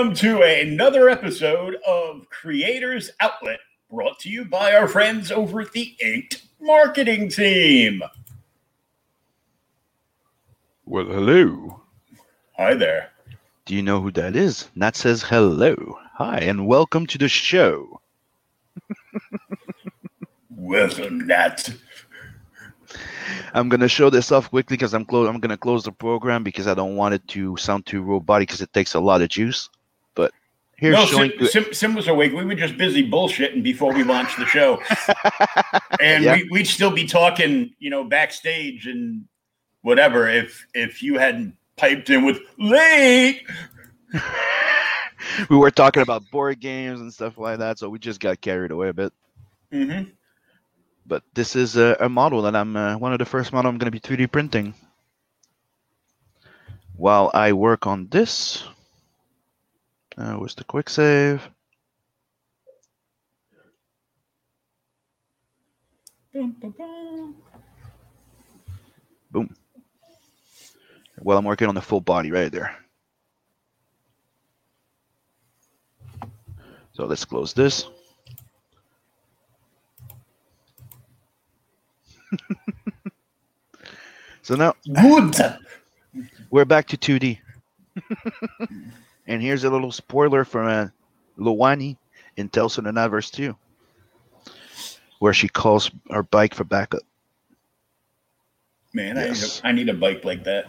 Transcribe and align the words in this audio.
Welcome 0.00 0.16
to 0.16 0.42
another 0.42 1.10
episode 1.10 1.76
of 1.86 2.26
Creators 2.30 3.10
Outlet, 3.20 3.60
brought 3.90 4.18
to 4.20 4.30
you 4.30 4.46
by 4.46 4.72
our 4.72 4.88
friends 4.88 5.30
over 5.30 5.60
at 5.60 5.72
the 5.72 5.94
Inked 6.00 6.40
Marketing 6.58 7.28
Team. 7.28 8.02
Well, 10.86 11.04
hello. 11.04 11.82
Hi 12.56 12.72
there. 12.72 13.10
Do 13.66 13.74
you 13.74 13.82
know 13.82 14.00
who 14.00 14.10
that 14.12 14.36
is? 14.36 14.70
Nat 14.74 14.96
says 14.96 15.22
hello. 15.22 15.98
Hi, 16.14 16.38
and 16.38 16.66
welcome 16.66 17.06
to 17.08 17.18
the 17.18 17.28
show. 17.28 18.00
Welcome, 20.48 21.26
Nat. 21.26 21.74
I'm 23.52 23.68
gonna 23.68 23.86
show 23.86 24.08
this 24.08 24.32
off 24.32 24.48
quickly 24.48 24.78
because 24.78 24.94
I'm 24.94 25.04
close. 25.04 25.28
I'm 25.28 25.40
gonna 25.40 25.58
close 25.58 25.84
the 25.84 25.92
program 25.92 26.42
because 26.42 26.66
I 26.66 26.72
don't 26.72 26.96
want 26.96 27.12
it 27.12 27.28
to 27.28 27.54
sound 27.58 27.84
too 27.84 28.00
robotic 28.00 28.48
because 28.48 28.62
it 28.62 28.72
takes 28.72 28.94
a 28.94 29.00
lot 29.00 29.20
of 29.20 29.28
juice. 29.28 29.68
Here's 30.80 30.94
No. 30.94 31.04
Sim, 31.04 31.32
Sim, 31.46 31.74
Sim 31.74 31.94
was 31.94 32.08
awake. 32.08 32.32
We 32.32 32.42
were 32.42 32.54
just 32.54 32.78
busy 32.78 33.08
bullshitting 33.08 33.62
before 33.62 33.92
we 33.92 34.02
launched 34.02 34.38
the 34.38 34.46
show. 34.46 34.80
and 36.00 36.24
Yeah. 36.24 36.36
we, 36.36 36.48
we'd 36.50 36.66
still 36.66 36.90
be 36.90 37.06
talking, 37.06 37.74
you 37.78 37.90
know, 37.90 38.02
backstage 38.02 38.86
and 38.86 39.26
whatever 39.82 40.26
if 40.26 40.66
if 40.72 41.02
you 41.02 41.18
hadn't 41.18 41.54
piped 41.76 42.08
in 42.08 42.24
with 42.24 42.38
late. 42.58 43.42
we 45.50 45.56
were 45.58 45.70
talking 45.70 46.02
about 46.02 46.22
board 46.30 46.60
games 46.60 47.00
and 47.00 47.12
stuff 47.12 47.36
like 47.36 47.58
that, 47.58 47.78
so 47.78 47.90
we 47.90 47.98
just 47.98 48.18
got 48.18 48.40
carried 48.40 48.70
away 48.70 48.88
a 48.88 48.94
bit. 48.94 49.12
Mm-hmm. 49.70 50.08
But 51.04 51.22
this 51.34 51.56
is 51.56 51.76
a, 51.76 51.94
a 52.00 52.08
model 52.08 52.40
that 52.40 52.56
I'm 52.56 52.74
uh, 52.74 52.96
one 52.96 53.12
of 53.12 53.18
the 53.18 53.26
first 53.26 53.52
model 53.52 53.68
I'm 53.68 53.76
gonna 53.76 53.90
be 53.90 54.00
3D 54.00 54.32
printing. 54.32 54.72
While 56.96 57.30
I 57.34 57.52
work 57.52 57.86
on 57.86 58.08
this, 58.08 58.64
uh, 60.18 60.34
where's 60.34 60.54
the 60.54 60.64
quick 60.64 60.88
save? 60.88 61.48
Boom. 69.30 69.54
Well, 71.22 71.38
I'm 71.38 71.44
working 71.44 71.68
on 71.68 71.74
the 71.74 71.82
full 71.82 72.00
body 72.00 72.30
right 72.30 72.50
there. 72.50 72.76
So 76.92 77.04
let's 77.06 77.24
close 77.24 77.52
this. 77.52 77.86
so 84.42 84.54
now 84.54 84.74
Good. 84.84 85.58
we're 86.50 86.64
back 86.64 86.86
to 86.88 86.96
2D. 86.96 87.38
and 89.30 89.40
here's 89.40 89.62
a 89.62 89.70
little 89.70 89.92
spoiler 89.92 90.44
from 90.44 90.66
uh, 90.66 90.88
Luani 91.38 91.96
in 92.36 92.48
Tales 92.48 92.74
from 92.74 92.84
the 92.84 92.92
Night 92.92 93.10
2, 93.22 93.56
where 95.20 95.32
she 95.32 95.48
calls 95.48 95.88
her 96.10 96.24
bike 96.24 96.52
for 96.52 96.64
backup. 96.64 97.02
Man, 98.92 99.14
Yes. 99.14 99.60
I, 99.62 99.70
need 99.70 99.88
a, 99.88 99.92
I 99.92 99.94
need 99.94 99.96
a 99.96 99.98
bike 99.98 100.24
like 100.24 100.44
that. 100.44 100.66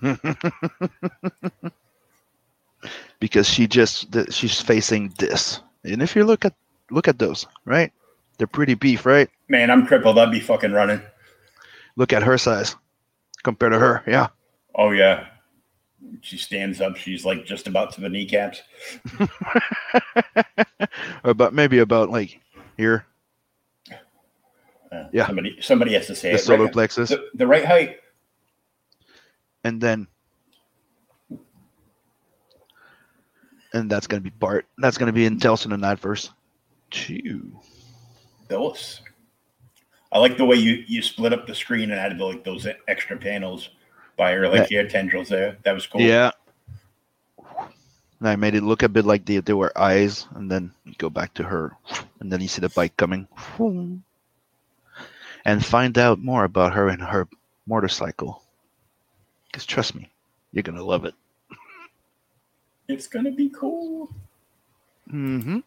because 3.20 3.46
she 3.46 3.66
just 3.66 4.06
she's 4.32 4.58
facing 4.58 5.12
this. 5.18 5.60
And 5.84 6.00
if 6.02 6.16
you 6.16 6.24
look 6.24 6.46
at 6.46 6.54
look 6.90 7.08
at 7.08 7.18
those, 7.18 7.46
right? 7.66 7.92
They're 8.38 8.46
pretty 8.46 8.72
beef, 8.74 9.04
right? 9.04 9.28
Man, 9.48 9.70
I'm 9.70 9.86
crippled. 9.86 10.18
I'd 10.18 10.30
be 10.30 10.40
fucking 10.40 10.72
running. 10.72 11.02
Look 11.96 12.14
at 12.14 12.22
her 12.22 12.38
size 12.38 12.74
compared 13.42 13.72
to 13.72 13.78
her. 13.78 14.02
Yeah. 14.06 14.28
Oh 14.74 14.92
yeah. 14.92 15.26
She 16.20 16.36
stands 16.38 16.80
up. 16.80 16.96
She's 16.96 17.24
like 17.24 17.44
just 17.44 17.66
about 17.68 17.92
to 17.94 18.00
the 18.00 18.08
kneecaps. 18.08 18.62
about 21.24 21.54
maybe 21.54 21.78
about 21.78 22.10
like 22.10 22.40
here, 22.76 23.06
Uh, 24.90 25.04
Yeah. 25.12 25.26
Somebody 25.26 25.56
somebody 25.60 25.92
has 25.94 26.06
to 26.06 26.14
say 26.14 26.30
the 26.30 26.36
it. 26.36 26.40
solar 26.40 26.64
Right- 26.64 26.72
plexus, 26.72 27.10
the, 27.10 27.28
the 27.34 27.46
right 27.46 27.64
height. 27.64 27.98
and 29.64 29.80
then 29.80 30.06
and 33.72 33.90
that's 33.90 34.06
gonna 34.06 34.20
be 34.22 34.30
Bart. 34.30 34.66
That's 34.78 34.98
gonna 34.98 35.12
be 35.12 35.26
in 35.26 35.38
from 35.40 35.70
the 35.70 35.76
Natverse 35.76 36.30
two. 36.90 37.52
Those. 38.48 39.02
I 40.10 40.18
like 40.18 40.38
the 40.38 40.44
way 40.46 40.56
you 40.56 40.84
you 40.86 41.02
split 41.02 41.32
up 41.34 41.46
the 41.46 41.54
screen 41.54 41.90
and 41.90 42.00
added 42.00 42.18
like 42.18 42.44
those 42.44 42.66
extra 42.88 43.16
panels 43.16 43.70
by 44.18 44.32
her 44.32 44.46
like 44.48 44.68
hair 44.68 44.86
tendrils 44.86 45.30
there. 45.30 45.56
That 45.62 45.72
was 45.72 45.86
cool. 45.86 46.02
Yeah. 46.02 46.32
And 48.20 48.28
I 48.28 48.36
made 48.36 48.54
it 48.54 48.62
look 48.62 48.82
a 48.82 48.88
bit 48.88 49.06
like 49.06 49.24
they, 49.24 49.38
they 49.38 49.54
were 49.54 49.72
eyes, 49.78 50.26
and 50.34 50.50
then 50.50 50.72
go 50.98 51.08
back 51.08 51.32
to 51.34 51.44
her, 51.44 51.72
and 52.20 52.30
then 52.30 52.42
you 52.42 52.48
see 52.48 52.60
the 52.60 52.68
bike 52.68 52.96
coming. 52.96 53.26
And 55.44 55.64
find 55.64 55.96
out 55.96 56.18
more 56.18 56.44
about 56.44 56.74
her 56.74 56.88
and 56.88 57.00
her 57.00 57.28
motorcycle. 57.66 58.42
Because 59.46 59.64
trust 59.64 59.94
me, 59.94 60.10
you're 60.52 60.64
going 60.64 60.76
to 60.76 60.84
love 60.84 61.06
it. 61.06 61.14
It's 62.88 63.06
gonna 63.06 63.30
be 63.30 63.50
cool. 63.50 64.08
Mm-hmm. 65.12 65.58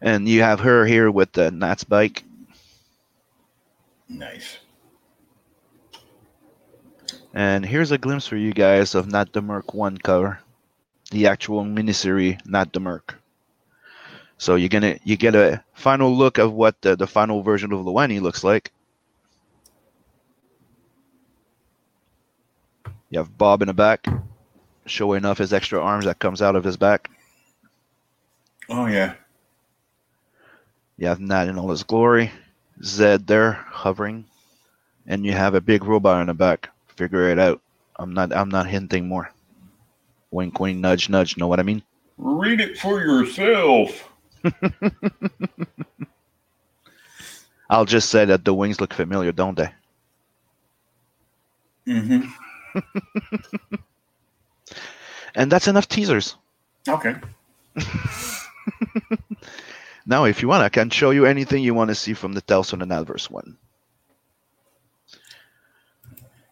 And 0.00 0.28
you 0.28 0.42
have 0.42 0.60
her 0.60 0.86
here 0.86 1.10
with 1.10 1.32
the 1.32 1.50
Nat's 1.50 1.82
bike. 1.82 2.22
Nice. 4.08 4.58
And 7.36 7.66
here's 7.66 7.90
a 7.90 7.98
glimpse 7.98 8.28
for 8.28 8.36
you 8.36 8.52
guys 8.52 8.94
of 8.94 9.08
Nat 9.08 9.32
the 9.32 9.42
Merc 9.42 9.74
1 9.74 9.98
cover. 9.98 10.38
The 11.10 11.26
actual 11.26 11.64
miniseries, 11.64 12.38
Nat 12.46 12.72
the 12.72 12.78
Merc. 12.78 13.20
So 14.38 14.54
you're 14.54 14.68
gonna 14.68 14.98
you 15.02 15.16
get 15.16 15.34
a 15.34 15.62
final 15.74 16.16
look 16.16 16.38
of 16.38 16.52
what 16.52 16.80
the, 16.80 16.94
the 16.94 17.08
final 17.08 17.42
version 17.42 17.72
of 17.72 17.80
Luani 17.80 18.20
looks 18.20 18.44
like. 18.44 18.72
You 23.10 23.18
have 23.18 23.36
Bob 23.36 23.62
in 23.62 23.68
the 23.68 23.74
back, 23.74 24.06
showing 24.86 25.24
off 25.24 25.38
his 25.38 25.52
extra 25.52 25.80
arms 25.80 26.04
that 26.04 26.20
comes 26.20 26.40
out 26.40 26.56
of 26.56 26.64
his 26.64 26.76
back. 26.76 27.10
Oh 28.68 28.86
yeah. 28.86 29.14
You 30.96 31.08
have 31.08 31.20
Nat 31.20 31.48
in 31.48 31.58
all 31.58 31.70
his 31.70 31.82
glory, 31.82 32.30
Zed 32.82 33.26
there 33.26 33.52
hovering, 33.52 34.24
and 35.06 35.26
you 35.26 35.32
have 35.32 35.54
a 35.54 35.60
big 35.60 35.84
robot 35.84 36.20
in 36.20 36.28
the 36.28 36.34
back 36.34 36.70
Figure 36.96 37.28
it 37.28 37.38
out. 37.38 37.60
I'm 37.96 38.12
not. 38.12 38.34
I'm 38.34 38.48
not 38.48 38.66
hinting 38.66 39.08
more. 39.08 39.30
Wink, 40.30 40.58
wink, 40.58 40.78
nudge, 40.78 41.08
nudge. 41.08 41.36
Know 41.36 41.46
what 41.46 41.60
I 41.60 41.62
mean? 41.62 41.82
Read 42.18 42.60
it 42.60 42.78
for 42.78 43.00
yourself. 43.00 44.08
I'll 47.70 47.84
just 47.84 48.10
say 48.10 48.24
that 48.24 48.44
the 48.44 48.54
wings 48.54 48.80
look 48.80 48.92
familiar, 48.92 49.32
don't 49.32 49.56
they? 49.56 49.70
Mm-hmm. 51.86 52.28
And 55.36 55.50
that's 55.50 55.66
enough 55.66 55.88
teasers. 55.88 56.36
Okay. 56.88 57.16
Now, 60.06 60.24
if 60.24 60.42
you 60.42 60.48
want, 60.48 60.62
I 60.62 60.68
can 60.68 60.90
show 60.90 61.10
you 61.10 61.24
anything 61.24 61.62
you 61.62 61.72
want 61.72 61.88
to 61.88 61.94
see 61.94 62.12
from 62.12 62.34
the 62.34 62.42
Tales 62.42 62.68
from 62.68 62.80
the 62.80 62.84
Natverse 62.84 63.30
one. 63.30 63.56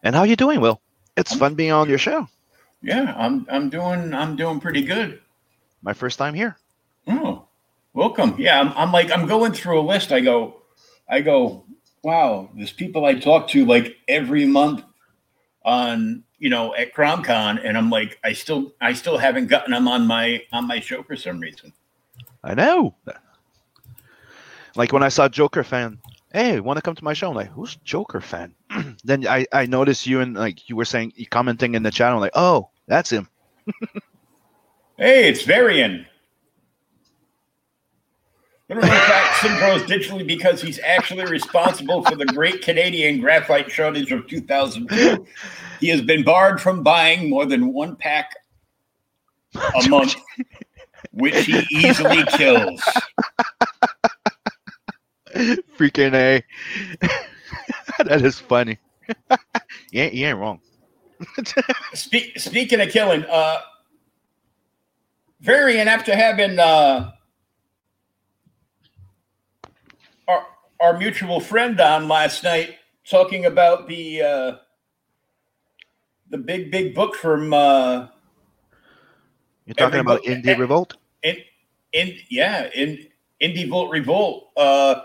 And 0.02 0.14
how 0.14 0.24
you 0.24 0.36
doing, 0.36 0.60
Will? 0.60 0.80
It's 1.16 1.34
fun 1.34 1.54
being 1.54 1.72
on 1.72 1.88
your 1.88 1.98
show. 1.98 2.28
Yeah, 2.82 3.14
I'm 3.16 3.46
I'm 3.50 3.68
doing 3.68 4.12
I'm 4.12 4.34
doing 4.34 4.58
pretty 4.58 4.82
good. 4.82 5.20
My 5.82 5.92
first 5.92 6.18
time 6.18 6.34
here. 6.34 6.56
Oh, 7.06 7.46
welcome. 7.92 8.34
Yeah, 8.38 8.60
I'm, 8.60 8.72
I'm 8.76 8.92
like 8.92 9.12
I'm 9.12 9.26
going 9.26 9.52
through 9.52 9.80
a 9.80 9.82
list. 9.82 10.10
I 10.10 10.20
go, 10.20 10.62
I 11.08 11.20
go. 11.20 11.64
Wow, 12.02 12.50
there's 12.56 12.72
people 12.72 13.04
I 13.04 13.14
talk 13.14 13.46
to 13.48 13.64
like 13.64 13.96
every 14.08 14.44
month 14.44 14.82
on 15.64 16.24
you 16.38 16.50
know 16.50 16.74
at 16.74 16.92
CromCon, 16.94 17.60
and 17.64 17.78
I'm 17.78 17.90
like, 17.90 18.18
I 18.24 18.32
still 18.32 18.72
I 18.80 18.94
still 18.94 19.18
haven't 19.18 19.46
gotten 19.46 19.70
them 19.70 19.86
on 19.86 20.06
my 20.06 20.42
on 20.52 20.66
my 20.66 20.80
show 20.80 21.04
for 21.04 21.14
some 21.14 21.38
reason. 21.38 21.72
I 22.42 22.54
know. 22.54 22.96
Like 24.74 24.92
when 24.92 25.04
I 25.04 25.08
saw 25.08 25.28
Joker 25.28 25.62
fan, 25.62 25.98
hey, 26.32 26.58
want 26.58 26.78
to 26.78 26.82
come 26.82 26.96
to 26.96 27.04
my 27.04 27.12
show? 27.12 27.28
I'm 27.30 27.36
like, 27.36 27.50
who's 27.50 27.76
Joker 27.76 28.20
fan? 28.20 28.54
then 29.04 29.26
I, 29.26 29.46
I 29.52 29.66
noticed 29.66 30.06
you 30.06 30.20
and 30.20 30.34
like 30.34 30.68
you 30.68 30.76
were 30.76 30.84
saying, 30.84 31.12
you 31.16 31.26
commenting 31.26 31.74
in 31.74 31.82
the 31.82 31.90
channel, 31.90 32.20
like, 32.20 32.32
oh, 32.34 32.70
that's 32.86 33.10
him. 33.10 33.28
Hey, 34.98 35.28
it's 35.28 35.42
Varian. 35.42 36.06
I 38.70 38.74
don't 38.74 38.84
know 38.84 38.92
if 38.92 39.06
that 39.08 39.38
Symbros 39.40 39.86
digitally 39.86 40.26
because 40.26 40.62
he's 40.62 40.78
actually 40.78 41.24
responsible 41.26 42.02
for 42.04 42.14
the 42.14 42.24
great 42.24 42.62
Canadian 42.62 43.20
graphite 43.20 43.70
shortage 43.70 44.12
of 44.12 44.26
2002. 44.28 45.26
He 45.80 45.88
has 45.88 46.00
been 46.00 46.22
barred 46.22 46.60
from 46.60 46.82
buying 46.82 47.28
more 47.28 47.44
than 47.44 47.72
one 47.72 47.96
pack 47.96 48.34
a 49.54 49.88
month, 49.88 50.14
which 51.10 51.44
he 51.44 51.66
easily 51.70 52.24
kills. 52.36 52.80
Freaking 55.76 56.14
A. 56.14 56.42
that 58.06 58.22
is 58.22 58.38
funny. 58.38 58.78
you, 59.90 60.02
ain't, 60.02 60.14
you 60.14 60.26
ain't 60.26 60.38
wrong. 60.38 60.60
Speak, 61.94 62.38
speaking 62.38 62.80
of 62.80 62.88
killing, 62.90 63.24
uh, 63.24 63.58
Varian, 65.40 65.88
after 65.88 66.14
having 66.14 66.58
uh, 66.58 67.12
our, 70.28 70.46
our 70.80 70.98
mutual 70.98 71.40
friend 71.40 71.80
on 71.80 72.08
last 72.08 72.44
night 72.44 72.76
talking 73.08 73.46
about 73.46 73.88
the 73.88 74.22
uh, 74.22 74.56
the 76.30 76.38
big 76.38 76.70
big 76.70 76.94
book 76.94 77.14
from 77.16 77.52
uh, 77.52 78.06
You're 79.66 79.74
talking 79.74 80.00
about 80.00 80.22
book- 80.22 80.26
Indie 80.30 80.58
Revolt? 80.58 80.96
in 81.22 81.36
in 81.92 82.16
yeah 82.30 82.68
in 82.74 83.06
Indie 83.40 83.68
Volt 83.68 83.90
Revolt. 83.90 84.48
Uh, 84.56 85.02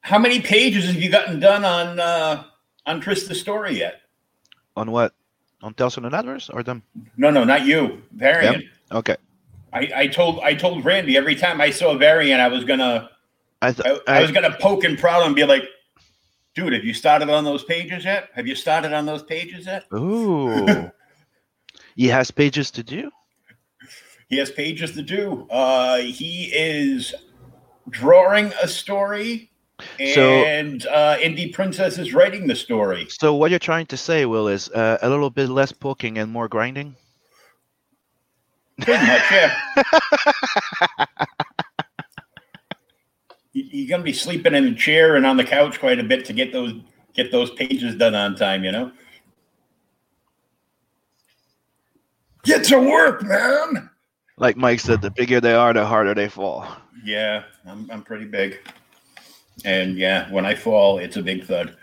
how 0.00 0.18
many 0.18 0.40
pages 0.40 0.86
have 0.86 1.00
you 1.00 1.10
gotten 1.10 1.40
done 1.40 1.64
on 1.64 2.00
uh, 2.00 2.44
on 2.86 3.00
Trista's 3.00 3.40
story 3.40 3.78
yet? 3.78 4.02
On 4.76 4.90
what? 4.90 5.14
On 5.62 5.74
Tales 5.74 5.96
and 5.96 6.06
others 6.06 6.50
or 6.50 6.62
them? 6.62 6.82
No, 7.16 7.30
no, 7.30 7.44
not 7.44 7.66
you, 7.66 8.02
Varian. 8.12 8.68
Okay. 8.90 9.16
I, 9.72 9.92
I 9.94 10.06
told 10.06 10.40
I 10.40 10.54
told 10.54 10.84
Randy 10.84 11.16
every 11.16 11.36
time 11.36 11.60
I 11.60 11.70
saw 11.70 11.94
Varian, 11.94 12.40
I 12.40 12.48
was 12.48 12.64
gonna 12.64 13.10
I, 13.62 13.72
th- 13.72 13.86
I, 13.86 14.12
I 14.12 14.18
I, 14.18 14.22
was 14.22 14.32
gonna 14.32 14.56
poke 14.58 14.84
and 14.84 14.98
prod 14.98 15.26
and 15.26 15.36
be 15.36 15.44
like, 15.44 15.64
dude, 16.54 16.72
have 16.72 16.84
you 16.84 16.94
started 16.94 17.28
on 17.28 17.44
those 17.44 17.62
pages 17.62 18.04
yet? 18.04 18.30
Have 18.34 18.46
you 18.46 18.54
started 18.54 18.92
on 18.92 19.06
those 19.06 19.22
pages 19.22 19.66
yet? 19.66 19.84
Ooh. 19.94 20.90
he 21.94 22.08
has 22.08 22.30
pages 22.30 22.70
to 22.72 22.82
do? 22.82 23.10
He 24.28 24.38
has 24.38 24.50
pages 24.50 24.92
to 24.92 25.02
do. 25.02 25.46
Uh, 25.50 25.98
he 25.98 26.50
is 26.54 27.14
drawing 27.90 28.52
a 28.62 28.68
story, 28.68 29.49
So- 30.14 30.44
and 30.44 30.86
uh, 30.86 31.16
Indie 31.18 31.52
Princess 31.52 31.98
is 31.98 32.12
writing 32.14 32.46
the 32.46 32.54
story. 32.56 33.06
So 33.10 33.34
what 33.34 33.50
you're 33.50 33.58
trying 33.58 33.86
to 33.86 33.96
say, 33.96 34.24
Will, 34.26 34.48
is 34.48 34.68
uh, 34.70 34.98
a 35.02 35.08
little 35.08 35.30
bit 35.30 35.48
less 35.48 35.72
poking 35.72 36.18
and 36.18 36.30
more 36.30 36.48
grinding? 36.48 36.94
Pretty 38.80 39.06
much, 39.06 39.22
yeah. 39.30 39.54
You- 43.52 43.64
You're 43.70 43.88
gonna 43.88 44.04
be 44.04 44.12
sleeping 44.12 44.54
in 44.54 44.64
a 44.64 44.74
chair 44.74 45.16
and 45.16 45.26
on 45.26 45.36
the 45.36 45.44
couch 45.44 45.80
quite 45.80 45.98
a 45.98 46.04
bit 46.04 46.24
to 46.26 46.32
get 46.32 46.52
those 46.52 46.72
get 47.14 47.32
those 47.32 47.50
pages 47.50 47.96
done 47.96 48.14
on 48.14 48.36
time. 48.36 48.62
You 48.64 48.70
know. 48.72 48.92
Get 52.44 52.64
to 52.66 52.78
work, 52.78 53.22
man. 53.24 53.90
Like 54.38 54.56
Mike 54.56 54.80
said, 54.80 55.02
the 55.02 55.10
bigger 55.10 55.40
they 55.40 55.52
are, 55.52 55.72
the 55.74 55.84
harder 55.84 56.14
they 56.14 56.28
fall. 56.28 56.66
Yeah, 57.04 57.42
I'm 57.66 57.90
I'm 57.90 58.02
pretty 58.02 58.24
big, 58.24 58.58
and 59.64 59.96
yeah, 59.96 60.30
when 60.30 60.46
I 60.46 60.54
fall, 60.54 60.98
it's 60.98 61.16
a 61.16 61.22
big 61.22 61.44
thud. 61.44 61.76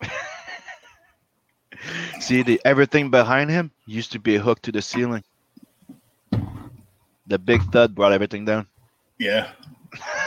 See, 2.20 2.42
the 2.42 2.60
everything 2.64 3.10
behind 3.10 3.50
him 3.50 3.70
used 3.86 4.12
to 4.12 4.18
be 4.18 4.36
hooked 4.36 4.64
to 4.64 4.72
the 4.72 4.82
ceiling. 4.82 5.22
The 7.26 7.38
big 7.38 7.62
thud 7.72 7.94
brought 7.94 8.12
everything 8.12 8.44
down. 8.44 8.66
Yeah. 9.18 9.50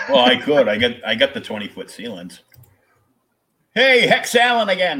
Well, 0.09 0.25
I 0.25 0.37
could. 0.37 0.67
I 0.67 0.77
got 0.77 0.91
I 1.05 1.15
got 1.15 1.33
the 1.33 1.41
twenty 1.41 1.67
foot 1.67 1.89
ceilings. 1.89 2.41
Hey, 3.73 4.07
Hex 4.07 4.35
Allen 4.35 4.69
again. 4.69 4.99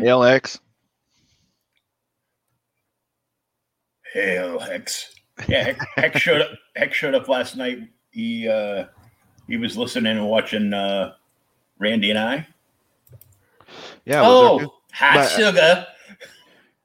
Hail 4.14 4.60
Hex. 4.60 5.14
Yeah, 5.48 5.64
Hex, 5.64 5.86
Hex 5.96 6.20
showed 6.20 6.42
up. 6.42 6.50
Hex 6.76 6.96
showed 6.96 7.16
up 7.16 7.28
last 7.28 7.56
night. 7.56 7.80
He 8.12 8.48
uh 8.48 8.86
he 9.48 9.58
was 9.58 9.78
listening 9.78 10.18
and 10.18 10.28
watching 10.28 10.74
uh 10.74 11.14
Randy 11.80 12.10
and 12.12 12.20
I. 12.20 12.48
Yeah. 14.06 14.22
was 14.22 14.60
there 14.60 14.68
too. 14.68 14.72
oh, 14.74 14.80
hot 14.94 15.14
But- 15.16 15.30
sugar. 15.30 15.88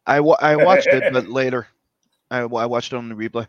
I, 0.06 0.16
I 0.18 0.56
watched 0.64 0.86
it, 0.86 1.12
but 1.12 1.28
later. 1.28 1.66
I, 2.30 2.40
I 2.40 2.66
watched 2.66 2.92
it 2.92 2.96
on 2.96 3.08
the 3.08 3.14
replay. 3.14 3.46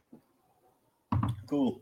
Cool. 1.47 1.81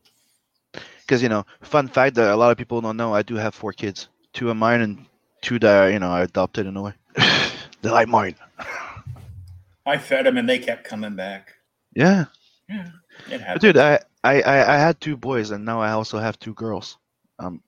Because, 1.02 1.22
you 1.22 1.30
know, 1.30 1.46
fun 1.62 1.88
fact 1.88 2.16
that 2.16 2.32
a 2.32 2.36
lot 2.36 2.52
of 2.52 2.58
people 2.58 2.82
don't 2.82 2.98
know, 2.98 3.14
I 3.14 3.22
do 3.24 3.36
have 3.36 3.54
four 3.54 3.74
kids. 3.74 4.08
Two 4.34 4.50
of 4.50 4.58
mine 4.58 4.82
and 4.82 5.06
two 5.42 5.60
that, 5.60 5.92
you 5.94 6.00
know, 6.00 6.10
I 6.10 6.24
adopted 6.24 6.66
in 6.66 6.76
a 6.78 6.82
way. 6.82 6.94
They're 7.82 7.92
like 7.92 8.08
mine. 8.08 8.36
I 9.86 9.98
fed 9.98 10.26
them 10.26 10.38
and 10.38 10.48
they 10.50 10.60
kept 10.60 10.86
coming 10.86 11.16
back. 11.16 11.54
Yeah. 11.94 12.26
Yeah, 12.70 12.88
it 12.88 12.92
But 13.30 13.42
happened. 13.42 13.62
dude, 13.62 13.78
I, 13.78 14.00
I, 14.24 14.42
I, 14.42 14.78
had 14.78 15.00
two 15.02 15.18
boys 15.18 15.52
and 15.52 15.66
now 15.66 15.82
I 15.82 15.92
also 15.92 16.18
have 16.18 16.40
two 16.40 16.54
girls. 16.54 16.98
Um, 17.40 17.62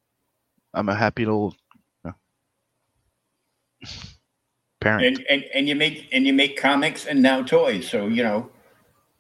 I'm 0.74 0.88
a 0.90 0.96
happy 0.96 1.26
little 1.26 1.54
parent. 4.80 5.06
and, 5.06 5.26
and 5.30 5.44
and 5.54 5.68
you 5.68 5.76
make 5.76 6.08
and 6.12 6.26
you 6.26 6.34
make 6.34 6.58
comics 6.58 7.06
and 7.06 7.22
now 7.22 7.42
toys. 7.44 7.90
So 7.90 8.08
you 8.08 8.24
know, 8.24 8.50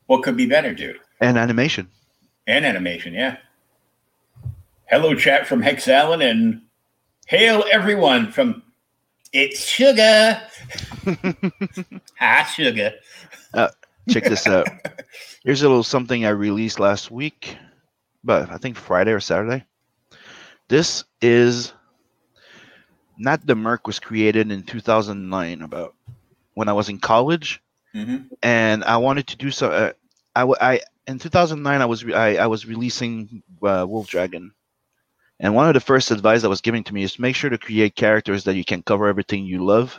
what 0.07 0.23
could 0.23 0.37
be 0.37 0.45
better, 0.45 0.73
dude? 0.73 0.99
and 1.21 1.37
animation. 1.37 1.87
And 2.47 2.65
animation, 2.65 3.13
yeah. 3.13 3.37
Hello, 4.85 5.15
chat 5.15 5.47
from 5.47 5.61
Hex 5.61 5.87
Allen, 5.87 6.21
and 6.21 6.61
hail 7.25 7.63
everyone 7.71 8.31
from 8.31 8.61
It's 9.33 9.65
Sugar. 9.65 10.41
Hi, 12.19 12.43
Sugar. 12.43 12.93
Uh, 13.53 13.69
check 14.09 14.25
this 14.25 14.45
out. 14.45 14.67
Here's 15.43 15.63
a 15.63 15.67
little 15.67 15.83
something 15.83 16.25
I 16.25 16.29
released 16.29 16.79
last 16.79 17.09
week, 17.09 17.57
but 18.23 18.49
I 18.51 18.57
think 18.57 18.77
Friday 18.77 19.11
or 19.11 19.19
Saturday. 19.19 19.65
This 20.67 21.03
is 21.21 21.73
Nat 23.17 23.45
the 23.45 23.55
Merc 23.55 23.87
was 23.87 23.99
created 23.99 24.51
in 24.51 24.63
2009, 24.63 25.61
about 25.61 25.95
when 26.53 26.69
I 26.69 26.73
was 26.73 26.89
in 26.89 26.99
college, 26.99 27.61
Mm-hmm. 27.95 28.27
and 28.43 28.83
I 28.83 28.97
wanted 28.97 29.27
to 29.27 29.37
do 29.37 29.51
so. 29.51 29.71
Uh, 29.71 29.93
I, 30.59 30.81
in 31.07 31.17
2009 31.17 31.81
I 31.81 31.85
was 31.85 32.03
re- 32.03 32.13
I, 32.13 32.43
I 32.43 32.47
was 32.47 32.65
releasing 32.65 33.41
uh, 33.63 33.85
Wolf 33.87 34.07
Dragon, 34.07 34.51
and 35.39 35.55
one 35.55 35.67
of 35.69 35.73
the 35.75 35.79
first 35.79 36.11
advice 36.11 36.41
that 36.41 36.49
was 36.49 36.59
given 36.59 36.83
to 36.83 36.93
me 36.93 37.03
is 37.03 37.17
make 37.19 37.35
sure 37.37 37.49
to 37.49 37.57
create 37.57 37.95
characters 37.95 38.43
that 38.43 38.55
you 38.55 38.65
can 38.65 38.83
cover 38.83 39.07
everything 39.07 39.45
you 39.45 39.63
love. 39.65 39.97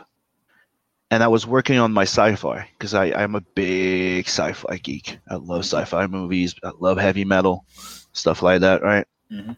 And 1.09 1.23
I 1.23 1.27
was 1.27 1.47
working 1.47 1.79
on 1.79 1.91
my 1.93 2.03
sci-fi 2.03 2.69
because 2.77 2.93
I 2.93 3.05
I'm 3.13 3.33
a 3.35 3.41
big 3.55 4.27
sci-fi 4.27 4.77
geek. 4.77 5.17
I 5.29 5.35
love 5.35 5.61
sci-fi 5.65 6.05
movies. 6.07 6.53
I 6.63 6.71
love 6.79 6.97
heavy 6.99 7.25
metal, 7.25 7.65
stuff 8.13 8.43
like 8.43 8.61
that, 8.61 8.83
right? 8.83 9.07
Mhm. 9.31 9.55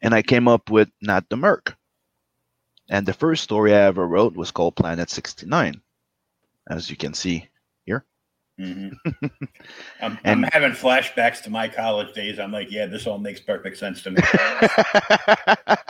And 0.00 0.14
I 0.14 0.22
came 0.22 0.48
up 0.48 0.70
with 0.70 0.88
Nat 1.02 1.24
the 1.28 1.36
Merc. 1.36 1.76
And 2.88 3.06
the 3.06 3.12
first 3.14 3.42
story 3.42 3.74
I 3.74 3.82
ever 3.82 4.06
wrote 4.06 4.36
was 4.36 4.50
called 4.50 4.76
Planet 4.76 5.10
69 5.10 5.80
as 6.68 6.90
you 6.90 6.96
can 6.96 7.14
see 7.14 7.48
here. 7.84 8.04
hmm 8.58 8.88
I'm, 10.00 10.18
And- 10.24 10.44
I'm 10.46 10.50
having 10.52 10.72
flashbacks 10.72 11.42
to 11.42 11.50
my 11.50 11.68
college 11.68 12.14
days. 12.14 12.38
I'm 12.38 12.52
like, 12.52 12.70
yeah, 12.70 12.86
this 12.86 13.06
all 13.06 13.18
makes 13.18 13.40
perfect 13.40 13.78
sense 13.78 14.02
to 14.02 14.10
me. 14.10 14.22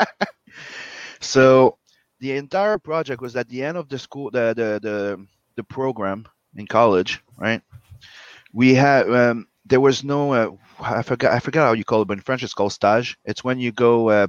so 1.21 1.79
the 2.21 2.33
entire 2.33 2.79
project 2.79 3.21
was 3.21 3.37
at 3.37 3.49
the 3.49 3.63
end 3.63 3.77
of 3.77 3.89
the 3.89 3.99
school 3.99 4.31
the 4.31 4.55
the 4.55 4.79
the, 4.83 5.27
the 5.57 5.65
program 5.65 6.27
in 6.57 6.67
college 6.67 7.23
right 7.37 7.63
we 8.53 8.75
had 8.75 9.11
um, 9.11 9.47
there 9.67 9.81
was 9.81 10.05
no 10.05 10.33
uh, 10.33 10.51
i 10.81 11.03
forgot 11.03 11.33
i 11.33 11.39
forgot 11.39 11.67
how 11.67 11.73
you 11.73 11.85
call 11.85 12.03
it 12.03 12.09
but 12.09 12.19
in 12.19 12.23
french 12.23 12.43
it's 12.43 12.55
called 12.55 12.73
stage 12.73 13.17
it's 13.25 13.45
when 13.45 13.59
you 13.59 13.73
go 13.73 14.09
uh, 14.09 14.27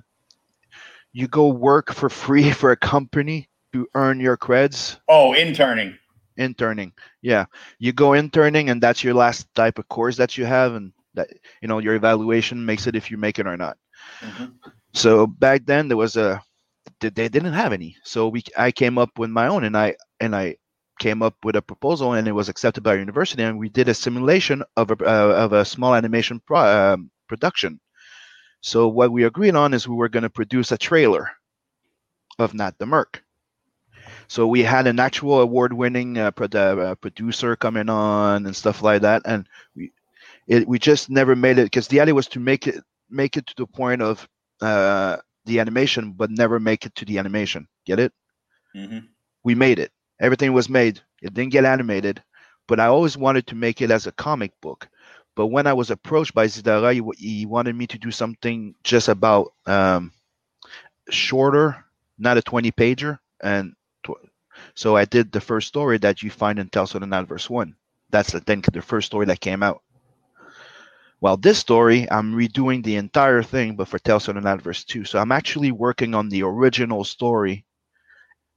you 1.15 1.27
go 1.27 1.47
work 1.49 1.93
for 1.93 2.09
free 2.09 2.51
for 2.51 2.71
a 2.71 2.77
company 2.77 3.49
to 3.73 3.87
earn 3.95 4.19
your 4.19 4.37
creds? 4.37 4.99
Oh, 5.07 5.33
interning. 5.33 5.97
interning 6.37 6.91
yeah. 7.21 7.45
You 7.79 7.93
go 7.93 8.13
interning 8.13 8.69
and 8.69 8.81
that's 8.83 9.03
your 9.03 9.13
last 9.13 9.47
type 9.55 9.79
of 9.79 9.87
course 9.87 10.17
that 10.17 10.37
you 10.37 10.45
have 10.45 10.73
and 10.75 10.91
that 11.15 11.29
you 11.61 11.67
know 11.69 11.79
your 11.79 11.95
evaluation 11.95 12.65
makes 12.65 12.87
it 12.87 12.95
if 12.95 13.09
you 13.11 13.17
make 13.17 13.39
it 13.39 13.47
or 13.47 13.57
not. 13.57 13.77
Mhm. 14.21 14.53
so 14.93 15.27
back 15.27 15.65
then 15.65 15.87
there 15.87 15.97
was 15.97 16.15
a 16.17 16.41
they 16.99 17.09
they 17.09 17.29
didn't 17.29 17.53
have 17.53 17.73
any. 17.73 17.95
So 18.03 18.27
we 18.29 18.43
i 18.57 18.71
came 18.71 18.97
up 18.97 19.11
with 19.17 19.29
my 19.29 19.47
own 19.47 19.63
and 19.63 19.77
i 19.77 19.95
and 20.19 20.35
i 20.35 20.57
came 20.99 21.21
up 21.23 21.35
with 21.43 21.55
a 21.55 21.61
proposal 21.61 22.13
and 22.13 22.27
it 22.27 22.31
was 22.33 22.49
accepted 22.49 22.83
by 22.83 22.91
our 22.91 22.99
university 22.99 23.43
and 23.43 23.57
we 23.59 23.69
did 23.69 23.89
a 23.89 23.93
simulation 23.93 24.63
of 24.77 24.91
a 24.91 24.97
uh, 25.05 25.33
of 25.45 25.53
a 25.53 25.65
small 25.65 25.95
animation 25.95 26.41
pro- 26.47 26.93
um, 26.93 27.11
production 27.27 27.79
so 28.65 28.87
what 28.89 29.11
we 29.11 29.23
agreed 29.23 29.55
on 29.55 29.73
is 29.73 29.87
we 29.87 29.95
were 29.95 30.09
going 30.09 30.23
to 30.23 30.29
produce 30.29 30.71
a 30.71 30.77
trailer 30.77 31.31
of 32.39 32.53
Nat 32.53 32.77
the 32.79 32.85
merc 32.85 33.23
so 34.27 34.47
we 34.47 34.63
had 34.63 34.87
an 34.87 34.99
actual 34.99 35.39
award-winning 35.41 36.17
uh, 36.17 36.31
pro- 36.31 36.47
uh, 36.59 36.95
producer 36.95 37.55
coming 37.55 37.89
on 37.89 38.45
and 38.45 38.55
stuff 38.55 38.81
like 38.81 39.01
that 39.01 39.21
and 39.25 39.47
we 39.75 39.91
it, 40.47 40.67
we 40.67 40.79
just 40.79 41.09
never 41.09 41.35
made 41.35 41.57
it 41.59 41.65
because 41.65 41.87
the 41.87 41.99
idea 42.01 42.15
was 42.15 42.27
to 42.29 42.39
make 42.39 42.67
it 42.67 42.83
make 43.09 43.37
it 43.37 43.47
to 43.47 43.55
the 43.57 43.67
point 43.67 44.01
of 44.01 44.27
uh, 44.61 45.17
the 45.45 45.59
animation, 45.59 46.11
but 46.13 46.31
never 46.31 46.59
make 46.59 46.85
it 46.85 46.95
to 46.95 47.05
the 47.05 47.17
animation. 47.19 47.67
Get 47.85 47.99
it? 47.99 48.13
Mhm. 48.75 49.09
We 49.43 49.55
made 49.55 49.79
it. 49.79 49.91
Everything 50.19 50.53
was 50.53 50.69
made. 50.69 51.01
It 51.21 51.33
didn't 51.33 51.51
get 51.53 51.65
animated, 51.65 52.23
but 52.67 52.79
I 52.79 52.87
always 52.87 53.17
wanted 53.17 53.47
to 53.47 53.55
make 53.55 53.81
it 53.81 53.91
as 53.91 54.07
a 54.07 54.11
comic 54.11 54.59
book. 54.61 54.89
But 55.35 55.47
when 55.47 55.67
I 55.67 55.73
was 55.73 55.91
approached 55.91 56.33
by 56.33 56.47
Zidara, 56.47 56.93
he, 56.93 57.39
he 57.39 57.45
wanted 57.45 57.75
me 57.75 57.87
to 57.87 57.97
do 57.97 58.11
something 58.11 58.73
just 58.83 59.09
about 59.09 59.53
um, 59.65 60.11
shorter, 61.09 61.85
not 62.17 62.37
a 62.37 62.41
20 62.41 62.71
pager. 62.71 63.19
And 63.43 63.73
tw- 64.03 64.29
so 64.73 64.95
I 64.95 65.05
did 65.05 65.31
the 65.31 65.41
first 65.41 65.67
story 65.67 65.97
that 65.99 66.23
you 66.23 66.31
find 66.31 66.57
in 66.57 66.69
Tales 66.69 66.95
of 66.95 67.01
the 67.01 67.07
Natverse 67.07 67.49
1. 67.49 67.75
That's 68.09 68.31
the, 68.31 68.39
then 68.39 68.63
the 68.71 68.81
first 68.81 69.07
story 69.07 69.25
that 69.25 69.41
came 69.41 69.61
out. 69.61 69.81
Well, 71.19 71.37
this 71.37 71.57
story, 71.57 72.09
I'm 72.09 72.35
redoing 72.35 72.83
the 72.83 72.95
entire 72.97 73.41
thing, 73.41 73.75
but 73.75 73.87
for 73.87 73.99
Tales 73.99 74.27
of 74.27 74.35
the 74.35 74.41
Natverse 74.41 74.85
2. 74.85 75.05
So 75.05 75.19
I'm 75.19 75.31
actually 75.31 75.71
working 75.71 76.15
on 76.15 76.29
the 76.29 76.43
original 76.43 77.03
story, 77.03 77.65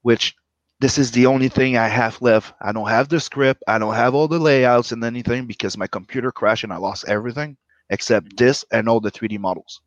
which 0.03 0.37
this 0.81 0.99
is 0.99 1.11
the 1.11 1.27
only 1.27 1.49
thing 1.49 1.77
I 1.77 1.89
have 1.89 2.21
left. 2.23 2.55
I 2.61 2.73
don't 2.73 2.89
have 2.89 3.09
the 3.09 3.21
script, 3.21 3.63
I 3.67 3.79
don't 3.79 3.95
have 3.95 4.15
all 4.15 4.29
the 4.29 4.39
layouts 4.39 4.93
and 4.93 5.03
anything 5.05 5.47
because 5.47 5.77
my 5.77 5.87
computer 5.87 6.31
crashed 6.31 6.65
and 6.65 6.73
I 6.73 6.77
lost 6.77 7.09
everything 7.09 7.57
except 7.91 8.37
this 8.37 8.65
and 8.71 8.89
all 8.89 9.01
the 9.01 9.11
3D 9.11 9.39
models. 9.39 9.81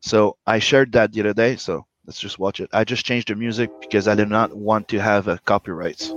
So 0.00 0.36
I 0.46 0.58
shared 0.58 0.92
that 0.92 1.12
the 1.12 1.20
other 1.20 1.34
day, 1.34 1.56
so 1.56 1.86
let's 2.06 2.18
just 2.18 2.38
watch 2.38 2.60
it. 2.60 2.70
I 2.72 2.84
just 2.84 3.04
changed 3.04 3.28
the 3.28 3.36
music 3.36 3.70
because 3.80 4.08
I 4.08 4.14
did 4.14 4.28
not 4.28 4.56
want 4.56 4.88
to 4.88 4.98
have 4.98 5.28
a 5.28 5.38
copyrights. 5.38 6.12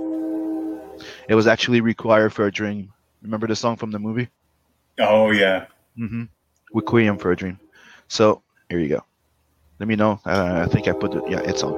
It 1.28 1.34
was 1.34 1.46
actually 1.46 1.80
required 1.80 2.32
for 2.32 2.46
a 2.46 2.52
dream. 2.52 2.92
Remember 3.22 3.46
the 3.46 3.56
song 3.56 3.76
from 3.76 3.90
the 3.90 3.98
movie? 3.98 4.28
Oh, 4.98 5.30
yeah. 5.30 5.66
Mm-hmm. 5.98 6.24
Requiem 6.72 7.18
for 7.18 7.32
a 7.32 7.36
Dream. 7.36 7.58
So 8.08 8.42
here 8.68 8.78
you 8.78 8.88
go. 8.88 9.04
Let 9.78 9.88
me 9.88 9.96
know. 9.96 10.20
Uh, 10.24 10.64
I 10.66 10.72
think 10.72 10.88
I 10.88 10.92
put 10.92 11.14
it. 11.14 11.22
Yeah, 11.28 11.40
it's 11.40 11.62
on. 11.62 11.74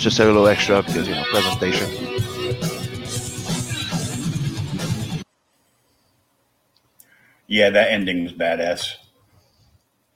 That's 0.00 0.16
just 0.16 0.20
a 0.20 0.24
little 0.24 0.46
extra 0.46 0.82
because 0.82 1.06
you 1.06 1.14
know 1.14 1.24
presentation. 1.24 1.86
Yeah, 7.46 7.68
that 7.68 7.90
ending 7.90 8.22
was 8.22 8.32
badass. 8.32 8.94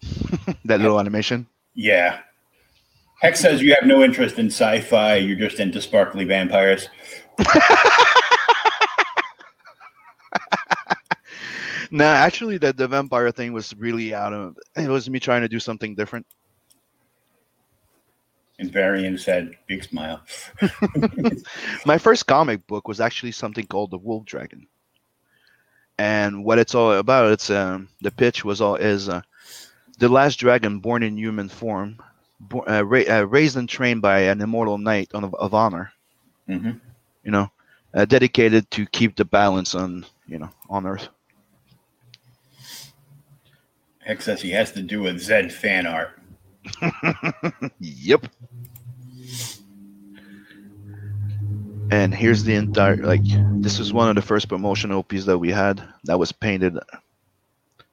that 0.65 0.81
little 0.81 0.99
animation. 0.99 1.47
Yeah. 1.75 2.21
Hex 3.21 3.41
says 3.41 3.61
you 3.61 3.75
have 3.79 3.87
no 3.87 4.03
interest 4.03 4.39
in 4.39 4.47
sci-fi. 4.47 5.17
You're 5.17 5.37
just 5.37 5.61
into 5.61 5.83
sparkly 5.83 6.25
vampires. 6.25 6.89
Nah, 11.91 12.07
actually, 12.07 12.59
the 12.59 12.73
the 12.73 12.89
vampire 12.89 13.31
thing 13.31 13.53
was 13.53 13.73
really 13.77 14.13
out 14.15 14.33
of. 14.33 14.59
It 14.75 14.89
was 14.89 15.09
me 15.09 15.21
trying 15.21 15.43
to 15.43 15.49
do 15.49 15.61
something 15.61 15.95
different. 15.95 16.27
And 18.65 18.73
Varian 18.73 19.19
said, 19.19 19.57
"Big 19.67 19.85
smile." 19.85 20.23
My 21.87 21.99
first 21.99 22.27
comic 22.27 22.67
book 22.67 22.89
was 22.89 22.99
actually 22.99 23.33
something 23.33 23.67
called 23.67 23.91
the 23.91 23.99
Wolf 23.99 24.25
Dragon, 24.25 24.67
and 25.99 26.45
what 26.47 26.59
it's 26.59 26.75
all 26.75 26.93
about, 26.95 27.31
it's 27.33 27.51
um 27.51 27.89
the 28.01 28.11
pitch 28.11 28.43
was 28.43 28.63
all 28.63 28.77
is 28.77 29.11
uh, 29.11 29.21
the 29.99 30.09
last 30.09 30.37
dragon 30.37 30.79
born 30.81 31.03
in 31.03 31.19
human 31.19 31.51
form, 31.51 31.99
bo- 32.41 32.65
uh, 32.67 32.83
ra- 32.83 33.11
uh, 33.19 33.27
raised 33.27 33.59
and 33.59 33.69
trained 33.69 34.01
by 34.01 34.21
an 34.21 34.41
immortal 34.41 34.79
knight 34.79 35.11
of, 35.13 35.35
of 35.35 35.53
honor, 35.53 35.93
hmm 36.47 36.71
you 37.23 37.33
know, 37.33 37.51
uh, 37.93 38.07
dedicated 38.07 38.71
to 38.71 38.87
keep 38.87 39.15
the 39.17 39.27
balance 39.27 39.75
on 39.75 40.07
you 40.27 40.39
know 40.39 40.49
on 40.71 40.87
Earth. 40.87 41.09
Hex 44.01 44.25
says 44.25 44.41
he 44.41 44.53
has 44.53 44.73
to 44.73 44.83
do 44.83 45.03
with 45.03 45.21
Zed 45.21 45.53
fan 45.53 45.87
art. 45.87 46.19
yep. 47.81 48.27
And 51.91 52.15
here's 52.15 52.45
the 52.45 52.55
entire 52.55 52.97
like 52.97 53.23
this 53.61 53.79
is 53.79 53.93
one 53.93 54.09
of 54.09 54.17
the 54.17 54.23
first 54.23 54.49
promotional 54.49 55.03
pieces 55.03 55.27
that 55.27 55.39
we 55.39 55.51
had 55.51 55.83
that 56.05 56.19
was 56.19 56.33
painted 56.33 56.79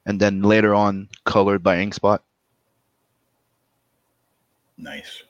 and 0.06 0.20
then 0.20 0.42
later 0.42 0.74
on 0.74 1.08
colored 1.24 1.62
by 1.62 1.76
Inkspot. 1.76 2.20
Nice. 4.76 5.22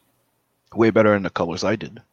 Way 0.75 0.91
better 0.91 1.13
than 1.13 1.25
the 1.25 1.31
colors 1.31 1.65
I 1.65 1.77
did. 1.77 2.01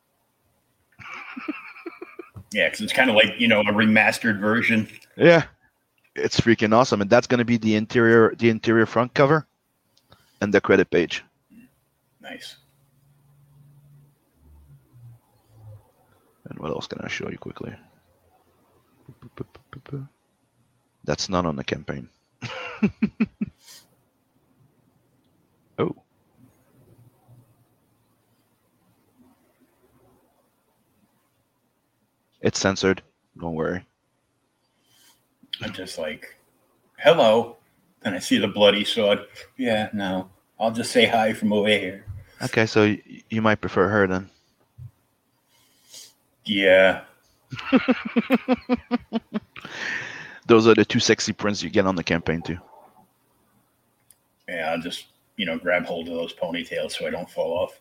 Yeah, 2.52 2.68
because 2.68 2.82
it's 2.82 2.94
kind 2.94 3.12
of 3.12 3.16
like 3.16 3.40
you 3.40 3.48
know 3.48 3.60
a 3.60 3.66
remastered 3.66 4.40
version. 4.40 4.90
Yeah, 5.16 5.44
it's 6.16 6.40
freaking 6.40 6.74
awesome, 6.74 7.00
and 7.00 7.08
that's 7.08 7.28
gonna 7.28 7.46
be 7.46 7.58
the 7.58 7.76
interior, 7.76 8.34
the 8.40 8.50
interior 8.50 8.88
front 8.88 9.14
cover, 9.14 9.46
and 10.42 10.54
the 10.54 10.62
credit 10.62 10.90
page. 10.90 11.24
Nice. 12.22 12.58
And 16.50 16.60
what 16.60 16.72
else 16.72 16.88
can 16.88 17.00
I 17.02 17.08
show 17.08 17.30
you 17.30 17.38
quickly? 17.38 17.74
That's 21.04 21.30
not 21.30 21.46
on 21.46 21.56
the 21.56 21.64
campaign. 21.64 22.10
oh. 25.80 25.96
It's 32.42 32.60
censored. 32.60 33.02
Don't 33.40 33.54
worry. 33.54 33.86
I'm 35.62 35.74
just 35.74 35.98
like, 35.98 36.38
hello. 36.98 37.59
And 38.04 38.16
I 38.16 38.20
see 38.20 38.38
the 38.38 38.48
bloody 38.48 38.84
sword. 38.86 39.26
Yeah, 39.58 39.90
no. 39.94 40.30
I'll 40.60 40.72
just 40.72 40.92
say 40.92 41.06
hi 41.06 41.34
from 41.34 41.52
over 41.54 41.68
here. 41.68 42.06
Okay, 42.44 42.66
so 42.66 42.84
y- 42.84 43.02
you 43.30 43.42
might 43.42 43.60
prefer 43.62 43.88
her 43.90 44.08
then. 44.08 44.30
Yeah. 46.46 47.02
Those 50.48 50.68
are 50.68 50.74
the 50.76 50.86
two 50.86 51.00
sexy 51.00 51.34
prints 51.34 51.62
you 51.62 51.70
get 51.70 51.86
on 51.86 51.96
the 51.96 52.04
campaign 52.04 52.42
too. 52.42 52.58
Yeah, 54.48 54.72
I'll 54.72 54.82
just, 54.82 55.06
you 55.38 55.46
know, 55.46 55.58
grab 55.60 55.86
hold 55.86 56.08
of 56.08 56.16
those 56.16 56.34
ponytails 56.34 56.94
so 56.94 57.06
I 57.06 57.12
don't 57.12 57.30
fall 57.30 57.70
off. 57.70 57.80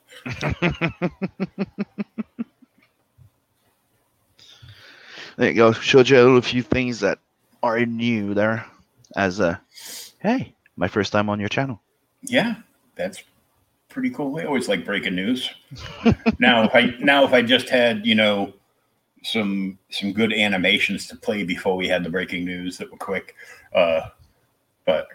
There 5.37 5.49
you 5.51 5.55
go. 5.55 5.71
Showed 5.73 6.09
you 6.09 6.17
a 6.17 6.23
little 6.23 6.41
few 6.43 6.63
things 6.63 6.99
that 7.01 7.21
are 7.63 7.79
new 7.87 8.35
there. 8.35 8.67
As 9.15 9.39
a, 9.39 9.61
hey, 10.19 10.55
my 10.77 10.89
first 10.89 11.13
time 11.13 11.29
on 11.29 11.41
your 11.41 11.49
channel. 11.49 11.81
Yeah, 12.23 12.57
that's 12.97 13.23
pretty 13.89 14.11
cool. 14.11 14.39
I 14.39 14.45
always 14.45 14.69
like 14.69 14.85
breaking 14.85 15.15
news. 15.15 15.51
now 16.39 16.65
if 16.65 16.75
I 16.75 16.95
now 17.01 17.25
if 17.25 17.33
I 17.33 17.43
just 17.43 17.69
had, 17.69 18.07
you 18.07 18.15
know, 18.15 18.53
some 19.23 19.79
some 19.91 20.13
good 20.13 20.33
animations 20.33 21.07
to 21.09 21.17
play 21.17 21.43
before 21.43 21.77
we 21.77 21.89
had 21.89 22.05
the 22.05 22.11
breaking 22.11 22.45
news 22.45 22.79
that 22.79 22.91
were 22.91 22.99
quick. 22.99 23.35
Uh 23.75 24.09
but 24.85 25.09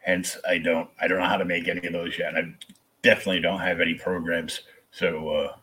hence 0.00 0.36
I 0.48 0.58
don't 0.58 0.88
I 1.00 1.08
don't 1.08 1.18
know 1.18 1.26
how 1.26 1.36
to 1.36 1.44
make 1.44 1.68
any 1.68 1.86
of 1.86 1.92
those 1.92 2.18
yet. 2.18 2.36
I 2.36 2.52
definitely 3.02 3.40
don't 3.40 3.60
have 3.60 3.80
any 3.80 3.94
programs. 3.94 4.60
So 4.90 5.28
uh 5.28 5.56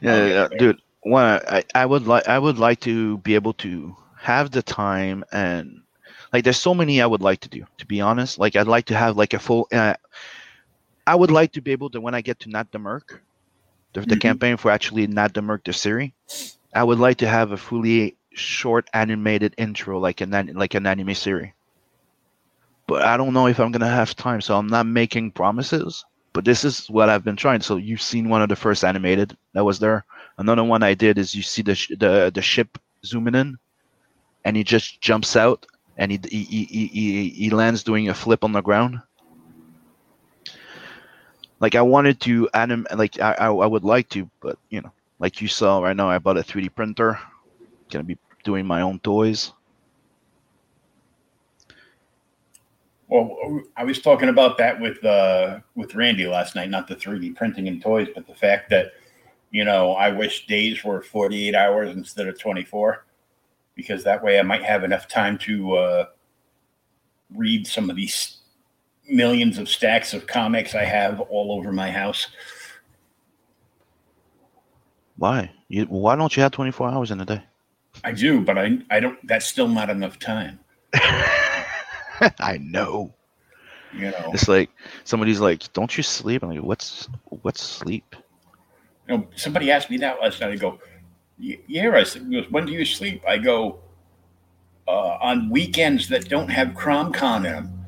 Yeah, 0.00 0.26
yeah, 0.26 0.48
dude. 0.58 0.80
One, 1.04 1.40
I, 1.48 1.64
I 1.74 1.84
would 1.84 2.06
like 2.06 2.28
I 2.28 2.38
would 2.38 2.58
like 2.58 2.80
to 2.80 3.18
be 3.18 3.34
able 3.34 3.54
to 3.54 3.96
have 4.22 4.50
the 4.50 4.62
time 4.62 5.24
and 5.32 5.82
like 6.32 6.44
there's 6.44 6.58
so 6.58 6.74
many 6.74 7.00
I 7.02 7.06
would 7.06 7.22
like 7.22 7.40
to 7.40 7.48
do. 7.48 7.64
To 7.78 7.86
be 7.86 8.00
honest, 8.00 8.38
like 8.38 8.56
I'd 8.56 8.66
like 8.68 8.86
to 8.86 8.96
have 8.96 9.16
like 9.16 9.34
a 9.34 9.38
full. 9.38 9.68
Uh, 9.72 9.94
I 11.06 11.14
would 11.14 11.30
like 11.30 11.52
to 11.52 11.60
be 11.62 11.72
able 11.72 11.90
to 11.90 12.00
when 12.00 12.14
I 12.14 12.22
get 12.22 12.40
to 12.40 12.50
Nat 12.50 12.70
the 12.72 12.78
Merc, 12.78 13.22
the, 13.94 14.02
the 14.02 14.16
Mhm. 14.16 14.20
campaign 14.20 14.56
for 14.56 14.70
actually 14.70 15.06
Nat 15.06 15.34
the 15.34 15.42
Merc 15.42 15.64
the 15.64 15.72
series. 15.72 16.12
I 16.74 16.84
would 16.84 16.98
like 16.98 17.18
to 17.18 17.28
have 17.28 17.52
a 17.52 17.56
fully 17.56 18.16
short 18.34 18.88
animated 18.94 19.54
intro 19.58 19.98
like 19.98 20.20
an 20.20 20.34
an- 20.34 20.54
like 20.54 20.74
an 20.74 20.86
anime 20.86 21.14
series. 21.14 21.52
But 22.86 23.02
I 23.02 23.16
don't 23.16 23.32
know 23.34 23.46
if 23.46 23.58
I'm 23.60 23.72
gonna 23.72 23.88
have 23.88 24.14
time, 24.16 24.40
so 24.40 24.56
I'm 24.56 24.66
not 24.68 24.86
making 24.86 25.32
promises. 25.32 26.04
But 26.32 26.44
this 26.44 26.64
is 26.64 26.88
what 26.90 27.08
I've 27.10 27.24
been 27.24 27.36
trying. 27.36 27.60
So 27.60 27.76
you've 27.76 28.02
seen 28.02 28.28
one 28.28 28.42
of 28.42 28.48
the 28.48 28.56
first 28.56 28.84
animated 28.84 29.36
that 29.54 29.64
was 29.64 29.78
there. 29.78 30.04
Another 30.38 30.64
one 30.64 30.82
I 30.82 30.94
did 30.94 31.18
is 31.18 31.34
you 31.34 31.42
see 31.42 31.62
the 31.62 31.74
sh- 31.74 31.92
the 31.98 32.30
the 32.34 32.42
ship 32.42 32.78
zooming 33.04 33.34
in, 33.34 33.58
and 34.44 34.56
he 34.56 34.64
just 34.64 35.00
jumps 35.00 35.36
out 35.36 35.66
and 35.96 36.10
he 36.10 36.20
he, 36.28 36.44
he, 36.44 36.86
he, 36.86 37.28
he 37.30 37.50
lands 37.50 37.82
doing 37.82 38.08
a 38.08 38.14
flip 38.14 38.44
on 38.44 38.52
the 38.52 38.60
ground. 38.60 39.00
Like 41.60 41.74
I 41.74 41.82
wanted 41.82 42.20
to 42.22 42.48
anim 42.54 42.86
like 42.94 43.20
I, 43.20 43.34
I 43.34 43.46
I 43.46 43.66
would 43.66 43.84
like 43.84 44.08
to, 44.10 44.28
but 44.40 44.58
you 44.70 44.80
know, 44.80 44.92
like 45.20 45.40
you 45.40 45.48
saw 45.48 45.80
right 45.80 45.96
now, 45.96 46.10
I 46.10 46.18
bought 46.18 46.38
a 46.38 46.42
3D 46.42 46.74
printer. 46.74 47.18
Gonna 47.90 48.04
be 48.04 48.18
doing 48.42 48.66
my 48.66 48.80
own 48.80 48.98
toys. 49.00 49.52
well 53.12 53.60
I 53.76 53.84
was 53.84 54.00
talking 54.00 54.30
about 54.30 54.56
that 54.58 54.80
with 54.80 55.04
uh 55.04 55.60
with 55.76 55.94
Randy 55.94 56.26
last 56.26 56.54
night, 56.56 56.70
not 56.70 56.88
the 56.88 56.96
3D 56.96 57.36
printing 57.36 57.68
and 57.68 57.80
toys, 57.80 58.08
but 58.14 58.26
the 58.26 58.34
fact 58.34 58.70
that 58.70 58.92
you 59.50 59.66
know, 59.66 59.92
I 59.92 60.10
wish 60.10 60.46
days 60.46 60.82
were 60.82 61.02
48 61.02 61.54
hours 61.54 61.94
instead 61.94 62.26
of 62.26 62.40
24 62.40 63.04
because 63.74 64.04
that 64.04 64.22
way 64.22 64.38
I 64.38 64.42
might 64.42 64.62
have 64.62 64.84
enough 64.84 65.08
time 65.08 65.38
to 65.38 65.74
uh, 65.74 66.06
read 67.34 67.66
some 67.66 67.90
of 67.90 67.96
these 67.96 68.38
millions 69.08 69.58
of 69.58 69.68
stacks 69.68 70.14
of 70.14 70.26
comics 70.26 70.74
I 70.74 70.84
have 70.84 71.20
all 71.20 71.52
over 71.52 71.72
my 71.72 71.90
house. 71.90 72.28
Why? 75.16 75.50
You 75.68 75.84
why 75.86 76.16
don't 76.16 76.36
you 76.36 76.42
have 76.42 76.52
24 76.52 76.88
hours 76.88 77.10
in 77.10 77.20
a 77.20 77.24
day? 77.24 77.42
I 78.04 78.12
do, 78.12 78.40
but 78.40 78.58
I 78.58 78.78
I 78.90 79.00
don't. 79.00 79.24
That's 79.26 79.46
still 79.46 79.68
not 79.68 79.90
enough 79.90 80.18
time. 80.18 80.58
I 80.94 82.58
know. 82.60 83.14
You 83.94 84.10
know, 84.10 84.30
It's 84.32 84.48
like 84.48 84.70
somebody's 85.04 85.40
like, 85.40 85.70
"Don't 85.74 85.94
you 85.96 86.02
sleep?" 86.02 86.42
I'm 86.42 86.50
like, 86.50 86.62
"What's 86.64 87.08
what's 87.42 87.62
sleep?" 87.62 88.16
you 89.08 89.18
know 89.18 89.28
somebody 89.36 89.70
asked 89.70 89.90
me 89.90 89.98
that 89.98 90.20
last 90.20 90.40
night. 90.40 90.52
I 90.52 90.56
go, 90.56 90.70
"Y- 90.70 90.91
"Yeah." 91.38 91.92
I 91.94 92.02
said, 92.02 92.30
goes, 92.30 92.50
"When 92.50 92.66
do 92.66 92.72
you 92.72 92.84
sleep?" 92.84 93.22
I 93.26 93.38
go, 93.38 93.80
uh, 94.88 95.18
"On 95.20 95.50
weekends 95.50 96.08
that 96.08 96.28
don't 96.28 96.48
have 96.48 96.68
CromCon 96.68 97.36
in 97.38 97.42
them." 97.42 97.78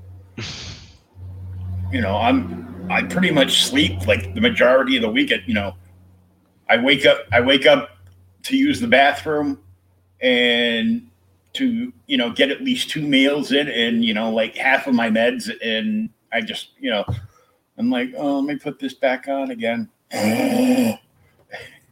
you 1.93 2.01
know, 2.01 2.17
I'm 2.17 2.87
I 2.91 3.03
pretty 3.03 3.31
much 3.31 3.63
sleep 3.63 4.07
like 4.07 4.35
the 4.35 4.41
majority 4.41 4.97
of 4.97 5.03
the 5.03 5.11
weekend. 5.11 5.45
You 5.47 5.55
know, 5.55 5.75
I 6.69 6.77
wake 6.77 7.07
up 7.07 7.21
I 7.33 7.41
wake 7.41 7.67
up 7.67 7.91
to 8.45 8.57
use 8.57 8.81
the 8.81 8.89
bathroom 8.89 9.61
and 10.21 11.09
to 11.55 11.93
you 12.07 12.17
know 12.17 12.31
get 12.31 12.51
at 12.51 12.63
least 12.63 12.91
two 12.91 13.03
meals 13.03 13.53
in 13.53 13.69
and 13.69 14.05
you 14.05 14.13
know 14.13 14.31
like 14.31 14.57
half 14.57 14.87
of 14.87 14.95
my 14.95 15.09
meds 15.09 15.51
and 15.63 16.11
I 16.33 16.41
just 16.41 16.71
you 16.81 16.91
know 16.91 17.05
I'm 17.79 17.91
like 17.91 18.13
oh 18.17 18.41
let 18.41 18.55
me 18.55 18.59
put 18.59 18.79
this 18.79 18.95
back 18.95 19.29
on 19.29 19.51
again 19.51 19.89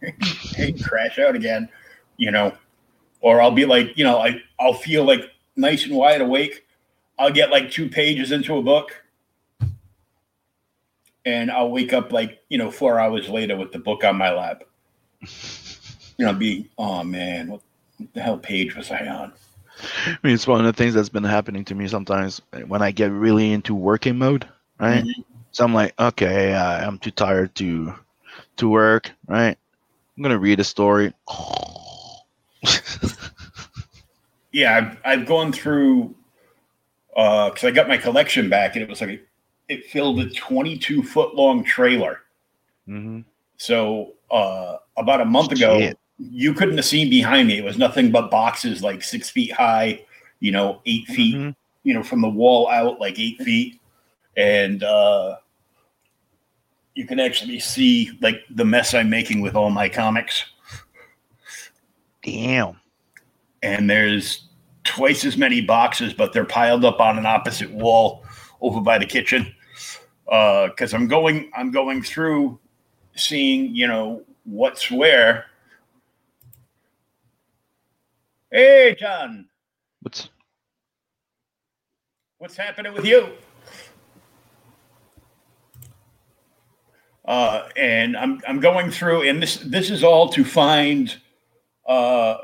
and 0.58 0.84
crash 0.84 1.18
out 1.18 1.34
again 1.34 1.68
you 2.16 2.30
know 2.30 2.52
or 3.20 3.40
I'll 3.40 3.50
be 3.50 3.64
like 3.64 3.96
you 3.96 4.04
know 4.04 4.18
I 4.18 4.40
I'll 4.58 4.74
feel 4.74 5.04
like 5.04 5.30
nice 5.56 5.84
and 5.84 5.94
wide 5.94 6.20
awake 6.20 6.66
I'll 7.18 7.32
get 7.32 7.50
like 7.50 7.70
two 7.70 7.88
pages 7.88 8.32
into 8.32 8.56
a 8.56 8.62
book 8.62 9.02
and 11.24 11.50
I'll 11.50 11.70
wake 11.70 11.92
up 11.92 12.12
like 12.12 12.40
you 12.48 12.58
know 12.58 12.70
four 12.70 12.98
hours 12.98 13.28
later 13.28 13.56
with 13.56 13.72
the 13.72 13.78
book 13.78 14.04
on 14.04 14.16
my 14.16 14.32
lap. 14.32 14.64
You 16.18 16.26
know, 16.26 16.34
be 16.34 16.68
oh 16.76 17.02
man, 17.02 17.48
what 17.48 17.62
the 18.12 18.20
hell 18.20 18.36
page 18.36 18.76
was 18.76 18.90
I 18.90 19.06
on? 19.08 19.32
I 20.06 20.18
mean, 20.22 20.34
it's 20.34 20.46
one 20.46 20.60
of 20.60 20.66
the 20.66 20.72
things 20.72 20.92
that's 20.94 21.08
been 21.08 21.24
happening 21.24 21.64
to 21.64 21.74
me 21.74 21.88
sometimes 21.88 22.40
when 22.66 22.82
I 22.82 22.90
get 22.90 23.10
really 23.10 23.50
into 23.50 23.74
working 23.74 24.18
mode, 24.18 24.46
right? 24.78 25.04
So 25.52 25.64
I'm 25.64 25.72
like, 25.72 25.98
okay, 25.98 26.52
uh, 26.52 26.86
I'm 26.86 26.98
too 26.98 27.10
tired 27.10 27.54
to 27.56 27.94
to 28.58 28.68
work, 28.68 29.10
right? 29.26 29.56
I'm 30.16 30.22
gonna 30.22 30.38
read 30.38 30.60
a 30.60 30.64
story. 30.64 31.12
Yeah, 34.52 34.76
I've, 34.76 34.98
I've 35.20 35.26
gone 35.26 35.50
through 35.52 36.14
because 37.14 37.64
I 37.64 37.70
got 37.70 37.88
my 37.88 37.96
collection 37.96 38.50
back, 38.50 38.74
and 38.76 38.82
it 38.82 38.88
was 38.88 39.00
like 39.00 39.26
it 39.68 39.86
filled 39.86 40.20
a 40.20 40.28
22 40.28 41.02
foot 41.02 41.34
long 41.34 41.64
trailer. 41.64 42.20
hmm 42.86 43.20
So 43.56 44.12
uh, 44.30 44.76
about 44.98 45.22
a 45.22 45.24
month 45.24 45.52
ago, 45.52 45.78
Shit. 45.78 45.98
you 46.18 46.52
couldn't 46.52 46.76
have 46.76 46.84
seen 46.84 47.08
behind 47.08 47.48
me. 47.48 47.56
It 47.58 47.64
was 47.64 47.78
nothing 47.78 48.10
but 48.10 48.30
boxes 48.30 48.82
like 48.82 49.02
six 49.02 49.30
feet 49.30 49.52
high, 49.52 50.04
you 50.40 50.52
know, 50.52 50.82
eight 50.84 51.06
feet 51.06 51.36
Mhm. 51.36 51.54
you 51.84 51.94
know, 51.94 52.02
from 52.02 52.20
the 52.20 52.28
wall 52.28 52.68
out 52.68 53.00
like 53.00 53.18
eight 53.18 53.38
feet. 53.40 53.80
And 54.36 54.82
uh, 54.82 55.36
you 56.94 57.06
can 57.06 57.18
actually 57.18 57.58
see 57.58 58.10
like 58.20 58.42
the 58.50 58.64
mess 58.64 58.94
I'm 58.94 59.10
making 59.10 59.40
with 59.40 59.54
all 59.54 59.70
my 59.70 59.88
comics. 59.88 60.44
Damn. 62.22 62.80
And 63.62 63.88
there's 63.88 64.48
twice 64.84 65.24
as 65.24 65.36
many 65.36 65.60
boxes, 65.60 66.12
but 66.12 66.32
they're 66.32 66.44
piled 66.44 66.84
up 66.84 67.00
on 67.00 67.18
an 67.18 67.26
opposite 67.26 67.70
wall 67.70 68.24
over 68.60 68.80
by 68.80 68.98
the 68.98 69.06
kitchen. 69.06 69.54
Uh, 70.30 70.68
because 70.68 70.94
I'm 70.94 71.08
going, 71.08 71.50
I'm 71.56 71.70
going 71.70 72.02
through 72.02 72.58
seeing, 73.14 73.74
you 73.74 73.86
know, 73.86 74.22
what's 74.44 74.90
where. 74.90 75.46
Hey, 78.50 78.96
John. 78.98 79.48
What's 80.00 80.28
What's 82.42 82.56
happening 82.56 82.92
with 82.92 83.04
you? 83.04 83.28
Uh, 87.24 87.68
and 87.76 88.16
I'm 88.16 88.40
I'm 88.48 88.58
going 88.60 88.90
through, 88.90 89.22
and 89.28 89.42
this 89.42 89.56
this 89.58 89.90
is 89.90 90.02
all 90.02 90.28
to 90.30 90.44
find 90.44 91.16
uh, 91.86 92.38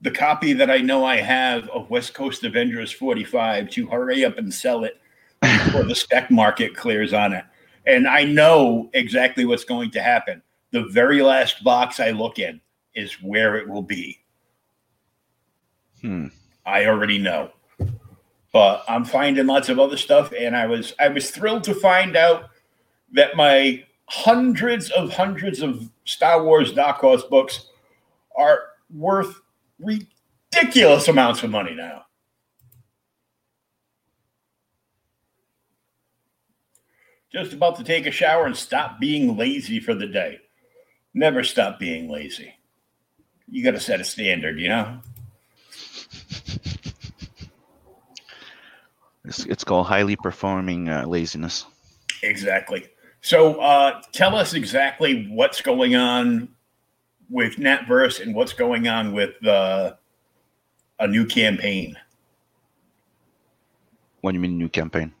the 0.00 0.10
copy 0.10 0.52
that 0.54 0.70
I 0.70 0.78
know 0.78 1.04
I 1.04 1.16
have 1.16 1.68
of 1.68 1.90
West 1.90 2.14
Coast 2.14 2.44
Avengers 2.44 2.92
45 2.92 3.70
to 3.70 3.86
hurry 3.88 4.24
up 4.24 4.38
and 4.38 4.52
sell 4.52 4.84
it 4.84 5.00
before 5.42 5.84
the 5.84 5.94
spec 5.96 6.30
market 6.30 6.74
clears 6.74 7.12
on 7.12 7.32
it. 7.32 7.44
And 7.86 8.08
I 8.08 8.24
know 8.24 8.90
exactly 8.94 9.44
what's 9.44 9.64
going 9.64 9.90
to 9.92 10.02
happen. 10.02 10.42
The 10.72 10.84
very 10.84 11.22
last 11.22 11.62
box 11.62 12.00
I 12.00 12.10
look 12.10 12.38
in 12.38 12.60
is 12.94 13.22
where 13.22 13.56
it 13.56 13.68
will 13.68 13.82
be. 13.82 14.18
hmm. 16.00 16.28
I 16.64 16.86
already 16.86 17.18
know. 17.18 17.52
But 18.52 18.84
I'm 18.88 19.04
finding 19.04 19.46
lots 19.46 19.68
of 19.68 19.78
other 19.78 19.96
stuff, 19.96 20.32
and 20.36 20.56
I 20.56 20.66
was 20.66 20.94
I 20.98 21.08
was 21.08 21.30
thrilled 21.30 21.64
to 21.64 21.74
find 21.74 22.16
out 22.16 22.48
that 23.16 23.34
my 23.34 23.82
hundreds 24.08 24.90
of 24.90 25.10
hundreds 25.12 25.62
of 25.62 25.90
Star 26.04 26.44
Wars 26.44 26.72
Horse 26.76 27.24
books 27.24 27.70
are 28.36 28.60
worth 28.94 29.40
ridiculous 29.80 31.08
amounts 31.08 31.42
of 31.42 31.50
money 31.50 31.74
now. 31.74 32.04
Just 37.32 37.54
about 37.54 37.76
to 37.76 37.84
take 37.84 38.06
a 38.06 38.10
shower 38.10 38.46
and 38.46 38.56
stop 38.56 39.00
being 39.00 39.36
lazy 39.36 39.80
for 39.80 39.94
the 39.94 40.06
day. 40.06 40.38
Never 41.14 41.42
stop 41.42 41.78
being 41.78 42.10
lazy. 42.10 42.54
You 43.48 43.64
got 43.64 43.72
to 43.72 43.80
set 43.80 44.00
a 44.00 44.04
standard, 44.04 44.60
you 44.60 44.68
know? 44.68 45.00
It's, 49.24 49.44
it's 49.46 49.64
called 49.64 49.86
highly 49.86 50.16
performing 50.16 50.88
uh, 50.90 51.06
laziness. 51.06 51.64
Exactly. 52.22 52.86
So 53.26 53.60
uh, 53.60 54.02
tell 54.12 54.36
us 54.36 54.54
exactly 54.54 55.26
what's 55.28 55.60
going 55.60 55.96
on 55.96 56.48
with 57.28 57.56
Natverse 57.56 58.22
and 58.22 58.32
what's 58.36 58.52
going 58.52 58.86
on 58.86 59.12
with 59.12 59.44
uh, 59.44 59.94
a 61.00 61.08
new 61.08 61.26
campaign. 61.26 61.96
What 64.20 64.30
do 64.30 64.36
you 64.36 64.40
mean 64.40 64.56
new 64.56 64.68
campaign? 64.68 65.12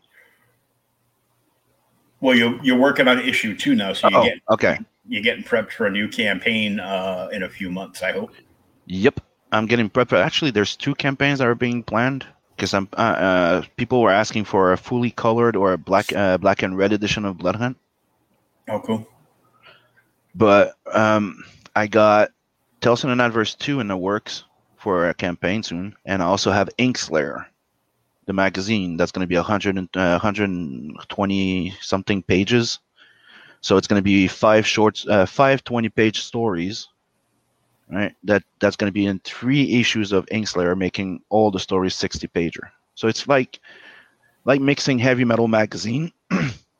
Well, 2.20 2.36
you're 2.36 2.56
you're 2.62 2.78
working 2.78 3.08
on 3.08 3.18
issue 3.18 3.56
two 3.56 3.74
now, 3.74 3.92
so 3.92 4.08
you 4.08 4.16
Oh, 4.16 4.22
get 4.22 4.38
okay. 4.50 4.78
you're 5.08 5.24
getting 5.24 5.42
prepped 5.42 5.72
for 5.72 5.86
a 5.86 5.90
new 5.90 6.06
campaign 6.06 6.78
uh, 6.78 7.28
in 7.32 7.42
a 7.42 7.48
few 7.48 7.70
months. 7.70 8.04
I 8.04 8.12
hope. 8.12 8.30
Yep, 8.86 9.18
I'm 9.50 9.66
getting 9.66 9.90
prepped. 9.90 10.16
Actually, 10.16 10.52
there's 10.52 10.76
two 10.76 10.94
campaigns 10.94 11.40
that 11.40 11.48
are 11.48 11.56
being 11.56 11.82
planned 11.82 12.24
because 12.54 12.72
I'm 12.72 12.88
uh, 12.92 13.00
uh, 13.00 13.62
people 13.76 14.00
were 14.00 14.12
asking 14.12 14.44
for 14.44 14.72
a 14.72 14.76
fully 14.76 15.10
colored 15.10 15.56
or 15.56 15.72
a 15.72 15.76
black 15.78 16.12
uh, 16.12 16.38
black 16.38 16.62
and 16.62 16.78
red 16.78 16.92
edition 16.92 17.24
of 17.24 17.38
Blood 17.38 17.56
Hunt, 17.56 17.76
Oh, 18.68 18.80
cool. 18.80 19.06
but 20.34 20.76
um, 20.92 21.44
I 21.74 21.86
got 21.86 22.32
Telson 22.80 23.10
and 23.10 23.20
Adverse 23.20 23.54
two 23.54 23.80
in 23.80 23.88
the 23.88 23.96
works 23.96 24.44
for 24.76 25.08
a 25.08 25.14
campaign 25.14 25.62
soon, 25.62 25.94
and 26.04 26.22
I 26.22 26.26
also 26.26 26.50
have 26.50 26.68
Inkslayer, 26.78 27.46
the 28.26 28.32
magazine 28.32 28.96
that's 28.96 29.12
going 29.12 29.24
to 29.24 29.28
be 29.28 29.36
100 29.36 29.78
and, 29.78 29.88
uh, 29.96 30.18
120 30.18 31.74
something 31.80 32.22
pages. 32.22 32.78
So 33.60 33.76
it's 33.76 33.86
going 33.86 33.98
to 33.98 34.04
be 34.04 34.28
five 34.28 34.66
shorts, 34.66 35.06
uh, 35.08 35.26
five 35.26 35.64
20 35.64 35.88
page 35.88 36.20
stories 36.20 36.88
right? 37.88 38.14
That 38.24 38.42
that's 38.60 38.76
going 38.76 38.88
to 38.88 38.94
be 38.94 39.06
in 39.06 39.20
three 39.20 39.74
issues 39.80 40.12
of 40.12 40.28
Inkslayer, 40.30 40.76
making 40.76 41.22
all 41.28 41.50
the 41.50 41.60
stories 41.60 41.94
sixty 41.94 42.28
pager. 42.28 42.70
So 42.94 43.08
it's 43.08 43.28
like 43.28 43.60
like 44.44 44.60
mixing 44.60 44.98
heavy 44.98 45.24
metal 45.24 45.48
magazine, 45.48 46.12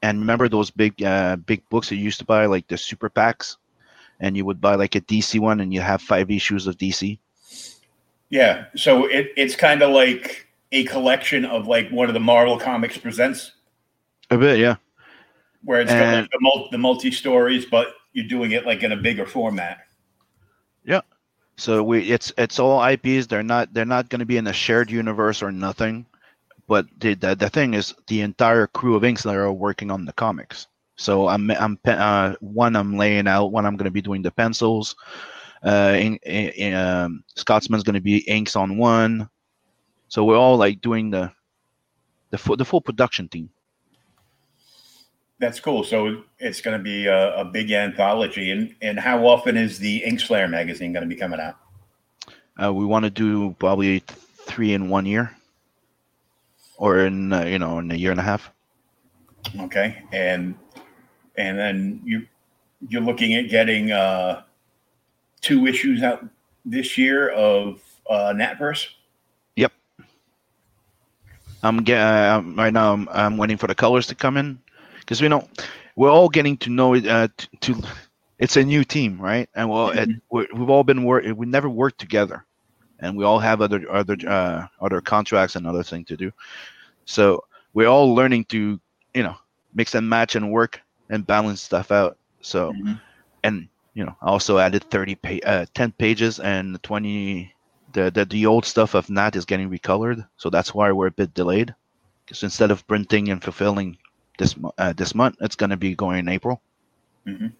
and 0.02 0.18
remember 0.20 0.48
those 0.48 0.70
big 0.70 1.02
uh, 1.02 1.36
big 1.36 1.66
books 1.68 1.90
you 1.90 1.98
used 1.98 2.18
to 2.18 2.24
buy, 2.24 2.46
like 2.46 2.66
the 2.68 2.76
super 2.78 3.08
packs, 3.08 3.56
and 4.20 4.36
you 4.36 4.44
would 4.44 4.60
buy 4.60 4.74
like 4.74 4.94
a 4.94 5.00
DC 5.00 5.40
one, 5.40 5.60
and 5.60 5.72
you 5.72 5.80
have 5.80 6.00
five 6.02 6.30
issues 6.30 6.66
of 6.66 6.76
DC. 6.78 7.18
Yeah. 8.28 8.66
So 8.74 9.06
it, 9.06 9.28
it's 9.36 9.54
kind 9.56 9.82
of 9.82 9.90
like 9.90 10.48
a 10.72 10.84
collection 10.84 11.44
of 11.44 11.66
like 11.68 11.88
one 11.90 12.08
of 12.08 12.14
the 12.14 12.20
Marvel 12.20 12.58
Comics 12.58 12.98
presents, 12.98 13.52
A 14.30 14.36
bit, 14.38 14.58
yeah. 14.58 14.76
where 15.62 15.80
it's 15.80 15.92
got 15.92 16.02
And- 16.02 16.22
like 16.22 16.30
the, 16.30 16.38
mul- 16.40 16.68
the 16.72 16.78
multi 16.78 17.10
stories, 17.10 17.64
but 17.66 17.94
you're 18.12 18.26
doing 18.26 18.50
it 18.52 18.66
like 18.66 18.82
in 18.82 18.92
a 18.92 18.96
bigger 18.96 19.26
format. 19.26 19.78
Yeah. 20.84 21.02
So 21.56 21.82
we 21.82 22.10
it's 22.10 22.32
it's 22.36 22.58
all 22.58 22.84
IPs. 22.84 23.26
They're 23.28 23.42
not 23.42 23.72
they're 23.72 23.84
not 23.86 24.08
going 24.10 24.20
to 24.20 24.26
be 24.26 24.36
in 24.36 24.46
a 24.46 24.52
shared 24.52 24.90
universe 24.90 25.42
or 25.42 25.50
nothing. 25.52 26.04
But 26.68 26.86
the, 26.98 27.14
the 27.14 27.34
the 27.34 27.48
thing 27.48 27.74
is, 27.74 27.94
the 28.08 28.22
entire 28.22 28.66
crew 28.66 28.96
of 28.96 29.04
Inkslayer 29.04 29.44
are 29.44 29.52
working 29.52 29.90
on 29.90 30.04
the 30.04 30.12
comics. 30.12 30.66
So 30.96 31.28
I'm 31.28 31.50
I'm 31.50 31.78
uh, 31.84 32.34
one 32.40 32.74
I'm 32.74 32.96
laying 32.96 33.28
out. 33.28 33.52
One 33.52 33.66
I'm 33.66 33.76
going 33.76 33.84
to 33.84 33.90
be 33.90 34.02
doing 34.02 34.22
the 34.22 34.30
pencils. 34.30 34.96
Uh, 35.64 35.96
in, 35.98 36.16
in, 36.16 36.74
um, 36.74 37.24
Scotsman's 37.34 37.82
going 37.82 37.94
to 37.94 38.00
be 38.00 38.18
inks 38.18 38.56
on 38.56 38.78
one. 38.78 39.28
So 40.08 40.24
we're 40.24 40.36
all 40.36 40.56
like 40.56 40.80
doing 40.80 41.10
the 41.10 41.32
the 42.30 42.38
full 42.38 42.56
the 42.56 42.64
full 42.64 42.80
production 42.80 43.28
team. 43.28 43.50
That's 45.38 45.60
cool. 45.60 45.84
So 45.84 46.22
it's 46.38 46.60
going 46.62 46.78
to 46.78 46.82
be 46.82 47.06
a, 47.06 47.36
a 47.36 47.44
big 47.44 47.70
anthology. 47.70 48.50
And, 48.50 48.74
and 48.80 48.98
how 48.98 49.26
often 49.26 49.56
is 49.56 49.78
the 49.78 49.98
Inkslayer 49.98 50.48
magazine 50.48 50.92
going 50.92 51.02
to 51.02 51.08
be 51.08 51.16
coming 51.16 51.40
out? 51.40 51.56
Uh, 52.62 52.72
we 52.72 52.86
want 52.86 53.04
to 53.04 53.10
do 53.10 53.54
probably 53.58 54.02
three 54.46 54.72
in 54.72 54.88
one 54.88 55.04
year, 55.04 55.36
or 56.76 57.00
in 57.00 57.32
uh, 57.32 57.44
you 57.44 57.58
know 57.58 57.78
in 57.78 57.90
a 57.90 57.94
year 57.94 58.10
and 58.10 58.20
a 58.20 58.22
half. 58.22 58.50
Okay. 59.60 60.02
And 60.12 60.54
and 61.36 61.58
then 61.58 62.00
you 62.04 62.26
you're 62.88 63.02
looking 63.02 63.34
at 63.34 63.48
getting 63.48 63.90
uh, 63.90 64.42
two 65.40 65.66
issues 65.66 66.02
out 66.02 66.24
this 66.64 66.98
year 66.98 67.30
of 67.30 67.80
uh, 68.08 68.32
Natverse. 68.34 68.86
Yep. 69.56 69.72
I'm 71.62 71.78
get 71.78 72.00
uh, 72.00 72.38
um, 72.38 72.56
right 72.56 72.72
now. 72.72 72.92
I'm, 72.92 73.08
I'm 73.10 73.36
waiting 73.36 73.56
for 73.56 73.66
the 73.66 73.74
colors 73.74 74.06
to 74.08 74.14
come 74.14 74.36
in 74.36 74.58
because 75.00 75.20
we 75.20 75.28
know 75.28 75.48
we're 75.96 76.10
all 76.10 76.28
getting 76.28 76.56
to 76.58 76.70
know 76.70 76.94
it. 76.94 77.06
Uh, 77.06 77.28
t- 77.36 77.48
to 77.60 77.82
it's 78.38 78.56
a 78.56 78.64
new 78.64 78.84
team, 78.84 79.20
right? 79.20 79.48
And 79.54 79.70
well, 79.70 79.92
we're, 80.30 80.46
we've 80.54 80.70
all 80.70 80.84
been 80.84 81.04
work. 81.04 81.24
We 81.34 81.46
never 81.46 81.68
worked 81.68 81.98
together, 81.98 82.44
and 83.00 83.16
we 83.16 83.24
all 83.24 83.38
have 83.38 83.60
other 83.60 83.80
other 83.90 84.16
uh, 84.26 84.66
other 84.80 85.00
contracts 85.00 85.56
and 85.56 85.66
other 85.66 85.82
things 85.82 86.06
to 86.08 86.16
do. 86.16 86.32
So 87.04 87.44
we're 87.72 87.88
all 87.88 88.14
learning 88.14 88.44
to 88.46 88.80
you 89.14 89.22
know 89.22 89.36
mix 89.74 89.94
and 89.94 90.08
match 90.08 90.34
and 90.36 90.52
work 90.52 90.80
and 91.10 91.26
balance 91.26 91.60
stuff 91.62 91.90
out. 91.90 92.18
So 92.40 92.76
Mhm. 92.76 93.00
and 93.42 93.68
you 93.94 94.04
know 94.04 94.16
I 94.22 94.28
also 94.28 94.58
added 94.58 94.84
30 94.90 95.14
pa- 95.16 95.44
uh, 95.46 95.66
10 95.74 95.92
pages 95.92 96.38
and 96.40 96.82
20 96.82 97.54
the, 97.92 98.10
the 98.10 98.24
the 98.24 98.46
old 98.46 98.64
stuff 98.64 98.94
of 98.94 99.08
Nat 99.10 99.36
is 99.36 99.44
getting 99.46 99.70
recolored, 99.70 100.26
so 100.36 100.50
that's 100.50 100.74
why 100.74 100.92
we're 100.92 101.08
a 101.08 101.10
bit 101.22 101.34
delayed. 101.34 101.74
Because 102.26 102.42
instead 102.42 102.70
of 102.70 102.86
printing 102.86 103.28
and 103.30 103.42
fulfilling 103.42 103.98
this 104.38 104.54
uh, 104.78 104.92
this 104.92 105.14
month, 105.14 105.36
it's 105.40 105.56
going 105.56 105.70
to 105.70 105.76
be 105.76 105.94
going 105.94 106.18
in 106.20 106.28
April. 106.28 106.62
Mhm. 107.26 107.52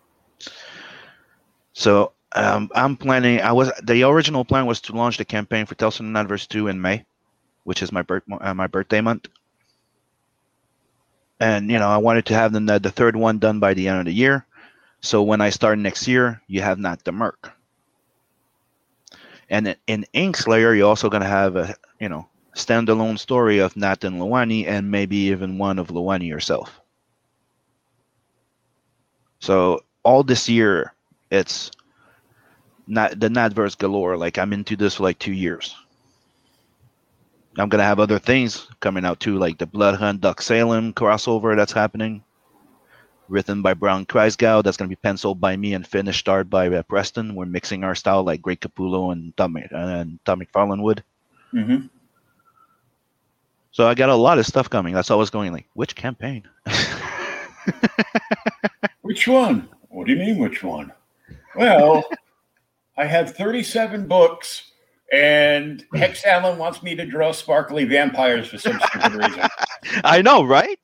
So 1.74 2.12
um, 2.34 2.70
I'm 2.74 2.96
planning. 2.96 3.40
I 3.40 3.52
was 3.52 3.70
the 3.82 4.02
original 4.04 4.44
plan 4.44 4.66
was 4.66 4.80
to 4.82 4.92
launch 4.92 5.16
the 5.18 5.24
campaign 5.24 5.66
for 5.66 5.74
Telson 5.74 6.06
and 6.06 6.16
Adverse 6.16 6.46
two 6.46 6.68
in 6.68 6.80
May, 6.80 7.04
which 7.64 7.82
is 7.82 7.92
my 7.92 8.02
birth 8.02 8.24
uh, 8.40 8.54
my 8.54 8.66
birthday 8.68 9.00
month. 9.00 9.28
And 11.40 11.70
you 11.70 11.78
know 11.78 11.88
I 11.88 11.96
wanted 11.96 12.26
to 12.26 12.34
have 12.34 12.52
the 12.52 12.60
the 12.78 12.90
third 12.90 13.16
one 13.16 13.38
done 13.38 13.58
by 13.58 13.72
the 13.72 13.88
end 13.88 14.00
of 14.00 14.04
the 14.04 14.12
year. 14.12 14.44
So 15.00 15.22
when 15.22 15.40
I 15.40 15.50
start 15.50 15.78
next 15.78 16.08
year, 16.08 16.42
you 16.48 16.62
have 16.62 16.78
Nat 16.78 17.04
the 17.04 17.12
Merc. 17.12 17.52
And 19.50 19.66
in- 19.68 19.76
in 19.88 20.06
Inkslayer, 20.12 20.72
you're 20.74 20.88
also 20.88 21.10
to 21.22 21.26
have 21.28 21.56
a 21.56 21.74
you 21.98 22.08
know 22.08 22.28
standalone 22.54 23.18
story 23.18 23.58
of 23.58 23.76
Nat 23.76 24.04
and 24.04 24.20
Luani, 24.20 24.66
and 24.68 24.90
maybe 24.90 25.16
even 25.16 25.58
one 25.58 25.78
of 25.80 25.88
Luani 25.88 26.30
herself. 26.32 26.80
So 29.40 29.80
all 30.04 30.22
this 30.22 30.48
year, 30.48 30.92
it's 31.30 31.70
not 32.86 33.18
the 33.18 33.28
Natverse 33.28 33.76
galore. 33.76 34.16
Like 34.16 34.38
I'm 34.38 34.52
into 34.52 34.76
this 34.76 34.96
for 34.96 35.04
like 35.04 35.18
two 35.18 35.32
years. 35.32 35.74
I'm 37.58 37.68
gonna 37.68 37.84
have 37.84 38.00
other 38.00 38.18
things 38.18 38.68
coming 38.80 39.04
out 39.04 39.20
too, 39.20 39.38
like 39.38 39.58
the 39.58 39.66
Blood 39.66 39.96
Hunt 39.96 40.20
Duck 40.20 40.42
Salem 40.42 40.92
crossover 40.92 41.56
that's 41.56 41.72
happening, 41.72 42.22
written 43.28 43.62
by 43.62 43.72
Brown 43.74 44.04
Kreisgau. 44.04 44.62
That's 44.62 44.76
gonna 44.76 44.88
be 44.88 44.96
penciled 44.96 45.40
by 45.40 45.56
me 45.56 45.74
and 45.74 45.86
finished 45.86 46.28
art 46.28 46.50
by 46.50 46.68
uh, 46.68 46.82
Preston. 46.82 47.34
We're 47.34 47.46
mixing 47.46 47.82
our 47.82 47.94
style 47.94 48.24
like 48.24 48.42
Greg 48.42 48.60
Capullo 48.60 49.12
and 49.12 49.34
Tom 49.36 49.56
and 49.56 50.18
Todd 50.24 50.40
McFarlane 50.40 50.82
would. 50.82 51.02
Mm-hmm. 51.54 51.86
So 53.72 53.86
I 53.86 53.94
got 53.94 54.10
a 54.10 54.14
lot 54.14 54.38
of 54.38 54.46
stuff 54.46 54.70
coming. 54.70 54.94
That's 54.94 55.10
always 55.10 55.30
going 55.30 55.52
like, 55.52 55.66
which 55.74 55.94
campaign? 55.94 56.48
Which 59.06 59.28
one? 59.28 59.68
What 59.88 60.08
do 60.08 60.12
you 60.14 60.18
mean, 60.18 60.38
which 60.38 60.64
one? 60.64 60.92
Well, 61.54 62.04
I 62.96 63.06
have 63.06 63.36
37 63.36 64.06
books 64.08 64.64
And 65.12 65.84
Hex 65.94 66.24
Allen 66.26 66.58
wants 66.58 66.82
me 66.82 66.94
to 66.96 67.06
draw 67.06 67.32
sparkly 67.32 67.84
vampires 67.84 68.48
for 68.48 68.58
some 68.58 68.80
stupid 68.80 69.14
reason. 69.14 69.48
I 70.04 70.22
know, 70.22 70.44
right? 70.44 70.80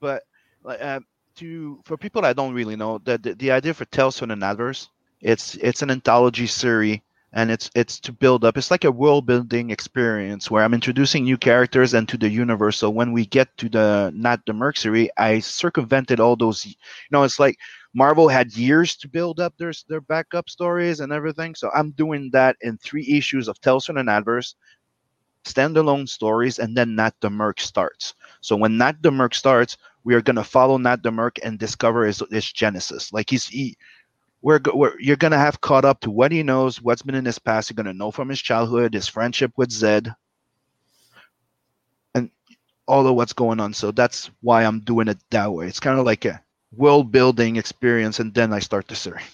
But 0.00 0.24
like, 0.64 0.80
uh, 0.80 1.00
to 1.36 1.80
for 1.84 1.96
people 1.96 2.22
that 2.22 2.36
don't 2.36 2.54
really 2.54 2.76
know, 2.76 2.98
the, 3.04 3.18
the 3.18 3.34
the 3.34 3.50
idea 3.52 3.74
for 3.74 3.84
Tales 3.86 4.18
from 4.18 4.28
the 4.30 4.34
Natverse, 4.36 4.88
it's 5.20 5.56
it's 5.56 5.82
an 5.82 5.90
anthology 5.90 6.46
series, 6.46 7.00
and 7.32 7.50
it's 7.50 7.70
it's 7.74 8.00
to 8.00 8.12
build 8.12 8.44
up. 8.44 8.56
It's 8.56 8.70
like 8.70 8.84
a 8.84 8.92
world 8.92 9.26
building 9.26 9.70
experience 9.70 10.50
where 10.50 10.64
I'm 10.64 10.74
introducing 10.74 11.24
new 11.24 11.38
characters 11.38 11.94
and 11.94 12.08
to 12.08 12.16
the 12.18 12.28
universe. 12.30 12.78
So 12.78 12.90
when 12.90 13.12
we 13.12 13.26
get 13.26 13.56
to 13.58 13.68
the 13.68 14.12
not 14.14 14.46
the 14.46 14.52
Mercury, 14.54 15.10
I 15.18 15.40
circumvented 15.40 16.20
all 16.20 16.36
those. 16.36 16.66
You 16.66 16.74
know, 17.10 17.24
it's 17.24 17.40
like 17.40 17.58
Marvel 17.94 18.28
had 18.28 18.54
years 18.56 18.96
to 18.96 19.08
build 19.08 19.40
up 19.40 19.56
their 19.56 19.72
their 19.88 20.00
backup 20.00 20.48
stories 20.48 21.00
and 21.00 21.12
everything. 21.12 21.54
So 21.54 21.70
I'm 21.74 21.90
doing 21.92 22.30
that 22.32 22.56
in 22.60 22.78
three 22.78 23.06
issues 23.08 23.48
of 23.48 23.56
from 23.62 23.96
the 23.96 24.02
Natverse, 24.02 24.54
standalone 25.44 26.08
stories, 26.08 26.58
and 26.58 26.76
then 26.76 26.94
Nat 26.94 27.14
the 27.20 27.30
Merc 27.30 27.60
starts. 27.60 28.14
So 28.40 28.56
when 28.56 28.78
Nat 28.78 29.02
the 29.02 29.10
Merc 29.10 29.34
starts, 29.34 29.76
we 30.04 30.14
are 30.14 30.22
gonna 30.22 30.44
follow 30.44 30.78
Nat 30.78 31.02
the 31.02 31.10
Merc 31.10 31.38
and 31.42 31.58
discover 31.58 32.04
his, 32.04 32.22
his 32.30 32.50
genesis. 32.52 33.12
Like 33.12 33.28
he's 33.28 33.46
he, 33.46 33.76
we're, 34.42 34.60
we're 34.72 34.98
you're 35.00 35.16
gonna 35.16 35.38
have 35.38 35.60
caught 35.60 35.84
up 35.84 36.00
to 36.02 36.10
what 36.10 36.32
he 36.32 36.42
knows, 36.44 36.80
what's 36.80 37.02
been 37.02 37.16
in 37.16 37.24
his 37.24 37.38
past. 37.40 37.70
You're 37.70 37.76
gonna 37.76 37.92
know 37.92 38.12
from 38.12 38.28
his 38.28 38.40
childhood, 38.40 38.94
his 38.94 39.08
friendship 39.08 39.52
with 39.56 39.72
Zed, 39.72 40.14
and 42.14 42.30
all 42.86 43.06
of 43.06 43.16
what's 43.16 43.32
going 43.32 43.58
on. 43.58 43.74
So 43.74 43.90
that's 43.90 44.30
why 44.42 44.64
I'm 44.64 44.80
doing 44.80 45.08
it 45.08 45.18
that 45.30 45.52
way. 45.52 45.66
It's 45.66 45.80
kind 45.80 45.98
of 45.98 46.06
like 46.06 46.24
a 46.24 46.40
world 46.72 47.10
building 47.12 47.56
experience, 47.56 48.18
and 48.20 48.34
then 48.34 48.52
I 48.52 48.60
start 48.60 48.88
the 48.88 48.94
series. 48.96 49.24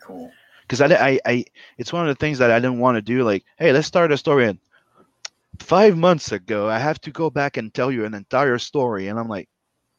Cool. 0.00 0.32
Because 0.62 0.80
I, 0.80 0.86
I, 0.86 1.20
I, 1.24 1.44
it's 1.78 1.92
one 1.92 2.08
of 2.08 2.16
the 2.16 2.18
things 2.20 2.38
that 2.38 2.50
I 2.50 2.58
didn't 2.58 2.78
want 2.78 2.96
to 2.96 3.02
do. 3.02 3.22
Like, 3.24 3.44
hey, 3.58 3.72
let's 3.72 3.86
start 3.86 4.12
a 4.12 4.16
story. 4.16 4.46
And 4.46 4.58
five 5.60 5.96
months 5.96 6.32
ago, 6.32 6.68
I 6.68 6.78
have 6.78 7.00
to 7.02 7.10
go 7.10 7.30
back 7.30 7.56
and 7.56 7.72
tell 7.72 7.90
you 7.90 8.04
an 8.04 8.14
entire 8.14 8.58
story, 8.58 9.08
and 9.08 9.18
I'm 9.18 9.28
like, 9.28 9.48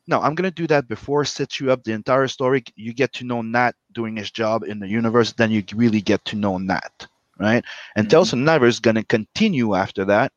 no, 0.07 0.19
I'm 0.21 0.35
gonna 0.35 0.51
do 0.51 0.67
that 0.67 0.87
before 0.87 1.23
set 1.25 1.59
you 1.59 1.71
up 1.71 1.83
the 1.83 1.93
entire 1.93 2.27
story. 2.27 2.63
You 2.75 2.93
get 2.93 3.13
to 3.13 3.25
know 3.25 3.41
Nat 3.41 3.73
doing 3.93 4.15
his 4.17 4.31
job 4.31 4.63
in 4.63 4.79
the 4.79 4.87
universe, 4.87 5.33
then 5.33 5.51
you 5.51 5.63
really 5.75 6.01
get 6.01 6.23
to 6.25 6.35
know 6.35 6.57
Nat, 6.57 7.07
right? 7.39 7.63
And 7.95 8.07
Mhm. 8.07 8.09
Tales 8.09 8.31
from 8.31 8.43
Never 8.43 8.65
is 8.67 8.79
gonna 8.79 9.03
continue 9.03 9.75
after 9.75 10.05
that, 10.05 10.31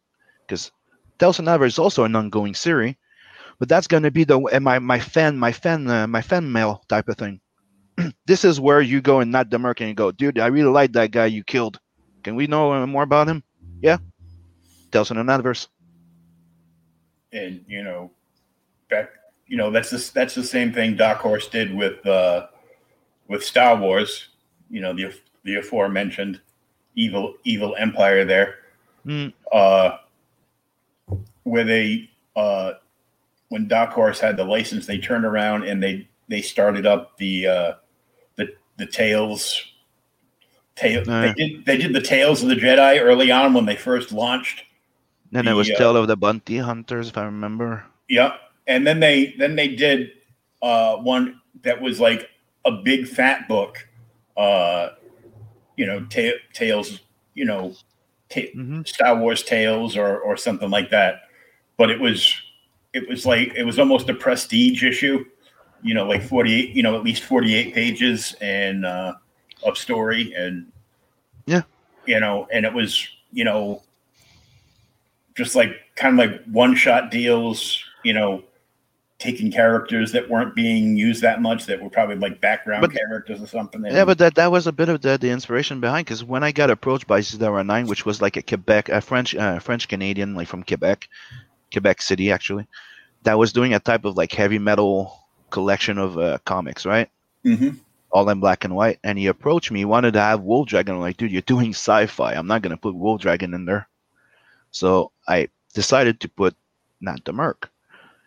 because 0.46 0.70
Tales 1.18 1.40
Never 1.40 1.64
is 1.66 1.79
also 1.79 2.05
an 2.05 2.16
ongoing 2.16 2.55
series, 2.55 2.96
but 3.59 3.68
that's 3.68 3.87
gonna 3.87 4.11
be 4.11 4.25
the 4.25 4.38
and 4.53 4.64
my 4.64 4.79
my 4.79 4.99
fan 4.99 5.37
my 5.38 5.53
fan 5.53 5.88
uh, 5.88 6.07
my 6.07 6.23
fan 6.23 6.51
mail 6.51 6.83
type 6.88 7.09
of 7.09 7.16
thing. 7.16 7.40
this 8.27 8.44
is 8.44 8.61
where 8.61 8.81
you 8.81 9.01
go 9.01 9.21
and 9.21 9.33
Nat 9.33 9.51
the 9.51 9.59
merc 9.59 9.81
and 9.81 9.88
you 9.88 9.94
go, 9.94 10.11
dude, 10.12 10.38
I 10.38 10.47
really 10.47 10.71
like 10.71 10.92
that 10.92 11.11
guy 11.11 11.27
you 11.27 11.44
killed. 11.44 11.79
Can 12.25 12.37
we 12.37 12.47
know 12.47 12.73
uh, 12.73 12.87
more 12.87 13.03
about 13.03 13.29
him? 13.29 13.42
Yeah, 13.83 13.99
Tales 14.92 15.09
from 15.09 15.18
the 15.18 15.23
Natverse. 15.25 15.68
and 17.33 17.64
you 17.68 17.83
know 17.83 18.11
back 18.90 19.11
you 19.47 19.57
know 19.57 19.71
that's 19.71 19.90
the 19.90 20.11
that's 20.14 20.35
the 20.35 20.42
same 20.44 20.73
thing 20.73 20.97
Dark 20.97 21.18
Horse 21.18 21.49
did 21.49 21.75
with 21.75 22.05
uh 22.07 22.47
with 23.29 23.44
Star 23.44 23.77
Wars 23.77 24.29
you 24.71 24.81
know 24.81 24.92
the 24.94 25.12
the 25.44 25.57
aforementioned 25.57 26.40
evil 26.94 27.35
evil 27.44 27.75
empire 27.79 28.25
there 28.25 28.57
Mm. 29.07 29.33
uh 29.53 29.99
where 31.44 31.64
they 31.64 32.11
uh 32.37 32.73
when 33.49 33.69
Dark 33.69 33.91
Horse 33.91 34.21
had 34.21 34.37
the 34.37 34.45
license 34.45 34.87
they 34.87 34.99
turned 34.99 35.25
around 35.25 35.65
and 35.65 35.83
they 35.83 36.09
they 36.29 36.43
started 36.43 36.87
up 36.87 37.17
the 37.19 37.47
uh 37.47 37.73
the 38.37 38.49
the 38.77 38.87
tales 38.87 39.63
Tale, 40.77 41.11
Uh. 41.11 41.23
they 41.23 41.33
did 41.33 41.67
they 41.67 41.77
did 41.77 41.93
the 41.93 42.01
Tales 42.01 42.43
of 42.43 42.49
the 42.49 42.55
Jedi 42.55 43.01
early 43.03 43.33
on 43.33 43.53
when 43.53 43.67
they 43.67 43.75
first 43.75 44.13
launched 44.13 44.63
Then 45.33 45.49
it 45.49 45.53
was 45.53 45.69
uh, 45.69 45.75
Tale 45.75 45.97
of 45.97 46.07
the 46.07 46.17
Bounty 46.17 46.59
Hunters, 46.59 47.09
if 47.09 47.19
I 47.19 47.25
remember. 47.25 47.85
Yep. 48.09 48.39
And 48.69 48.87
then 48.87 49.01
they 49.01 49.35
then 49.39 49.57
they 49.57 49.75
did 49.75 50.13
uh, 50.63 50.97
one 50.97 51.41
that 51.63 51.81
was 51.81 51.99
like 51.99 52.31
a 52.65 52.71
big 52.71 53.09
fat 53.09 53.49
book, 53.49 53.89
uh, 54.37 54.91
you 55.77 55.85
know, 55.87 56.05
ta- 56.05 56.39
tales, 56.53 57.01
you 57.35 57.45
know, 57.45 57.75
ta- 58.29 58.53
hmm 58.53 58.83
Star 58.85 59.17
Wars 59.17 59.43
tales 59.43 59.97
or 59.97 60.21
or 60.21 60.37
something 60.37 60.71
like 60.71 60.91
that. 60.91 61.23
But 61.77 61.91
it 61.91 61.99
was 61.99 62.35
it 62.92 63.09
was 63.09 63.27
like 63.27 63.53
it 63.55 63.64
was 63.64 63.79
almost 63.79 64.09
a 64.09 64.14
prestige 64.14 64.83
issue, 64.85 65.24
you 65.83 65.94
know, 65.94 66.07
like 66.07 66.22
forty 66.22 66.55
eight, 66.55 66.70
you 66.77 66.83
know, 66.83 66.96
at 66.96 67.03
least 67.05 67.22
forty 67.24 67.55
eight 67.55 67.74
pages 67.74 68.35
and 68.40 68.85
uh, 68.87 69.14
of 69.64 69.77
story 69.79 70.33
and 70.35 70.70
Yeah. 71.46 71.62
you 72.07 72.18
know, 72.20 72.46
and 72.53 72.64
it 72.64 72.72
was 72.72 73.07
you 73.33 73.44
know 73.44 73.83
just 75.37 75.55
like 75.55 75.70
kind 75.96 76.18
of 76.18 76.27
like 76.31 76.44
one 76.46 76.74
shot 76.74 77.11
deals, 77.11 77.83
you 78.03 78.12
know, 78.12 78.42
taking 79.18 79.51
characters 79.51 80.12
that 80.12 80.29
weren't 80.31 80.55
being 80.55 80.96
used 80.96 81.22
that 81.22 81.42
much 81.42 81.66
that 81.66 81.83
were 81.83 81.90
probably 81.90 82.16
like 82.16 82.40
background 82.40 82.83
But- 82.83 82.92
characters 82.92 83.42
or 83.42 83.46
something. 83.46 83.85
Yeah, 83.85 84.05
but 84.05 84.18
that 84.18 84.35
that 84.37 84.51
was 84.51 84.66
a 84.66 84.72
bit 84.72 84.88
of 84.88 85.01
the, 85.03 85.18
the 85.18 85.31
inspiration 85.31 85.81
behind 85.81 86.07
because 86.07 86.24
when 86.24 86.42
I 86.42 86.53
got 86.53 86.70
approached 86.70 87.07
by 87.07 87.20
Zero 87.20 87.62
Nine, 87.62 87.87
which 87.87 88.05
was 88.07 88.22
like 88.22 88.37
a 88.37 88.42
Quebec, 88.42 88.88
a 88.88 89.01
French, 89.01 89.35
uh, 89.35 89.59
French 89.59 89.88
Canadian, 89.88 90.35
like 90.35 90.48
from 90.48 90.62
Quebec, 90.62 91.09
Quebec 91.72 92.02
City 92.02 92.31
actually, 92.33 92.66
that 93.24 93.38
was 93.38 93.52
doing 93.52 93.74
a 93.74 93.81
type 93.81 94.04
of 94.04 94.16
like 94.16 94.33
heavy 94.33 94.59
metal 94.59 95.18
collection 95.50 95.98
of 95.98 96.18
uh, 96.18 96.38
comics, 96.44 96.87
right? 96.87 97.11
hmm 97.42 97.70
All 98.11 98.28
in 98.31 98.40
black 98.40 98.64
and 98.64 98.74
white. 98.74 98.98
And 99.04 99.18
he 99.18 99.26
approached 99.26 99.70
me, 99.70 99.81
he 99.81 99.85
wanted 99.85 100.12
to 100.14 100.20
have 100.20 100.40
Wolf 100.42 100.68
Dragon. 100.68 100.94
I'm 100.94 101.00
like, 101.00 101.16
dude, 101.16 101.33
you're 101.33 101.42
doing 101.42 101.70
sci-fi. 101.70 102.33
I'm 102.35 102.46
not 102.46 102.62
gonna 102.62 102.76
put 102.76 102.94
Wolf 102.94 103.20
Dragon 103.20 103.54
in 103.54 103.64
there. 103.64 103.88
So 104.70 105.12
I 105.26 105.48
decided 105.74 106.20
to 106.20 106.28
put 106.28 106.57
Nat 107.00 107.24
the 107.24 107.33
Merc. 107.33 107.70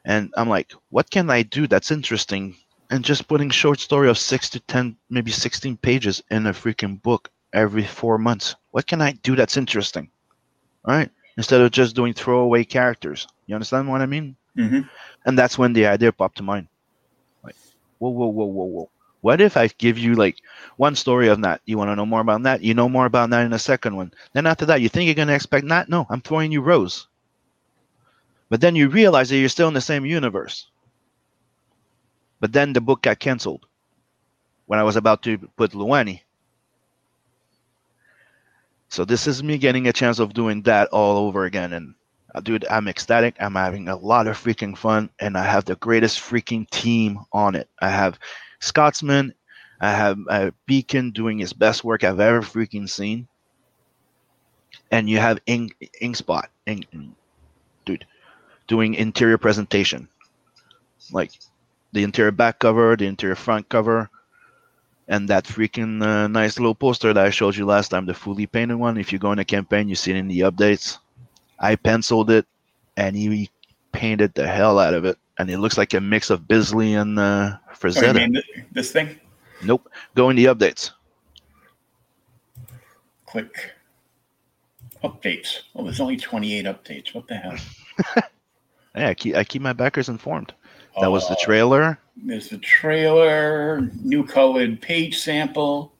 And 0.06 0.32
I'm 0.36 0.49
like, 0.49 0.73
what 0.89 1.10
can 1.12 1.30
I 1.30 1.43
do 1.43 1.67
that's 1.67 1.91
interesting? 1.91 2.56
And 2.89 3.06
just 3.06 3.27
putting 3.27 3.49
short 3.49 3.80
story 3.80 4.10
of 4.10 4.17
six 4.17 4.49
to 4.49 4.60
ten, 4.62 4.97
maybe 5.10 5.32
sixteen 5.32 5.77
pages 5.77 6.21
in 6.32 6.47
a 6.47 6.54
freaking 6.54 7.01
book 7.01 7.30
every 7.54 7.86
four 7.86 8.17
months. 8.17 8.56
What 8.71 8.88
can 8.88 9.01
I 9.01 9.12
do 9.23 9.36
that's 9.36 9.58
interesting? 9.58 10.10
All 10.86 10.95
right. 10.95 11.10
Instead 11.38 11.62
of 11.62 11.72
just 11.72 11.96
doing 11.96 12.13
throwaway 12.13 12.63
characters. 12.63 13.28
You 13.48 13.56
understand 13.56 13.89
what 13.89 14.02
I 14.02 14.06
mean? 14.06 14.36
hmm 14.56 14.82
And 15.26 15.38
that's 15.38 15.58
when 15.58 15.74
the 15.74 15.88
idea 15.88 16.12
popped 16.12 16.38
to 16.38 16.44
mind. 16.44 16.67
Like, 17.44 17.56
whoa, 18.00 18.10
whoa, 18.10 18.28
whoa, 18.28 18.46
whoa, 18.46 18.65
whoa. 18.65 18.89
What 19.22 19.41
if 19.41 19.58
I 19.58 19.67
give 19.67 19.98
you 19.98 20.15
like 20.15 20.38
one 20.78 20.96
story 20.96 21.28
of 21.30 21.41
that? 21.41 21.62
You 21.65 21.78
want 21.78 21.89
to 21.89 21.96
know 21.96 22.06
more 22.06 22.22
about 22.22 22.44
that? 22.44 22.62
You 22.62 22.74
know 22.74 22.89
more 22.89 23.06
about 23.06 23.30
that 23.32 23.46
in 23.46 23.52
the 23.52 23.60
second 23.60 23.96
one. 23.96 24.13
Then 24.34 24.48
after 24.48 24.65
that, 24.67 24.82
you 24.82 24.89
think 24.89 25.06
you're 25.08 25.15
gonna 25.15 25.34
expect 25.34 25.67
that? 25.70 25.89
No, 25.89 26.08
I'm 26.10 26.22
throwing 26.22 26.52
you 26.52 26.62
Rose. 26.62 27.08
But 28.50 28.62
then 28.62 28.76
you 28.76 28.88
realize 28.89 29.30
that 29.30 29.38
you're 29.38 29.50
still 29.50 29.67
in 29.67 29.74
the 29.74 29.82
same 29.82 30.06
universe. 30.06 30.67
But 32.41 32.52
then 32.52 32.74
the 32.74 32.82
book 32.82 33.02
got 33.04 33.20
canceled 33.20 33.65
when 34.65 34.80
I 34.80 34.84
was 34.84 34.96
about 34.96 35.22
to 35.24 35.38
put 35.56 35.72
Luani. 35.74 36.22
So 38.91 39.06
this 39.06 39.25
is 39.25 39.41
me 39.41 39.58
getting 39.58 39.88
a 39.88 39.93
chance 39.93 40.19
of 40.19 40.34
doing 40.34 40.63
that 40.63 40.89
all 40.89 41.25
over 41.25 41.45
again, 41.45 41.71
and 41.71 41.95
uh, 42.36 42.41
dude, 42.41 42.65
I'm 42.69 42.89
ecstatic. 42.89 43.36
I'm 43.39 43.56
having 43.56 43.88
a 43.88 43.95
lot 43.95 44.27
of 44.27 44.36
freaking 44.38 44.77
fun, 44.77 45.10
and 45.17 45.38
I 45.38 45.45
have 45.45 45.63
the 45.63 45.77
greatest 45.77 46.19
freaking 46.19 46.69
team 46.69 47.19
on 47.32 47.56
it. 47.56 47.69
I 47.82 47.89
have 47.89 48.19
Scotsman, 48.60 49.34
I 49.80 49.91
have 49.93 50.19
uh, 50.30 50.51
Beacon 50.65 51.12
doing 51.12 51.39
his 51.39 51.54
best 51.54 51.86
work 51.86 52.04
I've 52.04 52.19
ever 52.19 52.41
freaking 52.41 52.89
seen, 52.89 53.30
and 54.91 55.10
you 55.10 55.19
have 55.19 55.39
Ink 55.45 55.73
Inkspot, 56.01 56.47
Ink, 56.65 56.86
dude, 57.86 58.06
doing 58.67 58.95
interior 58.95 59.38
presentation, 59.38 60.10
like 61.13 61.32
the 61.93 62.04
interior 62.04 62.32
back 62.32 62.60
cover, 62.60 62.97
the 62.97 63.08
interior 63.08 63.36
front 63.36 63.69
cover, 63.69 64.10
and 65.12 65.28
that 65.28 65.43
freaking 65.43 66.02
uh, 66.02 66.28
nice 66.28 66.58
little 66.58 66.74
poster 66.74 67.13
that 67.13 67.26
I 67.26 67.30
showed 67.30 67.56
you 67.58 67.65
last 67.65 67.89
time, 67.89 68.06
the 68.06 68.13
fully 68.13 68.47
painted 68.47 68.78
one. 68.78 68.97
If 68.97 69.12
you 69.12 69.19
go 69.19 69.32
in 69.34 69.38
the 69.38 69.45
campaign, 69.45 69.89
you 69.89 69.95
see 69.95 70.12
it 70.12 70.15
in 70.17 70.30
the 70.30 70.39
updates. 70.39 70.97
I 71.60 71.76
penciled 71.76 72.32
it, 72.32 72.45
and 72.95 73.13
he 73.15 73.50
painted 73.91 74.34
the 74.34 74.47
hell 74.47 74.80
out 74.80 74.93
of 74.93 75.04
it, 75.04 75.17
and 75.38 75.50
it 75.52 75.60
looks 75.60 75.78
like 75.78 75.93
a 75.93 76.00
mix 76.00 76.30
of 76.30 76.47
Bisley 76.47 76.93
and 76.95 77.19
uh, 77.19 77.58
Oh, 77.60 77.74
Frazetta. 77.76 78.15
mean 78.15 78.34
th- 78.34 78.65
this 78.71 78.91
thing? 78.91 79.19
Nope. 79.63 79.89
Go 80.15 80.30
in 80.30 80.38
the 80.38 80.45
updates. 80.45 80.91
Click 83.26 83.71
updates. 85.04 85.60
Oh, 85.76 85.84
there's 85.84 86.00
only 86.00 86.17
28 86.17 86.65
updates. 86.65 87.13
What 87.13 87.28
the 87.28 87.36
hell? 87.36 87.58
Yeah, 88.93 89.08
I 89.08 89.13
keep, 89.13 89.36
I 89.38 89.45
keep 89.45 89.62
my 89.62 89.71
backers 89.71 90.10
informed. 90.10 90.54
That 90.99 91.12
was 91.12 91.27
the 91.27 91.34
Uh, 91.36 91.43
trailer. 91.43 91.99
There's 92.17 92.49
the 92.49 92.58
trailer, 92.58 93.82
new 94.04 94.25
colored 94.25 94.82
page 94.82 95.17
sample. 95.19 95.93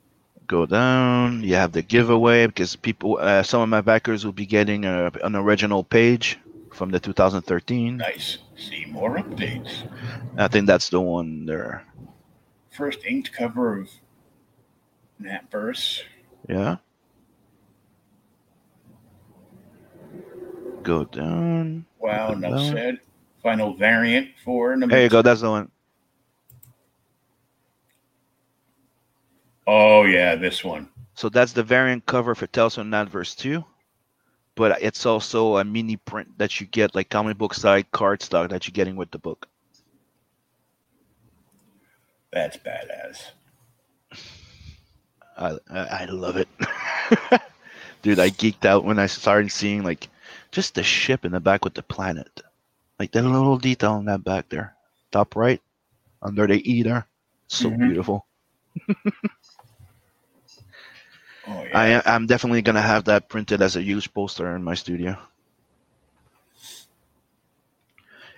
Go 0.48 0.66
down. 0.66 1.44
You 1.44 1.56
have 1.56 1.72
the 1.72 1.82
giveaway 1.82 2.46
because 2.48 2.76
people, 2.76 3.18
uh, 3.22 3.42
some 3.44 3.62
of 3.62 3.70
my 3.70 3.80
backers 3.82 4.26
will 4.26 4.34
be 4.34 4.46
getting 4.46 4.84
a, 4.86 5.10
an 5.24 5.36
original 5.36 5.84
page 5.84 6.38
from 6.74 6.92
the 6.92 7.00
2013. 7.00 7.98
Nice. 7.98 8.40
See 8.58 8.86
more 8.86 9.16
updates. 9.18 9.88
I 10.38 10.48
think 10.50 10.68
that's 10.68 10.90
the 10.90 11.00
one 11.00 11.46
there. 11.46 11.84
First 12.72 13.06
inked 13.06 13.32
cover 13.32 13.80
of 13.80 13.90
Natverse. 15.22 16.02
Yeah. 16.50 16.78
Go 20.84 21.06
down. 21.06 21.86
Wow, 22.00 22.32
and 22.32 22.44
enough 22.44 22.60
down. 22.60 22.72
said. 22.74 23.00
Final 23.42 23.76
variant 23.76 24.30
for 24.44 24.76
number. 24.76 24.96
There 24.96 25.04
you 25.04 25.10
go. 25.10 25.22
That's 25.22 25.42
the 25.42 25.50
one. 25.50 25.72
Oh 29.68 30.04
yeah, 30.04 30.36
this 30.36 30.64
one. 30.64 30.90
So 31.16 31.30
that's 31.30 31.54
the 31.54 31.64
variant 31.64 32.06
cover 32.06 32.36
for 32.36 32.48
Tales 32.48 32.76
from 32.76 32.90
Natverse 32.90 33.36
2. 33.38 33.64
But 34.56 34.82
it's 34.82 35.06
also 35.06 35.58
a 35.58 35.64
mini 35.64 35.98
print 35.98 36.38
that 36.38 36.60
you 36.60 36.68
get, 36.68 36.94
like 36.94 37.10
comic 37.10 37.38
book 37.38 37.54
side 37.54 37.90
card 37.92 38.22
stock 38.22 38.50
that 38.50 38.68
you're 38.68 38.74
getting 38.74 38.96
with 38.96 39.12
the 39.12 39.18
book. 39.18 39.48
That's 42.34 42.58
badass. 42.58 43.32
I, 45.38 45.58
I 45.70 46.06
love 46.06 46.38
it, 46.38 46.48
dude. 48.02 48.20
I 48.20 48.30
geeked 48.30 48.66
out 48.66 48.84
when 48.84 49.00
I 49.00 49.08
started 49.08 49.52
seeing 49.52 49.84
like 49.84 50.08
just 50.52 50.76
the 50.76 50.84
ship 50.84 51.26
in 51.26 51.32
the 51.32 51.40
back 51.40 51.64
with 51.64 51.74
the 51.74 51.84
planet, 51.84 52.42
like 53.02 53.12
that 53.14 53.24
little 53.24 53.58
detail 53.58 53.94
on 53.94 54.06
that 54.06 54.24
back 54.24 54.50
there, 54.50 54.76
top 55.12 55.36
right, 55.36 55.62
under 56.22 56.48
the 56.48 56.60
E 56.70 56.84
there. 56.84 57.08
So 57.48 57.72
Mhm. 57.72 57.80
beautiful. 57.82 58.26
Oh 61.48 61.64
yeah. 61.66 62.02
I 62.06 62.16
I'm 62.16 62.28
definitely 62.28 62.62
gonna 62.62 62.82
have 62.82 63.06
that 63.06 63.30
printed 63.30 63.62
as 63.62 63.76
a 63.76 63.84
huge 63.84 64.14
poster 64.14 64.56
in 64.56 64.64
my 64.64 64.76
studio. 64.76 65.18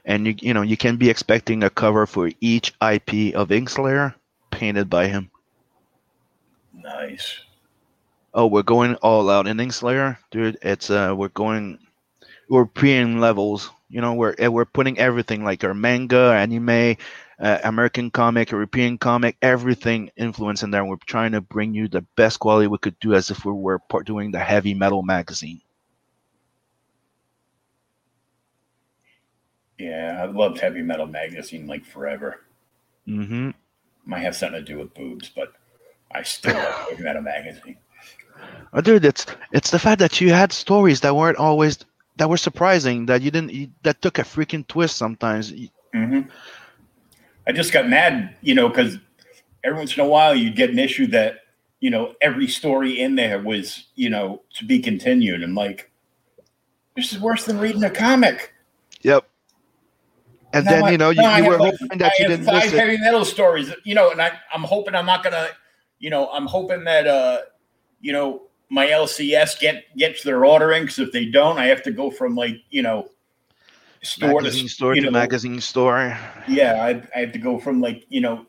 And 0.06 0.28
you 0.28 0.36
you 0.41 0.54
know 0.54 0.62
you 0.62 0.78
can 0.78 0.97
be 0.97 1.10
expecting 1.10 1.63
a 1.63 1.69
cover 1.69 2.06
for 2.08 2.32
each 2.41 2.73
IP 2.82 3.34
of 3.36 3.52
Inkslayer 3.52 4.15
painted 4.52 4.89
by 4.89 5.08
him. 5.08 5.32
nice. 6.73 7.41
Oh, 8.34 8.47
we're 8.47 8.63
going 8.63 8.95
all 8.97 9.30
out 9.30 9.47
in 9.47 9.60
Inkslayer, 9.60 10.19
dude. 10.32 10.58
It's 10.62 10.89
uh, 10.91 11.13
we're 11.17 11.30
going, 11.30 11.80
we're 12.49 12.67
levels. 13.19 13.71
You 13.89 14.01
know, 14.01 14.13
we're 14.13 14.36
we're 14.49 14.65
putting 14.65 14.97
everything 14.97 15.43
like 15.43 15.63
our 15.63 15.73
manga, 15.73 16.34
anime, 16.34 16.97
uh, 17.39 17.60
American 17.63 18.12
comic, 18.12 18.51
European 18.51 18.97
comic, 18.97 19.38
everything 19.41 20.12
influence 20.17 20.63
in 20.63 20.71
there. 20.71 20.82
And 20.82 20.89
we're 20.89 20.97
trying 21.06 21.34
to 21.34 21.41
bring 21.41 21.73
you 21.73 21.88
the 21.88 22.01
best 22.15 22.39
quality 22.39 22.67
we 22.67 22.77
could 22.77 22.99
do, 22.99 23.13
as 23.13 23.29
if 23.29 23.45
we 23.45 23.51
were 23.51 23.79
part 23.79 24.06
doing 24.06 24.32
the 24.32 24.39
heavy 24.39 24.73
metal 24.73 25.03
magazine. 25.03 25.62
Yeah, 29.77 30.19
I 30.21 30.25
loved 30.25 30.60
Heavy 30.60 30.82
Metal 30.82 31.08
Magazine 31.08 31.67
like 31.67 31.84
forever. 31.84 32.41
Mm-hmm. 33.08 33.49
Might 34.06 34.19
have 34.19 34.36
something 34.36 34.63
to 34.63 34.65
do 34.65 34.79
with 34.79 34.93
boobs, 34.93 35.29
but 35.29 35.53
I 36.12 36.23
still 36.23 36.53
love 36.53 36.89
Heavy 36.89 37.03
Metal 37.03 37.21
Magazine. 37.21 37.77
Oh, 38.71 38.82
dude, 38.82 39.06
it's 39.06 39.25
it's 39.51 39.71
the 39.71 39.79
fact 39.79 39.99
that 39.99 40.21
you 40.21 40.32
had 40.32 40.51
stories 40.51 41.01
that 41.01 41.15
weren't 41.15 41.38
always 41.38 41.79
that 42.17 42.30
were 42.30 42.38
surprising 42.38 43.06
that 43.08 43.21
you 43.21 43.32
didn't 43.32 43.52
you, 43.52 43.69
that 43.84 44.02
took 44.02 44.19
a 44.19 44.23
freaking 44.23 44.67
twist 44.67 44.97
sometimes. 44.97 45.52
You- 45.52 45.69
hmm 45.93 46.21
I 47.45 47.52
just 47.52 47.73
got 47.73 47.89
mad, 47.89 48.36
you 48.41 48.56
know, 48.56 48.69
because 48.69 48.97
every 49.65 49.78
once 49.78 49.97
in 49.97 50.04
a 50.04 50.08
while 50.08 50.34
you'd 50.34 50.56
get 50.56 50.69
an 50.69 50.80
issue 50.80 51.08
that, 51.08 51.39
you 51.82 51.89
know, 51.89 52.13
every 52.21 52.47
story 52.47 53.02
in 53.02 53.15
there 53.15 53.41
was, 53.41 53.88
you 53.95 54.10
know, 54.10 54.41
to 54.56 54.65
be 54.65 54.80
continued. 54.80 55.43
And 55.43 55.54
like, 55.54 55.91
this 56.95 57.12
is 57.12 57.19
worse 57.19 57.45
than 57.45 57.60
reading 57.60 57.84
a 57.84 57.89
comic. 57.89 58.54
Yep. 59.02 59.28
And 60.54 60.67
then 60.67 60.86
you 60.91 60.97
know 60.97 61.10
you, 61.10 61.28
you 61.28 61.45
were 61.45 61.58
like, 61.58 61.73
hoping 61.80 61.97
that 61.97 62.13
I 62.17 62.21
you 62.21 62.28
didn't 62.30 62.45
five 62.45 62.63
miss 62.63 62.73
it. 62.73 62.80
heavy 62.80 62.97
metal 62.99 63.26
stories, 63.26 63.73
you 63.84 63.95
know, 63.95 64.12
and 64.12 64.21
I, 64.21 64.39
I'm 64.54 64.63
hoping 64.63 64.93
I'm 64.93 65.06
not 65.06 65.23
gonna, 65.23 65.47
you 65.99 66.12
know, 66.12 66.30
I'm 66.30 66.45
hoping 66.45 66.84
that, 66.84 67.08
uh, 67.08 67.39
you 68.02 68.13
know, 68.13 68.43
my 68.73 68.88
LCS 68.88 69.59
get 69.59 69.86
gets 69.95 70.23
their 70.23 70.45
order 70.45 70.71
in 70.71 70.81
because 70.83 70.97
if 70.97 71.12
they 71.12 71.25
don't, 71.25 71.59
I 71.59 71.67
have 71.67 71.83
to 71.83 71.91
go 71.91 72.09
from 72.09 72.33
like, 72.33 72.57
you 72.71 72.81
know, 72.81 73.07
store 74.01 74.41
magazine 74.41 74.63
to 74.63 74.69
store 74.69 74.95
to 74.95 75.01
know, 75.01 75.12
magazine 75.12 75.62
store. 75.62 76.17
yeah 76.47 76.83
I, 76.83 77.03
I 77.15 77.21
have 77.21 77.31
to 77.33 77.39
go 77.39 77.59
from 77.59 77.81
like 77.81 78.05
you 78.09 78.19
know 78.19 78.45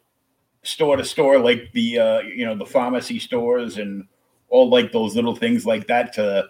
store 0.62 0.96
to 0.96 1.04
store 1.04 1.38
like 1.38 1.70
the 1.72 1.98
uh 1.98 2.20
you 2.20 2.44
know 2.44 2.56
the 2.56 2.66
pharmacy 2.66 3.18
stores 3.18 3.78
and 3.78 4.06
all 4.48 4.68
like 4.68 4.92
those 4.92 5.14
little 5.14 5.36
things 5.36 5.64
like 5.64 5.86
that 5.86 6.12
to 6.14 6.46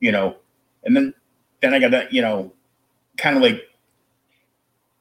you 0.00 0.12
know 0.12 0.36
and 0.84 0.94
then 0.94 1.14
then 1.62 1.72
i 1.72 1.78
gotta 1.78 2.06
you 2.10 2.20
know 2.20 2.52
kind 3.16 3.36
of 3.36 3.42
like 3.42 3.62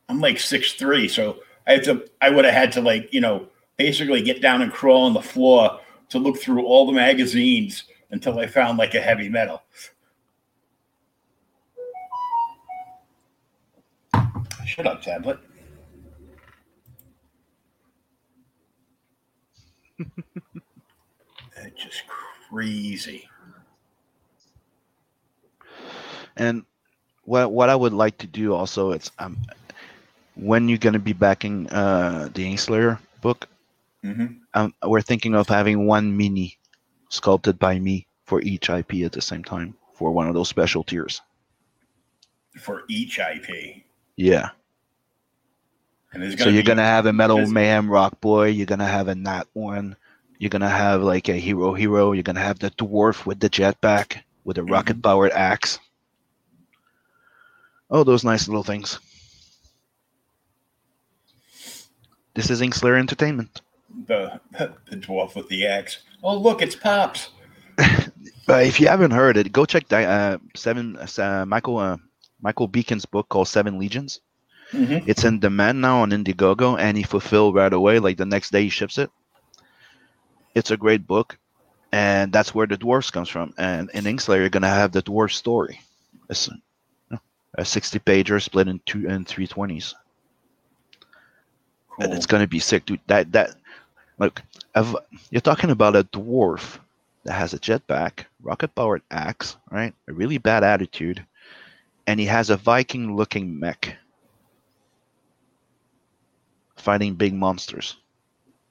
i'm 0.07 0.21
like 0.21 0.39
six 0.39 0.73
three 0.73 1.09
so 1.09 1.39
i 1.67 1.73
had 1.73 1.83
to 1.83 2.07
i 2.21 2.29
would 2.29 2.45
have 2.45 2.53
had 2.53 2.71
to 2.71 2.81
like 2.81 3.11
you 3.13 3.19
know 3.19 3.45
basically 3.75 4.21
get 4.21 4.41
down 4.41 4.61
and 4.61 4.71
crawl 4.71 5.03
on 5.03 5.13
the 5.13 5.21
floor 5.21 5.79
to 6.07 6.17
look 6.17 6.37
through 6.37 6.63
all 6.63 6.85
the 6.85 6.93
magazines 6.93 7.83
until 8.13 8.39
i 8.39 8.47
found 8.47 8.77
like 8.77 8.93
a 8.95 9.01
heavy 9.01 9.27
metal 9.27 9.61
shut 14.65 14.87
up 14.87 15.01
tablet 15.01 15.39
It's 21.65 21.83
just 21.83 22.03
crazy. 22.07 23.29
And 26.35 26.65
what 27.23 27.51
what 27.51 27.69
I 27.69 27.75
would 27.75 27.93
like 27.93 28.17
to 28.19 28.27
do 28.27 28.53
also 28.53 28.91
it's 28.91 29.11
um 29.19 29.37
when 30.35 30.67
you're 30.67 30.77
gonna 30.81 30.99
be 30.99 31.13
backing 31.13 31.69
uh 31.69 32.29
the 32.33 32.43
Inkslayer 32.49 32.99
book, 33.21 33.47
Mm-hmm. 34.03 34.43
um, 34.53 34.73
we're 34.83 34.99
thinking 35.01 35.33
of 35.33 35.47
having 35.47 35.87
one 35.87 36.17
mini 36.17 36.57
sculpted 37.13 37.59
by 37.59 37.77
me 37.77 38.07
for 38.25 38.41
each 38.41 38.69
IP 38.69 38.95
at 39.05 39.11
the 39.11 39.21
same 39.21 39.43
time 39.43 39.75
for 39.93 40.11
one 40.11 40.27
of 40.27 40.33
those 40.33 40.49
special 40.49 40.83
tiers. 40.83 41.21
For 42.59 42.83
each 42.89 43.19
IP, 43.19 43.83
Yeah. 44.15 44.49
So 46.37 46.49
you're 46.49 46.63
gonna 46.63 46.83
have 46.83 47.07
a 47.07 47.13
Metal 47.13 47.47
Mayhem 47.47 47.89
Rock 47.89 48.21
Boy. 48.21 48.47
You're 48.47 48.67
gonna 48.67 48.87
have 48.87 49.07
a 49.07 49.15
Nat 49.15 49.45
one. 49.53 49.95
You're 50.37 50.49
gonna 50.49 50.69
have 50.69 51.01
like 51.01 51.27
a 51.27 51.33
Hero 51.33 51.73
Hero. 51.73 52.11
You're 52.11 52.23
gonna 52.23 52.39
have 52.39 52.59
the 52.59 52.69
dwarf 52.71 53.25
with 53.25 53.39
the 53.39 53.49
jetpack 53.49 54.21
with 54.43 54.57
a 54.57 54.61
mm-hmm. 54.61 54.73
rocket 54.73 55.01
powered 55.01 55.31
axe. 55.31 55.79
Oh, 57.89 58.03
those 58.03 58.23
nice 58.23 58.47
little 58.47 58.63
things. 58.63 58.99
This 62.35 62.49
is 62.51 62.61
Inkslayer 62.61 62.97
Entertainment. 62.97 63.61
The 64.07 64.39
the 64.89 64.97
dwarf 64.97 65.35
with 65.35 65.47
the 65.49 65.65
axe. 65.65 65.99
Oh 66.23 66.37
look, 66.37 66.61
it's 66.61 66.75
pops. 66.75 67.29
But 68.45 68.65
if 68.67 68.79
you 68.79 68.87
haven't 68.89 69.11
heard 69.11 69.37
it, 69.37 69.53
go 69.53 69.63
check 69.65 69.91
uh, 69.93 70.37
Seven 70.53 70.97
uh, 70.97 71.45
Michael 71.47 71.77
uh, 71.77 71.97
Michael 72.41 72.67
Beacon's 72.67 73.05
book 73.05 73.29
called 73.29 73.47
Seven 73.47 73.79
Legions. 73.79 74.19
Mm-hmm. 74.73 75.09
It's 75.09 75.23
in 75.23 75.39
demand 75.39 75.79
now 75.79 76.01
on 76.01 76.11
Indiegogo, 76.11 76.77
and 76.77 76.97
he 76.97 77.03
fulfilled 77.03 77.55
right 77.55 77.71
away. 77.71 77.99
Like 77.99 78.17
the 78.17 78.25
next 78.25 78.51
day, 78.51 78.63
he 78.63 78.69
ships 78.69 78.97
it. 78.97 79.09
It's 80.55 80.71
a 80.71 80.77
great 80.77 81.07
book, 81.07 81.37
and 81.93 82.33
that's 82.33 82.53
where 82.53 82.67
the 82.67 82.75
dwarfs 82.75 83.11
comes 83.11 83.29
from. 83.29 83.53
And 83.57 83.89
in 83.91 84.07
Inkslayer, 84.07 84.41
you're 84.41 84.49
gonna 84.49 84.67
have 84.67 84.91
the 84.91 85.01
dwarf 85.03 85.31
story. 85.31 85.79
It's 86.29 86.49
a, 87.11 87.19
a 87.59 87.63
sixty 87.65 87.99
pager 87.99 88.41
split 88.41 88.67
in 88.67 88.81
two 88.85 89.07
and 89.07 89.25
three 89.25 89.47
twenties, 89.47 89.95
Cool. 91.89 92.05
and 92.05 92.13
it's 92.13 92.25
gonna 92.25 92.47
be 92.47 92.59
sick, 92.59 92.85
dude. 92.85 92.99
That 93.07 93.31
that 93.31 93.55
look, 94.23 94.41
you're 95.29 95.41
talking 95.41 95.69
about 95.69 95.95
a 95.95 96.03
dwarf 96.05 96.79
that 97.25 97.33
has 97.33 97.53
a 97.53 97.59
jetpack, 97.59 98.25
rocket 98.41 98.73
powered 98.75 99.01
axe, 99.11 99.57
right? 99.69 99.93
A 100.07 100.13
really 100.13 100.37
bad 100.37 100.63
attitude, 100.63 101.25
and 102.07 102.19
he 102.19 102.25
has 102.25 102.49
a 102.49 102.57
Viking 102.57 103.15
looking 103.15 103.59
mech 103.59 103.97
fighting 106.75 107.15
big 107.15 107.33
monsters. 107.33 107.97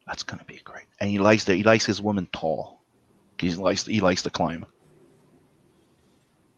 That's 0.07 0.23
gonna 0.23 0.45
be 0.45 0.61
great. 0.65 0.85
And 1.01 1.09
he 1.09 1.19
likes 1.19 1.45
the 1.45 1.55
he 1.55 1.63
likes 1.63 1.87
his 1.87 2.03
woman 2.03 2.29
tall. 2.33 2.81
He 3.39 3.55
likes 3.55 3.87
he 3.87 4.01
likes 4.01 4.23
to 4.23 4.31
climb. 4.31 4.67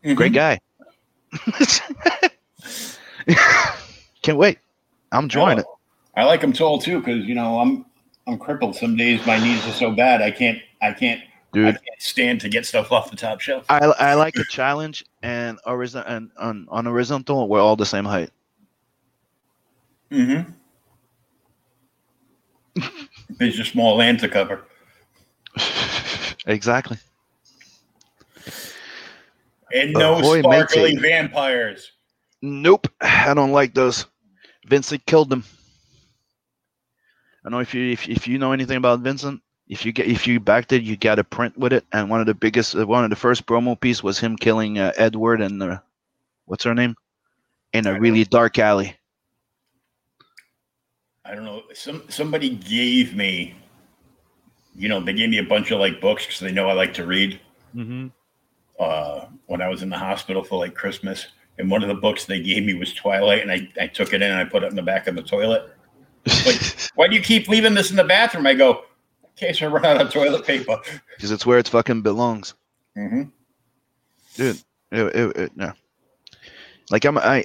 Mhm. 0.04 0.16
Great 0.16 0.32
guy. 0.32 0.60
Can't 4.22 4.38
wait. 4.38 4.58
I'm 5.12 5.24
enjoying 5.24 5.58
it. 5.58 5.66
Oh, 5.68 5.78
I 6.16 6.24
like 6.24 6.42
him 6.42 6.52
tall 6.52 6.78
too 6.78 6.98
because 6.98 7.24
you 7.24 7.34
know 7.34 7.60
I'm 7.60 7.86
I'm 8.26 8.38
crippled. 8.38 8.76
Some 8.76 8.96
days 8.96 9.24
my 9.26 9.38
knees 9.38 9.66
are 9.66 9.72
so 9.72 9.90
bad 9.90 10.22
I 10.22 10.30
can't 10.30 10.58
I 10.82 10.92
can't 10.92 11.20
I 11.20 11.26
Dude, 11.52 11.64
can't 11.66 12.00
stand 12.02 12.40
to 12.40 12.48
get 12.48 12.66
stuff 12.66 12.90
off 12.90 13.10
the 13.10 13.16
top 13.16 13.40
shelf. 13.40 13.64
I, 13.68 13.78
I 13.78 14.14
like 14.14 14.34
a 14.36 14.44
challenge 14.44 15.04
and 15.22 15.58
horizontal 15.64 16.12
and 16.12 16.30
on, 16.36 16.66
on 16.68 16.86
horizontal 16.86 17.48
we're 17.48 17.60
all 17.60 17.76
the 17.76 17.86
same 17.86 18.04
height. 18.04 18.30
Mm-hmm. 20.10 20.50
There's 23.38 23.56
just 23.56 23.72
small 23.72 23.96
land 23.96 24.20
to 24.20 24.28
cover. 24.28 24.64
exactly. 26.46 26.98
And 29.72 29.92
no 29.92 30.18
Ahoy, 30.18 30.40
sparkly 30.40 30.96
vampires. 30.96 31.92
Nope, 32.42 32.88
I 33.00 33.34
don't 33.34 33.52
like 33.52 33.74
those. 33.74 34.06
Vincent 34.66 35.04
killed 35.06 35.30
them. 35.30 35.44
I 37.44 37.50
know 37.50 37.58
if 37.58 37.74
you 37.74 37.90
if, 37.90 38.08
if 38.08 38.26
you 38.26 38.38
know 38.38 38.52
anything 38.52 38.76
about 38.76 39.00
Vincent, 39.00 39.42
if 39.68 39.84
you 39.84 39.92
get 39.92 40.06
if 40.06 40.26
you 40.26 40.40
backed 40.40 40.72
it, 40.72 40.82
you 40.82 40.96
got 40.96 41.18
a 41.18 41.24
print 41.24 41.56
with 41.58 41.72
it. 41.72 41.84
And 41.92 42.08
one 42.08 42.20
of 42.20 42.26
the 42.26 42.34
biggest, 42.34 42.74
uh, 42.74 42.86
one 42.86 43.04
of 43.04 43.10
the 43.10 43.16
first 43.16 43.46
promo 43.46 43.78
piece 43.78 44.02
was 44.02 44.18
him 44.18 44.36
killing 44.36 44.78
uh, 44.78 44.92
Edward 44.96 45.40
and 45.40 45.60
the 45.60 45.82
what's 46.46 46.64
her 46.64 46.74
name? 46.74 46.96
In 47.72 47.86
a 47.86 47.92
don't- 47.92 48.00
really 48.00 48.24
dark 48.24 48.58
alley. 48.58 48.96
I 51.26 51.34
don't 51.34 51.44
know. 51.44 51.62
Some 51.72 52.04
somebody 52.08 52.50
gave 52.50 53.14
me, 53.14 53.54
you 54.74 54.88
know, 54.88 55.00
they 55.00 55.14
gave 55.14 55.30
me 55.30 55.38
a 55.38 55.44
bunch 55.44 55.70
of 55.70 55.80
like 55.80 56.00
books 56.00 56.26
because 56.26 56.40
they 56.40 56.52
know 56.52 56.68
I 56.68 56.74
like 56.74 56.94
to 56.94 57.06
read. 57.06 57.40
Mm-hmm. 57.74 58.08
Uh, 58.78 59.26
when 59.46 59.62
I 59.62 59.68
was 59.68 59.82
in 59.82 59.88
the 59.88 59.98
hospital 59.98 60.42
for 60.42 60.58
like 60.58 60.74
Christmas, 60.74 61.28
and 61.58 61.70
one 61.70 61.82
of 61.82 61.88
the 61.88 61.94
books 61.94 62.26
they 62.26 62.40
gave 62.40 62.64
me 62.64 62.74
was 62.74 62.92
Twilight, 62.92 63.40
and 63.40 63.50
I, 63.50 63.68
I 63.80 63.86
took 63.86 64.12
it 64.12 64.20
in 64.20 64.30
and 64.30 64.34
I 64.34 64.44
put 64.44 64.64
it 64.64 64.70
in 64.70 64.76
the 64.76 64.82
back 64.82 65.06
of 65.06 65.14
the 65.14 65.22
toilet. 65.22 65.72
Like, 66.26 66.60
why 66.94 67.08
do 67.08 67.14
you 67.16 67.22
keep 67.22 67.48
leaving 67.48 67.74
this 67.74 67.90
in 67.90 67.96
the 67.96 68.04
bathroom? 68.04 68.46
I 68.46 68.54
go, 68.54 68.84
in 69.22 69.30
case 69.36 69.60
I 69.62 69.66
run 69.66 69.84
out 69.84 70.00
of 70.00 70.10
toilet 70.12 70.44
paper. 70.46 70.78
Because 71.16 71.30
it's 71.30 71.44
where 71.46 71.58
it 71.58 71.68
fucking 71.68 72.02
belongs. 72.02 72.54
Mm-hmm. 72.96 73.22
dude 74.36 74.62
it, 74.92 75.16
it, 75.16 75.36
it, 75.36 75.56
no 75.56 75.72
like 76.92 77.04
i'm 77.04 77.18
i 77.18 77.44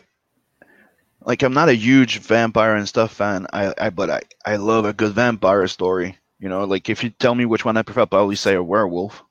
like 1.25 1.41
i'm 1.41 1.53
not 1.55 1.69
a 1.69 1.73
huge 1.73 2.19
vampire 2.19 2.75
and 2.75 2.87
stuff 2.87 3.13
fan 3.13 3.47
i 3.51 3.73
i 3.79 3.89
but 3.89 4.11
i 4.11 4.21
i 4.45 4.57
love 4.57 4.85
a 4.85 4.93
good 4.93 5.13
vampire 5.13 5.65
story 5.67 6.15
you 6.39 6.49
know 6.49 6.65
like 6.65 6.87
if 6.87 7.03
you 7.03 7.09
tell 7.09 7.33
me 7.33 7.45
which 7.45 7.65
one 7.65 7.77
i 7.77 7.81
prefer 7.81 8.01
i'll 8.01 8.05
probably 8.05 8.35
say 8.35 8.53
a 8.53 8.61
werewolf 8.61 9.23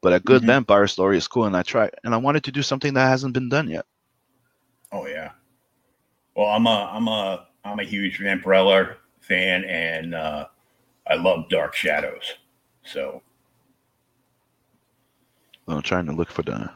but 0.00 0.12
a 0.12 0.18
good 0.18 0.42
Mhm. 0.42 0.46
vampire 0.46 0.88
story 0.88 1.16
is 1.16 1.28
cool 1.28 1.44
and 1.44 1.56
i 1.56 1.62
try 1.62 1.88
and 2.02 2.12
i 2.14 2.16
wanted 2.16 2.42
to 2.42 2.50
do 2.52 2.62
something 2.62 2.94
that 2.94 3.06
hasn't 3.08 3.32
been 3.34 3.48
done 3.48 3.68
yet 3.68 3.86
Oh 4.90 5.06
yeah. 5.06 5.30
Well, 6.34 6.48
I'm 6.48 6.66
a 6.66 6.90
I'm 6.92 7.06
a 7.06 7.46
I'm 7.64 7.78
a 7.78 7.84
huge 7.84 8.18
Vampirella 8.18 8.96
fan, 9.30 9.64
and 9.64 10.14
uh, 10.14 10.46
I 11.08 11.14
love 11.14 11.48
Dark 11.48 11.74
Shadows. 11.74 12.34
So 12.84 13.22
i'm 15.68 15.82
trying 15.82 16.06
to 16.06 16.12
look 16.12 16.30
for 16.30 16.42
the 16.42 16.68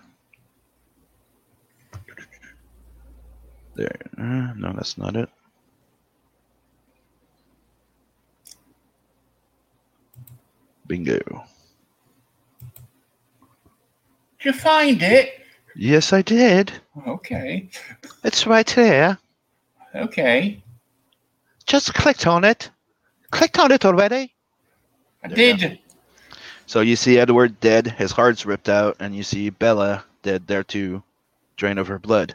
there 3.75 3.99
uh, 4.19 4.53
no 4.57 4.73
that's 4.77 4.97
not 4.97 5.17
it 5.17 5.29
bingo 10.87 11.19
did 14.39 14.45
you 14.45 14.53
find 14.53 15.03
it? 15.03 15.41
yes 15.75 16.13
i 16.13 16.23
did 16.23 16.73
Okay. 17.09 17.69
it's 18.23 18.47
right 18.47 18.71
here 18.71 19.19
Okay. 19.95 20.63
Just 21.67 21.95
clicked 21.95 22.27
on 22.27 22.45
it. 22.45 22.71
Clicked 23.31 23.59
on 23.59 23.73
it 23.73 23.85
already. 23.85 24.35
I 25.23 25.29
There 25.29 25.49
you 25.49 25.57
did. 25.57 25.79
So 26.67 26.81
you 26.81 26.97
see 26.97 27.19
Edward 27.19 27.61
dead, 27.61 27.87
his 27.87 28.13
heart's 28.13 28.47
ripped 28.47 28.69
out, 28.69 28.97
and 29.01 29.15
you 29.15 29.23
see 29.23 29.51
Bella 29.51 30.05
dead 30.23 30.47
there 30.47 30.65
too, 30.65 31.03
drain 31.57 31.79
of 31.79 31.89
her 31.89 31.99
blood. 31.99 32.35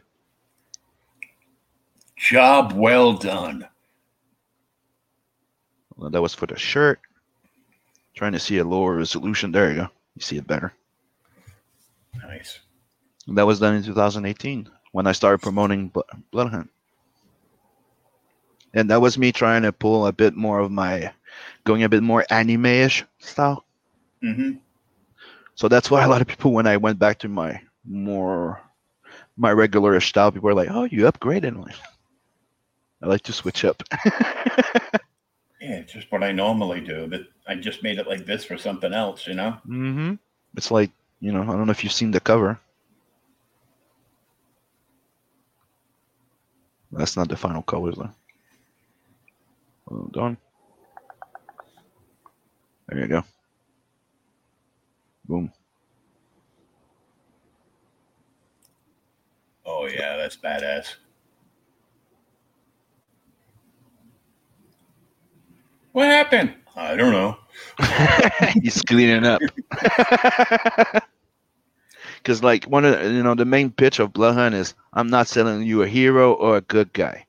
Job 2.16 2.74
well 2.74 3.14
done. 3.14 3.68
Well, 5.96 6.10
that 6.10 6.22
was 6.22 6.36
for 6.36 6.46
the 6.46 6.58
shirt. 6.58 7.00
Trying 8.16 8.34
to 8.34 8.40
see 8.40 8.58
a 8.58 8.64
lower 8.64 8.96
resolution. 8.96 9.52
There 9.52 9.70
you 9.70 9.76
go. 9.78 9.88
You 10.16 10.22
see 10.22 10.38
it 10.38 10.48
better. 10.48 10.74
Nice. 12.22 12.60
That 13.28 13.46
was 13.46 13.60
done 13.60 13.76
in 13.76 13.84
2018 13.84 14.70
when 14.92 15.08
I 15.08 15.12
started 15.12 15.42
promoting 15.42 15.90
Bl- 15.90 16.02
Blood 16.32 16.52
Hunt. 16.52 16.70
And 18.74 18.90
that 18.90 19.02
was 19.02 19.18
me 19.18 19.32
trying 19.32 19.64
to 19.64 19.72
pull 19.72 20.06
a 20.06 20.14
bit 20.14 20.36
more 20.36 20.60
of 20.60 20.72
my, 20.72 21.12
going 21.64 21.84
a 21.84 21.90
bit 21.90 22.04
more 22.04 22.26
anime-ish 22.30 23.06
style. 23.20 23.66
Mm-hmm. 24.24 24.58
So 25.56 25.68
that's 25.68 25.90
why 25.92 26.04
a 26.04 26.08
lot 26.08 26.22
of 26.22 26.28
people, 26.28 26.52
when 26.52 26.68
I 26.68 26.78
went 26.78 27.00
back 27.00 27.20
to 27.20 27.28
my 27.28 27.62
more, 27.86 28.62
my 29.38 29.52
regular 29.52 30.00
style, 30.00 30.32
people 30.32 30.48
were 30.48 30.54
like, 30.54 30.70
"Oh, 30.72 30.84
you 30.86 31.02
upgraded." 31.02 31.58
Like, 31.62 31.76
I 33.02 33.08
like 33.08 33.24
to 33.24 33.34
switch 33.34 33.66
up. 33.66 33.84
Yeah, 35.62 35.76
it's 35.80 35.92
just 35.94 36.12
what 36.12 36.24
I 36.24 36.32
normally 36.32 36.80
do. 36.80 37.06
But 37.08 37.24
I 37.46 37.56
just 37.56 37.84
made 37.84 38.00
it 38.00 38.08
like 38.08 38.26
this 38.26 38.46
for 38.46 38.58
something 38.58 38.94
else, 38.94 39.28
you 39.28 39.34
know. 39.34 39.58
mm-hmm. 39.68 40.14
It's 40.56 40.72
like 40.72 40.92
you 41.20 41.32
know, 41.34 41.42
I 41.42 41.46
don't 41.46 41.66
know 41.66 41.72
if 41.72 41.84
you've 41.84 41.94
seen 41.94 42.12
the 42.12 42.20
cover. 42.20 42.60
That's 46.92 47.18
not 47.18 47.28
the 47.28 47.36
final 47.36 47.62
colors 47.62 47.96
though. 47.98 48.10
Hold 49.90 50.18
on. 50.18 50.38
There 52.88 53.00
you 53.00 53.08
go. 53.08 53.24
Boom. 55.26 55.52
Oh 59.66 59.88
yeah, 59.88 60.18
that's 60.18 60.38
badass. 60.38 60.96
What 65.92 66.08
happened? 66.08 66.56
I 66.76 66.96
don't 66.96 67.12
know. 67.12 67.38
He's 68.62 68.82
cleaning 68.84 69.26
up. 69.26 69.42
Because 72.18 72.44
like 72.44 72.66
one 72.66 72.86
of 72.86 73.00
the, 73.00 73.12
you 73.12 73.24
know 73.24 73.36
the 73.36 73.46
main 73.46 73.72
pitch 73.72 74.00
of 74.00 74.14
Blood 74.14 74.36
Hunt 74.36 74.56
is 74.56 74.74
I'm 74.94 75.08
not 75.08 75.28
selling 75.28 75.64
you 75.64 75.84
a 75.84 75.88
hero 75.88 76.34
or 76.34 76.58
a 76.58 76.62
good 76.62 76.94
guy. 76.94 77.26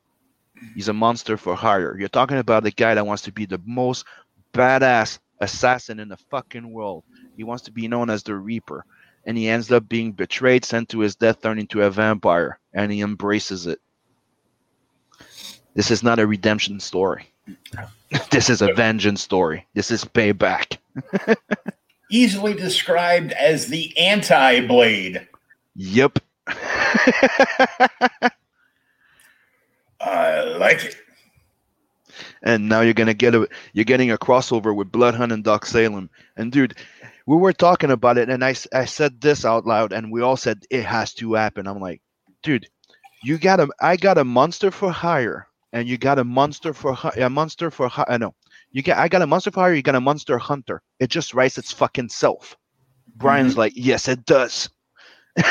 He's 0.74 0.88
a 0.88 0.92
monster 0.92 1.36
for 1.36 1.54
hire. 1.54 1.96
You're 1.98 2.08
talking 2.08 2.38
about 2.38 2.62
the 2.62 2.70
guy 2.70 2.94
that 2.94 3.06
wants 3.06 3.22
to 3.24 3.32
be 3.32 3.46
the 3.46 3.60
most 3.64 4.04
badass 4.52 5.18
assassin 5.40 6.00
in 6.00 6.08
the 6.08 6.16
fucking 6.16 6.70
world. 6.70 7.04
He 7.36 7.44
wants 7.44 7.64
to 7.64 7.72
be 7.72 7.88
known 7.88 8.10
as 8.10 8.22
the 8.22 8.34
Reaper, 8.34 8.84
and 9.24 9.36
he 9.36 9.48
ends 9.48 9.70
up 9.72 9.88
being 9.88 10.12
betrayed, 10.12 10.64
sent 10.64 10.88
to 10.90 11.00
his 11.00 11.16
death, 11.16 11.40
turned 11.40 11.60
into 11.60 11.82
a 11.82 11.90
vampire, 11.90 12.58
and 12.72 12.92
he 12.92 13.00
embraces 13.00 13.66
it. 13.66 13.80
This 15.74 15.90
is 15.90 16.02
not 16.02 16.18
a 16.18 16.26
redemption 16.26 16.80
story. 16.80 17.32
this 18.30 18.50
is 18.50 18.62
a 18.62 18.72
vengeance 18.74 19.22
story. 19.22 19.66
This 19.74 19.90
is 19.90 20.04
payback. 20.04 20.78
Easily 22.10 22.54
described 22.54 23.32
as 23.32 23.68
the 23.68 23.96
anti-blade. 23.96 25.28
Yep. 25.76 26.18
I 30.00 30.42
like 30.58 30.84
it. 30.84 30.96
and 32.42 32.68
now 32.68 32.80
you're 32.80 32.94
gonna 32.94 33.14
get 33.14 33.34
a 33.34 33.48
you're 33.72 33.84
getting 33.84 34.10
a 34.10 34.18
crossover 34.18 34.74
with 34.74 34.92
Blood 34.92 35.14
Hunt 35.14 35.32
and 35.32 35.44
Doc 35.44 35.66
Salem. 35.66 36.10
And 36.36 36.50
dude, 36.50 36.76
we 37.26 37.36
were 37.36 37.52
talking 37.52 37.90
about 37.90 38.18
it, 38.18 38.28
and 38.28 38.44
I 38.44 38.54
I 38.72 38.84
said 38.84 39.20
this 39.20 39.44
out 39.44 39.66
loud, 39.66 39.92
and 39.92 40.10
we 40.10 40.22
all 40.22 40.36
said 40.36 40.64
it 40.70 40.84
has 40.84 41.14
to 41.14 41.34
happen. 41.34 41.66
I'm 41.66 41.80
like, 41.80 42.00
dude, 42.42 42.66
you 43.22 43.38
got 43.38 43.60
a 43.60 43.68
I 43.80 43.96
got 43.96 44.18
a 44.18 44.24
monster 44.24 44.70
for 44.70 44.90
hire, 44.90 45.46
and 45.72 45.88
you 45.88 45.98
got 45.98 46.18
a 46.18 46.24
monster 46.24 46.72
for 46.72 46.96
a 47.16 47.30
monster 47.30 47.70
for 47.70 47.90
I 48.08 48.16
know 48.16 48.34
you 48.72 48.82
got 48.82 48.98
I 48.98 49.08
got 49.08 49.22
a 49.22 49.26
monster 49.26 49.50
for 49.50 49.60
hire, 49.60 49.74
you 49.74 49.82
got 49.82 49.94
a 49.94 50.00
monster 50.00 50.38
hunter. 50.38 50.82
It 50.98 51.10
just 51.10 51.34
writes 51.34 51.58
its 51.58 51.72
fucking 51.72 52.08
self. 52.08 52.56
Brian's 53.16 53.52
mm-hmm. 53.52 53.60
like, 53.60 53.72
yes, 53.76 54.08
it 54.08 54.24
does. 54.24 54.70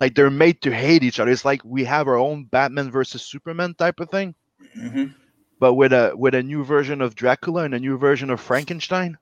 like 0.00 0.14
they're 0.14 0.30
made 0.30 0.62
to 0.62 0.74
hate 0.74 1.02
each 1.02 1.20
other. 1.20 1.30
It's 1.30 1.44
like 1.44 1.62
we 1.64 1.84
have 1.84 2.08
our 2.08 2.16
own 2.16 2.44
Batman 2.44 2.90
versus 2.90 3.22
Superman 3.22 3.74
type 3.74 4.00
of 4.00 4.10
thing 4.10 4.34
hmm 4.74 5.06
but 5.58 5.74
with 5.74 5.92
a 5.92 6.12
with 6.16 6.34
a 6.34 6.42
new 6.42 6.64
version 6.64 7.00
of 7.00 7.14
Dracula 7.14 7.64
and 7.64 7.74
a 7.74 7.78
new 7.80 7.96
version 7.96 8.30
of 8.30 8.40
Frankenstein. 8.40 9.16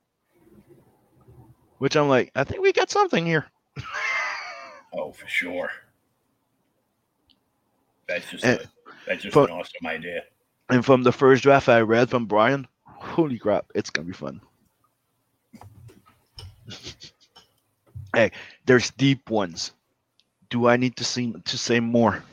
Which 1.77 1.95
I'm 1.95 2.07
like, 2.07 2.31
I 2.35 2.43
think 2.43 2.61
we 2.61 2.73
got 2.73 2.89
something 2.89 3.25
here. 3.25 3.45
Oh, 4.97 5.11
for 5.11 5.27
sure. 5.27 5.69
That's 8.07 8.31
just 8.31 8.45
a, 8.45 8.65
that's 9.05 9.23
just 9.23 9.33
but- 9.33 9.49
an 9.49 9.57
awesome 9.57 9.85
idea. 9.85 10.23
And 10.69 10.85
from 10.85 11.03
the 11.03 11.11
first 11.11 11.43
draft 11.43 11.67
I 11.67 11.81
read 11.81 12.09
from 12.09 12.27
Brian, 12.27 12.65
holy 12.85 13.37
crap, 13.37 13.65
it's 13.75 13.89
gonna 13.89 14.07
be 14.07 14.13
fun. 14.13 14.39
hey, 18.15 18.31
there's 18.65 18.89
deep 18.91 19.29
ones. 19.29 19.73
Do 20.49 20.67
I 20.67 20.77
need 20.77 20.95
to 20.97 21.03
see 21.03 21.33
to 21.33 21.57
say 21.57 21.79
more? 21.79 22.23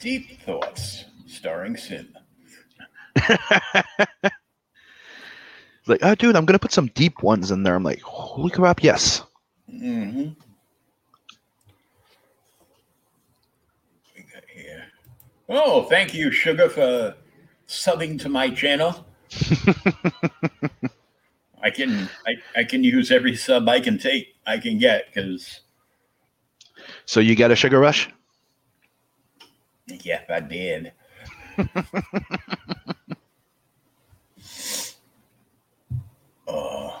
Deep 0.00 0.40
thoughts, 0.42 1.04
starring 1.26 1.76
Sin. 1.76 2.08
like, 5.86 6.00
oh, 6.02 6.14
dude, 6.14 6.36
I'm 6.36 6.44
gonna 6.44 6.58
put 6.58 6.72
some 6.72 6.86
deep 6.88 7.22
ones 7.22 7.50
in 7.50 7.62
there. 7.62 7.74
I'm 7.74 7.82
like, 7.82 8.00
holy 8.02 8.50
crap, 8.50 8.82
yes. 8.82 9.22
Mm-hmm. 9.72 10.30
We 14.16 14.22
got 14.32 14.44
here. 14.54 14.84
Oh, 15.48 15.82
thank 15.84 16.14
you, 16.14 16.30
Sugar, 16.30 16.68
for 16.68 17.14
subbing 17.66 18.20
to 18.20 18.28
my 18.28 18.50
channel. 18.50 19.04
I 21.62 21.70
can 21.70 22.08
I, 22.26 22.34
I 22.56 22.64
can 22.64 22.84
use 22.84 23.10
every 23.10 23.36
sub 23.36 23.68
I 23.68 23.80
can 23.80 23.98
take 23.98 24.34
I 24.46 24.58
can 24.58 24.78
get 24.78 25.06
because 25.12 25.60
So 27.06 27.20
you 27.20 27.34
got 27.36 27.50
a 27.50 27.56
sugar 27.56 27.78
rush? 27.78 28.08
yeah 29.86 30.20
I 30.28 30.40
did. 30.40 30.92
uh, 36.46 36.90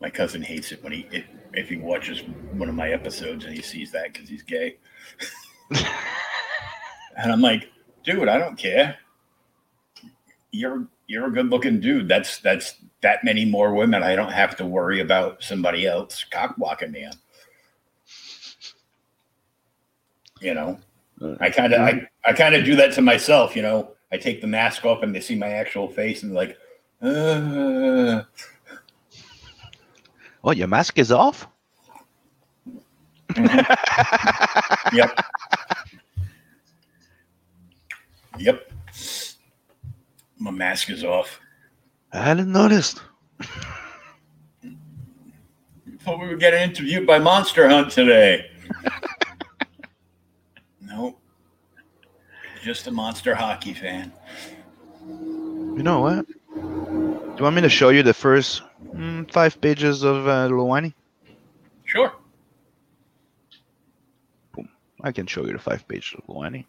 My 0.00 0.10
cousin 0.10 0.42
hates 0.42 0.70
it 0.72 0.82
when 0.82 0.92
he 0.92 1.06
if, 1.10 1.24
if 1.54 1.68
he 1.70 1.76
watches 1.76 2.20
one 2.52 2.68
of 2.68 2.74
my 2.74 2.90
episodes 2.90 3.44
and 3.46 3.54
he 3.54 3.62
sees 3.62 3.90
that 3.92 4.12
because 4.12 4.28
he's 4.28 4.42
gay. 4.42 4.76
and 5.70 7.32
I'm 7.32 7.40
like, 7.40 7.70
dude, 8.04 8.28
I 8.28 8.36
don't 8.38 8.56
care. 8.58 8.98
You're 10.50 10.86
you're 11.06 11.26
a 11.26 11.30
good 11.30 11.50
looking 11.50 11.80
dude. 11.80 12.08
That's 12.08 12.38
that's 12.38 12.76
that 13.02 13.24
many 13.24 13.44
more 13.44 13.74
women. 13.74 14.02
I 14.02 14.16
don't 14.16 14.32
have 14.32 14.56
to 14.56 14.66
worry 14.66 15.00
about 15.00 15.42
somebody 15.42 15.86
else 15.86 16.24
cock 16.24 16.56
blocking 16.56 16.92
me. 16.92 17.08
You 20.40 20.54
know, 20.54 20.78
I 21.40 21.50
kind 21.50 21.72
of 21.72 21.80
I, 21.80 22.08
I 22.24 22.32
kind 22.32 22.54
of 22.54 22.64
do 22.64 22.76
that 22.76 22.92
to 22.94 23.02
myself. 23.02 23.54
You 23.54 23.62
know, 23.62 23.92
I 24.12 24.16
take 24.16 24.40
the 24.40 24.46
mask 24.46 24.84
off 24.84 25.02
and 25.02 25.14
they 25.14 25.20
see 25.20 25.34
my 25.34 25.48
actual 25.48 25.88
face 25.88 26.22
and 26.22 26.34
like, 26.34 26.56
uh. 27.02 28.22
Oh, 30.46 30.50
your 30.50 30.68
mask 30.68 30.98
is 30.98 31.10
off. 31.10 31.48
yep. 34.92 35.18
Yep. 38.38 38.73
My 40.44 40.50
mask 40.50 40.90
is 40.90 41.02
off. 41.02 41.40
I 42.12 42.18
hadn't 42.18 42.52
noticed. 42.52 43.00
Thought 46.00 46.20
we 46.20 46.26
were 46.26 46.36
getting 46.36 46.60
interviewed 46.60 47.06
by 47.06 47.18
Monster 47.18 47.66
Hunt 47.66 47.90
today. 47.90 48.50
nope. 50.82 51.18
Just 52.62 52.86
a 52.86 52.90
monster 52.90 53.34
hockey 53.34 53.72
fan. 53.72 54.12
You 55.08 55.82
know 55.82 56.02
what? 56.02 56.26
Do 56.26 57.34
you 57.38 57.42
want 57.42 57.56
me 57.56 57.62
to 57.62 57.70
show 57.70 57.88
you 57.88 58.02
the 58.02 58.12
first 58.12 58.60
mm, 58.94 59.32
five 59.32 59.58
pages 59.62 60.02
of 60.02 60.28
uh, 60.28 60.48
Luani? 60.48 60.92
Sure. 61.86 62.12
Boom. 64.54 64.68
I 65.00 65.10
can 65.10 65.26
show 65.26 65.46
you 65.46 65.54
the 65.54 65.58
five 65.58 65.88
pages 65.88 66.18
of 66.18 66.26
Luani. 66.26 66.66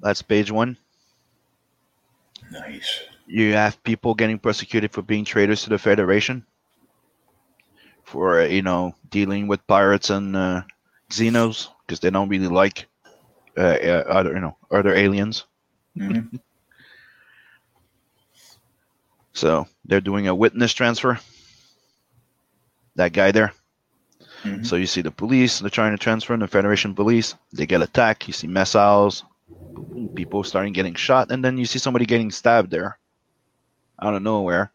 That's 0.00 0.22
page 0.22 0.50
one. 0.52 0.76
Nice. 2.50 3.02
You 3.26 3.52
have 3.52 3.82
people 3.82 4.14
getting 4.14 4.38
persecuted 4.38 4.92
for 4.92 5.02
being 5.02 5.24
traitors 5.24 5.62
to 5.64 5.68
the 5.70 5.78
Federation, 5.78 6.46
for 8.04 8.40
uh, 8.40 8.44
you 8.46 8.62
know 8.62 8.94
dealing 9.10 9.46
with 9.46 9.66
pirates 9.66 10.10
and 10.10 10.36
uh, 10.36 10.62
xenos 11.10 11.68
because 11.86 12.00
they 12.00 12.10
don't 12.10 12.28
really 12.28 12.48
like 12.48 12.86
uh, 13.56 13.60
uh, 13.62 14.04
other 14.08 14.34
you 14.34 14.40
know 14.40 14.56
other 14.70 14.94
aliens. 14.94 15.44
Mhm. 15.98 16.40
So 19.34 19.66
they're 19.84 20.00
doing 20.00 20.28
a 20.28 20.34
witness 20.34 20.72
transfer. 20.72 21.18
That 22.96 23.12
guy 23.12 23.30
there. 23.32 23.52
Mhm. 24.44 24.64
So 24.66 24.76
you 24.76 24.86
see 24.86 25.00
the 25.02 25.10
police, 25.10 25.58
they're 25.58 25.70
trying 25.70 25.92
to 25.92 25.98
transfer 25.98 26.34
in 26.34 26.40
the 26.40 26.46
Federation 26.48 26.94
police. 26.94 27.34
They 27.52 27.66
get 27.66 27.82
attacked. 27.82 28.26
You 28.26 28.34
see 28.34 28.46
missiles, 28.46 29.24
people 30.14 30.44
starting 30.44 30.72
getting 30.72 30.94
shot, 30.94 31.30
and 31.32 31.42
then 31.44 31.56
you 31.58 31.64
see 31.66 31.78
somebody 31.78 32.04
getting 32.06 32.30
stabbed 32.30 32.70
there 32.70 32.98
out 34.02 34.14
of 34.14 34.22
nowhere. 34.22 34.72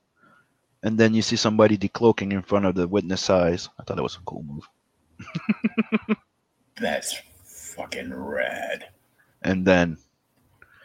And 0.81 0.97
then 0.97 1.13
you 1.13 1.21
see 1.21 1.35
somebody 1.35 1.77
decloaking 1.77 2.31
in 2.31 2.41
front 2.41 2.65
of 2.65 2.73
the 2.73 2.87
witness 2.87 3.29
eyes. 3.29 3.69
I 3.79 3.83
thought 3.83 3.97
that 3.97 4.03
was 4.03 4.15
a 4.15 4.21
cool 4.25 4.43
move. 4.43 4.67
That's 6.77 7.15
fucking 7.75 8.13
rad. 8.13 8.87
And 9.41 9.65
then, 9.65 9.97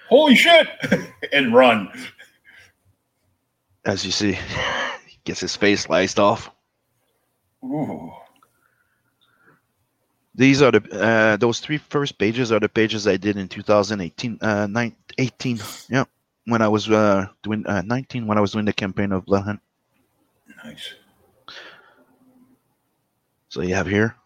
Holy 0.08 0.34
shit! 0.36 0.68
and 1.32 1.54
run. 1.54 1.88
as 3.84 4.04
you 4.04 4.10
see, 4.10 4.32
he 5.06 5.18
gets 5.24 5.40
his 5.40 5.56
face 5.56 5.82
sliced 5.82 6.18
off. 6.18 6.50
Ooh. 7.64 8.12
These 10.34 10.62
are 10.62 10.72
the 10.72 10.82
uh, 10.90 11.36
those 11.36 11.60
three 11.60 11.78
first 11.78 12.18
pages 12.18 12.50
are 12.50 12.58
the 12.58 12.68
pages 12.68 13.06
I 13.06 13.16
did 13.16 13.36
in 13.36 13.46
2018, 13.46 14.38
uh, 14.40 14.66
nine, 14.66 14.96
18, 15.16 15.60
yeah, 15.88 16.04
when 16.46 16.60
I 16.60 16.68
was 16.68 16.90
uh, 16.90 17.28
doing 17.42 17.64
uh, 17.66 17.82
19 17.82 18.26
when 18.26 18.36
I 18.36 18.40
was 18.40 18.52
doing 18.52 18.64
the 18.64 18.72
campaign 18.72 19.12
of 19.12 19.24
Blood 19.24 19.44
Hunt. 19.44 19.60
Nice. 20.64 20.94
So 23.48 23.62
you 23.62 23.74
have 23.74 23.86
here. 23.86 24.16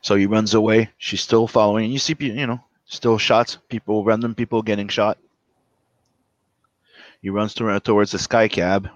So 0.00 0.16
he 0.16 0.26
runs 0.26 0.54
away. 0.54 0.90
She's 0.96 1.20
still 1.20 1.46
following. 1.46 1.92
You 1.92 1.98
see, 1.98 2.16
you 2.18 2.46
know, 2.46 2.64
still 2.86 3.18
shots. 3.18 3.58
People, 3.68 4.04
random 4.04 4.34
people 4.34 4.62
getting 4.62 4.88
shot. 4.88 5.18
He 7.20 7.28
runs 7.30 7.54
to, 7.54 7.78
towards 7.80 8.10
the 8.12 8.18
sky 8.18 8.48
cab. 8.48 8.88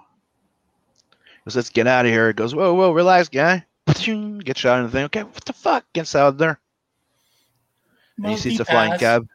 Goes, 1.45 1.55
let's 1.55 1.71
get 1.71 1.87
out 1.87 2.07
of 2.07 2.11
here. 2.11 2.29
He 2.29 2.33
goes, 2.33 2.55
whoa, 2.55 2.75
whoa, 2.75 2.93
relax, 2.93 3.29
guy. 3.29 3.65
Gets 3.87 4.61
shot 4.61 4.79
in 4.79 4.85
the 4.87 4.91
thing. 4.91 5.05
Okay, 5.07 5.23
what 5.23 5.45
the 5.45 5.53
fuck? 5.53 5.85
Gets 5.93 6.15
out 6.15 6.29
of 6.29 6.39
there. 6.39 6.59
And 8.19 8.27
he 8.27 8.37
sees 8.37 8.59
the 8.59 8.65
flying 8.65 8.99
cab. 8.99 9.29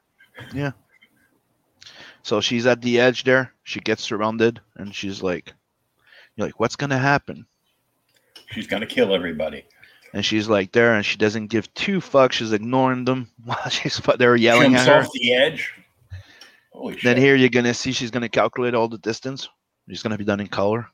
Yeah. 0.53 0.71
So 2.23 2.41
she's 2.41 2.65
at 2.65 2.81
the 2.81 2.99
edge 2.99 3.23
there. 3.23 3.53
She 3.63 3.79
gets 3.79 4.03
surrounded, 4.03 4.59
and 4.75 4.93
she's 4.93 5.23
like, 5.23 5.53
"You're 6.35 6.47
like, 6.47 6.59
what's 6.59 6.75
gonna 6.75 6.97
happen?" 6.97 7.45
She's 8.51 8.67
gonna 8.67 8.85
kill 8.85 9.13
everybody. 9.13 9.65
And 10.13 10.25
she's 10.25 10.47
like 10.49 10.71
there, 10.73 10.93
and 10.95 11.05
she 11.05 11.17
doesn't 11.17 11.47
give 11.47 11.73
two 11.73 11.99
fucks. 11.99 12.33
She's 12.33 12.51
ignoring 12.51 13.05
them 13.05 13.29
while 13.43 13.69
she's 13.69 13.99
they're 14.17 14.35
yelling 14.35 14.71
Jumps 14.73 14.81
at 14.81 14.87
her. 14.87 15.01
off 15.01 15.11
the 15.13 15.33
edge. 15.33 15.73
Holy 16.73 16.93
shit. 16.95 17.03
Then 17.03 17.17
here 17.17 17.35
you're 17.35 17.49
gonna 17.49 17.73
see 17.73 17.91
she's 17.91 18.11
gonna 18.11 18.29
calculate 18.29 18.73
all 18.73 18.87
the 18.87 18.97
distance. 18.97 19.47
She's 19.89 20.03
gonna 20.03 20.17
be 20.17 20.25
done 20.25 20.39
in 20.39 20.47
color, 20.47 20.87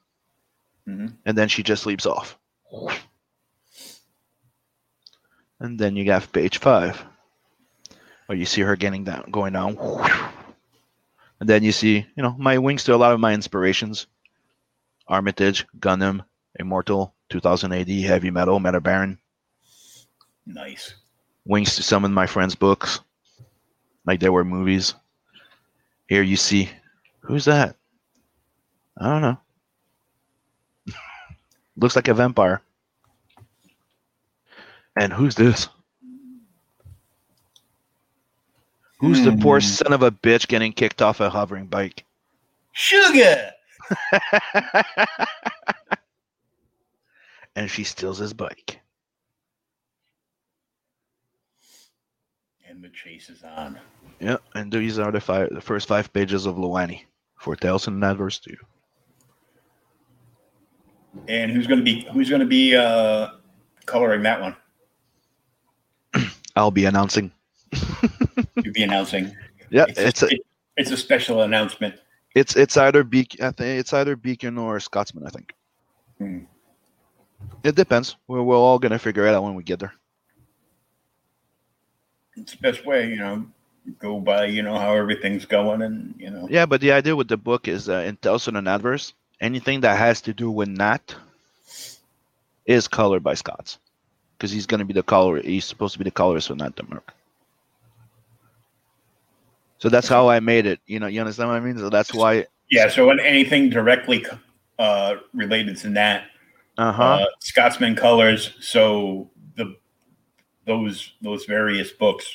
Mhm. 0.88 1.14
and 1.26 1.38
then 1.38 1.48
she 1.50 1.64
just 1.64 1.86
leaps 1.86 2.06
off. 2.06 2.38
And 5.60 5.80
then 5.80 5.96
you 5.96 6.06
got 6.06 6.32
page 6.32 6.60
five, 6.60 7.04
where 8.28 8.38
you 8.38 8.46
see 8.46 8.62
her 8.62 8.76
getting 8.76 9.04
down, 9.04 9.30
going 9.32 9.54
down. 9.54 9.78
And 11.40 11.50
then 11.50 11.64
you 11.64 11.72
see, 11.72 12.06
you 12.16 12.24
know, 12.24 12.36
my 12.38 12.58
wings 12.58 12.84
to 12.86 12.96
a 12.96 12.98
lot 12.98 13.14
of 13.14 13.20
my 13.20 13.34
inspirations: 13.34 14.08
Armitage, 15.08 15.66
Gundam, 15.80 16.26
Immortal, 16.60 17.14
2000 17.30 17.74
AD, 17.74 17.90
Heavy 17.90 18.32
Metal, 18.32 18.60
Meta 18.60 18.82
Baron. 18.82 19.20
Nice. 20.46 20.94
wings 21.46 21.76
to 21.76 21.84
some 21.84 22.06
of 22.06 22.12
my 22.12 22.28
friends' 22.28 22.56
books, 22.56 23.02
like 24.06 24.20
there 24.20 24.32
were 24.32 24.44
movies. 24.44 24.96
Here 26.08 26.24
you 26.24 26.38
see, 26.38 26.70
who's 27.22 27.46
that? 27.46 27.76
I 28.98 29.10
don't 29.10 29.22
know. 29.22 29.38
Looks 31.78 31.96
like 31.96 32.08
a 32.08 32.14
vampire. 32.14 32.62
And 35.00 35.14
who's 35.14 35.36
this? 35.36 35.68
Who's 39.00 39.24
the 39.24 39.32
poor 39.38 39.60
Hmm. 39.60 39.66
son 39.66 39.94
of 39.94 40.02
a 40.02 40.10
bitch 40.12 40.48
getting 40.48 40.74
kicked 40.74 41.02
off 41.04 41.20
a 41.20 41.30
hovering 41.30 41.68
bike? 41.68 42.04
Sugar. 42.72 43.52
and 47.56 47.70
she 47.70 47.84
steals 47.84 48.18
his 48.18 48.34
bike. 48.34 48.80
And 52.68 52.84
the 52.84 52.90
chase 52.90 53.30
is 53.30 53.44
on. 53.44 53.80
Yeah, 54.20 54.38
and 54.56 54.72
these 54.72 54.98
are 55.00 55.12
the 55.12 55.22
five, 55.22 55.50
the 55.52 55.62
first 55.62 55.88
five 55.88 56.12
pages 56.12 56.46
of 56.48 56.56
Luani 56.56 57.04
for 57.40 57.56
Tales 57.56 57.88
in 57.88 58.00
Natverse 58.00 58.42
2. 58.42 58.56
And 61.28 61.52
who's 61.52 61.66
gonna 61.68 61.82
be 61.84 62.02
who's 62.14 62.30
gonna 62.30 62.46
be 62.46 62.76
uh 62.76 63.30
coloring 63.86 64.22
that 64.24 64.40
one? 64.42 64.56
I'll 66.58 66.72
be 66.72 66.86
announcing. 66.86 67.32
You'll 68.64 68.74
be 68.74 68.84
announcing. 68.84 69.36
Yeah, 69.70 69.86
it's 69.90 70.24
a, 70.24 70.28
it- 70.28 70.42
it's 70.76 70.92
a 70.92 70.98
special 70.98 71.42
announcement. 71.42 71.96
It's 72.36 72.56
it's 72.56 72.78
either 72.78 73.04
Beacon. 73.04 73.46
I 73.46 73.52
think 73.52 73.80
it's 73.80 73.94
either 73.94 74.16
Beacon 74.16 74.58
or 74.60 74.80
Scotsman. 74.80 75.26
I 75.26 75.30
think. 75.30 75.54
Hmm. 76.20 76.40
It 77.64 77.76
depends. 77.76 78.16
We're, 78.28 78.44
we're 78.44 78.56
all 78.56 78.78
gonna 78.80 79.00
figure 79.00 79.26
it 79.26 79.34
out 79.34 79.44
when 79.44 79.56
we 79.56 79.64
get 79.64 79.80
there. 79.80 79.94
It's 82.36 82.52
the 82.54 82.60
best 82.60 82.86
way, 82.86 83.10
you 83.10 83.16
know. 83.18 83.46
Go 84.00 84.20
by, 84.20 84.46
you 84.46 84.62
know, 84.64 84.78
how 84.78 84.94
everything's 84.94 85.46
going, 85.46 85.82
and 85.82 86.14
you 86.20 86.30
know. 86.30 86.48
Yeah, 86.52 86.66
but 86.66 86.82
the 86.82 86.92
idea 86.92 87.16
with 87.16 87.30
the 87.30 87.38
book 87.38 87.68
is 87.68 87.88
uh, 87.90 88.04
in 88.06 88.18
Telson 88.18 88.56
and 88.58 88.68
Natverse, 88.68 89.14
anything 89.40 89.82
that 89.82 89.98
has 89.98 90.22
to 90.22 90.34
do 90.34 90.52
with 90.52 90.68
Nat 90.68 91.16
is 92.66 92.88
colored 92.88 93.24
by 93.24 93.34
Scots, 93.34 93.80
because 94.38 94.52
he's 94.52 94.66
gonna 94.66 94.86
be 94.86 94.94
the 94.94 95.04
color. 95.04 95.42
He's 95.42 95.66
supposed 95.66 95.94
to 95.94 96.00
be 96.00 96.04
the 96.04 96.12
colorist 96.12 96.48
for 96.48 96.56
Nat 96.56 96.76
the 96.76 96.84
Merc. 96.84 97.14
So 99.80 99.90
that's 99.90 100.08
how 100.08 100.28
I 100.30 100.40
made 100.40 100.66
it. 100.66 100.80
You 100.88 101.00
know, 101.00 101.08
you 101.08 101.20
understand 101.20 101.50
what 101.50 101.56
I 101.56 101.60
mean? 101.60 101.78
So 101.78 101.90
that's 101.90 102.14
why. 102.14 102.46
Yeah. 102.70 102.90
So 102.90 103.08
when 103.08 103.20
anything 103.20 103.70
directly 103.70 104.26
uh, 104.80 105.16
related 105.34 105.78
to 105.78 105.90
that, 105.92 106.26
Uh-huh. 106.78 107.04
uh, 107.04 107.26
Scotsman 107.40 107.96
colors. 107.96 108.54
So 108.60 109.30
the 109.56 109.76
those 110.66 111.14
those 111.22 111.46
various 111.46 111.92
books 111.92 112.28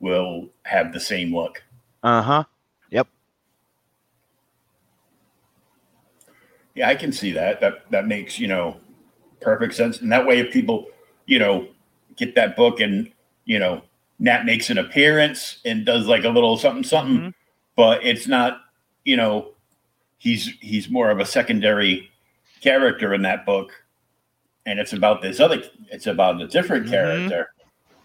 will 0.00 0.48
have 0.64 0.92
the 0.92 1.00
same 1.00 1.34
look. 1.34 1.62
Uh 2.02 2.22
huh. 2.22 2.44
Yep. 2.90 3.08
Yeah, 6.74 6.88
I 6.88 6.94
can 6.94 7.12
see 7.12 7.32
that. 7.32 7.60
That 7.60 7.90
that 7.90 8.06
makes 8.06 8.38
you 8.38 8.48
know 8.48 8.78
perfect 9.40 9.74
sense. 9.74 10.00
And 10.00 10.10
that 10.12 10.26
way, 10.26 10.38
if 10.40 10.52
people 10.52 10.86
you 11.26 11.38
know 11.38 11.68
get 12.16 12.34
that 12.34 12.56
book 12.56 12.80
and 12.80 13.10
you 13.44 13.58
know 13.58 13.82
Nat 14.18 14.44
makes 14.46 14.70
an 14.70 14.78
appearance 14.78 15.58
and 15.64 15.84
does 15.84 16.06
like 16.06 16.24
a 16.24 16.28
little 16.30 16.56
something 16.56 16.82
something, 16.84 17.18
Mhm. 17.18 17.34
but 17.76 18.02
it's 18.04 18.26
not 18.26 18.62
you 19.04 19.16
know 19.16 19.52
he's 20.18 20.46
he's 20.60 20.88
more 20.88 21.10
of 21.10 21.20
a 21.20 21.26
secondary 21.26 22.10
character 22.62 23.12
in 23.12 23.22
that 23.22 23.44
book, 23.44 23.72
and 24.64 24.78
it's 24.80 24.92
about 24.94 25.20
this 25.22 25.38
other. 25.40 25.62
It's 25.90 26.06
about 26.06 26.40
a 26.40 26.46
different 26.48 26.86
Mhm. 26.86 26.90
character. 26.90 27.50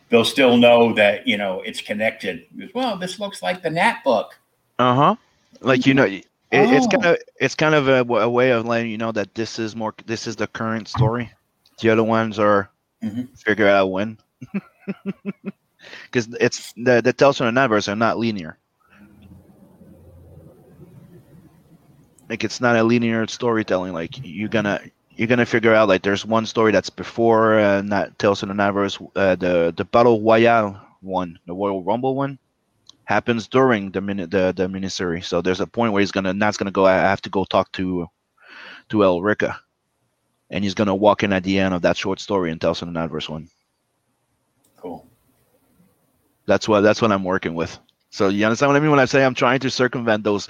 They'll 0.09 0.25
still 0.25 0.57
know 0.57 0.93
that 0.95 1.25
you 1.25 1.37
know 1.37 1.61
it's 1.61 1.81
connected. 1.81 2.45
Well, 2.73 2.97
this 2.97 3.19
looks 3.19 3.41
like 3.41 3.61
the 3.61 3.69
Nat 3.69 4.03
book. 4.03 4.37
Uh 4.77 4.93
huh. 4.95 5.15
Like 5.61 5.85
you 5.85 5.93
know, 5.93 6.03
it, 6.03 6.25
it's 6.51 6.85
Oh. 6.87 6.89
kind 6.89 7.05
of 7.05 7.17
it's 7.39 7.55
kind 7.55 7.75
of 7.75 7.87
a, 7.87 7.99
a 8.15 8.29
way 8.29 8.51
of 8.51 8.65
letting 8.65 8.91
you 8.91 8.97
know 8.97 9.13
that 9.13 9.33
this 9.35 9.57
is 9.59 9.73
more 9.75 9.93
this 10.05 10.27
is 10.27 10.35
the 10.35 10.47
current 10.47 10.89
story. 10.89 11.31
The 11.79 11.89
other 11.89 12.03
ones 12.03 12.37
are 12.37 12.69
Mhm. 13.03 13.29
figure 13.37 13.67
out 13.67 13.87
when. 13.91 14.17
Because 16.11 16.27
it's 16.39 16.73
the 16.77 17.01
the 17.01 17.13
Tales 17.13 17.37
from 17.37 17.53
the 17.53 17.59
Natverse 17.59 17.87
are 17.91 17.95
not 17.95 18.17
linear. 18.17 18.57
Like 22.29 22.43
it's 22.43 22.61
not 22.61 22.75
a 22.75 22.83
linear 22.83 23.27
storytelling. 23.27 23.93
Like 23.93 24.19
you're 24.23 24.49
gonna 24.49 24.79
you're 25.15 25.27
gonna 25.27 25.45
figure 25.45 25.73
out 25.73 25.89
like 25.89 26.01
there's 26.03 26.25
one 26.25 26.45
story 26.45 26.71
that's 26.71 26.89
before 26.89 27.59
uh, 27.59 27.81
not 27.81 28.17
Tales 28.19 28.39
from 28.39 28.49
the 28.49 28.55
Natverse. 28.55 28.99
Uh, 29.15 29.35
the 29.35 29.73
the 29.75 29.85
Battle 29.85 30.21
Royale 30.21 30.79
one, 31.01 31.39
the 31.45 31.53
Royal 31.53 31.83
Rumble 31.83 32.15
one, 32.15 32.39
happens 33.05 33.47
during 33.47 33.91
the 33.91 34.01
minute 34.01 34.31
the 34.31 34.53
the 34.55 34.67
miniseries. 34.67 35.25
So 35.25 35.41
there's 35.41 35.61
a 35.61 35.67
point 35.67 35.93
where 35.93 36.01
he's 36.01 36.11
gonna 36.11 36.33
Nat's 36.33 36.57
gonna 36.57 36.71
go. 36.71 36.85
I 36.85 36.93
have 36.95 37.21
to 37.23 37.29
go 37.29 37.45
talk 37.45 37.71
to 37.73 38.07
to 38.89 38.97
Elrica, 39.03 39.57
and 40.51 40.63
he's 40.63 40.75
gonna 40.75 40.93
walk 40.95 41.23
in 41.23 41.33
at 41.33 41.43
the 41.43 41.57
end 41.57 41.73
of 41.73 41.81
that 41.81 41.97
short 41.97 42.19
story 42.19 42.51
and 42.51 42.61
tell 42.61 42.71
us 42.71 42.81
the 42.81 42.85
Universe 42.85 43.29
one. 43.29 43.49
Cool. 44.77 45.07
That's 46.45 46.67
what 46.67 46.81
that's 46.81 47.01
what 47.01 47.11
I'm 47.11 47.23
working 47.23 47.55
with. 47.55 47.79
So 48.11 48.27
you 48.27 48.45
understand 48.45 48.69
what 48.69 48.75
I 48.75 48.81
mean 48.81 48.91
when 48.91 48.99
I 48.99 49.05
say 49.05 49.23
I'm 49.23 49.33
trying 49.33 49.61
to 49.61 49.71
circumvent 49.71 50.23
those 50.25 50.49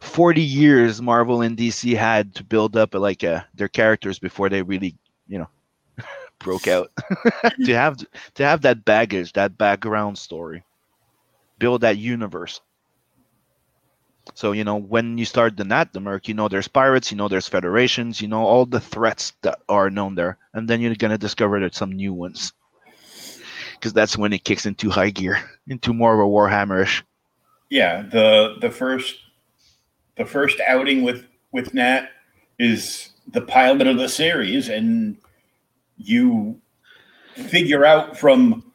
40 0.00 0.40
years 0.40 1.02
Marvel 1.02 1.42
and 1.42 1.56
DC 1.56 1.96
had 1.96 2.34
to 2.34 2.42
build 2.44 2.76
up 2.76 2.94
like 2.94 3.22
uh, 3.22 3.42
their 3.54 3.68
characters 3.68 4.18
before 4.18 4.48
they 4.48 4.62
really, 4.62 4.96
you 5.28 5.38
know, 5.38 5.48
broke 6.38 6.66
out. 6.66 6.90
to 7.64 7.74
have 7.74 7.98
to 8.34 8.44
have 8.44 8.62
that 8.62 8.84
baggage, 8.84 9.34
that 9.34 9.58
background 9.58 10.18
story, 10.18 10.64
build 11.58 11.82
that 11.82 11.98
universe. 11.98 12.60
So 14.34 14.52
you 14.52 14.64
know 14.64 14.76
when 14.76 15.18
you 15.18 15.24
start 15.24 15.56
the 15.56 15.64
Nat 15.64 15.92
the 15.92 16.00
Merc, 16.00 16.28
you 16.28 16.34
know 16.34 16.48
there's 16.48 16.68
pirates, 16.68 17.10
you 17.10 17.16
know 17.16 17.28
there's 17.28 17.48
federations, 17.48 18.20
you 18.20 18.28
know 18.28 18.42
all 18.42 18.66
the 18.66 18.80
threats 18.80 19.32
that 19.42 19.58
are 19.68 19.90
known 19.90 20.14
there, 20.14 20.38
and 20.54 20.68
then 20.68 20.80
you're 20.80 20.94
gonna 20.94 21.18
discover 21.18 21.58
there's 21.60 21.76
some 21.76 21.92
new 21.92 22.12
ones 22.12 22.52
because 23.74 23.92
that's 23.92 24.16
when 24.16 24.32
it 24.32 24.44
kicks 24.44 24.64
into 24.64 24.90
high 24.90 25.10
gear, 25.10 25.42
into 25.68 25.92
more 25.92 26.14
of 26.14 26.20
a 26.20 26.30
Warhammerish. 26.30 27.02
yeah 27.68 28.02
the 28.02 28.56
the 28.60 28.70
first 28.70 29.16
the 30.16 30.24
first 30.24 30.60
outing 30.68 31.02
with 31.02 31.26
with 31.52 31.74
nat 31.74 32.10
is 32.58 33.10
the 33.32 33.40
pilot 33.40 33.86
of 33.86 33.96
the 33.96 34.08
series 34.08 34.68
and 34.68 35.16
you 35.96 36.60
figure 37.34 37.84
out 37.84 38.16
from 38.16 38.72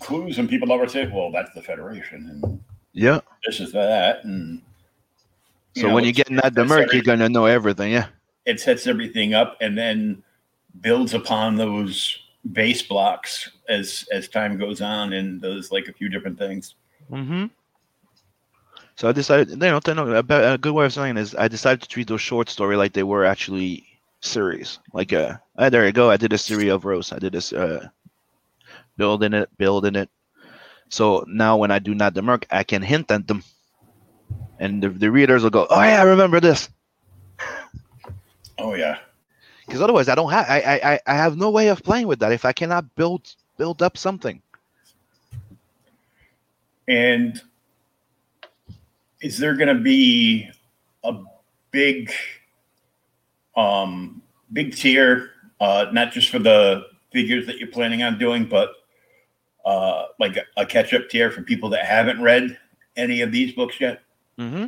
clues 0.00 0.38
and 0.38 0.48
people 0.48 0.72
always 0.72 0.92
say 0.92 1.06
well 1.12 1.30
that's 1.30 1.52
the 1.54 1.62
federation 1.62 2.26
and 2.42 2.60
Yeah. 2.96 3.20
this 3.44 3.60
is 3.60 3.72
that 3.72 4.24
and 4.24 4.62
So 5.76 5.88
know, 5.88 5.94
when 5.94 6.04
you 6.04 6.12
get 6.12 6.28
in 6.30 6.36
that 6.36 6.54
Merc, 6.54 6.92
you're 6.92 7.02
gonna 7.02 7.28
know 7.28 7.46
everything. 7.46 7.92
Yeah. 7.92 8.06
it 8.44 8.60
sets 8.60 8.86
everything 8.86 9.34
up 9.34 9.56
and 9.60 9.76
then 9.76 10.22
builds 10.80 11.14
upon 11.14 11.56
those 11.56 12.18
base 12.52 12.82
blocks 12.82 13.50
as 13.68 14.06
as 14.12 14.28
time 14.28 14.56
goes 14.56 14.80
on 14.80 15.12
and 15.12 15.40
does 15.42 15.72
like 15.72 15.88
a 15.88 15.92
few 15.92 16.08
different 16.08 16.38
things 16.38 16.74
Mm-hmm. 17.10 17.46
So 18.96 19.08
I 19.08 19.12
decided, 19.12 19.50
you 19.50 19.56
know, 19.58 19.78
a, 19.78 20.58
good 20.58 20.72
way 20.72 20.86
of 20.86 20.92
saying 20.92 21.16
it 21.16 21.20
is 21.20 21.34
I 21.34 21.48
decided 21.48 21.82
to 21.82 21.88
treat 21.88 22.08
those 22.08 22.20
short 22.20 22.48
story 22.48 22.76
like 22.76 22.92
they 22.92 23.02
were 23.02 23.24
actually 23.24 23.84
series. 24.20 24.78
Like, 24.92 25.12
uh, 25.12 25.36
ah, 25.58 25.68
there 25.68 25.84
you 25.84 25.92
go. 25.92 26.10
I 26.10 26.16
did 26.16 26.32
a 26.32 26.38
series 26.38 26.70
of 26.70 26.84
rows. 26.84 27.12
I 27.12 27.18
did 27.18 27.34
this, 27.34 27.52
uh, 27.52 27.88
building 28.96 29.34
it, 29.34 29.50
building 29.58 29.96
it. 29.96 30.08
So 30.88 31.24
now 31.28 31.56
when 31.58 31.70
I 31.70 31.78
do 31.80 31.94
Nat 31.94 32.14
the 32.14 32.22
Merc, 32.22 32.46
I 32.50 32.64
can 32.64 32.82
hint 32.82 33.10
at 33.10 33.26
them, 33.26 33.42
and 34.58 34.82
the, 34.82 34.88
the 34.90 35.10
readers 35.10 35.42
will 35.42 35.50
go, 35.50 35.66
"Oh 35.70 35.82
yeah, 35.82 36.00
I 36.00 36.04
remember 36.04 36.40
this." 36.40 36.68
oh 38.58 38.74
yeah 38.74 38.98
Because 39.66 39.80
otherwise, 39.82 40.08
I 40.08 40.14
don't 40.14 40.30
have, 40.30 40.46
I, 40.48 40.60
I, 40.60 40.92
I- 40.94 41.00
I 41.06 41.14
have 41.14 41.36
no 41.36 41.50
way 41.50 41.68
of 41.68 41.82
playing 41.82 42.06
with 42.06 42.20
that 42.20 42.32
if 42.32 42.44
I 42.44 42.52
cannot 42.52 42.94
build, 42.96 43.34
build 43.58 43.82
up 43.82 43.96
something. 43.96 44.42
And 46.88 47.40
is 49.20 49.38
there 49.38 49.56
going 49.56 49.74
to 49.76 49.82
be 49.82 50.48
a 51.04 51.14
big, 51.72 52.12
um, 53.56 54.22
big 54.52 54.74
tier, 54.76 55.30
uh, 55.60 55.86
not 55.92 56.12
just 56.12 56.30
for 56.30 56.38
the 56.38 56.86
figures 57.12 57.46
that 57.46 57.58
you're 57.58 57.68
planning 57.68 58.02
on 58.04 58.18
doing, 58.18 58.46
but 58.46 58.70
uh, 59.66 60.06
like 60.18 60.36
a, 60.36 60.42
a 60.56 60.64
catch-up 60.64 61.08
tier 61.10 61.30
for 61.30 61.42
people 61.42 61.68
that 61.70 61.84
haven't 61.84 62.22
read 62.22 62.56
any 62.96 63.20
of 63.20 63.32
these 63.32 63.52
books 63.52 63.78
yet? 63.80 64.00
Mm-hmm. 64.38 64.66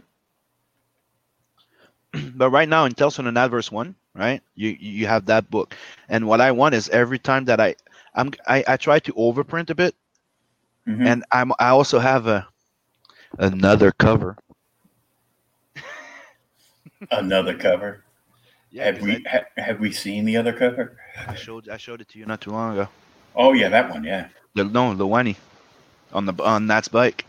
but 2.37 2.51
right 2.51 2.69
now 2.69 2.85
in 2.85 2.93
Tales 2.93 3.17
from 3.17 3.27
an 3.29 3.35
Natverse 3.35 3.71
one, 3.73 3.95
right? 4.15 4.43
You 4.55 4.77
you 4.81 5.07
have 5.07 5.25
that 5.27 5.51
book, 5.51 5.75
and 6.09 6.27
what 6.27 6.41
I 6.41 6.51
want 6.53 6.75
is 6.75 6.89
every 6.91 7.19
time 7.19 7.45
that 7.47 7.61
I 7.61 7.75
I'm 8.15 8.33
I, 8.47 8.65
I 8.67 8.77
try 8.77 8.99
to 8.99 9.13
overprint 9.15 9.71
a 9.71 9.75
bit, 9.75 9.95
Mhm. 10.87 11.07
and 11.07 11.25
I'm 11.33 11.53
I 11.59 11.69
also 11.69 11.99
have 11.99 12.27
a 12.27 12.47
another 13.39 13.93
cover. 13.93 14.37
Another 17.11 17.55
cover. 17.57 18.05
have 18.79 18.97
'cause 18.97 19.05
we 19.05 19.25
ha, 19.31 19.41
have 19.57 19.81
we 19.81 19.93
seen 19.93 20.25
the 20.25 20.37
other 20.37 20.53
cover? 20.53 20.97
I, 21.17 21.33
I 21.33 21.35
showed 21.35 21.69
I 21.69 21.77
showed 21.77 22.01
it 22.01 22.09
to 22.09 22.19
you 22.19 22.27
not 22.27 22.41
too 22.41 22.51
long 22.51 22.73
ago. 22.73 22.89
Oh 23.37 23.53
yeah, 23.53 23.69
that 23.69 23.91
one. 23.91 24.03
Yeah. 24.05 24.29
No 24.65 24.95
the 24.95 25.05
Luani 25.05 25.37
on 26.13 26.27
the 26.27 26.35
on 26.43 26.67
Nat's 26.67 26.89
bike. 26.89 27.25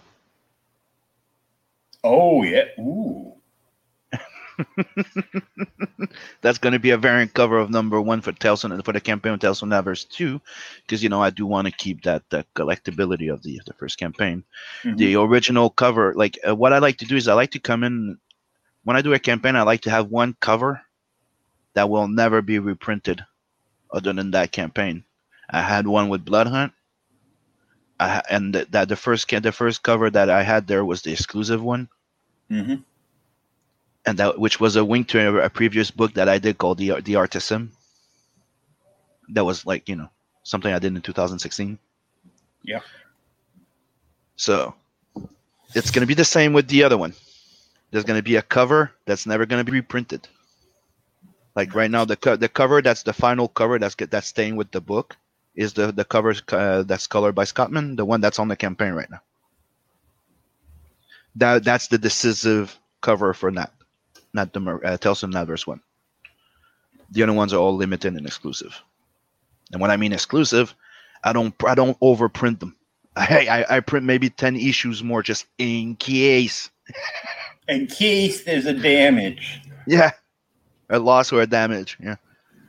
Oh 2.03 2.43
yeah. 2.43 2.65
Ooh. 2.79 3.33
That's 6.41 6.57
going 6.57 6.73
to 6.73 6.79
be 6.79 6.89
a 6.91 6.97
variant 6.97 7.33
cover 7.33 7.57
of 7.57 7.69
number 7.69 8.01
one 8.01 8.21
for 8.21 8.31
Tales 8.31 8.63
and 8.63 8.83
for 8.83 8.91
the 8.91 8.99
campaign 9.01 9.33
of 9.33 9.39
Tales 9.39 9.59
from 9.59 9.71
two, 10.09 10.41
because 10.81 11.01
you 11.03 11.09
know 11.09 11.21
I 11.21 11.29
do 11.29 11.45
want 11.45 11.67
to 11.67 11.71
keep 11.71 12.03
that 12.03 12.23
the 12.29 12.45
collectability 12.55 13.31
of 13.31 13.41
the 13.43 13.61
the 13.65 13.73
first 13.73 13.97
campaign. 13.97 14.43
Mhm. 14.83 14.97
the 14.97 15.15
original 15.15 15.69
cover 15.69 16.13
like 16.15 16.37
uh, 16.47 16.55
what 16.55 16.73
i 16.73 16.79
like 16.79 16.97
to 16.97 17.05
do 17.05 17.15
is 17.15 17.27
i 17.27 17.33
like 17.33 17.51
to 17.51 17.59
come 17.59 17.83
in 17.83 18.17
when 18.83 18.95
i 18.97 19.01
do 19.01 19.13
a 19.13 19.19
campaign 19.19 19.55
i 19.55 19.61
like 19.63 19.81
to 19.81 19.89
have 19.89 20.07
one 20.07 20.35
cover 20.39 20.81
that 21.73 21.89
will 21.89 22.07
never 22.07 22.41
be 22.41 22.59
reprinted 22.59 23.23
other 23.91 24.13
than 24.13 24.31
that 24.31 24.51
campaign 24.51 25.03
i 25.49 25.61
had 25.61 25.87
one 25.87 26.09
with 26.09 26.25
blood 26.25 26.47
hunt 26.47 26.73
I, 27.99 28.21
and 28.29 28.53
th- 28.53 28.67
that 28.71 28.87
the 28.89 28.95
first 28.95 29.29
the 29.29 29.51
first 29.51 29.83
cover 29.83 30.09
that 30.09 30.29
i 30.29 30.43
had 30.43 30.67
there 30.67 30.85
was 30.85 31.01
the 31.01 31.11
exclusive 31.11 31.61
one 31.61 31.89
Mhm. 32.49 32.83
and 34.05 34.17
that 34.17 34.39
which 34.39 34.59
was 34.59 34.75
a 34.75 34.83
wink 34.85 35.07
to 35.09 35.19
a, 35.19 35.45
a 35.45 35.49
previous 35.49 35.91
book 35.91 36.13
that 36.13 36.29
i 36.29 36.37
did 36.39 36.57
called 36.57 36.77
the 36.77 36.99
the 37.01 37.15
artisan 37.15 37.71
that 39.29 39.45
was 39.45 39.65
like 39.65 39.87
you 39.89 39.95
know 39.95 40.09
something 40.43 40.73
i 40.73 40.79
did 40.79 40.95
in 40.95 41.01
2016 41.01 41.77
Yeah. 42.63 42.81
So 44.35 44.73
it's 45.75 45.91
going 45.91 46.01
to 46.01 46.07
be 46.07 46.13
the 46.13 46.25
same 46.25 46.53
with 46.53 46.67
the 46.67 46.83
other 46.83 46.97
one. 46.97 47.13
There's 47.91 48.03
going 48.05 48.19
to 48.19 48.23
be 48.23 48.35
a 48.35 48.41
cover 48.41 48.91
that's 49.05 49.25
never 49.25 49.45
going 49.45 49.63
to 49.63 49.69
be 49.71 49.77
reprinted. 49.77 50.27
Like 51.55 51.75
right 51.75 51.89
now, 51.91 52.05
the 52.05 52.15
co- 52.15 52.35
the 52.37 52.49
cover 52.49 52.81
that's 52.81 53.03
the 53.03 53.13
final 53.13 53.47
cover 53.47 53.79
that's 53.79 53.95
that's 53.95 54.27
staying 54.27 54.55
with 54.55 54.71
the 54.71 54.81
book 54.81 55.17
is 55.59 55.73
the 55.73 55.91
the 55.91 56.05
cover 56.05 56.33
uh, 56.53 56.83
that's 56.83 57.05
colored 57.05 57.35
by 57.35 57.43
Scottman, 57.43 57.97
the 57.97 58.05
one 58.05 58.21
that's 58.21 58.39
on 58.39 58.47
the 58.47 58.55
campaign 58.55 58.93
right 58.93 59.11
now. 59.11 59.21
That 61.35 61.65
that's 61.65 61.89
the 61.89 61.97
decisive 61.97 62.79
cover 63.01 63.33
for 63.33 63.51
that, 63.51 63.73
not 64.33 64.53
the 64.53 64.61
uh, 64.61 65.15
from 65.15 65.33
Natverse 65.33 65.67
one. 65.67 65.81
The 67.11 67.23
other 67.23 67.33
ones 67.33 67.51
are 67.51 67.59
all 67.59 67.75
limited 67.75 68.13
and 68.13 68.25
exclusive. 68.25 68.81
And 69.73 69.81
when 69.81 69.91
I 69.91 69.97
mean 69.97 70.13
exclusive, 70.13 70.73
I 71.25 71.33
don't 71.33 71.53
I 71.67 71.75
don't 71.75 71.99
overprint 71.99 72.59
them. 72.61 72.77
I, 73.17 73.65
I 73.69 73.75
I 73.75 73.79
print 73.81 74.05
maybe 74.05 74.29
ten 74.29 74.55
issues 74.55 75.03
more 75.03 75.21
just 75.21 75.45
in 75.57 75.97
case. 75.97 76.69
In 77.67 77.85
case 77.85 78.45
there's 78.45 78.65
a 78.65 78.73
damage. 78.73 79.61
Yeah, 79.85 80.09
a 80.89 80.97
loss 80.97 81.31
or 81.31 81.43
a 81.43 81.45
damage. 81.45 81.97
Yeah. 82.01 82.15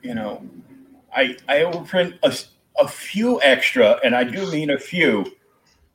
you 0.03 0.15
know, 0.15 0.45
I 1.17 1.39
I 1.49 1.61
overprint 1.61 2.19
a, 2.23 2.37
a 2.81 2.89
few 2.89 3.41
extra, 3.43 3.99
and 4.05 4.15
I 4.15 4.25
do 4.25 4.51
mean 4.51 4.71
a 4.71 4.79
few, 4.79 5.33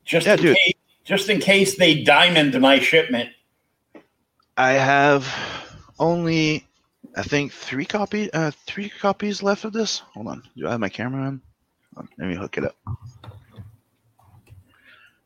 just 0.04 0.26
Yeah, 0.26 0.34
in 0.34 0.40
dude. 0.40 0.56
case 0.56 0.74
just 1.04 1.28
in 1.28 1.38
case 1.38 1.76
they 1.76 2.02
diamond 2.02 2.60
my 2.60 2.80
shipment. 2.80 3.30
I 4.56 4.72
have 4.72 5.24
only, 6.00 6.66
I 7.16 7.22
think, 7.22 7.52
three 7.52 7.84
copy, 7.84 8.32
uh, 8.32 8.50
three 8.66 8.88
copies 8.88 9.40
left 9.40 9.64
of 9.64 9.72
this. 9.72 9.98
Hold 10.14 10.26
on, 10.26 10.42
do 10.56 10.66
I 10.66 10.72
have 10.72 10.80
my 10.80 10.88
camera 10.88 11.26
on? 11.26 11.40
On, 11.96 12.08
Let 12.18 12.28
me 12.28 12.34
hook 12.34 12.58
it 12.58 12.64
up. 12.64 12.76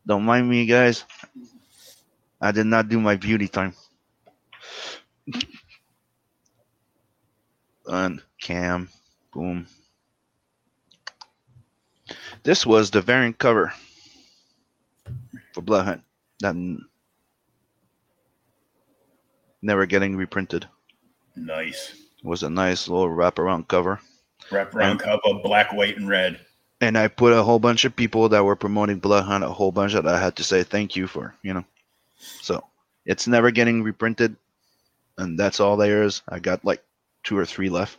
Don't 0.07 0.25
mind 0.25 0.51
me, 0.51 0.67
guys. 0.67 1.05
I 2.41 2.53
did 2.53 2.67
not 2.67 2.89
do 2.89 3.01
my 3.01 3.17
beauty 3.17 3.49
time. 3.49 3.75
On 7.87 8.21
cam, 8.41 8.89
boom. 9.33 9.67
This 12.43 12.65
was 12.65 12.91
the 12.91 13.03
variant 13.03 13.39
cover 13.39 13.73
for 15.53 15.61
Blood 15.61 15.85
Hunt. 15.85 16.03
That 16.41 16.57
never 19.63 19.87
getting 19.87 20.17
reprinted. 20.17 20.67
Nice. 21.37 21.95
It 22.19 22.25
was 22.25 22.43
a 22.43 22.51
nice 22.51 22.89
little 22.89 23.09
wraparound 23.09 23.69
cover. 23.69 24.01
Wraparound 24.51 25.01
cover, 25.01 25.41
black, 25.43 25.73
white, 25.73 25.97
and 25.97 26.09
red. 26.09 26.41
And 26.81 26.97
I 26.97 27.09
put 27.09 27.35
a 27.35 27.43
whole 27.43 27.59
bunch 27.59 27.85
of 27.85 27.95
people 27.95 28.31
that 28.31 28.45
were 28.45 28.57
promoting 28.57 29.01
Blood 29.01 29.25
Hunt, 29.25 29.45
a 29.45 29.49
whole 29.49 29.71
bunch 29.71 29.93
that 29.93 30.07
I 30.07 30.19
had 30.19 30.37
to 30.37 30.45
say 30.45 30.63
thank 30.63 30.97
you 30.97 31.07
for, 31.07 31.35
you 31.43 31.53
know. 31.53 31.65
So 32.17 32.65
it's 33.05 33.27
never 33.27 33.51
getting 33.51 33.83
reprinted. 33.83 34.35
And 35.19 35.39
that's 35.39 35.61
all 35.61 35.77
there 35.77 36.03
is. 36.05 36.23
I 36.29 36.39
got 36.39 36.65
like 36.65 36.83
two 37.23 37.37
or 37.37 37.45
three 37.45 37.69
left. 37.69 37.99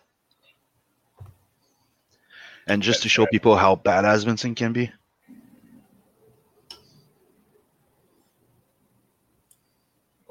And 2.72 2.82
just 2.82 3.04
to 3.04 3.10
show 3.10 3.26
people 3.26 3.58
how 3.58 3.76
badass 3.76 4.24
Vincent 4.24 4.56
can 4.56 4.72
be. 4.72 4.90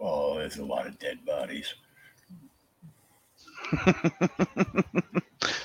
Oh, 0.01 0.39
there's 0.39 0.57
a 0.57 0.65
lot 0.65 0.87
of 0.87 0.99
dead 0.99 1.19
bodies. 1.27 1.75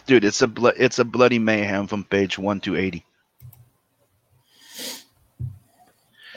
Dude, 0.05 0.25
it's 0.25 0.41
a 0.41 0.47
blo- 0.47 0.75
it's 0.75 0.99
a 0.99 1.05
bloody 1.05 1.39
mayhem 1.39 1.87
from 1.87 2.03
page 2.03 2.37
one 2.37 2.59
to 2.59 2.75
eighty. 2.75 3.05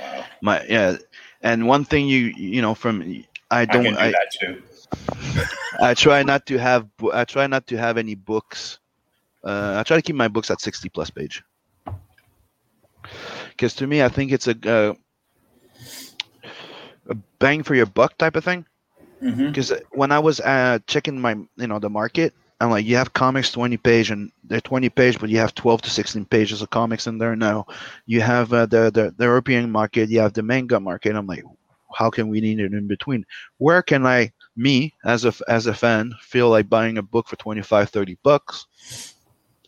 Wow. 0.00 0.24
My 0.40 0.64
yeah, 0.66 0.98
and 1.42 1.66
one 1.66 1.84
thing 1.84 2.06
you 2.06 2.32
you 2.36 2.62
know 2.62 2.76
from 2.76 3.02
I 3.50 3.62
I 3.62 3.64
don't 3.64 3.82
can 3.82 3.94
do 3.94 3.98
I. 3.98 4.14
I 5.90 5.94
try 5.94 6.22
not 6.22 6.46
to 6.46 6.58
have 6.58 6.86
I 7.12 7.24
try 7.24 7.48
not 7.48 7.66
to 7.66 7.76
have 7.76 7.98
any 7.98 8.14
books. 8.14 8.78
Uh, 9.44 9.76
I 9.78 9.82
try 9.82 9.96
to 9.96 10.02
keep 10.02 10.16
my 10.16 10.28
books 10.28 10.50
at 10.50 10.60
sixty 10.60 10.88
plus 10.88 11.10
page. 11.10 11.42
Because 13.50 13.74
to 13.74 13.86
me, 13.86 14.02
I 14.02 14.08
think 14.08 14.32
it's 14.32 14.46
a 14.48 14.56
uh, 14.68 14.94
a 17.08 17.14
bang 17.38 17.62
for 17.62 17.74
your 17.74 17.86
buck 17.86 18.16
type 18.18 18.36
of 18.36 18.44
thing. 18.44 18.64
Because 19.46 19.72
when 19.92 20.12
I 20.12 20.18
was 20.18 20.40
uh, 20.40 20.78
checking 20.86 21.20
my 21.20 21.34
you 21.56 21.66
know 21.66 21.78
the 21.78 21.90
market, 21.90 22.34
I'm 22.60 22.70
like, 22.70 22.84
you 22.86 22.96
have 22.96 23.12
comics 23.12 23.50
twenty 23.52 23.76
page 23.76 24.10
and 24.10 24.30
they're 24.44 24.60
twenty 24.60 24.88
page, 24.88 25.18
but 25.18 25.30
you 25.30 25.38
have 25.38 25.54
twelve 25.54 25.82
to 25.82 25.90
sixteen 25.90 26.24
pages 26.24 26.62
of 26.62 26.70
comics 26.70 27.06
in 27.06 27.18
there 27.18 27.36
now. 27.36 27.66
You 28.06 28.20
have 28.20 28.52
uh, 28.52 28.66
the, 28.66 28.90
the 28.90 29.14
the 29.16 29.24
European 29.24 29.70
market, 29.70 30.10
you 30.10 30.20
have 30.20 30.34
the 30.34 30.42
manga 30.42 30.78
market. 30.80 31.14
I'm 31.14 31.26
like, 31.26 31.44
how 31.94 32.10
can 32.10 32.28
we 32.28 32.40
need 32.40 32.60
it 32.60 32.72
in 32.72 32.86
between? 32.86 33.24
Where 33.58 33.82
can 33.82 34.06
I, 34.06 34.32
me 34.56 34.94
as 35.04 35.24
a 35.24 35.32
as 35.48 35.66
a 35.66 35.74
fan, 35.74 36.14
feel 36.20 36.50
like 36.50 36.68
buying 36.68 36.98
a 36.98 37.02
book 37.02 37.28
for 37.28 37.36
25, 37.36 37.90
30 37.90 38.18
bucks? 38.22 38.66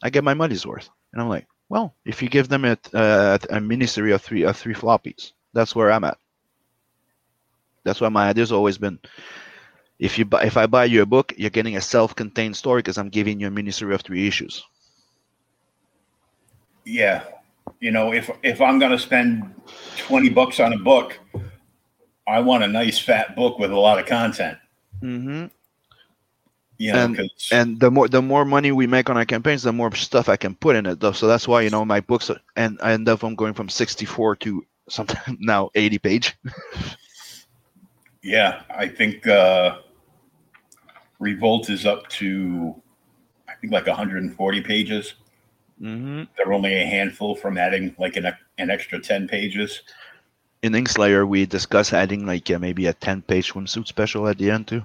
I 0.02 0.10
get 0.10 0.24
my 0.24 0.34
money's 0.34 0.66
worth, 0.66 0.88
and 1.12 1.20
I'm 1.20 1.28
like, 1.28 1.46
well, 1.68 1.94
if 2.04 2.22
you 2.22 2.28
give 2.28 2.48
them 2.48 2.64
a 2.64 2.78
uh, 2.94 3.38
a 3.50 3.58
miniseries 3.58 4.14
of 4.14 4.22
three 4.22 4.42
of 4.42 4.56
three 4.56 4.74
floppies, 4.74 5.32
that's 5.52 5.74
where 5.74 5.90
I'm 5.90 6.04
at. 6.04 6.18
That's 7.84 8.00
why 8.00 8.08
my 8.08 8.28
idea's 8.28 8.52
always 8.52 8.78
been 8.78 8.98
if 10.00 10.18
you 10.18 10.24
buy, 10.24 10.44
if 10.44 10.56
I 10.56 10.66
buy 10.66 10.86
you 10.86 11.02
a 11.02 11.06
book, 11.06 11.34
you're 11.36 11.50
getting 11.50 11.76
a 11.76 11.80
self-contained 11.80 12.56
story 12.56 12.80
because 12.80 12.96
I'm 12.96 13.10
giving 13.10 13.38
you 13.38 13.48
a 13.48 13.50
miniseries 13.50 13.94
of 13.94 14.00
three 14.00 14.26
issues. 14.26 14.64
Yeah. 16.86 17.22
You 17.80 17.90
know, 17.90 18.12
if 18.12 18.30
if 18.42 18.60
I'm 18.60 18.78
gonna 18.78 18.98
spend 18.98 19.54
twenty 19.98 20.30
bucks 20.30 20.58
on 20.58 20.72
a 20.72 20.78
book, 20.78 21.20
I 22.26 22.40
want 22.40 22.64
a 22.64 22.66
nice 22.66 22.98
fat 22.98 23.36
book 23.36 23.58
with 23.58 23.70
a 23.70 23.78
lot 23.78 23.98
of 23.98 24.06
content. 24.06 24.58
Mm-hmm. 25.02 25.46
You 26.80 26.92
know, 26.94 26.98
And- 27.04 27.30
And 27.52 27.78
the 27.78 27.90
more 27.90 28.08
the 28.08 28.22
more 28.22 28.46
money 28.46 28.72
we 28.72 28.86
make 28.86 29.10
on 29.10 29.16
our 29.18 29.26
campaigns, 29.26 29.62
the 29.62 29.72
more 29.72 29.94
stuff 29.94 30.30
I 30.30 30.36
can 30.36 30.54
put 30.54 30.76
in 30.76 30.86
it. 30.86 30.98
Though, 31.00 31.12
so 31.12 31.26
that's 31.26 31.46
why 31.46 31.60
you 31.60 31.68
know 31.68 31.84
my 31.84 32.00
books 32.00 32.30
are- 32.30 32.40
and 32.56 32.78
I 32.82 32.92
end 32.92 33.06
up 33.08 33.22
I'm 33.22 33.34
going 33.36 33.52
from 33.52 33.68
64 33.68 34.36
to 34.36 34.64
something 34.88 35.36
now 35.40 35.68
80 35.74 35.98
page. 35.98 36.36
yeah, 38.22 38.62
I 38.74 38.88
think 38.88 39.26
uh, 39.26 39.78
Revolt 41.18 41.68
is 41.68 41.84
up 41.84 42.08
to 42.20 42.74
I 43.46 43.54
think 43.60 43.72
like 43.74 43.86
140 43.86 44.60
pages. 44.62 45.14
Mm-hmm. 45.82 46.22
They're 46.36 46.52
only 46.52 46.74
a 46.80 46.86
handful 46.86 47.34
from 47.36 47.58
adding 47.58 47.94
like 47.98 48.16
an 48.16 48.32
an 48.58 48.70
extra 48.70 48.98
10 49.00 49.28
pages. 49.28 49.82
In 50.62 50.74
Inkslayer, 50.74 51.26
we 51.26 51.44
discuss 51.46 51.92
adding 51.92 52.24
like 52.26 52.50
uh, 52.50 52.58
maybe 52.58 52.86
a 52.86 52.92
10 52.92 53.22
page 53.22 53.52
swimsuit 53.52 53.86
special 53.86 54.28
at 54.28 54.38
the 54.38 54.50
end 54.50 54.66
too. 54.68 54.82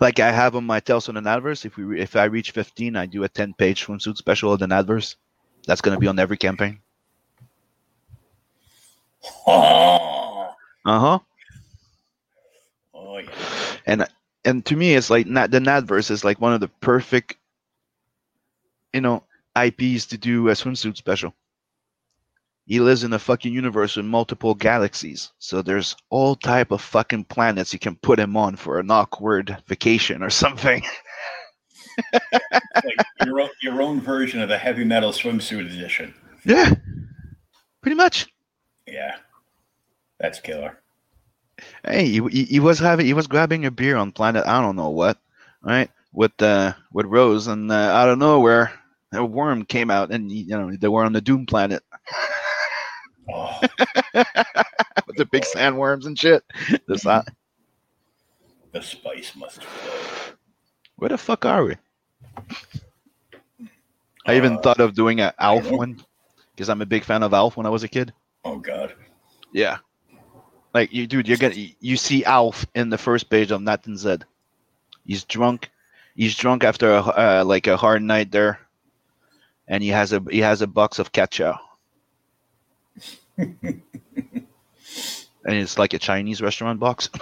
like 0.00 0.20
I 0.20 0.30
have 0.32 0.56
on 0.56 0.64
my 0.64 0.80
Tales 0.80 1.08
on 1.08 1.16
an 1.16 1.24
Natverse. 1.24 1.64
If 1.64 1.76
we 1.76 1.84
re- 1.84 2.00
if 2.00 2.16
I 2.16 2.24
reach 2.24 2.50
15, 2.52 2.96
I 2.96 3.06
do 3.06 3.24
a 3.24 3.28
10 3.28 3.54
page 3.54 3.86
swimsuit 3.86 4.16
special 4.16 4.52
of 4.52 4.62
an 4.62 4.70
Natverse. 4.70 5.16
That's 5.66 5.80
gonna 5.80 5.98
be 5.98 6.06
on 6.06 6.18
every 6.18 6.36
campaign. 6.36 6.78
oh, 9.46 10.54
Uh 10.86 10.98
huh. 11.00 11.18
oh 12.94 13.18
yeah. 13.18 13.30
and 13.86 14.06
and 14.44 14.64
to 14.66 14.76
me 14.76 14.94
it's 14.94 15.10
like 15.10 15.26
not 15.26 15.50
the 15.50 15.58
Natverse 15.58 16.10
is 16.10 16.24
like 16.24 16.40
one 16.40 16.52
of 16.52 16.60
the 16.60 16.68
perfect 16.68 17.36
you 18.92 19.00
know 19.00 19.22
IPs 19.56 20.06
to 20.06 20.18
do 20.18 20.48
a 20.48 20.52
swimsuit 20.52 20.96
special. 20.96 21.32
He 22.66 22.80
lives 22.80 23.04
in 23.04 23.12
a 23.12 23.18
fucking 23.18 23.52
universe 23.52 23.96
with 23.96 24.06
multiple 24.06 24.54
galaxies, 24.54 25.32
so 25.38 25.60
there's 25.60 25.96
all 26.08 26.34
type 26.34 26.70
of 26.70 26.80
fucking 26.80 27.24
planets 27.24 27.74
you 27.74 27.78
can 27.78 27.96
put 27.96 28.18
him 28.18 28.38
on 28.38 28.56
for 28.56 28.78
an 28.78 28.90
awkward 28.90 29.56
vacation 29.66 30.22
or 30.22 30.30
something. 30.30 30.82
like 32.12 33.06
your 33.26 33.40
own, 33.42 33.50
your 33.62 33.82
own 33.82 34.00
version 34.00 34.40
of 34.40 34.48
the 34.48 34.56
heavy 34.56 34.84
metal 34.84 35.12
swimsuit 35.12 35.66
edition. 35.66 36.14
yeah, 36.46 36.72
pretty 37.82 37.96
much. 37.96 38.28
Yeah, 38.86 39.16
that's 40.18 40.40
killer. 40.40 40.78
Hey, 41.84 42.06
he, 42.06 42.44
he, 42.44 42.60
was 42.60 42.78
having 42.78 43.04
he 43.04 43.14
was 43.14 43.26
grabbing 43.26 43.66
a 43.66 43.70
beer 43.70 43.96
on 43.96 44.10
planet 44.10 44.46
I 44.46 44.60
don't 44.60 44.76
know 44.76 44.90
what, 44.90 45.18
right? 45.62 45.90
With 46.12 46.40
uh 46.40 46.72
with 46.92 47.06
Rose, 47.06 47.46
and 47.46 47.70
uh, 47.70 47.74
out 47.74 48.08
of 48.08 48.18
nowhere, 48.18 48.72
a 49.12 49.24
worm 49.24 49.66
came 49.66 49.90
out, 49.90 50.10
and 50.10 50.32
you 50.32 50.46
know 50.46 50.74
they 50.74 50.88
were 50.88 51.04
on 51.04 51.12
the 51.12 51.20
Dune 51.20 51.44
planet. 51.44 51.82
Oh, 53.32 53.58
with 54.14 55.16
the 55.16 55.26
big 55.30 55.44
sandworms 55.44 56.06
and 56.06 56.18
shit. 56.18 56.44
This, 56.86 57.06
uh, 57.06 57.22
the 58.72 58.82
spice 58.82 59.34
must 59.36 59.62
flow. 59.64 60.34
where 60.96 61.08
the 61.10 61.18
fuck 61.18 61.44
are 61.44 61.64
we? 61.64 61.76
I 64.26 64.36
even 64.36 64.54
Uh, 64.54 64.60
thought 64.60 64.80
of 64.80 64.94
doing 64.94 65.20
an 65.20 65.32
Alf 65.38 65.70
one 65.70 66.02
because 66.54 66.68
I'm 66.68 66.82
a 66.82 66.86
big 66.86 67.04
fan 67.04 67.22
of 67.22 67.34
Alf 67.34 67.56
when 67.56 67.66
I 67.66 67.70
was 67.70 67.82
a 67.82 67.88
kid. 67.88 68.12
Oh 68.44 68.58
God. 68.58 68.94
Yeah, 69.52 69.78
like 70.74 70.92
you, 70.92 71.06
dude, 71.06 71.28
you're 71.28 71.36
gonna 71.38 71.54
you 71.80 71.96
see 71.96 72.24
Alf 72.24 72.66
in 72.74 72.90
the 72.90 72.98
first 72.98 73.30
page 73.30 73.50
of 73.52 73.62
Nathan 73.62 73.96
Zed. 73.96 74.24
He's 75.06 75.24
drunk. 75.24 75.70
He's 76.16 76.34
drunk 76.36 76.64
after 76.64 76.90
a 76.90 77.00
uh, 77.00 77.44
like 77.46 77.66
a 77.66 77.76
hard 77.76 78.02
night 78.02 78.32
there, 78.32 78.58
and 79.68 79.82
he 79.82 79.90
has 79.90 80.12
a 80.12 80.20
he 80.30 80.40
has 80.40 80.60
a 80.62 80.66
box 80.66 80.98
of 80.98 81.12
chow. 81.12 81.58
and 83.38 83.80
it's 85.44 85.78
like 85.78 85.92
a 85.94 85.98
Chinese 85.98 86.40
restaurant 86.42 86.78
box. 86.80 87.08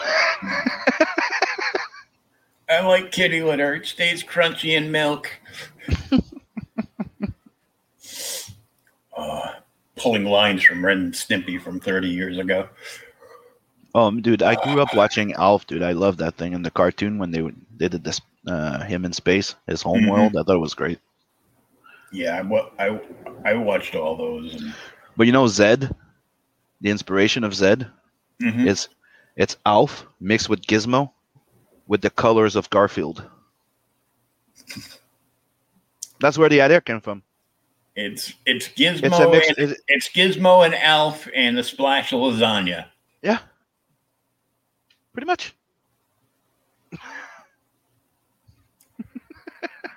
I 2.69 2.81
like 2.87 3.13
kitty 3.13 3.43
litter. 3.43 3.75
It 3.75 3.87
stays 3.87 4.23
crunchy 4.25 4.77
in 4.77 4.91
milk. 4.91 5.31
uh, 9.17 9.49
pulling 9.97 10.25
lines 10.25 10.63
from 10.63 10.85
Ren 10.85 10.99
and 10.99 11.13
Stimpy 11.15 11.61
from 11.61 11.81
30 11.81 12.09
years 12.09 12.39
ago. 12.39 12.69
Oh, 13.95 14.11
dude, 14.11 14.43
I 14.43 14.55
grew 14.55 14.81
up 14.81 14.95
watching 14.95 15.35
Alf, 15.35 15.67
dude. 15.67 15.83
I 15.83 15.93
love 15.93 16.17
that 16.17 16.37
thing 16.37 16.55
in 16.55 16.63
the 16.63 16.71
cartoon 16.71 17.19
when 17.19 17.31
they 17.31 17.43
they 17.77 17.89
did 17.89 18.03
this 18.03 18.23
uh, 18.47 18.83
him 18.85 19.05
in 19.05 19.13
space, 19.13 19.55
his 19.67 19.83
home 19.83 20.05
Mhm. 20.05 20.11
world. 20.11 20.35
I 20.37 20.43
thought 20.43 20.57
it 20.57 20.61
was 20.61 20.73
great. 20.75 20.99
Yeah, 22.11 22.43
I, 22.79 22.87
I, 22.89 23.01
I 23.45 23.55
watched 23.55 23.95
all 23.95 24.17
those. 24.17 24.55
And, 24.55 24.73
But 25.17 25.27
you 25.27 25.33
know, 25.33 25.47
Zed, 25.47 25.95
the 26.83 26.91
inspiration 26.91 27.45
of 27.45 27.55
Zed 27.55 27.87
Mhm. 28.43 28.67
is 28.67 28.89
it's 29.37 29.57
Alf 29.65 30.05
mixed 30.21 30.49
with 30.51 30.61
Gizmo, 30.67 31.11
with 31.87 32.03
the 32.03 32.11
colors 32.11 32.55
of 32.57 32.69
Garfield. 32.71 33.25
That's 36.21 36.37
where 36.39 36.49
the 36.49 36.61
idea 36.61 36.81
came 36.81 37.01
from. 37.01 37.23
It's 37.97 38.33
it's 38.47 38.69
Gizmo. 38.69 39.05
It's 39.05 39.19
mix. 39.31 39.49
and, 39.49 39.59
It, 39.71 39.81
it's 39.89 40.09
Gizmo 40.09 40.65
and 40.65 40.75
Alf 40.75 41.29
and 41.35 41.57
the 41.57 41.63
splash 41.65 42.13
of 42.13 42.21
lasagna. 42.21 42.87
yeah, 43.23 43.39
pretty 45.13 45.27
much. 45.27 45.55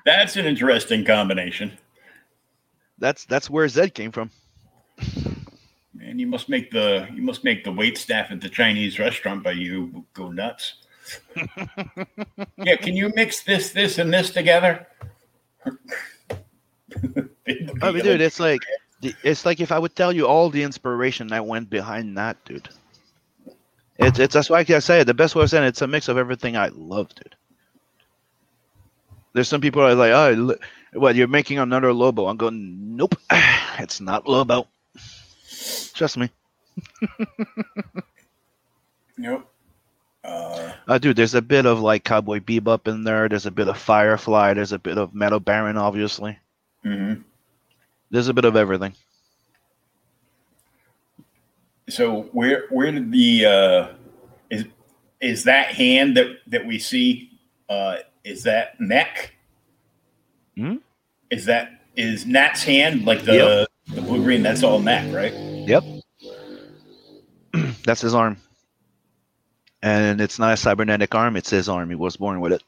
That's 0.05 0.35
an 0.35 0.45
interesting 0.45 1.03
combination. 1.03 1.75
That's 2.99 3.25
that's 3.25 3.49
where 3.49 3.67
Zed 3.67 3.93
came 3.95 4.11
from. 4.11 4.29
Man, 6.15 6.19
you 6.21 6.27
must 6.27 6.47
make 6.47 6.71
the 6.71 7.09
you 7.13 7.21
must 7.21 7.43
make 7.43 7.65
the 7.65 7.73
wait 7.73 7.97
staff 7.97 8.31
at 8.31 8.39
the 8.39 8.47
Chinese 8.47 8.99
restaurant 8.99 9.43
by 9.43 9.51
you 9.51 10.05
go 10.13 10.31
nuts. 10.31 10.75
yeah, 12.57 12.77
can 12.77 12.95
you 12.95 13.11
mix 13.13 13.43
this, 13.43 13.73
this, 13.73 13.97
and 13.97 14.13
this 14.13 14.29
together? 14.31 14.87
I 15.65 15.71
mean, 17.45 17.79
oh, 17.81 17.91
dude, 17.91 18.21
it's 18.21 18.39
like 18.39 18.61
it's 19.01 19.45
like 19.45 19.59
if 19.59 19.73
I 19.73 19.79
would 19.79 19.93
tell 19.93 20.13
you 20.13 20.25
all 20.25 20.49
the 20.49 20.63
inspiration 20.63 21.27
that 21.27 21.45
went 21.45 21.69
behind 21.69 22.17
that, 22.17 22.37
dude. 22.45 22.69
It's 23.99 24.17
it's 24.17 24.33
that's 24.33 24.49
why 24.49 24.59
I 24.59 24.79
say 24.79 25.01
it. 25.01 25.07
The 25.07 25.13
best 25.13 25.35
way 25.35 25.43
of 25.43 25.49
saying 25.49 25.65
it, 25.65 25.67
it's 25.67 25.81
a 25.81 25.87
mix 25.87 26.07
of 26.07 26.17
everything 26.17 26.55
I 26.55 26.69
love, 26.69 27.13
dude. 27.13 27.35
There's 29.33 29.49
some 29.49 29.59
people 29.59 29.81
that 29.81 29.91
are 29.91 29.95
like, 29.95 30.13
oh, 30.13 30.31
li- 30.31 30.55
what 30.93 31.15
you're 31.15 31.27
making 31.27 31.59
another 31.59 31.91
Lobo? 31.91 32.27
I'm 32.27 32.37
going, 32.37 32.95
nope, 32.95 33.15
it's 33.79 33.99
not 33.99 34.29
Lobo. 34.29 34.69
Trust 35.93 36.17
me, 36.17 36.29
Nope. 39.17 39.49
Uh, 40.23 40.73
uh, 40.87 40.97
dude. 40.97 41.15
There's 41.15 41.35
a 41.35 41.41
bit 41.41 41.65
of 41.65 41.79
like 41.79 42.03
Cowboy 42.03 42.39
Bebop 42.39 42.87
in 42.87 43.03
there. 43.03 43.29
There's 43.29 43.45
a 43.45 43.51
bit 43.51 43.67
of 43.67 43.77
Firefly. 43.77 44.55
There's 44.55 44.71
a 44.71 44.79
bit 44.79 44.97
of 44.97 45.13
Meta 45.13 45.39
Baron, 45.39 45.77
obviously. 45.77 46.37
mhm. 46.83 47.23
There's 48.11 48.27
a 48.27 48.33
bit 48.33 48.45
of 48.45 48.55
everything. 48.55 48.93
So 51.87 52.23
where 52.31 52.65
where 52.71 52.91
did 52.91 53.11
the 53.11 53.45
uh, 53.45 53.87
is 54.49 54.65
is 55.21 55.43
that 55.43 55.67
hand 55.67 56.17
that 56.17 56.37
that 56.47 56.65
we 56.65 56.79
see? 56.79 57.29
Uh, 57.69 57.97
is 58.23 58.41
that 58.43 58.79
neck? 58.81 59.35
Hmm? 60.57 60.77
Is 61.29 61.45
that 61.45 61.81
is 61.95 62.25
Nat's 62.25 62.63
hand 62.63 63.05
like 63.05 63.23
the 63.23 63.35
Yep. 63.35 63.67
The 63.87 64.01
blue 64.01 64.23
green? 64.23 64.43
That's 64.43 64.63
all 64.63 64.79
neck, 64.79 65.13
right? 65.13 65.33
Yep. 65.33 65.83
That's 67.83 68.01
his 68.01 68.13
arm. 68.13 68.37
And 69.81 70.19
it's 70.19 70.39
not 70.39 70.53
a 70.53 70.57
cybernetic 70.57 71.13
arm, 71.13 71.35
it's 71.35 71.49
his 71.49 71.69
arm. 71.69 71.89
He 71.89 71.95
was 71.95 72.17
born 72.17 72.41
with 72.41 72.53
it. 72.53 72.63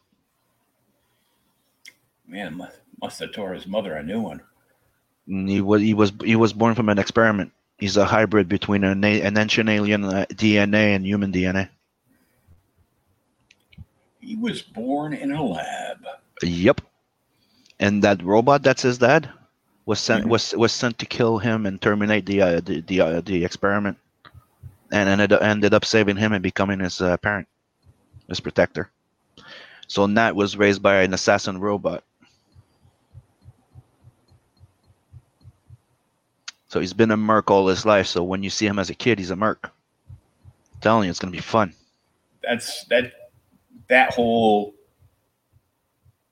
Man, 2.28 2.58
must, 2.58 2.78
must 3.02 3.20
have 3.20 3.32
tore 3.32 3.54
his 3.54 3.66
mother 3.66 3.96
a 3.96 4.04
new 4.04 4.22
one. 4.22 4.42
And 5.28 5.50
he 5.50 5.62
was 5.62 5.82
he 5.82 5.94
was 5.94 6.14
he 6.24 6.36
was 6.36 6.54
born 6.54 6.76
from 6.76 6.90
an 6.90 7.00
experiment. 7.00 7.52
He's 7.78 7.98
a 7.98 8.06
hybrid 8.06 8.48
between 8.48 8.84
an, 8.84 9.04
an 9.04 9.38
ancient 9.38 9.70
alien 9.70 10.04
uh, 10.04 10.26
DNA 10.32 10.96
and 10.96 11.06
human 11.06 11.32
DNA. 11.32 11.70
He 14.20 14.36
was 14.36 14.62
born 14.62 15.14
in 15.14 15.32
a 15.32 15.44
lab. 15.44 16.06
Yep. 16.44 16.82
And 17.80 18.04
that 18.04 18.24
robot 18.24 18.64
that's 18.64 18.82
his 18.82 18.98
dad 18.98 19.30
was 19.88 20.00
sent 20.02 20.26
Mhm. 20.26 20.30
was 20.30 20.54
was 20.54 20.74
sent 20.74 21.00
to 21.00 21.08
kill 21.08 21.40
him 21.40 21.66
and 21.66 21.82
terminate 21.82 22.28
the 22.28 22.42
uh, 22.42 22.62
the 22.62 22.82
the, 22.82 23.02
uh, 23.02 23.22
the 23.22 23.44
experiment, 23.46 23.98
and 24.92 25.10
ended 25.10 25.34
up, 25.34 25.42
ended 25.42 25.74
up 25.74 25.86
saving 25.86 26.18
him 26.18 26.34
and 26.34 26.44
becoming 26.44 26.82
his 26.82 27.02
uh, 27.02 27.18
parent, 27.18 27.48
his 28.28 28.42
protector. 28.42 28.92
So 29.88 30.06
Nat 30.06 30.36
was 30.36 30.58
raised 30.58 30.84
by 30.84 31.02
an 31.04 31.14
assassin 31.14 31.60
robot. 31.60 32.04
So 36.68 36.82
he's 36.82 36.94
been 36.94 37.12
a 37.12 37.18
merc 37.18 37.50
all 37.50 37.68
his 37.68 37.86
life. 37.86 38.08
So 38.08 38.24
when 38.24 38.44
you 38.44 38.50
see 38.50 38.68
him 38.68 38.78
as 38.80 38.90
a 38.90 38.96
kid, 38.96 39.20
he's 39.20 39.32
a 39.32 39.38
merc. 39.38 39.60
I'm 39.64 40.82
telling 40.82 41.06
you, 41.06 41.10
it's 41.10 41.20
gonna 41.20 41.32
be 41.32 41.40
fun. 41.40 41.74
That's 42.44 42.84
that 42.86 43.14
that 43.88 44.14
whole 44.14 44.77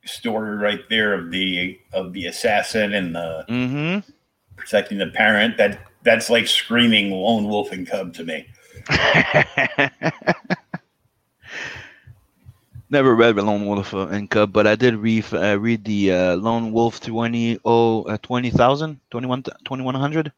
story 0.06 0.56
right 0.56 0.82
there 0.90 1.14
of 1.14 1.32
the 1.32 1.80
of 1.94 2.14
the 2.14 2.28
assassin 2.28 2.94
and 2.94 3.16
the 3.16 3.46
Mm-hmm. 3.50 4.10
protecting 4.56 4.98
the 4.98 5.08
parent. 5.08 5.58
That 5.58 5.80
that's 6.04 6.30
like 6.30 6.48
screaming 6.48 7.12
lone 7.12 7.46
wolf 7.46 7.72
and 7.72 7.88
cub 7.88 8.14
to 8.16 8.24
me. 8.24 8.48
Never 12.90 13.16
read 13.16 13.36
Lone 13.36 13.66
Wolf 13.66 13.94
uh, 13.94 14.08
and 14.08 14.30
Cub, 14.30 14.54
but 14.54 14.68
I 14.68 14.76
did 14.76 14.96
read 14.96 15.26
uh, 15.34 15.60
read 15.60 15.84
the 15.84 16.12
uh, 16.12 16.36
Lone 16.36 16.72
Wolf 16.72 17.02
20 17.02 17.60
oh, 17.66 18.04
uh, 18.04 18.18
20,000, 18.20 19.00
21 19.10 19.44
2100. 19.44 20.32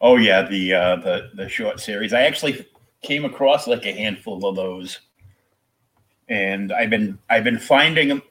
Oh 0.00 0.16
yeah, 0.16 0.42
the 0.42 0.74
uh, 0.74 0.96
the 0.96 1.30
the 1.34 1.48
short 1.48 1.80
series. 1.80 2.12
I 2.12 2.22
actually 2.22 2.66
came 3.02 3.24
across 3.24 3.66
like 3.68 3.86
a 3.86 3.92
handful 3.92 4.44
of 4.44 4.56
those, 4.56 5.00
and 6.28 6.72
I've 6.72 6.90
been 6.90 7.18
I've 7.30 7.44
been 7.44 7.58
finding 7.58 8.08
them. 8.08 8.22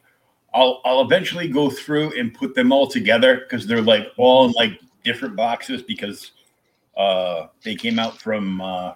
I'll 0.57 0.81
I'll 0.85 1.01
eventually 1.01 1.47
go 1.47 1.69
through 1.69 2.17
and 2.19 2.33
put 2.33 2.55
them 2.55 2.71
all 2.71 2.87
together 2.87 3.41
because 3.41 3.67
they're 3.67 3.81
like 3.81 4.07
all 4.17 4.45
in 4.45 4.51
like 4.53 4.81
different 5.03 5.35
boxes 5.35 5.83
because 5.83 6.31
uh, 6.97 7.47
they 7.63 7.75
came 7.75 7.99
out 7.99 8.19
from 8.19 8.59
uh, 8.59 8.93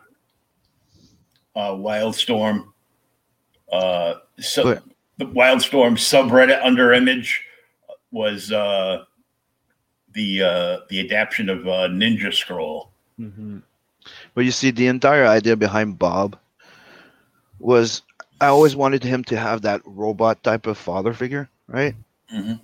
uh, 1.55 1.71
Wildstorm. 1.73 2.65
Uh, 3.71 4.15
so 4.39 4.63
Good. 4.63 4.81
the 5.17 5.25
Wildstorm 5.25 5.93
subreddit 5.93 6.59
under 6.65 6.93
image 6.93 7.45
was 8.11 8.51
uh, 8.51 9.03
the 10.13 10.41
uh, 10.41 10.77
the 10.89 10.99
adaptation 11.01 11.47
of 11.47 11.67
uh, 11.67 11.87
Ninja 11.89 12.33
Scroll. 12.33 12.89
But 14.33 14.45
you 14.45 14.51
see, 14.51 14.71
the 14.71 14.87
entire 14.87 15.27
idea 15.27 15.55
behind 15.55 15.99
Bob 15.99 16.39
was 17.59 18.01
I 18.41 18.47
always 18.47 18.75
wanted 18.75 19.05
him 19.05 19.23
to 19.25 19.37
have 19.37 19.61
that 19.61 19.81
robot 19.85 20.43
type 20.43 20.67
of 20.67 20.77
father 20.77 21.13
figure, 21.13 21.49
right? 21.69 21.95
Mhm. 22.31 22.59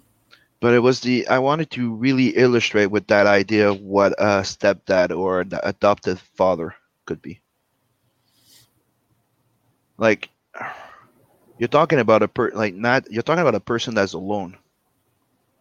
But 0.62 0.74
it 0.74 0.80
was 0.80 1.02
the 1.02 1.28
I 1.28 1.40
wanted 1.40 1.72
to 1.72 1.96
really 1.96 2.30
illustrate 2.38 2.88
with 2.88 3.08
that 3.08 3.28
idea 3.28 3.74
what 3.74 4.14
a 4.20 4.42
stepdad 4.44 5.12
or 5.16 5.42
an 5.42 5.52
adopted 5.64 6.20
father 6.20 6.76
could 7.06 7.22
be. 7.22 7.42
Like 9.98 10.30
you're 11.58 11.68
talking 11.70 12.00
about 12.00 12.24
a 12.24 12.28
per 12.28 12.52
like 12.54 12.74
not 12.76 13.10
you're 13.12 13.24
talking 13.24 13.42
about 13.42 13.56
a 13.56 13.60
person 13.60 13.96
that's 13.96 14.14
alone, 14.14 14.58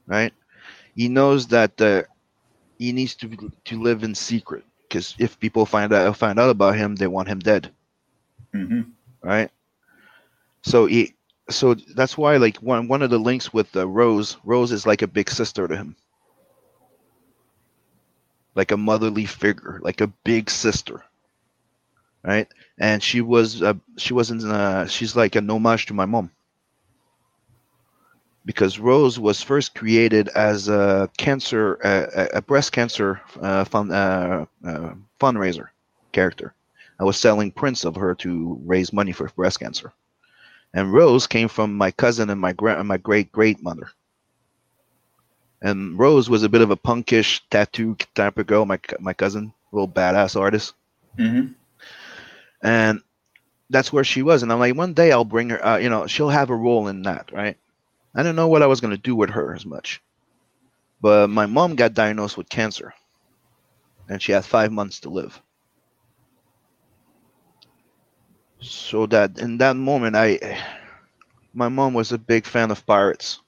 right? 0.06 0.32
He 0.94 1.08
knows 1.08 1.48
that 1.48 1.80
uh, 1.80 2.02
he 2.78 2.92
needs 2.92 3.14
to 3.16 3.52
to 3.66 3.82
live 3.82 4.02
in 4.04 4.14
secret 4.14 4.64
because 4.88 5.14
if 5.18 5.38
people 5.40 5.66
find 5.66 5.92
out 5.92 6.16
find 6.16 6.38
out 6.38 6.50
about 6.50 6.76
him, 6.76 6.96
they 6.96 7.06
want 7.06 7.28
him 7.28 7.40
dead 7.40 7.72
hmm 8.52 8.94
right? 9.22 9.50
So 10.66 10.86
he, 10.86 11.14
so 11.48 11.74
that's 11.74 12.18
why 12.18 12.36
like 12.38 12.58
one 12.58 12.88
one 12.88 13.02
of 13.02 13.10
the 13.10 13.18
links 13.18 13.54
with 13.54 13.74
uh, 13.76 13.86
Rose, 13.88 14.36
Rose 14.44 14.72
is 14.72 14.86
like 14.86 15.02
a 15.02 15.06
big 15.08 15.30
sister 15.30 15.66
to 15.68 15.76
him, 15.76 15.96
like 18.56 18.72
a 18.72 18.76
motherly 18.76 19.26
figure, 19.26 19.78
like 19.82 20.00
a 20.00 20.08
big 20.08 20.50
sister, 20.50 21.04
right? 22.24 22.48
And 22.78 23.02
she 23.02 23.20
was 23.20 23.62
uh, 23.62 23.74
she 23.98 24.14
wasn't 24.14 24.44
uh, 24.44 24.86
she's 24.86 25.16
like 25.16 25.36
an 25.36 25.50
homage 25.50 25.86
to 25.86 25.94
my 25.94 26.06
mom 26.06 26.30
because 28.44 28.78
Rose 28.78 29.18
was 29.18 29.42
first 29.42 29.74
created 29.74 30.28
as 30.28 30.68
a 30.68 31.10
cancer 31.18 31.78
uh, 31.84 32.26
a 32.34 32.42
breast 32.42 32.72
cancer 32.72 33.20
uh, 33.40 33.64
fund 33.64 33.92
uh, 33.92 34.46
uh, 34.64 34.94
fundraiser 35.20 35.68
character. 36.12 36.54
I 36.98 37.04
was 37.04 37.18
selling 37.18 37.52
prints 37.52 37.84
of 37.84 37.96
her 37.96 38.14
to 38.16 38.60
raise 38.64 38.92
money 38.92 39.12
for 39.12 39.28
breast 39.36 39.60
cancer. 39.60 39.92
And 40.74 40.92
Rose 40.92 41.26
came 41.26 41.48
from 41.48 41.74
my 41.76 41.90
cousin 41.90 42.30
and 42.30 42.40
my 42.40 42.52
gra- 42.52 42.84
my 42.84 42.96
great 42.98 43.32
great 43.32 43.62
mother. 43.62 43.90
And 45.62 45.98
Rose 45.98 46.28
was 46.30 46.42
a 46.42 46.48
bit 46.48 46.62
of 46.62 46.70
a 46.70 46.76
punkish 46.76 47.40
tattoo 47.50 47.96
type 48.14 48.38
of 48.38 48.46
girl, 48.46 48.64
my 48.66 48.78
my 49.00 49.12
cousin, 49.14 49.52
little 49.72 49.88
badass 49.88 50.38
artist. 50.40 50.74
hmm 51.18 51.54
And 52.62 53.02
that's 53.70 53.92
where 53.92 54.04
she 54.04 54.22
was. 54.22 54.42
And 54.42 54.52
I'm 54.52 54.58
like, 54.58 54.74
one 54.76 54.94
day 54.94 55.12
I'll 55.12 55.24
bring 55.24 55.50
her. 55.50 55.64
Uh, 55.64 55.78
you 55.78 55.88
know, 55.90 56.06
she'll 56.06 56.28
have 56.30 56.50
a 56.50 56.56
role 56.56 56.88
in 56.88 57.02
that, 57.02 57.30
right? 57.32 57.56
I 58.14 58.22
didn't 58.22 58.36
know 58.36 58.48
what 58.48 58.62
I 58.62 58.66
was 58.66 58.80
gonna 58.80 58.96
do 58.98 59.14
with 59.16 59.30
her 59.30 59.54
as 59.54 59.64
much. 59.66 60.02
But 61.00 61.30
my 61.30 61.46
mom 61.46 61.76
got 61.76 61.94
diagnosed 61.94 62.36
with 62.36 62.48
cancer, 62.48 62.94
and 64.08 64.20
she 64.22 64.32
had 64.32 64.44
five 64.44 64.72
months 64.72 65.00
to 65.00 65.10
live. 65.10 65.40
So 68.60 69.06
that 69.06 69.38
in 69.38 69.58
that 69.58 69.76
moment 69.76 70.16
i 70.16 70.38
my 71.54 71.68
mom 71.68 71.94
was 71.94 72.12
a 72.12 72.18
big 72.18 72.46
fan 72.46 72.70
of 72.70 72.84
pirates. 72.86 73.40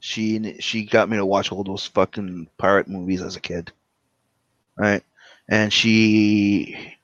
She 0.00 0.60
she 0.60 0.84
got 0.84 1.08
me 1.08 1.16
to 1.16 1.24
watch 1.26 1.50
all 1.52 1.64
those 1.64 1.86
fucking 1.86 2.48
pirate 2.58 2.88
movies 2.88 3.22
as 3.22 3.36
a 3.36 3.40
kid 3.40 3.72
right? 4.76 5.02
And 5.48 5.72
she 5.72 6.94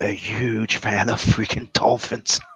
a 0.00 0.08
huge 0.08 0.76
fan 0.76 1.08
of 1.08 1.20
freaking 1.22 1.72
dolphins. 1.72 2.40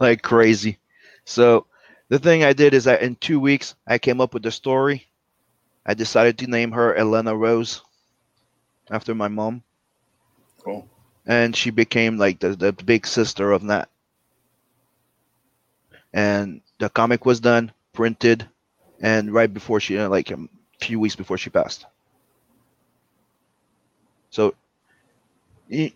Like 0.00 0.22
crazy. 0.22 0.78
So 1.24 1.66
the 2.08 2.18
thing 2.18 2.44
i 2.44 2.52
did 2.52 2.74
is 2.74 2.84
that 2.84 3.02
in 3.02 3.16
two 3.16 3.40
weeks 3.40 3.74
i 3.86 3.98
came 3.98 4.20
up 4.20 4.34
with 4.34 4.42
the 4.42 4.50
story. 4.52 5.06
I 5.86 5.94
decided 5.94 6.38
to 6.38 6.46
name 6.46 6.72
her 6.72 6.94
Elena 6.94 7.36
Rose 7.36 7.82
after 8.90 9.14
my 9.14 9.28
mom, 9.28 9.62
Cool. 10.64 10.88
And 11.26 11.54
she 11.56 11.70
became 11.70 12.18
like 12.18 12.40
the, 12.40 12.54
the 12.56 12.72
big 12.72 13.06
sister 13.06 13.52
of 13.52 13.62
Nat. 13.62 13.88
And 16.14 16.62
the 16.78 16.88
comic 16.88 17.24
was 17.26 17.40
done, 17.40 17.72
printed, 17.92 18.48
and 19.00 19.32
right 19.32 19.52
before 19.52 19.80
she, 19.80 19.98
uh, 19.98 20.08
like 20.08 20.30
a 20.30 20.38
few 20.80 20.98
weeks 21.00 21.16
before 21.16 21.36
she 21.38 21.50
passed. 21.50 21.86
So, 24.30 24.54
you, 25.68 25.90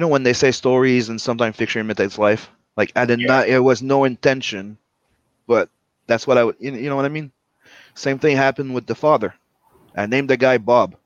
know 0.00 0.08
when 0.08 0.22
they 0.22 0.32
say 0.32 0.50
stories 0.52 1.08
and 1.08 1.20
sometimes 1.20 1.56
fiction 1.56 1.80
imitates 1.80 2.18
life. 2.18 2.50
Like 2.76 2.92
I 2.96 3.04
did 3.06 3.20
Yeah. 3.20 3.26
not. 3.26 3.48
It 3.48 3.60
was 3.60 3.82
no 3.82 4.04
intention, 4.04 4.78
but 5.46 5.68
that's 6.06 6.26
what 6.26 6.38
I 6.38 6.44
would. 6.44 6.56
You 6.60 6.72
know 6.90 6.96
what 6.96 7.04
I 7.04 7.08
mean? 7.10 7.32
Same 7.94 8.18
thing 8.18 8.36
happened 8.36 8.74
with 8.74 8.86
the 8.86 8.94
father. 8.94 9.34
I 9.96 10.06
named 10.06 10.30
the 10.30 10.36
guy 10.36 10.58
Bob. 10.58 10.96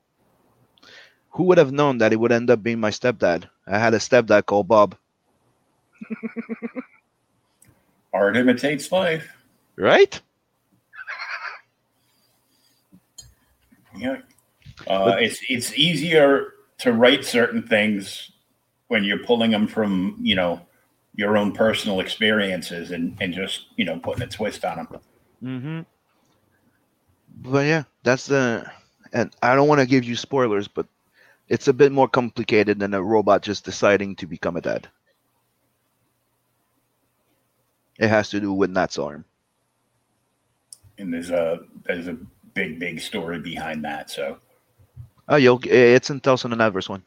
Who 1.31 1.43
would 1.43 1.57
have 1.57 1.71
known 1.71 1.97
that 1.99 2.13
it 2.13 2.17
would 2.17 2.31
end 2.31 2.49
up 2.49 2.61
being 2.61 2.79
my 2.79 2.89
stepdad? 2.89 3.49
I 3.67 3.79
had 3.79 3.93
a 3.93 3.97
stepdad 3.99 4.45
called 4.45 4.67
Bob. 4.67 4.95
Art 8.13 8.35
imitates 8.35 8.91
life. 8.91 9.27
Right? 9.77 10.19
Yeah. 13.95 14.17
Uh, 14.87 15.15
it's 15.19 15.39
it's 15.47 15.73
easier 15.77 16.53
to 16.79 16.93
write 16.93 17.23
certain 17.23 17.61
things 17.61 18.31
when 18.87 19.03
you're 19.03 19.23
pulling 19.23 19.51
them 19.51 19.67
from 19.67 20.17
you 20.19 20.35
know 20.35 20.59
your 21.15 21.37
own 21.37 21.51
personal 21.51 21.99
experiences 21.99 22.91
and 22.91 23.15
and 23.21 23.33
just 23.33 23.67
you 23.75 23.85
know 23.85 23.99
putting 23.99 24.23
a 24.23 24.27
twist 24.27 24.65
on 24.65 24.77
them. 24.77 24.87
Mm-hmm. 25.43 25.79
But 27.49 27.65
yeah, 27.65 27.83
that's 28.03 28.25
the. 28.25 28.69
And 29.13 29.33
I 29.41 29.55
don't 29.55 29.67
want 29.67 29.81
to 29.81 29.85
give 29.85 30.05
you 30.05 30.15
spoilers, 30.15 30.67
but 30.67 30.87
it's 31.51 31.67
a 31.67 31.73
bit 31.73 31.91
more 31.91 32.07
complicated 32.07 32.79
than 32.79 32.93
a 32.93 33.03
robot 33.03 33.41
just 33.43 33.65
deciding 33.65 34.15
to 34.15 34.25
become 34.25 34.55
a 34.55 34.61
dad. 34.61 34.87
It 37.99 38.07
has 38.07 38.29
to 38.29 38.39
do 38.39 38.53
with 38.53 38.71
Nat's 38.71 38.97
arm. 38.97 39.25
And 40.97 41.13
there's 41.13 41.29
a 41.29 41.59
there's 41.83 42.07
a 42.07 42.17
big 42.53 42.79
big 42.79 43.01
story 43.01 43.39
behind 43.39 43.83
that. 43.83 44.09
So 44.09 44.37
Oh, 45.27 45.35
you'll. 45.35 45.59
It's 45.65 46.09
in 46.09 46.21
from 46.21 46.51
the 46.51 46.57
Natverse 46.57 46.87
one. 46.87 47.03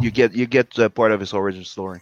You 0.00 0.12
get 0.12 0.32
you 0.32 0.46
get 0.46 0.78
uh, 0.78 0.88
part 0.88 1.10
of 1.10 1.18
his 1.18 1.32
origin 1.32 1.64
story. 1.64 2.00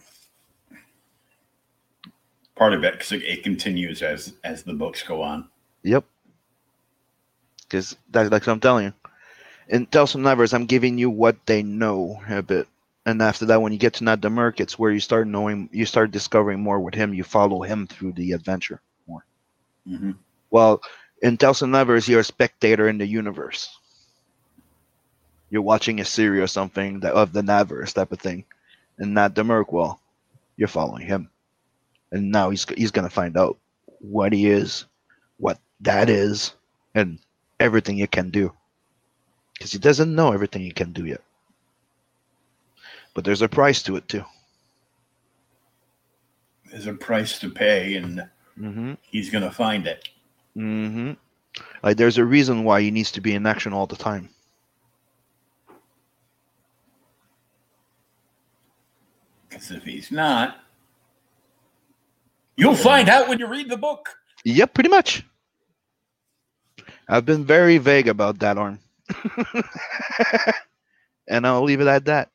part 2.55 2.73
of 2.73 2.83
it 2.83 2.93
because 2.93 3.11
it, 3.11 3.23
it 3.23 3.43
continues 3.43 4.03
as 4.03 4.33
as 4.43 4.61
the 4.63 4.73
books 4.73 5.01
go 5.01 5.23
on. 5.23 5.47
Yep. 5.83 6.05
Because 7.69 7.97
that's 8.09 8.31
like 8.31 8.47
I'm 8.47 8.59
telling 8.61 8.87
you. 8.87 8.93
In 9.69 9.85
Tales 9.87 10.11
from 10.13 10.23
Natverse, 10.23 10.53
I'm 10.53 10.65
giving 10.65 10.97
you 10.97 11.09
what 11.09 11.45
they 11.45 11.63
know 11.63 12.21
a 12.29 12.41
bit. 12.43 12.67
And 13.05 13.21
after 13.21 13.45
that, 13.47 13.61
when 13.61 13.73
you 13.73 13.79
get 13.79 13.95
to 13.95 14.05
Nat 14.05 14.21
the 14.21 14.29
Merc, 14.29 14.59
it's 14.59 14.77
where 14.79 14.91
you 14.91 14.99
start 14.99 15.27
knowing, 15.27 15.69
you 15.71 15.85
start 15.85 16.11
discovering 16.11 16.61
more 16.61 16.79
with 16.79 16.95
him. 16.95 17.13
You 17.13 17.23
follow 17.23 17.61
him 17.63 17.87
through 17.87 18.13
the 18.13 18.33
adventure 18.33 18.81
more. 19.07 19.25
hmm 19.85 20.11
Well, 20.51 20.81
in 21.21 21.37
Tales 21.37 21.59
from 21.59 21.71
Natverse, 21.71 22.07
you're 22.07 22.21
a 22.21 22.23
spectator 22.23 22.87
in 22.89 22.97
the 22.97 23.07
universe. 23.07 23.69
You're 25.49 25.61
watching 25.61 25.99
a 25.99 26.05
series 26.05 26.41
or 26.43 26.47
something 26.47 27.01
that, 27.01 27.13
of 27.13 27.33
the 27.33 27.41
Natverse 27.41 27.93
type 27.93 28.11
of 28.11 28.19
thing. 28.19 28.45
And 28.97 29.15
the 29.17 29.43
Merc, 29.43 29.71
well, 29.71 29.99
you're 30.57 30.67
following 30.67 31.05
him. 31.05 31.29
And 32.11 32.31
now 32.31 32.49
he's 32.49 32.65
he's 32.77 32.91
gonna 32.91 33.09
find 33.09 33.37
out 33.37 33.57
what 33.99 34.33
he 34.33 34.47
is, 34.49 34.85
what 35.37 35.59
that 35.81 36.09
is, 36.09 36.53
and 36.95 37.19
everything 37.59 37.97
you 37.97 38.07
can 38.07 38.29
do. 38.29 38.53
Because 39.53 39.71
he 39.71 39.79
doesn't 39.79 40.13
know 40.13 40.31
everything 40.31 40.61
you 40.61 40.73
can 40.73 40.93
do 40.93 41.05
yet. 41.05 41.21
But 43.13 43.25
there's 43.25 43.41
a 43.41 43.49
price 43.49 43.83
to 43.83 43.95
it 43.97 44.07
too. 44.07 44.23
There's 46.71 46.87
a 46.87 46.93
price 46.93 47.39
to 47.39 47.49
pay, 47.49 47.95
and 47.95 48.23
Mm-hmm. 48.59 48.93
he's 49.01 49.29
gonna 49.29 49.51
find 49.51 49.87
it. 49.87 50.09
Mm-hmm. 50.57 51.13
Like 51.81 51.95
there's 51.95 52.17
a 52.17 52.25
reason 52.25 52.65
why 52.65 52.81
he 52.81 52.91
needs 52.91 53.11
to 53.13 53.21
be 53.21 53.33
in 53.33 53.45
action 53.45 53.71
all 53.73 53.87
the 53.87 53.95
time. 53.95 54.29
Because 59.47 59.71
if 59.71 59.83
he's 59.83 60.11
not, 60.11 60.57
you'll 62.55 62.75
find 62.75 63.09
out 63.09 63.27
when 63.27 63.39
you 63.39 63.47
read 63.47 63.69
the 63.69 63.77
book. 63.77 64.09
Yep, 64.43 64.73
pretty 64.73 64.89
much. 64.89 65.23
I've 67.09 67.25
been 67.25 67.43
very 67.43 67.79
vague 67.79 68.07
about 68.07 68.37
that 68.39 68.57
arm. 68.57 68.79
and 71.27 71.47
I'll 71.47 71.63
leave 71.63 71.81
it 71.81 71.87
at 71.87 72.05
that. 72.05 72.29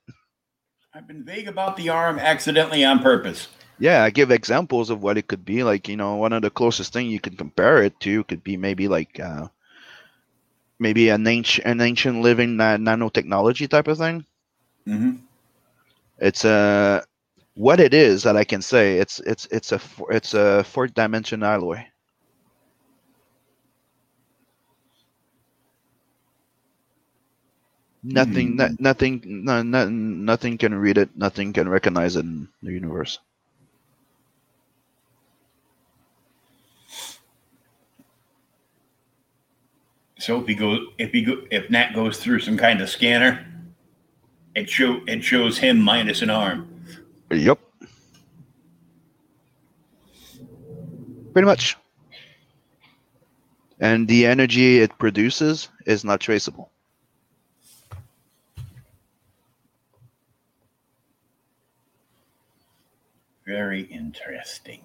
I've 0.92 1.06
been 1.06 1.24
vague 1.24 1.46
about 1.46 1.76
the 1.76 1.88
arm 1.90 2.18
accidentally 2.18 2.84
on 2.84 2.98
purpose. 2.98 3.48
Yeah, 3.78 4.02
I 4.02 4.10
give 4.10 4.30
examples 4.30 4.90
of 4.90 5.02
what 5.02 5.16
it 5.16 5.28
could 5.28 5.44
be. 5.44 5.62
Like, 5.62 5.88
you 5.88 5.96
know, 5.96 6.16
one 6.16 6.32
of 6.32 6.42
the 6.42 6.50
closest 6.50 6.92
thing 6.92 7.06
you 7.08 7.20
can 7.20 7.36
compare 7.36 7.82
it 7.82 7.98
to 8.00 8.24
could 8.24 8.42
be 8.42 8.56
maybe 8.56 8.88
like 8.88 9.18
uh 9.20 9.48
maybe 10.78 11.08
an 11.08 11.26
ancient 11.26 11.66
an 11.66 11.80
ancient 11.80 12.20
living 12.20 12.56
na- 12.56 12.76
nanotechnology 12.76 13.68
type 13.68 13.88
of 13.88 13.98
thing. 13.98 14.24
Mm-hmm. 14.86 15.12
It's 16.18 16.44
a 16.44 17.04
what 17.54 17.80
it 17.80 17.94
is 17.94 18.22
that 18.24 18.36
I 18.36 18.44
can 18.44 18.62
say. 18.62 18.98
It's 18.98 19.20
it's 19.20 19.46
it's 19.50 19.72
a 19.72 19.78
four- 19.78 20.12
it's 20.12 20.34
a 20.34 20.64
fourth 20.64 20.94
dimension 20.94 21.42
alloy. 21.42 21.84
Nothing, 28.06 28.50
hmm. 28.50 28.56
no, 28.56 28.68
nothing, 28.78 29.22
no, 29.24 29.62
no, 29.62 29.88
nothing 29.88 30.58
can 30.58 30.74
read 30.74 30.98
it. 30.98 31.08
Nothing 31.16 31.54
can 31.54 31.68
recognize 31.68 32.16
it 32.16 32.20
in 32.20 32.48
the 32.62 32.72
universe. 32.72 33.18
So 40.18 40.40
if 40.40 40.46
he 40.46 40.54
goes, 40.54 40.80
if 40.98 41.12
he 41.12 41.22
go, 41.22 41.42
if 41.50 41.70
Nat 41.70 41.94
goes 41.94 42.18
through 42.18 42.40
some 42.40 42.58
kind 42.58 42.80
of 42.80 42.90
scanner, 42.90 43.46
it 44.54 44.68
show 44.68 45.00
it 45.06 45.24
shows 45.24 45.58
him 45.58 45.80
minus 45.80 46.20
an 46.20 46.30
arm. 46.30 46.68
Yep. 47.30 47.58
Pretty 51.32 51.46
much. 51.46 51.76
And 53.80 54.06
the 54.06 54.26
energy 54.26 54.78
it 54.78 54.96
produces 54.98 55.68
is 55.84 56.04
not 56.04 56.20
traceable. 56.20 56.70
Very 63.54 63.82
interesting. 63.82 64.82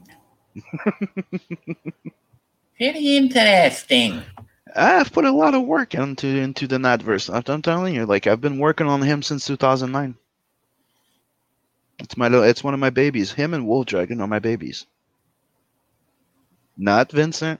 Very 2.77 3.17
interesting. 3.17 4.21
I've 4.75 5.11
put 5.11 5.25
a 5.25 5.31
lot 5.31 5.55
of 5.55 5.63
work 5.63 5.95
into 5.95 6.27
into 6.27 6.67
the 6.67 6.77
Natverse. 6.77 7.33
I'm, 7.33 7.41
I'm 7.47 7.63
telling 7.63 7.95
you, 7.95 8.05
like 8.05 8.27
I've 8.27 8.41
been 8.41 8.59
working 8.59 8.85
on 8.85 9.01
him 9.01 9.23
since 9.23 9.47
2009. 9.47 10.13
It's 11.97 12.15
my 12.15 12.27
little, 12.27 12.45
it's 12.45 12.63
one 12.63 12.75
of 12.75 12.79
my 12.79 12.91
babies. 12.91 13.31
Him 13.31 13.55
and 13.55 13.65
Wolf 13.65 13.87
Dragon 13.87 14.21
are 14.21 14.27
my 14.27 14.37
babies. 14.37 14.85
Not 16.77 17.11
Vincent, 17.11 17.59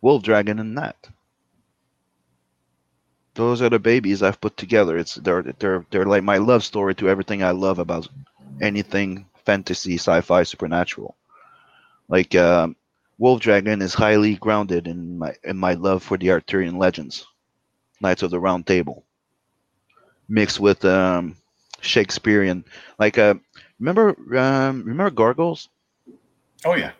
Wolf 0.00 0.24
Dragon, 0.24 0.58
and 0.58 0.74
Nat. 0.74 0.96
Those 3.34 3.62
are 3.62 3.70
the 3.70 3.78
babies 3.78 4.20
I've 4.20 4.40
put 4.40 4.56
together. 4.56 4.98
It's 4.98 5.14
they're 5.14 5.44
they're 5.60 5.86
they're 5.90 6.06
like 6.06 6.24
my 6.24 6.38
love 6.38 6.64
story 6.64 6.96
to 6.96 7.08
everything 7.08 7.44
I 7.44 7.52
love 7.52 7.78
about 7.78 8.08
anything 8.60 9.26
fantasy, 9.44 9.94
sci-fi, 9.94 10.42
supernatural. 10.44 11.16
Like 12.08 12.34
um, 12.34 12.76
Wolf 13.18 13.40
Dragon 13.40 13.82
is 13.82 13.94
highly 13.94 14.36
grounded 14.36 14.86
in 14.86 15.18
my 15.18 15.34
in 15.44 15.56
my 15.58 15.74
love 15.74 16.02
for 16.02 16.16
the 16.18 16.30
Arthurian 16.30 16.78
legends, 16.78 17.26
Knights 18.00 18.22
of 18.22 18.30
the 18.30 18.40
Round 18.40 18.66
Table, 18.66 19.04
mixed 20.28 20.60
with 20.60 20.84
um, 20.84 21.36
Shakespearean. 21.80 22.64
Like, 22.98 23.18
uh, 23.18 23.34
remember 23.78 24.10
um, 24.38 24.84
remember 24.84 25.10
Gargoyles? 25.10 25.68
Oh 26.64 26.74
yeah. 26.74 26.92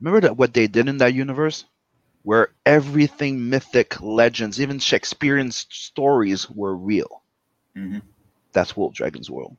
Remember 0.00 0.20
that 0.20 0.36
what 0.36 0.52
they 0.52 0.66
did 0.66 0.88
in 0.88 0.98
that 0.98 1.14
universe, 1.14 1.64
where 2.22 2.52
everything 2.66 3.48
mythic 3.50 4.00
legends, 4.00 4.60
even 4.60 4.78
Shakespearean 4.78 5.50
stories, 5.52 6.48
were 6.50 6.74
real. 6.76 7.22
hmm 7.74 8.00
That's 8.52 8.76
Wolf 8.76 8.94
Dragon's 8.94 9.30
world. 9.30 9.56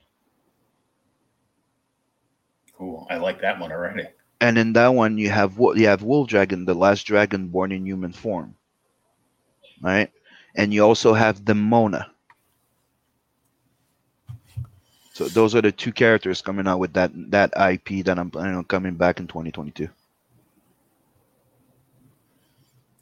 Cool. 2.82 3.06
I 3.12 3.18
like 3.18 3.42
that 3.42 3.60
one 3.60 3.72
already. 3.72 4.08
And 4.40 4.58
in 4.58 4.74
that 4.74 4.88
one, 4.88 5.20
you 5.20 5.30
have 5.30 5.56
you 5.76 5.86
have 5.86 6.02
Wolf 6.02 6.28
Dragon, 6.28 6.66
the 6.66 6.74
last 6.74 7.04
dragon 7.04 7.50
born 7.50 7.72
in 7.72 7.86
human 7.86 8.12
form, 8.12 8.56
right? 9.80 10.10
And 10.56 10.74
you 10.74 10.84
also 10.84 11.14
have 11.14 11.46
Demona. 11.46 12.08
So 15.14 15.28
those 15.28 15.54
are 15.54 15.62
the 15.62 15.72
two 15.72 15.92
characters 15.92 16.42
coming 16.42 16.68
out 16.68 16.80
with 16.80 16.94
that 16.94 17.12
that 17.30 17.54
IP 17.56 18.04
that 18.06 18.18
I'm 18.18 18.32
planning 18.32 18.56
on 18.56 18.64
coming 18.64 18.96
back 18.96 19.20
in 19.20 19.28
2022. 19.28 19.88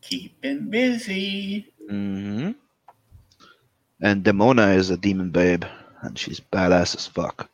Keeping 0.02 0.70
busy. 0.70 1.72
Mm-hmm. 1.90 2.52
And 4.02 4.26
Demona 4.26 4.76
is 4.76 4.90
a 4.90 4.98
demon 4.98 5.30
babe, 5.30 5.64
and 6.02 6.20
she's 6.20 6.42
badass 6.42 6.98
as 6.98 7.08
fuck. 7.08 7.50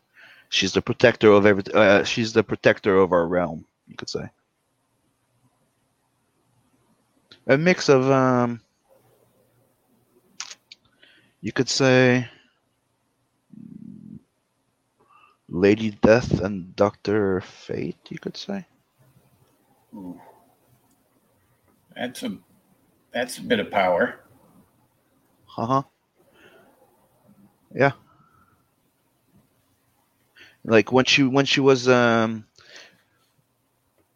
She's 0.56 0.72
the 0.72 0.80
protector 0.80 1.32
of 1.32 1.44
everything. 1.44 1.76
Uh, 1.76 2.02
she's 2.02 2.32
the 2.32 2.42
protector 2.42 2.96
of 2.96 3.12
our 3.12 3.26
realm, 3.26 3.66
you 3.86 3.94
could 3.94 4.08
say. 4.08 4.30
A 7.46 7.58
mix 7.58 7.90
of, 7.90 8.10
um, 8.10 8.62
you 11.42 11.52
could 11.52 11.68
say, 11.68 12.26
Lady 15.50 15.90
Death 15.90 16.40
and 16.40 16.74
Doctor 16.74 17.42
Fate. 17.42 17.98
You 18.08 18.18
could 18.18 18.38
say. 18.38 18.64
Ooh. 19.94 20.18
That's 21.94 22.22
a 22.22 22.38
that's 23.12 23.36
a 23.36 23.42
bit 23.42 23.60
of 23.60 23.70
power. 23.70 24.20
Uh 25.58 25.66
huh. 25.66 25.82
Yeah. 27.74 27.92
Like 30.66 30.92
when 30.92 31.06
she 31.06 31.24
when 31.24 31.46
she 31.46 31.60
was 31.60 31.88
um 31.88 32.46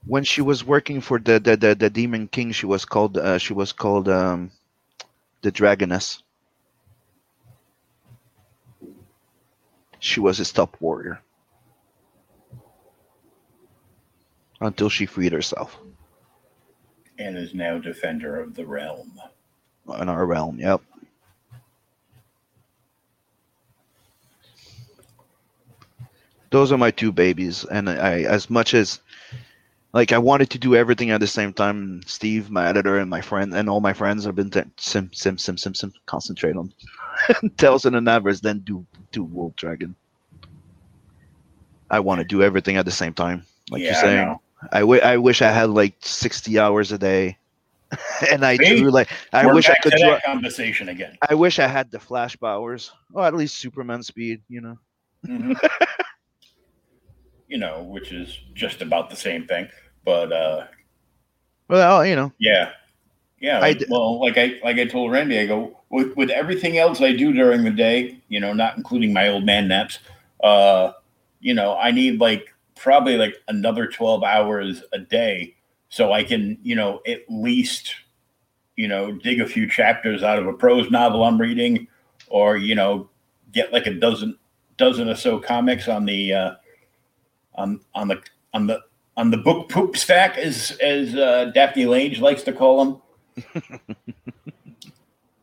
when 0.06 0.24
she 0.24 0.42
was 0.42 0.64
working 0.64 1.00
for 1.00 1.18
the 1.18 1.40
the 1.40 1.56
the, 1.56 1.74
the 1.76 1.90
demon 1.90 2.28
king, 2.28 2.52
she 2.52 2.66
was 2.66 2.84
called 2.86 3.18
uh, 3.18 3.38
she 3.38 3.54
was 3.54 3.72
called 3.72 4.08
um 4.08 4.52
the 5.42 5.52
dragoness. 5.52 6.22
She 10.00 10.20
was 10.20 10.38
his 10.38 10.52
top 10.52 10.76
warrior 10.80 11.22
until 14.60 14.88
she 14.90 15.06
freed 15.06 15.32
herself 15.32 15.78
And 17.18 17.36
is 17.38 17.54
now 17.54 17.78
defender 17.78 18.40
of 18.40 18.54
the 18.56 18.66
realm. 18.66 19.20
in 20.00 20.08
our 20.08 20.26
realm. 20.26 20.58
Yep. 20.60 20.82
Those 26.50 26.72
are 26.72 26.78
my 26.78 26.90
two 26.90 27.12
babies, 27.12 27.64
and 27.64 27.88
I, 27.88 28.22
as 28.22 28.50
much 28.50 28.74
as, 28.74 29.00
like, 29.92 30.12
I 30.12 30.18
wanted 30.18 30.50
to 30.50 30.58
do 30.58 30.74
everything 30.74 31.10
at 31.10 31.20
the 31.20 31.26
same 31.26 31.52
time. 31.52 32.02
Steve, 32.06 32.50
my 32.50 32.66
editor, 32.68 32.98
and 32.98 33.08
my 33.10 33.20
friend, 33.20 33.54
and 33.54 33.68
all 33.68 33.80
my 33.80 33.92
friends 33.92 34.24
have 34.24 34.34
been 34.34 34.50
t- 34.50 34.62
sim, 34.78 35.10
sim, 35.12 35.38
sim, 35.38 35.56
sim, 35.56 35.74
sim. 35.74 35.92
Concentrate 36.06 36.56
on 36.56 36.72
Tales 37.56 37.84
and 37.86 38.08
Avers, 38.08 38.40
then 38.40 38.60
do 38.60 38.86
do 39.12 39.24
Wolf 39.24 39.54
Dragon. 39.56 39.94
I 41.90 42.00
want 42.00 42.20
to 42.20 42.24
do 42.24 42.42
everything 42.42 42.76
at 42.76 42.84
the 42.84 42.90
same 42.90 43.12
time, 43.14 43.44
like 43.70 43.82
Yeah, 43.82 43.88
you're 43.88 43.94
saying. 43.96 44.38
I, 44.72 44.80
w- 44.80 45.00
I 45.02 45.16
wish 45.16 45.42
I 45.42 45.50
had 45.50 45.70
like 45.70 45.94
60 46.00 46.58
hours 46.58 46.92
a 46.92 46.98
day, 46.98 47.38
and 48.30 48.44
I 48.44 48.56
See? 48.56 48.74
drew 48.76 48.90
like 48.90 49.08
I 49.32 49.46
We're 49.46 49.54
wish 49.54 49.68
I 49.68 49.74
could 49.82 49.92
draw. 49.94 50.12
that 50.14 50.22
conversation 50.24 50.88
again. 50.88 51.16
I 51.28 51.34
wish 51.34 51.58
I 51.58 51.66
had 51.66 51.90
the 51.90 51.98
flash 52.00 52.38
powers, 52.38 52.92
or 53.12 53.24
at 53.24 53.34
least 53.34 53.56
Superman 53.58 54.02
speed. 54.02 54.42
You 54.48 54.60
know. 54.60 54.78
Mhm. 55.26 55.56
you 57.50 57.58
know, 57.58 57.82
which 57.82 58.12
is 58.12 58.38
just 58.54 58.80
about 58.80 59.10
the 59.10 59.16
same 59.16 59.46
thing. 59.46 59.68
But 60.04 60.32
uh 60.32 60.66
Well, 61.68 62.06
you 62.06 62.16
know. 62.16 62.32
yeah. 62.38 62.70
Yeah. 63.40 63.58
I 63.58 63.60
Like, 63.60 63.78
d- 63.80 63.86
well, 63.90 64.20
like 64.20 64.38
I 64.38 64.58
like 64.64 64.78
I 64.78 64.84
told 64.86 65.12
Randy, 65.12 65.38
I 65.38 65.46
go 65.46 65.78
with 65.90 66.16
with 66.16 66.30
everything 66.30 66.78
else 66.78 67.00
I 67.00 67.12
do 67.12 67.32
during 67.32 67.64
the 67.64 67.70
day, 67.70 68.18
you 68.28 68.40
know, 68.40 68.52
not 68.52 68.76
including 68.76 69.12
my 69.12 69.28
old 69.28 69.44
man 69.44 69.68
naps, 69.68 69.98
uh, 70.44 70.92
you 71.40 71.52
know, 71.54 71.76
I 71.76 71.90
need 71.90 72.20
like 72.20 72.54
probably 72.76 73.16
like 73.16 73.34
another 73.48 73.86
12 73.86 74.22
hours 74.22 74.82
a 74.92 74.98
day 74.98 75.54
so 75.88 76.12
I 76.12 76.22
can, 76.22 76.56
you 76.62 76.76
know, 76.76 77.00
at 77.06 77.22
least, 77.28 77.94
you 78.76 78.86
know, 78.88 79.12
dig 79.12 79.40
a 79.40 79.46
few 79.46 79.68
chapters 79.68 80.22
out 80.22 80.38
of 80.38 80.46
a 80.46 80.52
prose 80.52 80.90
novel 80.90 81.24
I'm 81.24 81.40
reading 81.40 81.88
or, 82.28 82.56
you 82.56 82.74
know, 82.74 83.10
get 83.52 83.72
like 83.72 83.86
a 83.86 83.94
dozen 83.94 84.38
dozen 84.76 85.08
or 85.08 85.16
so 85.16 85.38
comics 85.38 85.88
on 85.88 86.04
the 86.06 86.32
uh 86.32 86.54
on 87.54 87.80
on 87.94 88.08
the 88.08 88.22
on 88.54 88.66
the 88.66 88.80
on 89.16 89.30
the 89.30 89.36
book 89.36 89.68
poop 89.68 89.96
stack 89.96 90.38
as 90.38 90.76
as 90.80 91.14
uh, 91.14 91.50
Daphne 91.54 91.86
Lange 91.86 92.20
likes 92.20 92.42
to 92.44 92.52
call 92.52 92.84
them. 92.84 93.62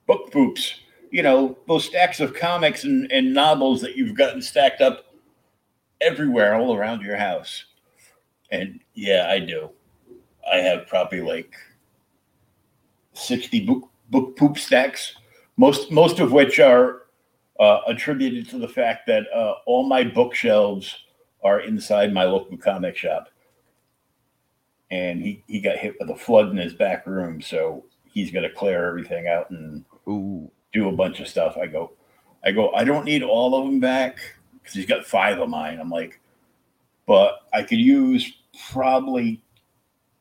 book 0.08 0.32
poops. 0.32 0.82
You 1.12 1.24
know, 1.24 1.58
those 1.68 1.86
stacks 1.86 2.20
of 2.20 2.34
comics 2.34 2.84
and, 2.84 3.12
and 3.12 3.34
novels 3.34 3.82
that 3.82 3.96
you've 3.96 4.16
gotten 4.16 4.42
stacked 4.42 4.82
up 4.82 5.06
everywhere 6.02 6.56
all 6.56 6.76
around 6.76 7.02
your 7.02 7.18
house. 7.18 7.66
And 8.52 8.80
yeah, 8.94 9.28
I 9.30 9.40
do. 9.40 9.70
I 10.52 10.58
have 10.58 10.88
probably 10.88 11.22
like 11.22 11.54
60 13.14 13.66
book 13.66 13.90
book 14.10 14.36
poop 14.38 14.58
stacks, 14.58 15.16
most 15.58 15.92
most 15.92 16.20
of 16.20 16.32
which 16.32 16.60
are 16.60 17.04
uh, 17.60 17.82
attributed 17.88 18.50
to 18.50 18.58
the 18.58 18.68
fact 18.68 19.08
that 19.08 19.24
uh, 19.34 19.56
all 19.66 19.84
my 19.84 20.04
bookshelves 20.04 20.96
are 21.44 21.60
inside 21.60 22.14
my 22.14 22.24
local 22.24 22.58
comic 22.58 22.96
shop. 22.96 23.30
And 24.90 25.22
he, 25.22 25.44
he 25.48 25.60
got 25.60 25.78
hit 25.78 25.96
with 26.00 26.10
a 26.10 26.16
flood 26.16 26.50
in 26.50 26.58
his 26.58 26.74
back 26.74 27.06
room, 27.06 27.42
so 27.42 27.86
he's 28.06 28.32
got 28.32 28.42
to 28.42 28.50
clear 28.50 28.88
everything 28.88 29.28
out 29.28 29.50
and 29.50 29.84
Ooh. 30.08 30.50
do 30.74 30.90
a 30.90 30.94
bunch 30.94 31.20
of 31.20 31.28
stuff. 31.28 31.58
I 31.58 31.68
go, 31.68 31.92
I 32.44 32.52
go, 32.52 32.72
I 32.72 32.84
don't 32.84 33.06
need 33.06 33.24
all 33.24 33.56
of 33.56 33.66
them 33.66 33.80
back 33.80 34.18
because 34.54 34.74
he's 34.74 34.86
got 34.86 35.06
five 35.06 35.40
of 35.40 35.50
mine. 35.50 35.80
I'm 35.80 35.90
like, 35.90 36.20
but 37.06 37.40
I 37.54 37.64
could 37.64 37.80
use 37.80 38.34
probably 38.72 39.42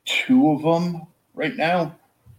two 0.04 0.52
of 0.52 0.62
them 0.62 1.06
right 1.34 1.56
now. 1.56 1.96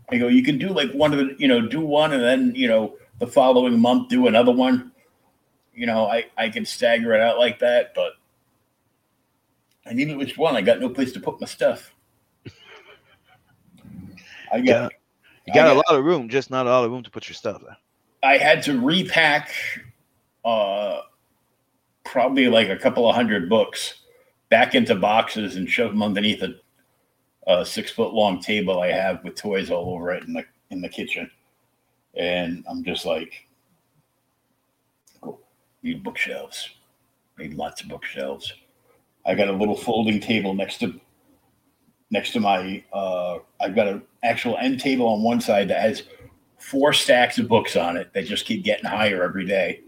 I 0.10 0.18
go, 0.18 0.28
you 0.28 0.44
can 0.44 0.58
do 0.58 0.70
like 0.70 0.92
one 0.92 1.14
of 1.14 1.20
the, 1.20 1.36
you 1.38 1.48
know, 1.48 1.68
do 1.68 1.82
one 1.82 2.14
and 2.14 2.24
then, 2.24 2.54
you 2.56 2.68
know, 2.68 2.96
the 3.20 3.28
following 3.28 3.80
month 3.80 4.10
do 4.10 4.28
another 4.28 4.52
one. 4.52 4.92
You 5.74 5.86
know, 5.86 6.06
I, 6.06 6.26
I 6.38 6.50
can 6.50 6.66
stagger 6.66 7.14
it 7.14 7.22
out 7.22 7.38
like 7.38 7.60
that, 7.60 7.94
but 7.94 8.14
I 9.90 9.94
need 9.94 10.16
which 10.16 10.38
one. 10.38 10.56
I 10.56 10.62
got 10.62 10.80
no 10.80 10.90
place 10.90 11.12
to 11.14 11.20
put 11.20 11.40
my 11.40 11.48
stuff. 11.48 11.94
I 14.52 14.62
got, 14.62 14.92
You 15.46 15.54
got 15.54 15.68
I 15.68 15.72
a 15.72 15.76
lot 15.76 15.92
of 15.92 16.04
room, 16.04 16.30
just 16.30 16.52
not 16.52 16.68
a 16.68 16.70
lot 16.70 16.84
of 16.84 16.92
room 16.92 17.04
to 17.04 17.12
put 17.12 17.28
your 17.30 17.36
stuff 17.36 17.62
there. 17.62 17.78
I 18.24 18.38
had 18.38 18.62
to 18.64 18.80
repack 18.80 19.52
uh, 20.44 21.02
probably 22.04 22.48
like 22.48 22.70
a 22.70 22.78
couple 22.78 23.08
of 23.08 23.16
hundred 23.16 23.50
books 23.50 24.02
back 24.50 24.76
into 24.76 24.96
boxes 24.96 25.56
and 25.56 25.70
shove 25.70 25.92
them 25.92 26.04
underneath 26.04 26.42
a, 26.42 26.56
a 27.48 27.66
six 27.66 27.92
foot 27.92 28.14
long 28.14 28.42
table 28.42 28.82
I 28.82 28.92
have 28.92 29.24
with 29.24 29.36
toys 29.36 29.70
all 29.70 29.94
over 29.94 30.12
it 30.12 30.24
in 30.24 30.34
the 30.34 30.44
in 30.70 30.82
the 30.82 30.90
kitchen. 30.90 31.30
And 32.16 32.66
I'm 32.70 32.84
just 32.84 33.06
like, 33.06 33.48
oh, 35.24 35.40
need 35.84 36.04
bookshelves. 36.04 36.70
Need 37.38 37.54
lots 37.54 37.82
of 37.82 37.90
bookshelves. 37.90 38.54
I 39.28 39.36
got 39.36 39.50
a 39.50 39.54
little 39.54 39.76
folding 39.76 40.20
table 40.20 40.54
next 40.54 40.80
to 40.80 41.00
next 42.10 42.32
to 42.32 42.40
my 42.40 42.84
uh 42.94 43.40
I've 43.62 43.76
got 43.76 43.88
an 43.88 44.02
actual 44.24 44.58
end 44.58 44.80
table 44.80 45.08
on 45.08 45.22
one 45.22 45.42
side 45.42 45.68
that 45.68 45.82
has 45.82 46.04
four 46.58 46.94
stacks 46.94 47.38
of 47.38 47.48
books 47.48 47.76
on 47.76 47.98
it 47.98 48.14
that 48.14 48.26
just 48.26 48.46
keep 48.46 48.64
getting 48.64 48.86
higher 48.86 49.24
every 49.24 49.46
day. 49.46 49.82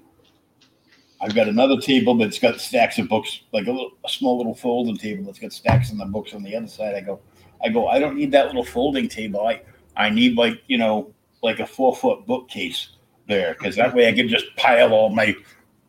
I've 1.22 1.36
got 1.36 1.48
another 1.48 1.80
table 1.80 2.16
that's 2.16 2.40
got 2.40 2.62
stacks 2.62 2.98
of 2.98 3.10
books, 3.10 3.42
like 3.52 3.68
a 3.68 3.72
little 3.72 3.92
a 4.06 4.10
small 4.10 4.38
little 4.38 4.56
folding 4.56 4.98
table 4.98 5.26
that's 5.26 5.40
got 5.40 5.52
stacks 5.52 5.92
of 5.92 5.98
the 5.98 6.06
books 6.06 6.34
on 6.34 6.44
the 6.44 6.56
other 6.56 6.68
side. 6.68 6.96
I 6.96 7.02
go, 7.02 7.20
I 7.64 7.70
go, 7.70 7.88
I 7.88 8.00
don't 8.00 8.16
need 8.16 8.32
that 8.32 8.48
little 8.48 8.64
folding 8.64 9.10
table. 9.10 9.46
I 9.46 9.62
I 9.98 10.10
need 10.10 10.38
like, 10.38 10.62
you 10.68 10.78
know, 10.78 11.14
like 11.44 11.60
a 11.60 11.66
four 11.66 11.96
foot 11.96 12.26
bookcase 12.26 12.90
there, 13.28 13.54
because 13.54 13.76
that 13.76 13.94
way 13.94 14.08
I 14.08 14.14
can 14.14 14.30
just 14.30 14.46
pile 14.56 14.94
all 14.94 15.10
my 15.10 15.36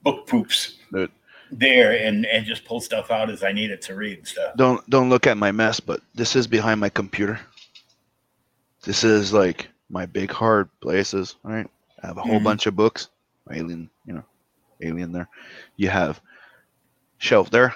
book 0.02 0.26
poops 0.26 0.78
Dude. 0.92 1.12
There 1.50 1.92
and 1.92 2.26
and 2.26 2.46
just 2.46 2.64
pull 2.64 2.80
stuff 2.80 3.10
out 3.10 3.30
as 3.30 3.42
I 3.42 3.52
need 3.52 3.70
it 3.70 3.82
to 3.82 3.94
read 3.94 4.18
and 4.18 4.28
stuff. 4.28 4.56
Don't 4.56 4.88
don't 4.90 5.10
look 5.10 5.26
at 5.26 5.36
my 5.38 5.52
mess, 5.52 5.80
but 5.80 6.00
this 6.14 6.36
is 6.36 6.46
behind 6.46 6.80
my 6.80 6.88
computer. 6.90 7.40
This 8.84 9.04
is 9.04 9.32
like 9.32 9.68
my 9.90 10.06
big 10.06 10.30
hard 10.30 10.68
places, 10.80 11.36
right? 11.42 11.66
I 12.02 12.06
have 12.06 12.18
a 12.18 12.22
whole 12.22 12.40
Mhm. 12.40 12.44
bunch 12.44 12.66
of 12.66 12.76
books. 12.76 13.08
Alien, 13.52 13.90
you 14.06 14.14
know, 14.14 14.24
alien 14.82 15.12
there. 15.12 15.28
You 15.76 15.88
have 15.90 16.20
shelf 17.18 17.50
there, 17.50 17.74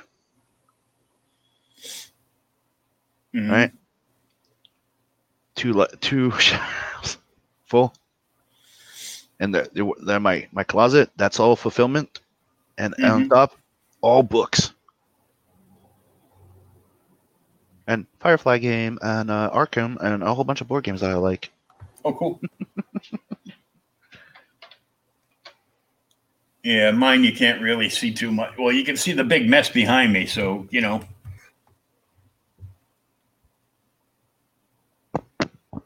Mhm. 3.35 3.51
right? 3.51 3.73
Two 5.57 5.87
two 6.01 6.31
shelves 6.39 7.19
full. 7.67 7.95
And 9.41 9.55
there, 9.55 9.67
there, 9.73 9.87
there 10.05 10.21
my 10.21 10.49
my 10.53 10.65
closet. 10.65 11.11
That's 11.17 11.41
all 11.41 11.57
fulfillment, 11.57 12.21
and 12.79 12.95
on 13.03 13.25
Mhm. 13.25 13.29
top, 13.29 13.57
all 14.05 14.23
books. 14.23 14.73
And 17.87 18.07
Firefly 18.21 18.59
game 18.59 18.99
and 19.03 19.31
uh, 19.31 19.51
Arkham 19.53 19.97
and 20.01 20.23
a 20.23 20.35
whole 20.35 20.45
bunch 20.45 20.61
of 20.61 20.69
board 20.69 20.85
games 20.85 21.01
that 21.01 21.11
I 21.11 21.15
like. 21.15 21.51
Oh, 22.05 22.13
cool. 22.13 22.41
yeah, 26.63 26.91
mine 26.91 27.25
you 27.25 27.33
can't 27.33 27.63
really 27.63 27.89
see 27.89 28.13
too 28.13 28.31
much. 28.31 28.53
Well, 28.59 28.73
you 28.73 28.85
can 28.85 28.97
see 28.97 29.13
the 29.13 29.25
big 29.25 29.49
mess 29.49 29.71
behind 29.71 30.13
me, 30.13 30.27
so 30.27 30.67
you 30.71 30.83
know. 30.83 31.01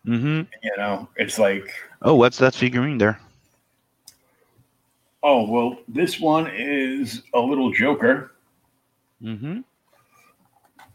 Mm-hmm. 0.07 0.43
You 0.63 0.77
know, 0.77 1.09
it's 1.17 1.39
like, 1.39 1.73
Oh, 2.03 2.15
what's 2.15 2.39
that 2.39 2.55
figurine 2.55 2.99
there? 2.99 3.21
Oh 5.23 5.49
well, 5.51 5.77
this 5.89 6.21
one 6.21 6.47
is 6.55 7.23
a 7.35 7.41
little 7.41 7.73
Joker, 7.73 8.33
Mm-hmm. 9.23 9.61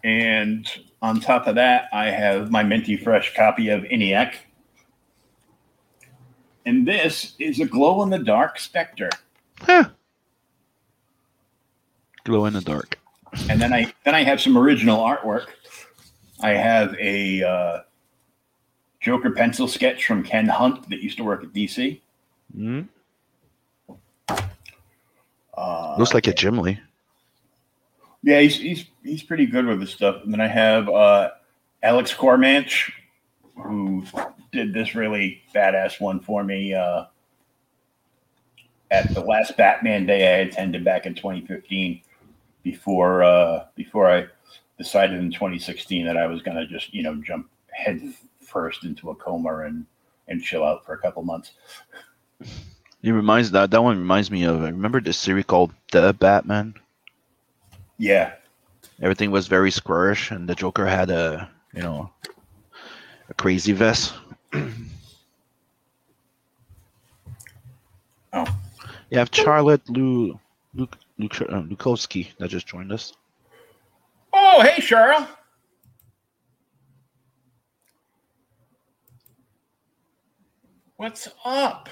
and 0.04 0.68
on 1.02 1.20
top 1.20 1.48
of 1.48 1.56
that, 1.56 1.90
I 1.92 2.06
have 2.06 2.50
my 2.52 2.64
minty 2.64 2.96
fresh 2.96 3.36
copy 3.36 3.68
of 3.70 3.84
ENIAC. 3.84 4.36
And 6.66 6.88
this 6.88 7.34
is 7.40 7.60
a 7.60 7.66
glow 7.66 8.02
in 8.04 8.10
the 8.10 8.20
dark 8.20 8.58
Spectre. 8.58 9.10
Huh. 9.60 9.90
Glow 12.24 12.46
in 12.46 12.54
the 12.54 12.62
dark. 12.62 12.98
and 13.50 13.60
then 13.62 13.74
I 13.74 13.94
then 14.06 14.16
I 14.16 14.24
have 14.24 14.40
some 14.40 14.58
original 14.58 15.00
artwork. 15.00 15.48
I 16.40 16.52
have 16.52 16.96
a 17.00 17.44
uh, 17.44 17.80
Joker 19.02 19.32
pencil 19.32 19.68
sketch 19.68 20.06
from 20.06 20.24
Ken 20.24 20.48
Hunt 20.48 20.90
that 20.90 21.02
used 21.02 21.18
to 21.18 21.24
work 21.26 21.44
at 21.44 21.52
DC. 21.52 22.00
Mm. 22.58 22.88
Uh, 25.56 25.96
Looks 25.98 26.14
like 26.14 26.28
a 26.28 26.34
Gimli. 26.34 26.80
yeah, 28.24 28.40
he's 28.40 28.58
he's 28.58 28.86
he's 29.04 29.24
pretty 29.24 29.46
good 29.46 29.66
with 29.66 29.82
his 29.82 29.92
stuff. 29.92 30.24
And 30.24 30.34
then 30.34 30.42
I 30.42 30.48
have 30.48 30.90
uh, 30.90 31.32
Alex 31.84 32.14
Cormanch, 32.14 32.92
who 33.56 34.04
did 34.52 34.74
this 34.74 34.96
really 34.96 35.42
badass 35.54 36.00
one 36.00 36.20
for 36.20 36.44
me 36.44 36.74
uh, 36.74 37.06
at 38.92 39.14
the 39.14 39.22
last 39.22 39.58
Batman 39.58 40.06
Day 40.06 40.36
I 40.36 40.40
attended 40.40 40.84
back 40.84 41.06
in 41.06 41.16
2015. 41.16 42.02
Before 42.64 43.24
uh, 43.24 43.66
before 43.76 44.10
I 44.10 44.26
decided 44.78 45.20
in 45.20 45.32
2016 45.32 46.06
that 46.06 46.16
I 46.16 46.28
was 46.28 46.42
going 46.42 46.56
to 46.56 46.66
just 46.66 46.94
you 46.94 47.04
know 47.04 47.16
jump 47.16 47.50
head 47.72 48.14
first 48.40 48.86
into 48.86 49.10
a 49.10 49.16
coma 49.16 49.66
and 49.66 49.86
and 50.30 50.42
chill 50.42 50.64
out 50.64 50.86
for 50.86 50.94
a 50.94 50.98
couple 50.98 51.24
months. 51.24 51.52
It 53.04 53.12
reminds 53.12 53.52
that 53.52 53.70
that 53.72 53.84
one 53.84 54.00
reminds 54.00 54.32
me 54.32 54.44
of. 54.46 54.62
I 54.62 54.70
remember 54.70 55.02
this 55.02 55.18
series 55.18 55.46
called 55.46 55.74
The 55.92 56.14
Batman. 56.14 56.74
Yeah, 57.98 58.34
Everything 59.02 59.32
was 59.32 59.48
very 59.48 59.72
squarish, 59.72 60.32
and 60.32 60.48
the 60.48 60.56
Joker 60.56 60.86
had 60.86 61.10
a 61.10 61.50
you 61.74 61.82
know 61.82 62.10
a 63.30 63.34
crazy 63.34 63.74
vest. 63.74 64.14
Oh. 68.36 68.48
You 69.12 69.20
have 69.20 69.30
Charlotte 69.32 69.88
Lu, 69.90 70.40
Luke, 70.74 70.98
Luke, 71.20 71.40
uh, 71.42 71.62
Lukowski 71.62 72.30
that 72.40 72.48
just 72.48 72.66
joined 72.66 72.92
us. 72.92 73.14
Oh, 74.34 74.62
hey, 74.62 74.82
Cheryl. 74.82 75.28
What's 80.96 81.28
up? 81.46 81.90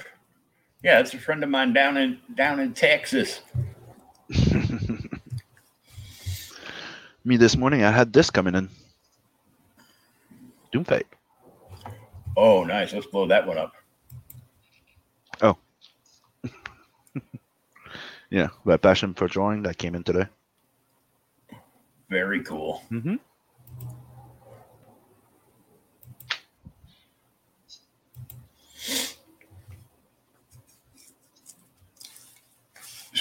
Yeah, 0.83 0.99
it's 0.99 1.13
a 1.13 1.19
friend 1.19 1.43
of 1.43 1.49
mine 1.49 1.73
down 1.73 1.97
in 1.97 2.19
down 2.33 2.59
in 2.59 2.73
Texas. 2.73 3.41
Me 7.23 7.37
this 7.37 7.55
morning, 7.55 7.83
I 7.83 7.91
had 7.91 8.11
this 8.11 8.31
coming 8.31 8.55
in. 8.55 8.67
Doomfate. 10.73 11.03
Oh, 12.35 12.63
nice. 12.63 12.93
Let's 12.93 13.05
blow 13.05 13.27
that 13.27 13.45
one 13.45 13.59
up. 13.59 13.73
Oh. 15.41 15.55
yeah, 18.31 18.47
that 18.65 18.81
passion 18.81 19.13
for 19.13 19.27
drawing 19.27 19.61
that 19.63 19.77
came 19.77 19.93
in 19.93 20.03
today. 20.03 20.25
Very 22.09 22.41
cool. 22.41 22.83
Mm-hmm. 22.91 23.15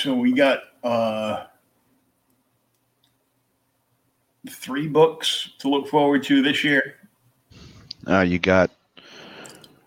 So 0.00 0.14
we 0.14 0.32
got 0.32 0.60
uh 0.82 1.44
three 4.48 4.88
books 4.88 5.50
to 5.58 5.68
look 5.68 5.88
forward 5.88 6.22
to 6.24 6.40
this 6.40 6.64
year. 6.64 6.96
Uh, 8.08 8.20
you 8.20 8.38
got 8.38 8.70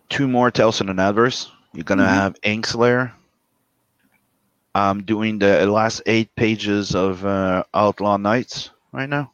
two 0.09 0.27
more 0.27 0.51
Tales 0.51 0.81
in 0.81 0.89
an 0.89 0.97
Natverse. 0.97 1.49
You're 1.73 1.83
gonna 1.83 2.05
Mhm. 2.05 2.13
have 2.13 2.35
Inkslayer. 2.43 3.11
I'm 4.75 5.01
doing 5.03 5.39
the 5.39 5.65
last 5.65 6.03
eight 6.05 6.29
pages 6.35 6.93
of 6.93 7.25
uh, 7.25 7.63
Outlaw 7.73 8.17
Nights 8.17 8.69
right 8.91 9.09
now. 9.09 9.31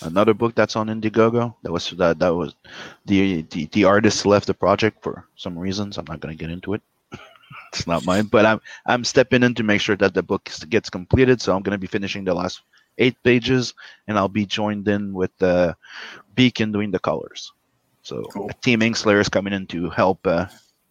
Another 0.00 0.32
book 0.32 0.54
that's 0.54 0.76
on 0.76 0.88
Indiegogo. 0.88 1.54
That 1.62 1.72
was 1.72 1.90
that 1.90 2.18
that 2.20 2.34
was 2.34 2.54
the 3.04 3.42
the, 3.42 3.66
the 3.66 3.84
artist 3.84 4.24
left 4.24 4.46
the 4.46 4.54
project 4.54 5.02
for 5.02 5.28
some 5.36 5.58
reasons. 5.58 5.98
I'm 5.98 6.06
not 6.08 6.20
gonna 6.20 6.34
get 6.34 6.48
into 6.50 6.72
it. 6.72 6.80
It's 7.74 7.86
not 7.86 8.04
mine, 8.04 8.26
but 8.26 8.46
I'm 8.46 8.60
I'm 8.86 9.04
stepping 9.04 9.42
in 9.42 9.54
to 9.54 9.62
make 9.62 9.80
sure 9.80 9.96
that 9.96 10.14
the 10.14 10.22
book 10.22 10.48
gets 10.68 10.90
completed. 10.90 11.40
So 11.40 11.54
I'm 11.54 11.62
gonna 11.62 11.78
be 11.78 11.86
finishing 11.86 12.24
the 12.24 12.34
last 12.34 12.62
eight 12.98 13.16
pages, 13.22 13.74
and 14.06 14.16
I'll 14.18 14.28
be 14.28 14.46
joined 14.46 14.86
in 14.88 15.12
with 15.12 15.32
uh, 15.42 15.74
Beacon 16.34 16.72
doing 16.72 16.90
the 16.90 16.98
colors. 16.98 17.52
So 18.02 18.22
Cool. 18.32 18.50
Team 18.62 18.82
Inkslayer 18.82 19.20
is 19.20 19.28
coming 19.28 19.52
in 19.52 19.66
to 19.68 19.90
help 19.90 20.26
uh, 20.26 20.46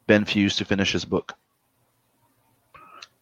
Ben 0.08 0.26
Fuse 0.26 0.56
to 0.58 0.66
finish 0.66 0.92
his 0.92 1.06
book. 1.06 1.34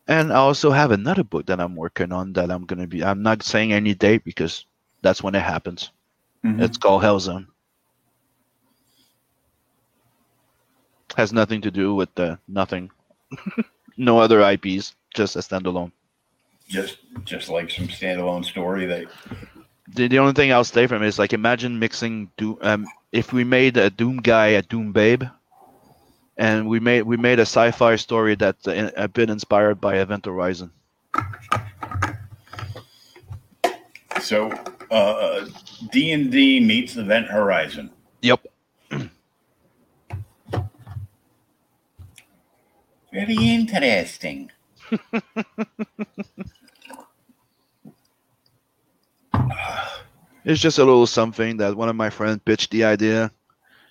And 0.07 0.31
I 0.33 0.37
also 0.37 0.71
have 0.71 0.91
another 0.91 1.23
book 1.23 1.45
that 1.45 1.59
I'm 1.59 1.75
working 1.75 2.11
on 2.11 2.33
that 2.33 2.51
I'm 2.51 2.65
gonna 2.65 2.87
be. 2.87 3.03
I'm 3.03 3.21
not 3.21 3.43
saying 3.43 3.73
any 3.73 3.93
date 3.93 4.23
because 4.23 4.65
that's 5.01 5.23
when 5.23 5.35
it 5.35 5.43
happens. 5.43 5.91
Mhm. 6.43 6.61
It's 6.61 6.77
called 6.77 7.03
Hellzone. 7.03 7.47
Has 11.15 11.31
nothing 11.33 11.61
to 11.61 11.71
do 11.71 11.93
with 11.93 12.13
the 12.15 12.39
nothing. 12.47 12.89
No 13.97 14.19
other 14.19 14.41
IPs, 14.41 14.95
just 15.13 15.35
a 15.35 15.39
standalone. 15.39 15.91
Just 16.67 16.97
just 17.25 17.49
like 17.49 17.69
some 17.69 17.87
standalone 17.87 18.45
story 18.45 18.85
that 18.85 19.05
The, 19.93 20.07
the 20.07 20.19
only 20.19 20.33
thing 20.33 20.53
I'll 20.53 20.63
say 20.63 20.87
from 20.87 21.03
is 21.03 21.19
like 21.19 21.33
imagine 21.33 21.79
mixing 21.79 22.31
Doom. 22.37 22.57
Um, 22.61 22.85
if 23.11 23.33
we 23.33 23.43
made 23.43 23.77
a 23.77 23.89
Doom 23.89 24.17
guy 24.17 24.47
a 24.47 24.61
Doom 24.61 24.91
babe, 24.93 25.23
and 26.37 26.67
we 26.67 26.79
made 26.79 27.03
we 27.03 27.17
made 27.17 27.39
a 27.39 27.43
sci-fi 27.43 27.95
story 27.97 28.35
that's 28.35 28.67
a, 28.67 28.91
a 28.95 29.07
bit 29.07 29.29
inspired 29.29 29.81
by 29.81 29.97
Event 29.97 30.25
Horizon. 30.25 30.71
so 34.21 34.49
uh 34.91 35.45
D 35.91 36.11
and 36.11 36.31
D 36.31 36.59
meets 36.59 36.95
Event 36.95 37.27
Horizon. 37.27 37.91
Yep. 38.21 38.45
Very 43.13 43.35
interesting. 43.35 44.51
It's 50.43 50.59
just 50.59 50.79
a 50.79 50.83
little 50.83 51.05
something 51.05 51.57
that 51.57 51.75
one 51.75 51.89
of 51.89 51.95
my 51.95 52.09
friends 52.09 52.41
pitched 52.43 52.71
the 52.71 52.83
idea, 52.85 53.31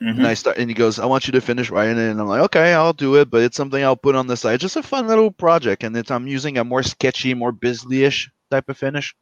Mhm. 0.01 0.19
and 0.19 0.27
I 0.27 0.35
start 0.35 0.59
and 0.59 0.69
he 0.69 0.75
goes, 0.75 0.99
"I 0.99 1.07
want 1.07 1.27
you 1.29 1.33
to 1.33 1.41
finish 1.41 1.71
writing 1.71 1.99
it," 1.99 2.11
and 2.11 2.21
I'm 2.21 2.27
like, 2.27 2.43
"Okay, 2.43 2.73
I'll 2.75 2.93
do 2.93 3.17
it," 3.17 3.31
but 3.31 3.43
it's 3.43 3.57
something 3.57 3.83
I'll 3.85 3.97
put 3.97 4.17
on 4.17 4.27
the 4.27 4.37
side. 4.37 4.59
Just 4.61 4.77
a 4.77 4.83
fun 4.83 5.07
little 5.07 5.31
project, 5.31 5.85
and 5.85 5.97
it's 5.97 6.11
I'm 6.11 6.27
using 6.27 6.59
a 6.59 6.65
more 6.65 6.83
sketchy, 6.83 7.35
more 7.35 7.53
Bisley-ish 7.53 8.31
type 8.51 8.69
of 8.69 8.77
finish. 8.79 9.15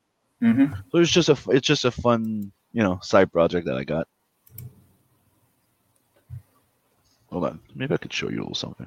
Mhm. 0.43 0.75
So 0.91 0.99
it's 0.99 1.11
just 1.11 1.29
a 1.29 1.37
it's 1.51 1.67
just 1.67 1.85
a 1.85 1.91
fun 1.91 2.53
you 2.73 2.83
know 2.83 2.99
side 3.03 3.31
project 3.33 3.67
that 3.67 3.77
I 3.77 3.85
got. 3.85 4.09
Hold 7.31 7.45
on, 7.45 7.61
maybe 7.75 7.93
I 7.93 7.99
could 7.99 8.13
show 8.13 8.31
you 8.31 8.39
a 8.39 8.41
little 8.41 8.55
something, 8.55 8.87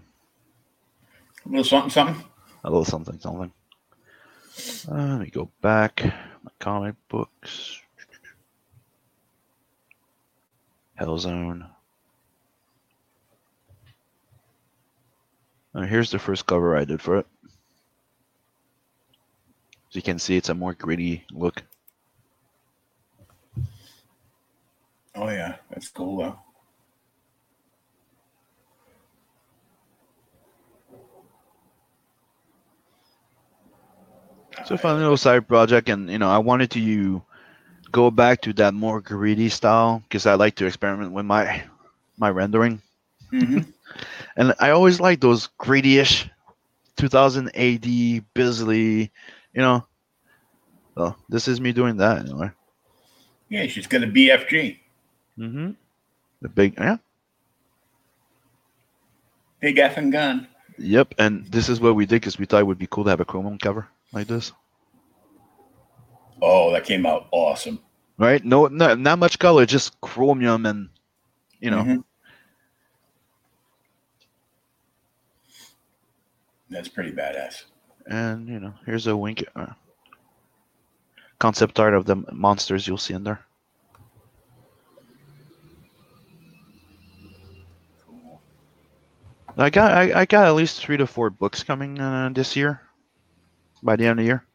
A 1.45 1.49
little 1.49 1.63
something, 1.63 1.89
something. 1.89 2.23
a 2.63 2.69
little 2.69 2.85
something, 2.85 3.19
something. 3.19 3.51
Uh, 4.89 5.17
let 5.17 5.19
me 5.19 5.29
go 5.29 5.49
back 5.61 6.03
my 6.43 6.51
comic 6.59 6.95
books. 7.09 7.79
Hellzone. 10.99 11.67
Uh, 15.73 15.81
here's 15.81 16.11
the 16.11 16.19
first 16.19 16.45
cover 16.45 16.75
I 16.75 16.85
did 16.85 17.01
for 17.01 17.17
it. 17.17 17.27
As 19.89 19.95
you 19.95 20.01
can 20.01 20.19
see, 20.19 20.35
it's 20.37 20.49
a 20.49 20.53
more 20.53 20.73
gritty 20.73 21.25
look. 21.31 21.63
Oh 25.15 25.29
yeah, 25.29 25.55
that's 25.69 25.89
cool 25.89 26.17
though. 26.17 26.39
It's 34.59 34.71
a 34.71 34.77
fun 34.77 34.99
little 34.99 35.17
side 35.17 35.47
project, 35.47 35.89
and 35.89 36.09
you 36.09 36.17
know, 36.17 36.29
I 36.29 36.37
wanted 36.39 36.71
to 36.71 36.79
you 36.79 37.23
go 37.91 38.11
back 38.11 38.41
to 38.41 38.53
that 38.53 38.73
more 38.73 39.01
greedy 39.01 39.49
style 39.49 40.01
because 40.07 40.25
I 40.25 40.35
like 40.35 40.55
to 40.55 40.65
experiment 40.65 41.11
with 41.13 41.25
my 41.25 41.63
my 42.17 42.29
rendering, 42.29 42.81
Mhm. 43.31 43.65
and 44.37 44.53
I 44.59 44.71
always 44.71 44.99
like 44.99 45.19
those 45.21 45.47
greedy-ish 45.57 46.29
2000 46.97 47.51
AD 47.55 48.21
Bisley, 48.33 49.11
you 49.53 49.61
know. 49.61 49.85
So 50.95 51.15
this 51.29 51.47
is 51.47 51.59
me 51.61 51.71
doing 51.73 51.97
that 51.97 52.19
anyway. 52.19 52.51
Yeah, 53.49 53.67
she's 53.67 53.87
got 53.87 54.03
a 54.03 54.07
BFG. 54.07 54.79
Mm-hmm. 55.37 55.71
The 56.41 56.49
big 56.49 56.75
yeah. 56.77 56.97
Big 59.59 59.77
effing 59.77 60.11
gun. 60.11 60.47
Yep, 60.77 61.15
and 61.19 61.45
this 61.47 61.69
is 61.69 61.79
what 61.79 61.95
we 61.95 62.05
did 62.05 62.21
because 62.21 62.39
we 62.39 62.45
thought 62.45 62.61
it 62.61 62.67
would 62.67 62.79
be 62.79 62.87
cool 62.87 63.03
to 63.05 63.09
have 63.11 63.19
a 63.21 63.25
chromium 63.25 63.57
cover 63.57 63.87
like 64.13 64.27
this. 64.27 64.51
Oh, 66.41 66.71
that 66.71 66.85
came 66.85 67.05
out 67.05 67.27
awesome. 67.31 67.79
Right? 68.17 68.43
No, 68.43 68.67
no 68.67 68.95
not 68.95 69.19
much 69.19 69.39
color, 69.39 69.65
just 69.65 69.99
chromium 70.01 70.65
and 70.65 70.89
you 71.59 71.71
know. 71.71 71.83
Mhm. 71.83 72.03
That's 76.69 76.87
pretty 76.87 77.11
badass. 77.11 77.63
And 78.07 78.47
you 78.47 78.59
know, 78.59 78.73
here's 78.85 79.07
a 79.07 79.15
wink 79.15 79.43
uh, 79.55 79.73
concept 81.39 81.79
art 81.79 81.93
of 81.93 82.05
the 82.05 82.15
monsters 82.31 82.87
you'll 82.87 82.97
see 82.97 83.13
in 83.13 83.23
there. 83.23 83.43
Cool. 88.05 88.41
I 89.57 89.69
got 89.69 89.91
I, 89.91 90.21
I 90.21 90.25
got 90.25 90.47
at 90.47 90.55
least 90.55 90.79
three 90.81 90.97
to 90.97 91.07
four 91.07 91.29
books 91.29 91.63
coming 91.63 91.99
uh, 91.99 92.29
this 92.33 92.55
year. 92.55 92.81
By 93.83 93.95
the 93.95 94.05
end 94.05 94.19
of 94.19 94.23
the 94.23 94.27
year. 94.27 94.45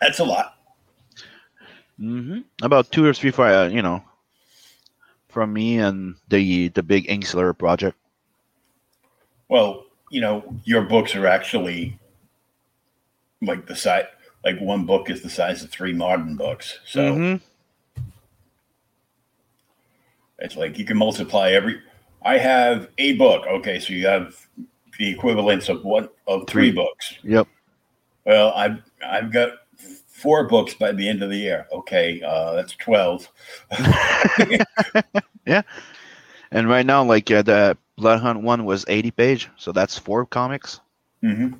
That's 0.00 0.18
a 0.18 0.24
lot. 0.24 0.58
hmm 1.98 2.40
About 2.62 2.90
two 2.90 3.04
or 3.04 3.14
three 3.14 3.30
for 3.30 3.46
uh, 3.46 3.68
you 3.68 3.82
know, 3.82 4.02
from 5.28 5.52
me 5.52 5.78
and 5.78 6.16
the 6.28 6.68
the 6.68 6.82
big 6.82 7.08
Inkslayer 7.08 7.52
project. 7.56 7.96
Well, 9.48 9.84
you 10.10 10.20
know, 10.20 10.56
your 10.64 10.82
books 10.82 11.14
are 11.14 11.26
actually 11.26 11.98
like 13.40 13.66
the 13.66 13.76
size, 13.76 14.06
like 14.44 14.58
one 14.60 14.86
book 14.86 15.10
is 15.10 15.22
the 15.22 15.30
size 15.30 15.62
of 15.62 15.70
three 15.70 15.92
modern 15.92 16.36
books. 16.36 16.78
So 16.86 17.00
Mhm. 17.14 17.40
it's 20.38 20.56
like 20.56 20.78
you 20.78 20.84
can 20.84 20.96
multiply 20.96 21.50
every. 21.50 21.80
I 22.24 22.38
have 22.38 22.88
a 22.98 23.14
book. 23.14 23.46
Okay, 23.46 23.78
so 23.78 23.92
you 23.92 24.06
have 24.06 24.46
the 25.02 25.10
equivalence 25.10 25.68
of 25.68 25.82
one 25.84 26.08
of 26.28 26.48
three 26.48 26.70
Three. 26.70 26.70
books. 26.70 27.14
Yep. 27.24 27.48
Well, 28.24 28.52
I've 28.54 28.78
I've 29.04 29.32
got 29.32 29.50
four 30.06 30.46
books 30.46 30.74
by 30.74 30.92
the 30.92 31.08
end 31.08 31.24
of 31.24 31.30
the 31.30 31.36
year. 31.36 31.66
Okay, 31.72 32.22
uh, 32.22 32.52
that's 32.52 32.76
twelve. 32.76 33.28
yeah, 35.44 35.62
And 36.52 36.68
right 36.68 36.86
now, 36.86 37.02
like 37.02 37.28
uh, 37.32 37.42
the 37.42 37.76
Blood 37.96 38.20
Hunt 38.20 38.42
one 38.42 38.64
was 38.64 38.84
80 38.86 39.10
page, 39.10 39.48
so 39.56 39.72
that's 39.72 39.98
four 39.98 40.24
comics. 40.24 40.78
hmm 41.20 41.54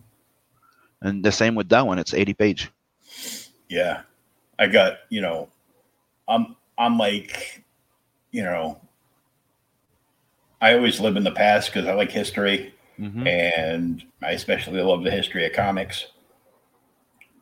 And 1.01 1.25
the 1.25 1.33
same 1.33 1.57
with 1.57 1.69
that 1.71 1.85
one, 1.85 1.99
it's 1.99 2.15
80 2.15 2.35
page. 2.35 2.71
Yeah, 3.69 4.03
I 4.57 4.69
got 4.69 4.99
you 5.09 5.21
know, 5.21 5.49
I'm 6.29 6.55
I'm 6.79 6.97
like, 6.97 7.65
you 8.31 8.45
know, 8.45 8.81
I 10.61 10.75
always 10.75 11.01
live 11.01 11.17
in 11.17 11.25
the 11.25 11.33
past 11.33 11.73
because 11.73 11.89
I 11.89 11.95
like 11.95 12.13
history. 12.13 12.73
Mm-hmm. 13.03 13.27
and 13.27 14.05
I 14.23 14.31
especially 14.31 14.81
love 14.81 15.03
the 15.03 15.11
history 15.11 15.45
of 15.45 15.53
comics. 15.53 16.07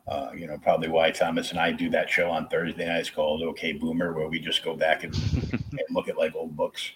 Uh, 0.07 0.31
you 0.35 0.47
know, 0.47 0.57
probably 0.57 0.87
why 0.87 1.11
Thomas 1.11 1.51
and 1.51 1.59
I 1.59 1.71
do 1.71 1.87
that 1.91 2.09
show 2.09 2.31
on 2.31 2.47
Thursday 2.47 2.87
nights 2.87 3.11
called 3.11 3.43
OK 3.43 3.73
Boomer, 3.73 4.13
where 4.13 4.27
we 4.27 4.39
just 4.39 4.63
go 4.63 4.75
back 4.75 5.03
and, 5.03 5.13
and 5.53 5.81
look 5.91 6.09
at 6.09 6.17
like 6.17 6.35
old 6.35 6.57
books. 6.57 6.91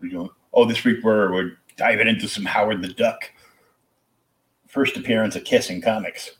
Doing, 0.00 0.30
oh, 0.54 0.64
this 0.64 0.84
week 0.84 0.98
we're, 1.02 1.32
we're 1.32 1.58
diving 1.76 2.06
into 2.06 2.28
some 2.28 2.44
Howard 2.44 2.80
the 2.80 2.92
Duck. 2.92 3.32
First 4.68 4.96
appearance 4.96 5.34
of 5.34 5.42
Kiss 5.42 5.68
in 5.68 5.82
comics. 5.82 6.30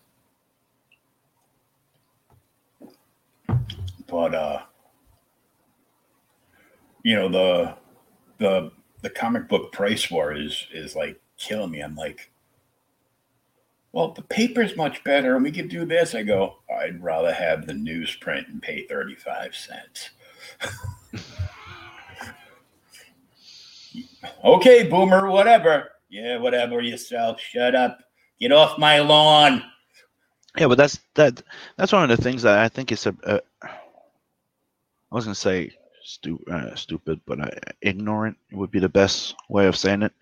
But 4.06 4.35
uh 4.35 4.62
you 7.02 7.16
know, 7.16 7.28
the 7.28 7.74
the 8.39 8.70
the 9.02 9.10
comic 9.10 9.48
book 9.48 9.72
price 9.72 10.10
war 10.10 10.32
is 10.32 10.66
is 10.72 10.94
like 10.94 11.20
killing 11.40 11.72
me. 11.72 11.80
I'm 11.80 11.96
like, 11.96 12.30
well, 13.92 14.12
the 14.12 14.22
paper's 14.22 14.76
much 14.76 15.02
better, 15.02 15.34
and 15.34 15.42
we 15.42 15.50
could 15.50 15.68
do 15.68 15.84
this. 15.84 16.14
I 16.14 16.22
go, 16.22 16.58
I'd 16.80 17.02
rather 17.02 17.32
have 17.32 17.66
the 17.66 17.72
newsprint 17.72 18.46
and 18.48 18.62
pay 18.62 18.86
thirty 18.86 19.16
five 19.16 19.56
cents. 19.56 20.10
okay, 24.44 24.88
boomer, 24.88 25.28
whatever. 25.28 25.90
Yeah, 26.08 26.38
whatever 26.38 26.80
yourself. 26.80 27.40
Shut 27.40 27.74
up. 27.74 27.98
Get 28.38 28.52
off 28.52 28.78
my 28.78 29.00
lawn. 29.00 29.64
Yeah, 30.56 30.68
but 30.68 30.78
that's 30.78 31.00
that. 31.14 31.42
That's 31.76 31.92
one 31.92 32.08
of 32.08 32.16
the 32.16 32.22
things 32.22 32.42
that 32.42 32.58
I 32.58 32.68
think 32.68 32.92
is 32.92 33.06
a. 33.06 33.16
a 33.24 33.40
I 33.64 35.16
was 35.16 35.24
gonna 35.24 35.34
say 35.34 35.72
stu- 36.04 36.44
uh, 36.50 36.74
stupid, 36.76 37.20
but 37.26 37.40
uh, 37.40 37.50
ignorant 37.82 38.36
would 38.52 38.70
be 38.70 38.78
the 38.78 38.88
best 38.88 39.34
way 39.48 39.66
of 39.66 39.76
saying 39.76 40.02
it. 40.02 40.12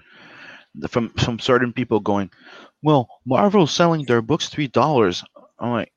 From 0.88 1.10
from 1.10 1.38
certain 1.38 1.72
people 1.72 2.00
going, 2.00 2.30
well, 2.82 3.08
Marvel's 3.26 3.72
selling 3.72 4.04
their 4.04 4.22
books 4.22 4.48
three 4.48 4.68
dollars. 4.68 5.24
I'm 5.58 5.70
like, 5.72 5.92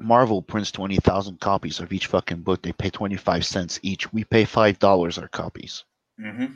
Marvel 0.00 0.42
prints 0.42 0.72
twenty 0.72 0.96
thousand 0.96 1.40
copies 1.40 1.78
of 1.80 1.92
each 1.92 2.06
fucking 2.06 2.42
book. 2.42 2.62
They 2.62 2.72
pay 2.72 2.90
twenty 2.90 3.16
five 3.16 3.46
cents 3.46 3.78
each. 3.82 4.12
We 4.12 4.24
pay 4.24 4.44
five 4.44 4.78
dollars 4.78 5.18
our 5.18 5.28
copies, 5.28 5.84
Mm-hmm. 6.20 6.54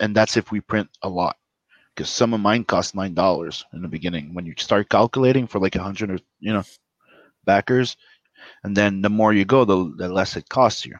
and 0.00 0.14
that's 0.16 0.36
if 0.36 0.50
we 0.50 0.60
print 0.60 0.88
a 1.02 1.08
lot. 1.08 1.36
Because 1.94 2.10
some 2.10 2.32
of 2.34 2.40
mine 2.40 2.64
cost 2.64 2.94
nine 2.94 3.14
dollars 3.14 3.64
in 3.72 3.82
the 3.82 3.88
beginning. 3.88 4.34
When 4.34 4.46
you 4.46 4.54
start 4.56 4.88
calculating 4.88 5.46
for 5.46 5.58
like 5.60 5.76
a 5.76 5.82
hundred 5.82 6.10
or 6.10 6.18
you 6.40 6.52
know 6.52 6.64
backers, 7.44 7.96
and 8.64 8.76
then 8.76 9.02
the 9.02 9.10
more 9.10 9.32
you 9.32 9.44
go, 9.44 9.64
the, 9.64 9.92
the 9.96 10.08
less 10.08 10.36
it 10.36 10.48
costs 10.48 10.84
you. 10.84 10.96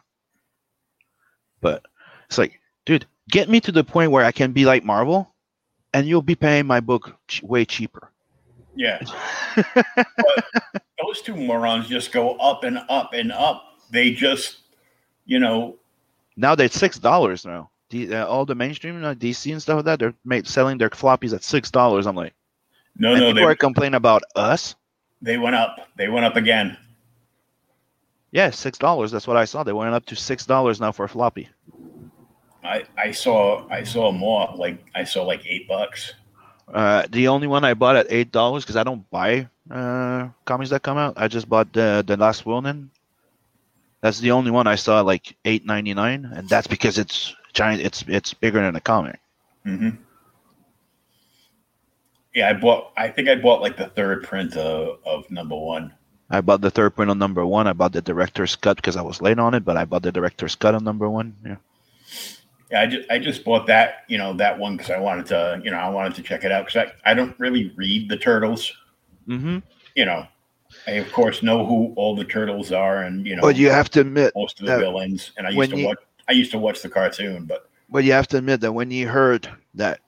But 1.61 1.83
it's 2.27 2.37
like, 2.37 2.59
dude, 2.85 3.05
get 3.29 3.49
me 3.49 3.59
to 3.61 3.71
the 3.71 3.83
point 3.83 4.11
where 4.11 4.25
I 4.25 4.31
can 4.31 4.51
be 4.51 4.65
like 4.65 4.83
Marvel, 4.83 5.33
and 5.93 6.07
you'll 6.07 6.21
be 6.21 6.35
paying 6.35 6.65
my 6.67 6.79
book 6.79 7.15
ch- 7.27 7.43
way 7.43 7.65
cheaper. 7.65 8.11
Yeah. 8.75 9.01
Those 11.03 11.21
two 11.21 11.35
morons 11.35 11.87
just 11.87 12.11
go 12.11 12.35
up 12.35 12.63
and 12.63 12.79
up 12.89 13.13
and 13.13 13.31
up. 13.31 13.79
They 13.91 14.11
just, 14.11 14.59
you 15.25 15.39
know, 15.39 15.77
now 16.37 16.55
they're 16.55 16.69
six 16.69 16.97
dollars 16.97 17.45
now. 17.45 17.69
The, 17.89 18.15
uh, 18.15 18.25
all 18.27 18.45
the 18.45 18.55
mainstream 18.55 19.03
uh, 19.03 19.15
DC 19.15 19.51
and 19.51 19.61
stuff 19.61 19.77
like 19.77 19.85
that, 19.85 19.99
they're 19.99 20.13
made, 20.23 20.47
selling 20.47 20.77
their 20.77 20.89
floppies 20.91 21.33
at 21.33 21.43
six 21.43 21.71
dollars. 21.71 22.05
I'm 22.05 22.15
like, 22.15 22.33
no, 22.97 23.15
no, 23.15 23.19
people 23.19 23.33
they, 23.33 23.43
are 23.43 23.55
complaining 23.55 23.95
about 23.95 24.23
us. 24.35 24.75
they 25.21 25.37
went 25.37 25.55
up. 25.55 25.87
They 25.97 26.07
went 26.07 26.25
up 26.25 26.35
again. 26.35 26.77
Yeah, 28.31 28.51
six 28.51 28.77
dollars. 28.77 29.11
That's 29.11 29.27
what 29.27 29.37
I 29.37 29.45
saw. 29.45 29.63
They 29.63 29.73
went 29.73 29.93
up 29.93 30.05
to 30.07 30.15
six 30.15 30.45
dollars 30.45 30.79
now 30.79 30.91
for 30.91 31.05
a 31.05 31.09
floppy. 31.09 31.49
I, 32.63 32.83
I 32.97 33.11
saw 33.11 33.67
I 33.69 33.83
saw 33.83 34.11
more 34.11 34.51
like 34.55 34.83
I 34.95 35.03
saw 35.03 35.23
like 35.23 35.45
eight 35.45 35.67
bucks. 35.67 36.13
Uh, 36.71 37.07
the 37.09 37.27
only 37.27 37.47
one 37.47 37.63
I 37.63 37.73
bought 37.73 37.95
at 37.95 38.07
eight 38.09 38.31
dollars 38.31 38.63
because 38.63 38.75
I 38.75 38.83
don't 38.83 39.09
buy 39.09 39.47
uh, 39.71 40.29
comics 40.45 40.69
that 40.69 40.83
come 40.83 40.97
out. 40.97 41.13
I 41.17 41.27
just 41.27 41.49
bought 41.49 41.71
the 41.73 42.03
the 42.05 42.17
Last 42.17 42.45
Ronin. 42.45 42.91
That's 44.01 44.19
the 44.19 44.31
only 44.31 44.51
one 44.51 44.67
I 44.67 44.75
saw 44.75 45.01
like 45.01 45.35
eight 45.45 45.65
ninety 45.65 45.93
nine, 45.93 46.25
and 46.25 46.47
that's 46.47 46.67
because 46.67 46.97
it's 46.97 47.35
giant. 47.53 47.81
It's 47.81 48.03
it's 48.07 48.33
bigger 48.33 48.61
than 48.61 48.75
a 48.75 48.81
comic. 48.81 49.19
hmm 49.63 49.89
Yeah, 52.33 52.49
I 52.49 52.53
bought. 52.53 52.91
I 52.97 53.09
think 53.09 53.29
I 53.29 53.35
bought 53.35 53.61
like 53.61 53.77
the 53.77 53.87
third 53.87 54.23
print 54.23 54.55
of, 54.55 54.99
of 55.05 55.29
number 55.31 55.55
one. 55.55 55.93
I 56.29 56.41
bought 56.41 56.61
the 56.61 56.69
third 56.69 56.95
print 56.95 57.09
on 57.09 57.17
number 57.17 57.43
one. 57.45 57.65
I 57.67 57.73
bought 57.73 57.93
the 57.93 58.01
director's 58.01 58.55
cut 58.55 58.75
because 58.77 58.95
I 58.95 59.01
was 59.01 59.21
late 59.21 59.39
on 59.39 59.55
it, 59.55 59.65
but 59.65 59.77
I 59.77 59.85
bought 59.85 60.03
the 60.03 60.11
director's 60.11 60.55
cut 60.55 60.75
on 60.75 60.83
number 60.83 61.09
one. 61.09 61.35
Yeah. 61.43 61.55
Yeah, 62.71 62.81
I 62.81 62.87
just 62.87 63.09
I 63.11 63.19
just 63.19 63.43
bought 63.43 63.65
that 63.67 64.03
you 64.07 64.17
know 64.17 64.33
that 64.33 64.57
one 64.57 64.77
because 64.77 64.91
I 64.91 64.99
wanted 64.99 65.25
to 65.27 65.61
you 65.63 65.71
know 65.71 65.77
I 65.77 65.89
wanted 65.89 66.15
to 66.15 66.21
check 66.21 66.43
it 66.43 66.51
out 66.51 66.65
because 66.67 66.87
I, 67.05 67.11
I 67.11 67.13
don't 67.13 67.37
really 67.39 67.71
read 67.75 68.09
the 68.09 68.17
turtles. 68.17 68.71
Mm-hmm. 69.27 69.59
You 69.95 70.05
know, 70.05 70.27
I 70.87 70.91
of 70.91 71.11
course 71.11 71.41
know 71.43 71.65
who 71.65 71.93
all 71.95 72.15
the 72.15 72.25
turtles 72.25 72.71
are 72.71 73.03
and 73.03 73.25
you 73.25 73.35
know 73.35 73.41
But 73.41 73.55
you 73.55 73.69
have 73.69 73.89
to 73.91 74.01
admit, 74.01 74.33
most 74.35 74.59
of 74.59 74.65
the 74.67 74.73
that 74.73 74.79
villains. 74.79 75.31
And 75.37 75.47
I 75.47 75.51
when 75.53 75.69
used 75.69 75.71
to 75.71 75.77
you- 75.79 75.87
watch 75.87 75.97
I 76.27 76.31
used 76.33 76.51
to 76.51 76.59
watch 76.59 76.81
the 76.83 76.89
cartoon, 76.89 77.45
but 77.45 77.69
but 77.89 78.03
you 78.03 78.11
have 78.11 78.27
to 78.27 78.37
admit 78.37 78.61
that 78.61 78.71
when 78.71 78.91
you 78.91 79.07
heard 79.07 79.49
that, 79.73 79.99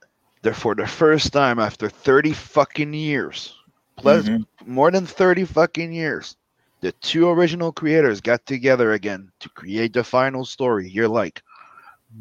that 0.44 0.56
for 0.56 0.76
the 0.76 0.86
first 0.86 1.34
time 1.34 1.58
after 1.58 1.90
thirty 1.90 2.32
fucking 2.32 2.94
years, 2.94 3.56
plus 3.98 4.26
Mhm. 4.26 4.46
more 4.68 4.92
than 4.92 5.08
30 5.08 5.46
fucking 5.46 5.92
years 5.92 6.36
the 6.82 6.92
two 6.94 7.30
original 7.30 7.72
creators 7.72 8.22
got 8.22 8.44
together 8.48 8.94
again 8.94 9.32
to 9.40 9.50
create 9.50 9.94
the 9.94 10.04
final 10.04 10.44
story 10.46 10.88
you're 10.90 11.08
like 11.08 11.42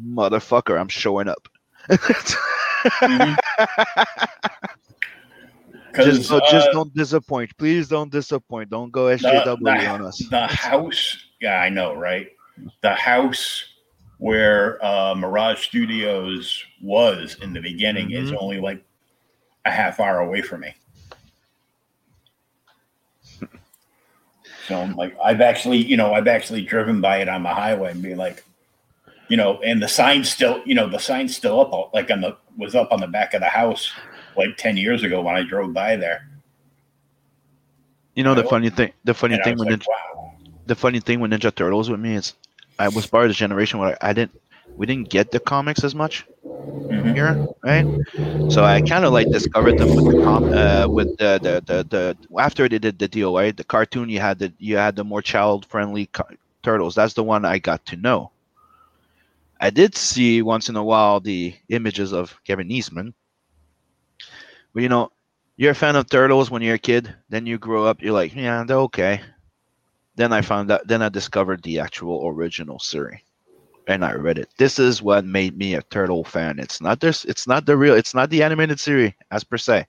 motherfucker 0.05 0.79
i'm 0.79 0.87
showing 0.89 1.27
up 1.27 1.47
Mhm. 3.01 3.37
just, 5.95 6.29
don't- 6.29 6.43
just 6.49 6.69
uh, 6.69 6.71
don't 6.71 6.93
disappoint 6.95 7.55
please 7.57 7.87
don't 7.87 8.11
disappoint 8.11 8.69
don't 8.69 8.91
go 8.91 9.07
the, 9.07 9.15
sjw 9.17 9.59
the- 9.63 9.87
on 9.87 10.05
us 10.05 10.17
the 10.29 10.47
house. 10.47 11.17
Yeah, 11.41 11.59
I 11.59 11.69
know, 11.69 11.95
right? 11.95 12.29
The 12.81 12.93
house 12.93 13.63
where 14.19 14.83
uh, 14.85 15.15
Mirage 15.15 15.63
Studios 15.65 16.63
was 16.81 17.35
in 17.41 17.51
the 17.53 17.59
beginning 17.59 18.11
is 18.11 18.31
Mhm. 18.31 18.37
only 18.39 18.59
like 18.61 18.83
a 19.65 19.71
half 19.71 19.99
hour 19.99 20.19
away 20.19 20.41
from 20.43 20.61
me. 20.61 20.75
So 24.67 24.79
I'm 24.79 24.95
like, 24.95 25.15
I've 25.23 25.41
actually, 25.41 25.77
you 25.79 25.97
know, 25.97 26.13
I've 26.13 26.27
actually 26.27 26.61
driven 26.61 27.01
by 27.01 27.17
it 27.17 27.27
on 27.29 27.41
the 27.43 27.49
highway 27.49 27.91
and 27.91 28.01
be 28.01 28.13
like, 28.15 28.43
you 29.31 29.37
know, 29.37 29.59
and 29.63 29.81
the 29.81 29.87
sign's 29.87 30.29
still, 30.29 30.61
you 30.65 30.75
know, 30.75 30.87
the 30.89 30.97
sign's 30.99 31.35
still 31.35 31.61
up, 31.61 31.93
like 31.93 32.11
on 32.11 32.19
the 32.21 32.35
was 32.57 32.75
up 32.75 32.91
on 32.91 32.99
the 32.99 33.07
back 33.07 33.33
of 33.33 33.39
the 33.39 33.47
house 33.47 33.91
like 34.35 34.57
ten 34.57 34.75
years 34.75 35.03
ago 35.03 35.21
when 35.21 35.35
I 35.35 35.43
drove 35.43 35.73
by 35.73 35.95
there. 35.95 36.27
You 38.15 38.23
know 38.25 38.35
the 38.35 38.43
funny 38.43 38.69
thing. 38.69 38.91
The 39.05 39.13
funny 39.13 39.35
And 39.35 39.43
thing 39.43 39.57
with 39.57 39.69
like, 39.69 39.79
Ninja, 39.79 39.85
wow. 39.87 40.33
the 40.65 40.75
funny 40.75 40.99
thing 40.99 41.21
with 41.21 41.31
Ninja 41.31 41.53
Turtles 41.55 41.89
with 41.89 41.99
me 42.01 42.15
is, 42.15 42.33
I 42.77 42.89
was 42.89 43.07
part 43.07 43.23
of 43.25 43.29
the 43.29 43.33
generation 43.35 43.79
where 43.79 43.97
I 44.01 44.11
didn't. 44.13 44.37
We 44.75 44.85
didn't 44.85 45.09
get 45.09 45.31
the 45.31 45.39
comics 45.39 45.83
as 45.83 45.93
much 45.95 46.25
Mhm. 46.45 47.13
here, 47.15 47.47
right? 47.63 47.85
So 48.51 48.63
I 48.65 48.81
kind 48.81 49.05
of 49.05 49.13
like 49.13 49.29
discovered 49.31 49.77
them 49.77 49.95
with 49.95 50.05
the 50.15 50.21
com, 50.23 50.43
uh, 50.53 50.87
with 50.89 51.15
the, 51.17 51.39
the 51.45 51.53
the 51.65 51.77
the 51.93 52.03
after 52.39 52.67
they 52.67 52.79
did 52.79 52.99
the 52.99 53.07
deal, 53.07 53.33
right? 53.35 53.55
The 53.55 53.63
cartoon 53.63 54.09
you 54.09 54.19
had 54.19 54.39
the 54.39 54.51
you 54.59 54.75
had 54.77 54.95
the 54.97 55.03
more 55.05 55.21
child 55.21 55.65
friendly 55.65 56.07
co- 56.07 56.35
turtles. 56.63 56.95
That's 56.95 57.13
the 57.13 57.23
one 57.23 57.45
I 57.45 57.59
got 57.59 57.85
to 57.87 57.95
know. 57.95 58.31
I 59.61 59.69
did 59.69 59.95
see 59.95 60.41
once 60.41 60.69
in 60.69 60.75
a 60.75 60.83
while 60.83 61.19
the 61.19 61.55
images 61.69 62.13
of 62.13 62.37
Kevin 62.45 62.71
Eastman. 62.71 63.13
But 64.73 64.81
you 64.83 64.89
know, 64.89 65.11
you're 65.55 65.71
a 65.71 65.75
fan 65.75 65.95
of 65.95 66.09
turtles 66.09 66.49
when 66.49 66.63
you're 66.63 66.75
a 66.75 66.79
kid. 66.79 67.13
Then 67.29 67.45
you 67.45 67.59
grow 67.59 67.85
up, 67.85 68.01
you're 68.01 68.13
like, 68.13 68.33
yeah, 68.35 68.63
they're 68.63 68.77
okay. 68.77 69.21
Then 70.15 70.33
I 70.33 70.41
found 70.41 70.71
out. 70.71 70.87
Then 70.87 71.03
I 71.03 71.09
discovered 71.09 71.61
the 71.61 71.79
actual 71.79 72.27
original 72.27 72.79
series, 72.79 73.21
and 73.87 74.03
I 74.03 74.13
read 74.13 74.39
it. 74.39 74.49
This 74.57 74.79
is 74.79 75.01
what 75.01 75.25
made 75.25 75.55
me 75.55 75.75
a 75.75 75.83
turtle 75.83 76.23
fan. 76.23 76.59
It's 76.59 76.81
not 76.81 76.99
this. 76.99 77.23
It's 77.25 77.47
not 77.47 77.65
the 77.65 77.77
real. 77.77 77.93
It's 77.93 78.15
not 78.15 78.31
the 78.31 78.41
animated 78.41 78.79
series 78.79 79.13
as 79.29 79.43
per 79.43 79.57
se. 79.57 79.85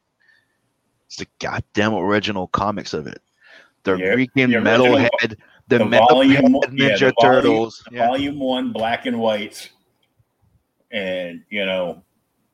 It's 1.06 1.16
the 1.16 1.26
goddamn 1.40 1.94
original 1.94 2.46
comics 2.48 2.92
of 2.92 3.06
it. 3.06 3.22
The 3.84 3.96
Yeah, 3.96 4.14
freaking 4.14 4.52
the 4.52 4.58
metalhead, 4.58 5.38
the, 5.78 5.84
the 5.84 5.98
volume- 6.08 6.54
yeah, 6.74 6.94
Ninja 6.94 6.98
the 6.98 7.14
volume- 7.20 7.42
Turtles. 7.42 7.84
Yeah. 7.90 8.06
Volume 8.08 8.38
one, 8.38 8.72
black 8.72 9.06
and 9.06 9.18
whites, 9.18 9.70
and 10.90 11.42
you 11.50 11.64
know, 11.66 12.02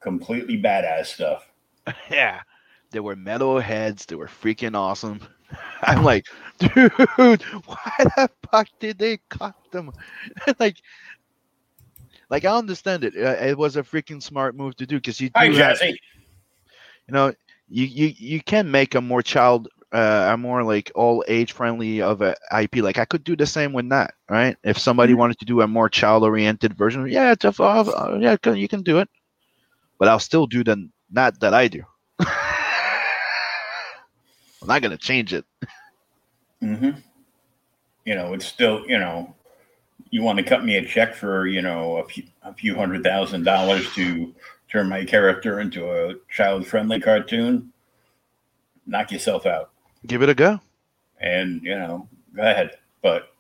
completely 0.01 0.61
badass 0.61 1.07
stuff. 1.07 1.45
Yeah. 2.11 2.41
They 2.91 3.01
were 3.01 3.17
metal 3.17 3.59
heads. 3.61 4.07
They 4.07 4.15
were 4.15 4.29
freaking 4.29 4.75
awesome. 4.75 5.21
I'm 5.83 6.03
like, 6.05 6.27
dude, 6.59 6.93
why 7.17 7.93
the 7.99 8.31
fuck 8.51 8.69
did 8.81 8.99
they 8.99 9.19
cut 9.29 9.55
them? 9.73 9.91
like, 10.59 10.77
like 12.31 12.45
I 12.47 12.57
understand 12.57 13.05
it. 13.05 13.15
Uh, 13.17 13.37
It 13.45 13.59
was 13.59 13.77
a 13.77 13.83
freaking 13.83 14.23
smart 14.23 14.57
move 14.57 14.75
to 14.77 14.87
do 14.87 14.97
because 14.97 15.21
you 15.21 15.29
do 15.29 15.33
Hi, 15.37 15.47
have, 15.47 15.55
Jesse. 15.79 15.99
you 17.09 17.13
know, 17.15 17.33
you 17.69 17.85
you 17.85 18.15
you 18.17 18.43
can 18.43 18.71
make 18.71 18.95
a 18.95 19.01
more 19.03 19.23
child, 19.23 19.69
uh, 19.93 20.31
a 20.33 20.37
more 20.37 20.63
like 20.63 20.91
all 20.95 21.25
age 21.29 21.53
friendly 21.53 22.01
of 22.03 22.21
a 22.23 22.37
IP. 22.51 22.77
Like 22.77 22.99
I 22.99 23.05
could 23.05 23.25
do 23.25 23.37
the 23.37 23.47
same 23.47 23.73
with 23.73 23.89
that, 23.91 24.15
right? 24.31 24.57
If 24.65 24.79
somebody 24.79 25.15
Mhm. 25.15 25.19
wanted 25.19 25.39
to 25.39 25.45
do 25.47 25.61
a 25.63 25.67
more 25.69 25.89
child 25.89 26.25
oriented 26.25 26.77
version, 26.77 27.07
yeah, 27.09 27.33
it's 27.33 27.45
a, 27.45 27.63
uh, 27.63 28.19
yeah, 28.21 28.37
you 28.53 28.69
can 28.69 28.83
do 28.83 28.99
it. 28.99 29.09
But 29.99 30.09
I'll 30.09 30.21
still 30.21 30.47
do 30.47 30.65
the 30.65 30.89
not 31.11 31.41
that 31.41 31.55
I 31.55 31.69
do. 31.69 31.83
I'm 32.21 32.29
not 34.69 34.83
gonna 34.83 34.97
change 34.99 35.33
it. 35.33 35.45
hmm 36.61 36.91
You 38.05 38.15
know, 38.15 38.33
it's 38.35 38.47
still, 38.47 38.85
you 38.89 38.99
know, 38.99 39.35
you 40.11 40.23
want 40.23 40.39
to 40.39 40.45
cut 40.45 40.65
me 40.65 40.77
a 40.77 40.85
check 40.85 41.15
for, 41.15 41.47
you 41.47 41.63
know, 41.63 41.99
a 41.99 42.09
few, 42.09 42.25
a 42.43 42.53
few 42.55 42.75
hundred 42.75 43.03
thousand 43.05 43.45
dollars 43.45 43.93
to 43.95 44.35
turn 44.69 44.89
my 44.89 45.05
character 45.05 45.61
into 45.61 45.91
a 45.91 46.15
child 46.31 46.67
friendly 46.67 47.01
cartoon. 47.01 47.73
Knock 48.87 49.13
yourself 49.13 49.47
out. 49.47 49.71
Give 50.09 50.23
it 50.23 50.29
a 50.29 50.35
go. 50.35 50.61
And, 51.21 51.63
you 51.63 51.77
know, 51.77 52.09
go 52.35 52.43
ahead. 52.43 52.73
But 53.03 53.33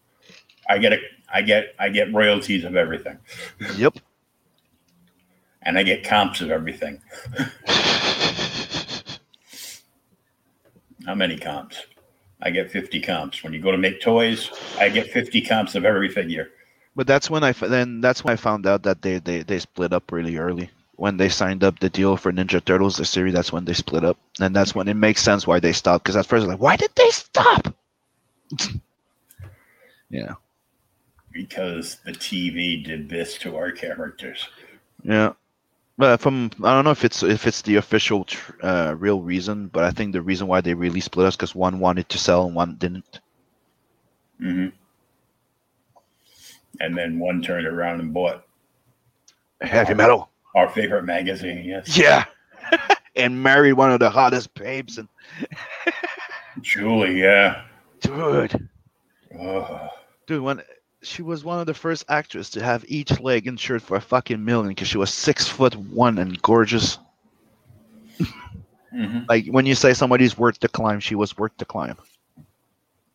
I 0.68 0.78
get 0.78 0.92
a, 0.92 0.98
I 1.32 1.42
get, 1.42 1.74
I 1.78 1.88
get 1.88 2.12
royalties 2.14 2.64
of 2.64 2.76
everything 2.76 3.18
Yep. 3.76 3.98
and 5.62 5.78
I 5.78 5.82
get 5.82 6.04
comps 6.04 6.40
of 6.40 6.50
everything. 6.50 7.00
How 11.06 11.14
many 11.14 11.38
comps? 11.38 11.86
I 12.42 12.50
get 12.50 12.70
50 12.70 13.00
comps. 13.00 13.42
When 13.42 13.52
you 13.52 13.60
go 13.60 13.72
to 13.72 13.78
make 13.78 14.00
toys, 14.00 14.50
I 14.78 14.88
get 14.88 15.10
50 15.10 15.40
comps 15.42 15.74
of 15.74 15.84
every 15.84 16.08
figure. 16.08 16.50
But 16.94 17.06
that's 17.06 17.30
when 17.30 17.44
I 17.44 17.52
then 17.52 18.00
that's 18.00 18.24
when 18.24 18.32
I 18.32 18.36
found 18.36 18.66
out 18.66 18.82
that 18.82 19.02
they, 19.02 19.18
they 19.18 19.42
they 19.42 19.58
split 19.60 19.92
up 19.92 20.10
really 20.10 20.36
early. 20.36 20.68
When 20.98 21.16
they 21.16 21.30
signed 21.30 21.64
up 21.64 21.80
the 21.80 21.90
deal 21.90 22.18
for 22.18 22.32
Ninja 22.32 22.64
Turtles, 22.64 22.98
the 22.98 23.06
series, 23.06 23.34
that's 23.34 23.52
when 23.52 23.64
they 23.64 23.74
split 23.74 24.04
up, 24.04 24.18
and 24.40 24.54
that's 24.56 24.74
when 24.74 24.88
it 24.88 24.94
makes 24.96 25.22
sense 25.22 25.46
why 25.46 25.60
they 25.60 25.72
stopped. 25.72 26.04
Because 26.04 26.16
at 26.16 26.26
first, 26.26 26.46
like, 26.46 26.60
why 26.60 26.76
did 26.76 26.92
they 26.96 27.10
stop? 27.10 27.74
yeah, 30.10 30.34
because 31.32 31.98
the 32.04 32.12
TV 32.12 32.82
did 32.84 33.08
this 33.10 33.38
to 33.38 33.56
our 33.56 33.72
characters. 33.72 34.48
yeah. 35.04 35.32
But 35.98 36.20
from 36.20 36.50
I 36.64 36.72
don't 36.74 36.84
know 36.84 36.92
if 36.92 37.04
it's 37.04 37.22
if 37.22 37.46
it's 37.46 37.62
the 37.62 37.76
official 37.76 38.24
tr- 38.24 38.52
uh, 38.62 38.94
real 38.98 39.22
reason, 39.22 39.68
but 39.68 39.84
I 39.84 39.90
think 39.92 40.12
the 40.12 40.22
reason 40.22 40.48
why 40.48 40.60
they 40.62 40.74
really 40.74 41.00
split 41.00 41.26
us 41.26 41.36
because 41.36 41.54
one 41.54 41.80
wanted 41.80 42.08
to 42.10 42.18
sell 42.18 42.46
and 42.46 42.54
one 42.56 42.76
didn't. 42.76 43.20
hmm 44.38 44.68
And 46.80 46.96
then 46.98 47.20
one 47.20 47.42
turned 47.42 47.66
around 47.66 48.00
and 48.00 48.12
bought 48.12 48.44
Heavy 49.60 49.94
metal. 49.94 50.30
Our 50.54 50.68
favorite 50.68 51.04
magazine. 51.04 51.64
Yes, 51.64 51.96
Yeah. 51.96 52.24
and 53.16 53.42
married 53.42 53.72
one 53.74 53.90
of 53.92 54.00
the 54.00 54.10
hottest 54.10 54.52
babes 54.54 54.98
and 54.98 55.08
Julie. 56.60 57.20
Yeah. 57.20 57.62
dude. 58.00 58.68
Oh, 59.38 59.88
Dude, 60.26 60.42
when 60.42 60.62
she 61.02 61.22
was 61.22 61.44
one 61.44 61.60
of 61.60 61.66
the 61.66 61.74
first 61.74 62.04
actresses 62.08 62.50
to 62.50 62.62
have 62.62 62.84
each 62.88 63.20
leg 63.20 63.46
insured 63.46 63.82
for 63.82 63.96
a 63.96 64.00
fucking 64.00 64.44
million 64.44 64.68
because 64.70 64.88
she 64.88 64.98
was 64.98 65.12
six 65.12 65.46
foot 65.48 65.74
one 65.76 66.18
and 66.18 66.40
gorgeous. 66.42 66.98
Mhm. 68.20 68.28
Like 69.28 69.46
when 69.48 69.66
you 69.66 69.74
say 69.74 69.92
somebody's 69.94 70.36
worth 70.38 70.58
the 70.60 70.68
climb, 70.68 70.98
she 70.98 71.14
was 71.14 71.36
worth 71.36 71.52
the 71.58 71.64
climb. 71.66 71.96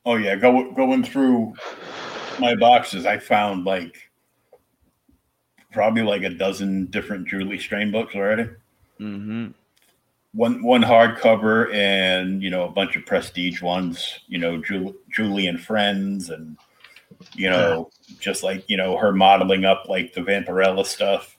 oh 0.06 0.16
yeah. 0.16 0.36
Go 0.36 0.72
going 0.72 1.04
through 1.04 1.54
my 2.40 2.56
boxes, 2.56 3.06
I 3.06 3.18
found 3.18 3.66
like 3.66 4.10
probably 5.74 6.04
like 6.04 6.24
a 6.24 6.30
dozen 6.30 6.86
different 6.86 7.28
Julie 7.28 7.60
Strain 7.60 7.92
books 7.92 8.16
already. 8.16 8.44
Mm-hmm. 9.00 9.48
One 10.34 10.64
one 10.64 10.82
hardcover 10.82 11.74
and 11.74 12.42
you 12.42 12.50
know 12.50 12.66
a 12.66 12.72
bunch 12.72 12.96
of 12.96 13.06
prestige 13.06 13.62
ones. 13.62 14.20
You 14.28 14.38
know, 14.40 14.58
Ju- 14.62 14.96
Julie 15.12 15.48
and 15.48 15.60
Friends 15.60 16.30
and 16.30 16.58
you 17.34 17.50
know 17.50 17.90
just 18.20 18.44
like 18.44 18.68
you 18.70 18.78
know 18.78 18.98
her 18.98 19.12
modeling 19.12 19.66
up 19.66 19.86
like 19.88 20.14
the 20.14 20.22
Vampirella 20.22 20.86
stuff. 20.86 21.38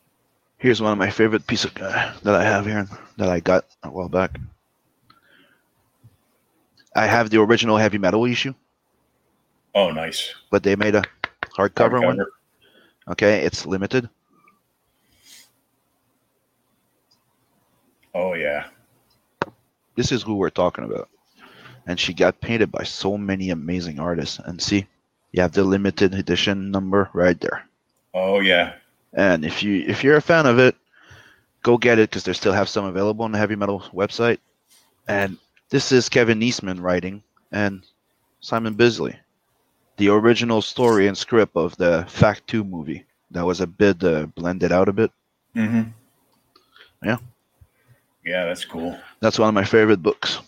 Here's 0.59 0.81
one 0.81 0.93
of 0.93 0.99
my 0.99 1.11
favorite 1.11 1.47
piece 1.47 1.65
of 1.65 1.77
uh, 1.81 2.13
that 2.23 2.35
I 2.35 2.45
have 2.45 2.67
here 2.67 2.87
that 3.17 3.29
I 3.29 3.41
got 3.41 3.65
a 3.83 3.91
while 3.91 4.09
back. 4.09 4.39
I 6.97 7.07
have 7.07 7.31
the 7.31 7.41
original 7.41 7.77
heavy 7.77 7.99
metal 7.99 8.25
issue, 8.25 8.55
Oh, 9.75 9.91
nice 9.91 10.33
but 10.51 10.63
they 10.63 10.77
made 10.77 10.95
a 10.95 11.03
hardcover 11.57 12.05
one. 12.05 12.25
Okay, 13.09 13.41
it's 13.41 13.67
limited. 13.67 14.09
Oh 18.15 18.35
yeah. 18.35 18.67
This 19.97 20.13
is 20.13 20.23
who 20.23 20.37
we're 20.37 20.51
talking 20.51 20.85
about. 20.85 21.09
And 21.87 21.99
she 22.01 22.15
got 22.15 22.41
painted 22.41 22.71
by 22.73 22.85
so 22.85 23.19
many 23.19 23.51
amazing 23.51 24.01
artists. 24.01 24.39
And 24.39 24.61
see, 24.61 24.87
you 25.33 25.43
have 25.43 25.53
the 25.53 25.65
limited 25.65 26.15
edition 26.15 26.71
number 26.71 27.11
right 27.13 27.39
there. 27.41 27.67
Oh 28.15 28.41
yeah. 28.41 28.75
And 29.13 29.45
if 29.45 29.63
you 29.63 29.85
if 29.87 30.03
you're 30.03 30.17
a 30.17 30.23
fan 30.23 30.47
of 30.47 30.59
it, 30.59 30.77
go 31.63 31.77
get 31.77 31.99
it 31.99 32.11
because 32.11 32.25
they 32.25 32.33
still 32.33 32.53
have 32.53 32.69
some 32.69 32.85
available 32.85 33.25
on 33.25 33.33
the 33.33 33.39
heavy 33.39 33.57
metal 33.57 33.81
website. 33.93 34.39
And 35.09 35.37
this 35.71 35.93
is 35.93 36.09
Kevin 36.09 36.43
Eastman 36.43 36.81
writing 36.81 37.23
and 37.53 37.83
Simon 38.41 38.75
Bisley, 38.75 39.17
the 39.97 40.09
original 40.09 40.63
story 40.63 41.07
and 41.09 41.17
script 41.17 41.57
of 41.57 41.77
the 41.77 42.05
FAKK 42.09 42.41
Two 42.47 42.65
movie. 42.65 43.05
That 43.31 43.45
was 43.45 43.61
a 43.61 43.67
bit 43.67 44.03
uh, 44.05 44.27
blended 44.27 44.71
out 44.71 44.89
a 44.89 44.93
bit. 44.93 45.11
Mm-hmm. 45.57 45.91
Yeah. 47.05 47.19
Yeah, 48.25 48.47
that's 48.47 48.65
cool. 48.65 48.99
That's 49.21 49.39
one 49.39 49.49
of 49.49 49.55
my 49.55 49.65
favorite 49.65 50.03
books. 50.03 50.41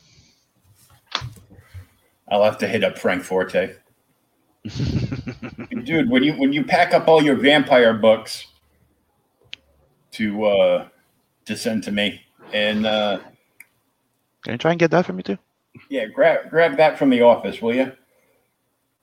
I'll 2.28 2.42
have 2.42 2.58
to 2.58 2.68
hit 2.68 2.82
up 2.82 2.98
Frank 2.98 3.22
Forte. 3.22 3.74
Dude, 5.84 6.10
when 6.10 6.24
you 6.24 6.32
when 6.32 6.52
you 6.52 6.64
pack 6.64 6.92
up 6.92 7.06
all 7.06 7.22
your 7.22 7.36
vampire 7.36 7.94
books 7.94 8.46
to 10.12 10.44
uh 10.44 10.88
to 11.44 11.56
send 11.56 11.84
to 11.84 11.92
me 11.92 12.20
and 12.52 12.84
uh 12.84 13.18
Can 14.42 14.54
you 14.54 14.58
try 14.58 14.72
and 14.72 14.80
get 14.80 14.90
that 14.90 15.06
for 15.06 15.12
me 15.12 15.22
too? 15.22 15.38
yeah, 15.88 16.06
grab 16.06 16.50
grab 16.50 16.76
that 16.78 16.98
from 16.98 17.10
the 17.10 17.22
office, 17.22 17.62
will 17.62 17.74
you? 17.74 17.92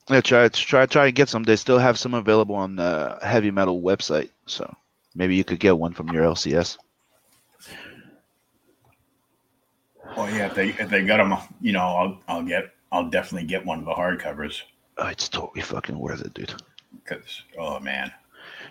Yeah, 0.10 0.20
try 0.20 0.50
try 0.50 0.86
try 0.86 1.06
and 1.06 1.16
get 1.16 1.30
some. 1.30 1.44
They 1.44 1.56
still 1.56 1.80
have 1.80 1.98
some 1.98 2.14
available 2.14 2.56
on 2.56 2.76
the 2.76 3.18
heavy 3.22 3.52
metal 3.52 3.82
website, 3.82 4.32
so 4.48 4.74
maybe 5.16 5.36
you 5.36 5.46
could 5.46 5.60
get 5.62 5.78
one 5.78 5.94
from 5.94 6.10
your 6.10 6.26
LCS. 6.26 6.78
Oh 10.16 10.28
yeah, 10.28 10.48
if 10.48 10.54
they 10.56 10.70
if 10.70 10.90
they 10.90 11.04
got 11.06 11.18
them, 11.18 11.38
you 11.62 11.72
know, 11.72 11.82
I'll 11.82 12.20
I'll 12.28 12.44
get 12.44 12.74
I'll 12.92 13.10
definitely 13.10 13.48
get 13.48 13.66
one 13.66 13.80
of 13.80 13.86
the 13.86 13.94
hardcovers. 13.94 14.62
oh, 14.98 15.08
it's 15.08 15.30
totally 15.30 15.62
fucking 15.62 15.98
worth 16.00 16.22
it, 16.22 16.34
dude. 16.34 16.54
Because 16.94 17.44
oh 17.58 17.80
man, 17.80 18.12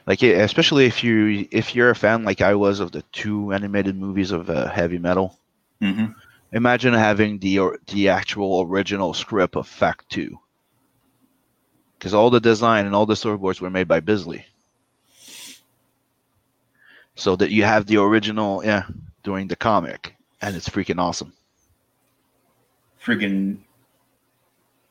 Like 0.07 0.23
especially 0.23 0.87
if 0.87 1.03
you 1.03 1.49
if 1.51 1.75
you're 1.75 1.91
a 1.91 1.95
fan 1.97 2.25
like 2.25 2.41
I 2.41 2.55
was 2.55 2.79
of 2.81 2.93
the 2.93 3.03
two 3.13 3.53
animated 3.53 3.97
movies 3.97 4.31
of 4.31 4.49
uh, 4.49 4.69
heavy 4.69 4.99
metal. 4.99 5.41
hmm 5.81 6.07
Imagine 6.53 6.95
having 6.95 7.39
the 7.41 7.59
or, 7.59 7.79
the 7.89 8.09
actual 8.09 8.63
original 8.63 9.13
script 9.15 9.57
of 9.57 9.69
FAKK 9.69 10.09
Two, 10.09 10.39
because 11.99 12.15
all 12.15 12.31
the 12.31 12.41
design 12.41 12.87
and 12.87 12.95
all 12.95 13.07
the 13.07 13.15
storyboards 13.15 13.61
were 13.61 13.71
made 13.71 13.89
by 13.89 14.01
Bisley. 14.01 14.45
So 17.15 17.37
that 17.37 17.51
you 17.51 17.65
have 17.65 17.87
the 17.87 17.97
original, 17.97 18.63
yeah, 18.65 18.85
during 19.23 19.49
the 19.49 19.57
comic, 19.57 20.15
and 20.43 20.57
it's 20.57 20.69
freaking 20.69 21.01
awesome. 21.01 21.33
freaking 23.03 23.59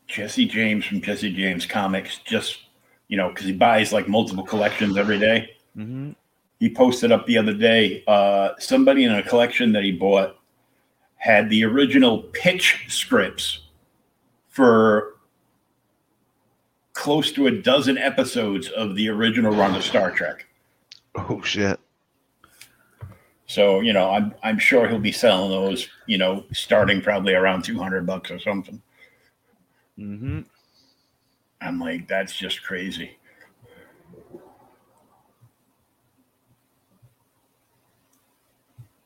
Jesse 0.07 0.45
James 0.45 0.85
from 0.85 1.01
Jesse 1.01 1.33
James 1.33 1.65
Comics 1.65 2.19
just 2.19 2.59
you 3.07 3.17
know 3.17 3.29
because 3.29 3.45
he 3.45 3.53
buys 3.53 3.93
like 3.93 4.07
multiple 4.07 4.43
collections 4.43 4.97
every 4.97 5.19
day. 5.19 5.51
Mm-hmm. 5.77 6.11
he 6.59 6.69
posted 6.69 7.13
up 7.13 7.25
the 7.27 7.37
other 7.37 7.53
day 7.53 8.03
uh, 8.05 8.49
somebody 8.59 9.05
in 9.05 9.13
a 9.13 9.23
collection 9.23 9.71
that 9.71 9.83
he 9.83 9.93
bought 9.93 10.35
had 11.15 11.49
the 11.49 11.63
original 11.63 12.23
pitch 12.33 12.85
scripts 12.89 13.67
for 14.49 15.15
close 16.91 17.31
to 17.31 17.47
a 17.47 17.51
dozen 17.51 17.97
episodes 17.97 18.67
of 18.69 18.95
the 18.95 19.07
original 19.07 19.55
run 19.55 19.75
of 19.75 19.83
Star 19.83 20.11
Trek. 20.11 20.45
Oh 21.15 21.41
shit! 21.41 21.79
So 23.51 23.81
you 23.81 23.91
know, 23.91 24.09
I'm 24.09 24.33
I'm 24.43 24.57
sure 24.57 24.87
he'll 24.87 24.97
be 24.97 25.11
selling 25.11 25.51
those. 25.51 25.89
You 26.05 26.17
know, 26.17 26.45
starting 26.53 27.01
probably 27.01 27.33
around 27.33 27.65
two 27.65 27.77
hundred 27.77 28.05
bucks 28.05 28.31
or 28.31 28.39
something. 28.39 28.81
Mm-hmm. 29.99 30.39
I'm 31.59 31.77
like, 31.77 32.07
that's 32.07 32.33
just 32.33 32.63
crazy. 32.63 33.17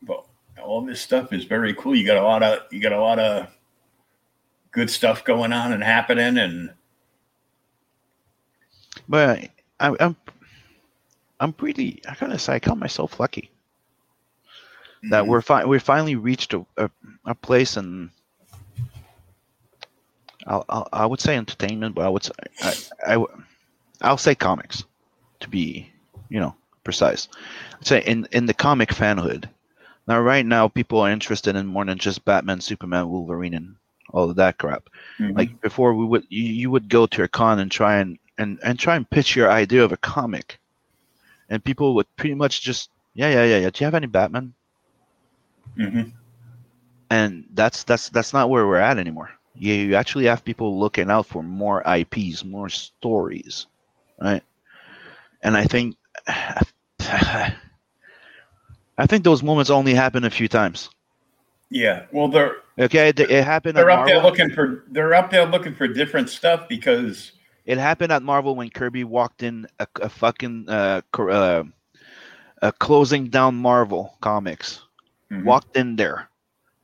But 0.03 0.27
all 0.61 0.85
this 0.85 1.01
stuff 1.01 1.33
is 1.33 1.45
very 1.45 1.73
cool. 1.73 1.95
You 1.95 2.05
got 2.05 2.17
a 2.17 2.23
lot 2.23 2.43
of 2.43 2.71
you 2.71 2.79
got 2.79 2.91
a 2.91 3.01
lot 3.01 3.17
of 3.17 3.47
good 4.71 4.91
stuff 4.91 5.25
going 5.25 5.53
on 5.53 5.73
and 5.73 5.83
happening, 5.83 6.37
and 6.37 6.71
But 9.09 9.49
I, 9.79 9.95
I'm, 9.99 10.15
I'm 11.39 11.51
pretty. 11.51 12.03
I 12.07 12.13
gotta 12.13 12.37
say, 12.37 12.53
I 12.53 12.59
count 12.59 12.79
myself 12.79 13.19
lucky 13.19 13.49
that 15.09 15.27
we're 15.27 15.41
fi- 15.41 15.65
we 15.65 15.79
finally 15.79 16.15
reached 16.15 16.53
a, 16.53 16.65
a, 16.77 16.89
a 17.25 17.35
place 17.35 17.77
in. 17.77 18.11
I'll, 20.47 20.65
I'll, 20.69 20.87
I 20.93 21.05
would 21.05 21.19
say 21.19 21.35
entertainment, 21.37 21.95
but 21.95 22.05
I 22.05 22.09
would 22.09 22.23
say 22.23 22.33
I'll 24.01 24.17
say 24.17 24.35
comics, 24.35 24.83
to 25.39 25.49
be 25.49 25.91
you 26.29 26.39
know 26.39 26.55
precise. 26.83 27.27
I'd 27.79 27.87
say 27.87 28.03
in 28.05 28.27
in 28.31 28.45
the 28.45 28.53
comic 28.53 28.89
fanhood. 28.89 29.49
Now, 30.07 30.21
right 30.21 30.45
now, 30.45 30.67
people 30.67 30.99
are 30.99 31.09
interested 31.09 31.55
in 31.55 31.65
more 31.65 31.83
than 31.83 31.97
just 31.97 32.23
Batman, 32.25 32.61
Superman, 32.61 33.09
Wolverine, 33.09 33.55
and 33.55 33.75
all 34.11 34.29
of 34.29 34.35
that 34.35 34.59
crap. 34.59 34.87
Mhm. 35.19 35.35
Like 35.35 35.61
before, 35.61 35.95
we 35.95 36.05
would 36.05 36.25
you, 36.29 36.43
you 36.43 36.69
would 36.69 36.89
go 36.89 37.07
to 37.07 37.23
a 37.23 37.27
con 37.27 37.57
and 37.57 37.71
try 37.71 37.97
and, 37.97 38.19
and 38.37 38.59
and 38.63 38.77
try 38.77 38.95
and 38.97 39.09
pitch 39.09 39.35
your 39.35 39.49
idea 39.49 39.83
of 39.83 39.91
a 39.91 39.97
comic, 39.97 40.59
and 41.49 41.63
people 41.63 41.95
would 41.95 42.05
pretty 42.17 42.35
much 42.35 42.61
just 42.61 42.91
yeah 43.15 43.29
yeah 43.29 43.45
yeah 43.45 43.57
yeah. 43.59 43.69
Do 43.71 43.83
you 43.83 43.85
have 43.85 43.95
any 43.95 44.05
Batman? 44.07 44.53
Mhm. 45.77 46.11
And 47.09 47.45
that's 47.53 47.83
that's 47.83 48.09
that's 48.09 48.33
not 48.33 48.49
where 48.49 48.67
we're 48.67 48.77
at 48.77 48.97
anymore. 48.97 49.29
You, 49.53 49.73
you 49.73 49.95
actually 49.95 50.25
have 50.25 50.43
people 50.43 50.79
looking 50.79 51.09
out 51.09 51.25
for 51.27 51.43
more 51.43 51.83
IPs, 51.85 52.43
more 52.43 52.69
stories, 52.69 53.67
right? 54.19 54.43
And 55.43 55.55
I 55.55 55.65
think 55.65 55.95
I 58.97 59.05
think 59.05 59.23
those 59.23 59.43
moments 59.43 59.69
only 59.69 59.93
happen 59.93 60.23
a 60.23 60.29
few 60.29 60.47
times. 60.47 60.89
yeah. 61.69 62.05
Well, 62.11 62.27
they're 62.27 62.57
Okay, 62.77 63.09
it, 63.09 63.19
it 63.19 63.43
happened. 63.43 63.77
They're 63.77 63.89
up 63.89 64.05
there 64.05 64.21
looking 64.21 64.51
for 64.51 64.83
they're 64.89 65.13
up 65.13 65.29
there 65.31 65.45
looking 65.45 65.75
for 65.75 65.87
different 65.87 66.29
stuff 66.29 66.67
because 66.67 67.31
It 67.65 67.77
happened 67.77 68.11
at 68.11 68.21
Marvel 68.21 68.55
when 68.55 68.69
Kirby 68.69 69.05
walked 69.05 69.43
in 69.43 69.65
a, 69.79 69.87
a 70.01 70.09
fucking 70.09 70.67
uh, 70.67 71.01
uh, 71.17 71.63
uh, 72.61 72.71
closing 72.79 73.27
down 73.29 73.55
Marvel 73.55 74.17
comics. 74.21 74.81
Mhm. 75.31 75.43
Walked 75.43 75.77
in 75.77 75.95
there, 75.95 76.29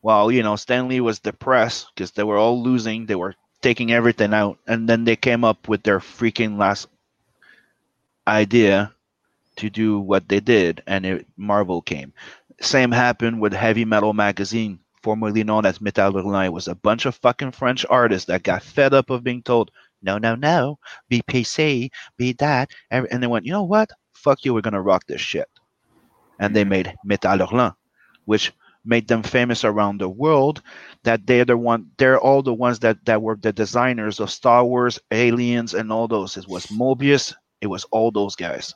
while 0.01 0.31
you 0.31 0.43
know 0.43 0.55
Stanley 0.55 0.99
was 1.01 1.19
depressed 1.19 1.87
because 1.95 2.11
they 2.11 2.23
were 2.23 2.37
all 2.37 2.61
losing. 2.63 3.05
They 3.05 3.15
were 3.15 3.35
taking 3.61 3.91
everything 3.91 4.33
out, 4.33 4.59
and 4.67 4.87
then 4.89 5.05
they 5.05 5.15
came 5.15 5.43
up 5.43 5.67
with 5.67 5.83
their 5.83 5.99
freaking 5.99 6.57
last 6.57 6.87
idea 8.27 8.93
to 9.57 9.69
do 9.69 9.99
what 9.99 10.27
they 10.29 10.39
did, 10.39 10.81
and 10.87 11.05
it, 11.05 11.27
Marvel 11.37 11.81
came. 11.81 12.13
Same 12.61 12.91
happened 12.91 13.41
with 13.41 13.53
Heavy 13.53 13.85
Metal 13.85 14.13
Magazine, 14.13 14.79
formerly 15.03 15.43
known 15.43 15.65
as 15.65 15.81
Metal 15.81 16.13
Hurlant. 16.13 16.47
It 16.47 16.53
was 16.53 16.67
a 16.67 16.75
bunch 16.75 17.05
of 17.05 17.15
fucking 17.15 17.51
French 17.51 17.85
artists 17.89 18.27
that 18.27 18.43
got 18.43 18.63
fed 18.63 18.93
up 18.93 19.09
of 19.09 19.23
being 19.23 19.41
told, 19.43 19.71
no, 20.01 20.17
no, 20.17 20.35
no, 20.35 20.79
be 21.09 21.21
PC, 21.23 21.91
be 22.17 22.33
that. 22.33 22.71
And 22.91 23.07
they 23.23 23.27
went, 23.27 23.45
you 23.45 23.51
know 23.51 23.63
what? 23.63 23.91
Fuck 24.13 24.45
you, 24.45 24.53
we're 24.53 24.61
to 24.61 24.81
rock 24.81 25.05
this 25.07 25.21
shit. 25.21 25.49
And 26.39 26.55
they 26.55 26.63
made 26.65 26.93
Metal 27.03 27.37
Hurlant, 27.47 27.75
which 28.31 28.53
made 28.85 29.09
them 29.09 29.21
famous 29.23 29.65
around 29.65 29.99
the 29.99 30.07
world 30.07 30.61
that 31.03 31.27
they're 31.27 31.43
the 31.43 31.57
one 31.57 31.85
they're 31.97 32.19
all 32.19 32.41
the 32.41 32.53
ones 32.53 32.79
that 32.79 32.97
that 33.05 33.21
were 33.21 33.35
the 33.35 33.51
designers 33.51 34.21
of 34.21 34.31
star 34.31 34.63
wars 34.63 34.97
aliens 35.11 35.73
and 35.73 35.91
all 35.91 36.07
those. 36.07 36.37
It 36.37 36.47
was 36.47 36.67
moebius. 36.67 37.35
It 37.59 37.67
was 37.67 37.83
all 37.91 38.09
those 38.09 38.35
guys. 38.37 38.73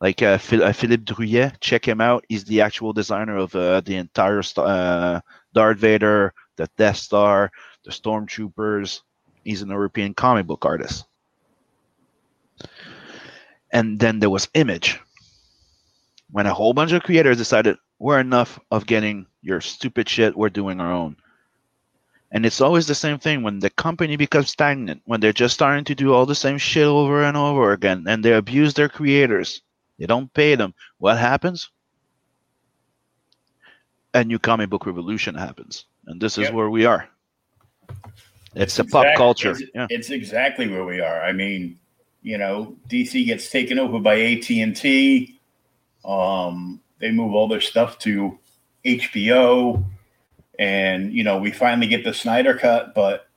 Like 0.00 0.20
uh, 0.20 0.38
uh, 0.66 0.72
philippe 0.72 1.04
druillet 1.04 1.60
check 1.60 1.86
him 1.86 2.00
out. 2.00 2.24
He's 2.28 2.44
the 2.44 2.60
actual 2.60 2.92
designer 2.92 3.36
of 3.36 3.54
uh, 3.54 3.80
the 3.82 3.96
entire 3.96 4.42
uh, 4.56 5.20
darth 5.54 5.78
vader 5.78 6.34
the 6.56 6.68
death 6.76 6.96
star 6.96 7.52
the 7.84 7.92
stormtroopers. 7.92 9.00
He's 9.44 9.62
an 9.62 9.70
european 9.70 10.12
comic 10.14 10.46
book 10.46 10.66
artist. 10.66 11.06
And 13.72 14.00
then 14.00 14.18
there 14.18 14.34
was 14.36 14.48
image. 14.54 14.98
When 16.32 16.46
a 16.46 16.54
whole 16.54 16.74
bunch 16.74 16.92
of 16.92 17.02
creators 17.02 17.38
decided 17.38 17.76
we're 18.00 18.18
enough 18.18 18.58
of 18.72 18.86
getting 18.86 19.26
your 19.42 19.60
stupid 19.60 20.08
shit 20.08 20.36
we're 20.36 20.48
doing 20.48 20.80
our 20.80 20.92
own 20.92 21.14
and 22.32 22.44
it's 22.46 22.60
always 22.60 22.86
the 22.86 22.94
same 22.94 23.18
thing 23.18 23.42
when 23.42 23.60
the 23.60 23.70
company 23.70 24.16
becomes 24.16 24.50
stagnant 24.50 25.00
when 25.04 25.20
they're 25.20 25.32
just 25.32 25.54
starting 25.54 25.84
to 25.84 25.94
do 25.94 26.12
all 26.12 26.26
the 26.26 26.34
same 26.34 26.58
shit 26.58 26.86
over 26.86 27.22
and 27.22 27.36
over 27.36 27.72
again 27.72 28.04
and 28.08 28.24
they 28.24 28.32
abuse 28.32 28.74
their 28.74 28.88
creators 28.88 29.62
they 29.98 30.06
don't 30.06 30.34
pay 30.34 30.56
them 30.56 30.74
what 30.98 31.16
happens 31.18 31.70
a 34.14 34.24
new 34.24 34.38
comic 34.38 34.68
book 34.68 34.86
revolution 34.86 35.34
happens 35.36 35.84
and 36.06 36.20
this 36.20 36.36
is 36.38 36.44
Yep. 36.44 36.54
where 36.54 36.70
we 36.70 36.84
are 36.84 37.08
it's 38.54 38.78
a 38.78 38.84
pop 38.84 39.06
culture 39.16 39.52
It's, 39.52 39.62
yeah 39.74 39.86
it's 39.90 40.10
exactly 40.10 40.66
where 40.68 40.84
we 40.84 41.00
are. 41.00 41.22
I 41.22 41.32
mean, 41.32 41.78
you 42.22 42.36
know, 42.36 42.76
DC 42.88 43.24
gets 43.26 43.48
taken 43.50 43.78
over 43.78 44.00
by 44.00 44.20
AT 44.20 44.50
and 44.50 44.74
T. 44.76 45.38
Um, 46.04 46.80
they 47.00 47.10
move 47.10 47.34
all 47.34 47.48
their 47.48 47.60
stuff 47.60 47.98
to 48.00 48.38
HBO, 48.84 49.84
and 50.58 51.12
you 51.12 51.24
know, 51.24 51.38
we 51.38 51.50
finally 51.50 51.86
get 51.86 52.04
the 52.04 52.14
Snyder 52.14 52.54
cut, 52.54 52.94
but 52.94 53.28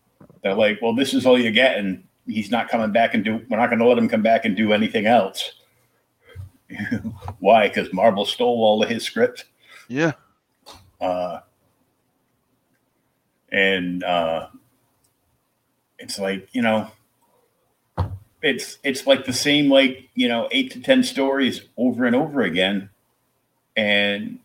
they're 0.42 0.56
like, 0.56 0.80
"Well, 0.82 0.96
this 0.96 1.14
is 1.14 1.26
all 1.26 1.40
you're 1.40 1.52
getting. 1.52 2.04
He's 2.26 2.52
not 2.52 2.70
coming 2.70 2.92
back 2.92 3.14
and 3.14 3.24
do. 3.24 3.42
We're 3.50 3.58
not 3.58 3.68
going 3.70 3.80
to 3.80 3.88
let 3.88 3.98
him 3.98 4.10
come 4.10 4.22
back 4.22 4.46
and 4.46 4.56
do 4.56 4.74
anything 4.74 5.06
else." 5.06 5.54
Why? 7.40 7.68
Because 7.68 7.92
Marvel 7.94 8.26
stole 8.26 8.64
all 8.64 8.82
of 8.84 8.90
his 8.90 9.04
script. 9.04 9.46
yeah 9.88 10.14
uh, 11.04 11.40
and 13.52 14.04
uh, 14.04 14.48
it's 16.00 16.18
like 16.18 16.48
you 16.54 16.62
know 16.62 16.90
it's 18.42 18.80
it's 18.84 19.06
like 19.06 19.26
the 19.26 19.34
same 19.34 19.70
like 19.70 20.10
you 20.16 20.28
know 20.28 20.48
eight 20.52 20.72
to 20.72 20.82
ten 20.82 21.04
stories 21.04 21.62
over 21.78 22.06
and 22.06 22.16
over 22.16 22.42
again 22.42 22.90
and 23.76 24.40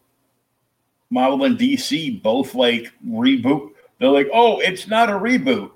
marvel 1.10 1.44
and 1.44 1.58
dc 1.58 2.22
both 2.22 2.54
like 2.54 2.92
reboot. 3.06 3.70
They're 3.98 4.10
like 4.10 4.28
oh 4.32 4.60
it's 4.60 4.86
not 4.86 5.10
a 5.10 5.14
reboot. 5.14 5.70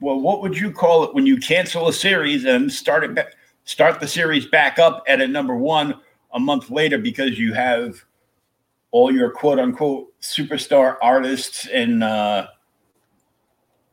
Well 0.00 0.20
what 0.20 0.42
would 0.42 0.56
you 0.56 0.70
call 0.70 1.04
it 1.04 1.14
when 1.14 1.26
you 1.26 1.38
cancel 1.38 1.88
a 1.88 1.92
series 1.92 2.44
and 2.44 2.72
start 2.72 3.04
it 3.04 3.14
back 3.14 3.34
start 3.64 4.00
the 4.00 4.08
series 4.08 4.46
back 4.46 4.78
up 4.78 5.02
at 5.08 5.20
a 5.20 5.26
number 5.26 5.56
one 5.56 6.00
a 6.32 6.38
month 6.38 6.70
later 6.70 6.98
because 6.98 7.38
you 7.38 7.52
have 7.54 8.04
all 8.92 9.12
your 9.12 9.30
quote 9.30 9.58
unquote 9.58 10.18
superstar 10.20 10.96
artists 11.02 11.66
and 11.66 12.02
uh, 12.02 12.46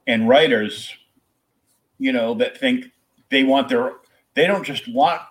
and 0.07 0.27
writers, 0.27 0.94
you 1.99 2.11
know, 2.11 2.34
that 2.35 2.57
think 2.57 2.85
they 3.30 3.44
want 3.44 3.69
their 3.69 3.94
they 4.34 4.48
don't 4.48 4.64
just 4.64 4.88
want 4.88 5.22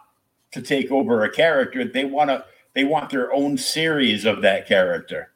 to 0.53 0.63
take 0.63 0.91
over 0.91 1.25
a 1.25 1.31
character, 1.31 1.85
they 1.85 2.05
want 2.05 2.31
to 2.31 2.45
they 2.75 2.85
want 2.85 3.11
their 3.11 3.33
own 3.33 3.57
series 3.57 4.25
of 4.25 4.43
that 4.43 4.67
character. 4.67 5.31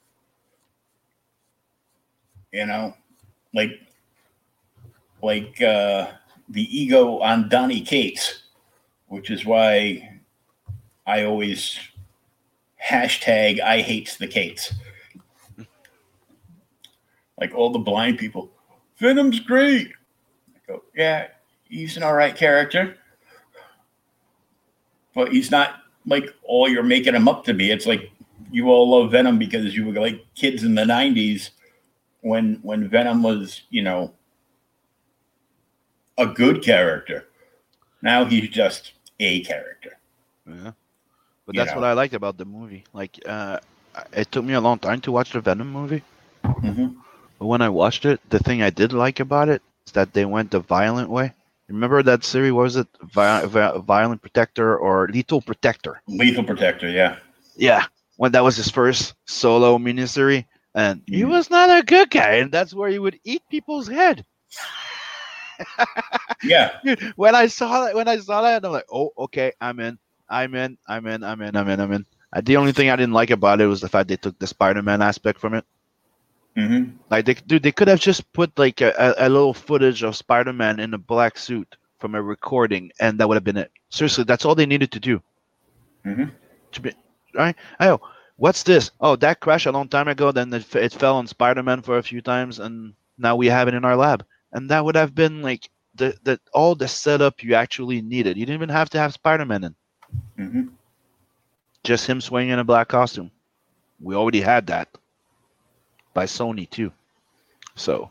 You 2.52 2.66
know, 2.66 2.94
like 3.52 3.72
like 5.22 5.60
uh 5.60 6.08
the 6.48 6.78
ego 6.78 7.18
on 7.18 7.48
Donny 7.48 7.80
Cates, 7.80 8.44
which 9.08 9.30
is 9.30 9.44
why 9.44 10.20
I 11.06 11.24
always 11.24 11.78
hashtag 12.82 13.60
I 13.60 13.80
hates 13.80 14.16
the 14.16 14.28
Cates. 14.28 14.74
Like 17.38 17.54
all 17.54 17.70
the 17.70 17.78
blind 17.78 18.18
people, 18.18 18.50
Venom's 18.98 19.40
great. 19.40 19.88
I 20.54 20.58
go, 20.66 20.82
yeah, 20.94 21.28
he's 21.64 21.96
an 21.98 22.02
all 22.02 22.14
right 22.14 22.34
character, 22.34 22.96
but 25.14 25.32
he's 25.32 25.50
not 25.50 25.82
like 26.06 26.32
all 26.44 26.68
you're 26.68 26.82
making 26.82 27.14
him 27.14 27.28
up 27.28 27.44
to 27.44 27.54
be. 27.54 27.70
It's 27.70 27.86
like 27.86 28.10
you 28.50 28.70
all 28.70 28.88
love 28.88 29.10
Venom 29.10 29.38
because 29.38 29.74
you 29.74 29.86
were 29.86 29.92
like 30.00 30.24
kids 30.34 30.62
in 30.62 30.74
the 30.74 30.82
'90s 30.84 31.50
when 32.20 32.58
when 32.62 32.88
Venom 32.88 33.22
was, 33.22 33.62
you 33.70 33.82
know, 33.82 34.12
a 36.18 36.26
good 36.26 36.62
character. 36.62 37.26
Now 38.02 38.24
he's 38.24 38.48
just 38.48 38.92
a 39.20 39.42
character. 39.42 39.98
Yeah. 40.46 40.72
But 41.46 41.54
You 41.54 41.60
that's 41.60 41.70
know. 41.74 41.80
what 41.80 41.86
I 41.86 41.92
liked 41.92 42.14
about 42.14 42.36
the 42.38 42.44
movie. 42.44 42.84
Like, 42.92 43.18
uh, 43.26 43.58
it 44.12 44.30
took 44.32 44.44
me 44.44 44.54
a 44.54 44.60
long 44.60 44.78
time 44.78 45.00
to 45.02 45.12
watch 45.12 45.32
the 45.32 45.40
Venom 45.40 45.70
movie. 45.72 46.02
Mhm. 46.44 46.96
But 47.38 47.46
when 47.46 47.62
I 47.62 47.68
watched 47.68 48.04
it, 48.04 48.20
the 48.30 48.38
thing 48.38 48.62
I 48.62 48.70
did 48.70 48.92
like 48.92 49.20
about 49.20 49.48
it 49.48 49.62
is 49.86 49.92
that 49.92 50.12
they 50.12 50.24
went 50.24 50.50
the 50.50 50.60
violent 50.60 51.08
way. 51.10 51.32
Remember 51.68 52.02
that 52.02 52.24
series? 52.24 52.52
What 52.52 52.62
was 52.62 52.76
it? 52.76 52.88
Vi- 53.02 53.46
Vi- 53.46 53.78
violent 53.78 54.22
Protector 54.22 54.76
or 54.78 55.08
Lethal 55.08 55.42
Protector? 55.42 56.00
Lethal 56.06 56.44
Protector, 56.44 56.88
yeah. 56.88 57.16
Yeah. 57.56 57.84
When 58.16 58.32
that 58.32 58.44
was 58.44 58.56
his 58.56 58.70
first 58.70 59.14
solo 59.26 59.78
miniseries. 59.78 60.44
And 60.74 61.02
he 61.06 61.22
Mhm. 61.22 61.28
was 61.28 61.50
not 61.50 61.70
a 61.70 61.82
good 61.82 62.10
guy. 62.10 62.34
And 62.36 62.52
that's 62.52 62.74
where 62.74 62.90
he 62.90 62.98
would 62.98 63.18
eat 63.24 63.42
people's 63.50 63.88
head. 63.88 64.24
Yeah. 66.42 66.72
Dude, 66.84 67.00
when 67.16 67.34
I 67.34 67.46
saw 67.46 67.84
that, 67.86 67.94
when 67.94 68.08
I 68.08 68.18
saw 68.18 68.42
that, 68.42 68.64
I'm 68.64 68.72
like, 68.72 68.84
oh, 68.92 69.10
okay, 69.18 69.52
I'm 69.60 69.80
in, 69.80 69.98
I'm 70.28 70.54
in, 70.54 70.76
I'm 70.86 71.06
in, 71.06 71.24
I'm 71.24 71.40
in, 71.40 71.56
I'm 71.56 71.68
in, 71.68 71.80
I'm 71.80 71.92
in. 71.92 72.06
Uh, 72.32 72.42
the 72.44 72.56
only 72.58 72.72
thing 72.72 72.90
I 72.90 72.96
didn't 72.96 73.14
like 73.14 73.30
about 73.30 73.60
it 73.60 73.66
was 73.66 73.80
the 73.80 73.88
fact 73.88 74.08
they 74.08 74.16
took 74.16 74.38
the 74.38 74.46
Spider-Man 74.46 75.00
aspect 75.02 75.40
from 75.40 75.54
it. 75.54 75.64
Hmm 76.56 76.98
Like, 77.10 77.26
they, 77.26 77.34
dude, 77.34 77.62
they 77.62 77.72
could 77.72 77.88
have 77.88 78.00
just 78.00 78.32
put 78.32 78.58
like 78.58 78.80
a, 78.80 79.14
a, 79.18 79.28
little 79.28 79.54
footage 79.54 80.02
of 80.02 80.16
Spider-Man 80.16 80.80
in 80.80 80.94
a 80.94 80.98
black 80.98 81.38
suit 81.38 81.76
from 81.98 82.14
a 82.14 82.22
recording, 82.22 82.92
and 83.00 83.18
that 83.20 83.28
would 83.28 83.36
have 83.36 83.44
been 83.44 83.56
it. 83.58 83.72
Seriously, 83.90 84.24
that's 84.24 84.44
all 84.44 84.54
they 84.54 84.66
needed 84.66 84.92
to 84.92 85.00
do. 85.00 85.22
Mhm. 86.04 86.30
To 86.72 86.80
be, 86.80 86.92
right? 87.34 87.56
Oh, 87.80 88.00
what's 88.36 88.62
this? 88.64 88.90
Oh, 89.00 89.16
that 89.16 89.40
crashed 89.40 89.66
a 89.66 89.72
long 89.72 89.88
time 89.88 90.08
ago. 90.08 90.32
Then 90.32 90.52
it, 90.54 90.74
it 90.76 90.92
fell 90.92 91.16
on 91.16 91.26
Spider-Man 91.26 91.82
for 91.82 91.98
a 91.98 92.02
few 92.02 92.20
times, 92.22 92.58
and 92.60 92.94
now 93.18 93.36
we 93.36 93.46
have 93.48 93.68
it 93.68 93.74
in 93.74 93.84
our 93.84 93.96
lab. 93.96 94.24
And 94.52 94.70
that 94.70 94.84
would 94.84 94.96
have 94.96 95.14
been 95.14 95.42
like 95.42 95.70
the, 95.94 96.16
the 96.22 96.40
all 96.52 96.74
the 96.74 96.88
setup 96.88 97.42
you 97.42 97.54
actually 97.54 98.02
needed. 98.02 98.36
You 98.36 98.46
didn't 98.46 98.58
even 98.60 98.68
have 98.70 98.90
to 98.90 98.98
have 98.98 99.14
Spider-Man 99.14 99.64
in. 99.64 99.74
hmm 100.36 100.68
Just 101.84 102.06
him 102.06 102.20
swinging 102.20 102.52
in 102.52 102.58
a 102.58 102.64
black 102.64 102.88
costume. 102.88 103.30
We 104.00 104.14
already 104.14 104.40
had 104.40 104.66
that 104.68 104.88
by 106.16 106.24
Sony 106.24 106.68
too. 106.68 106.90
So, 107.76 108.10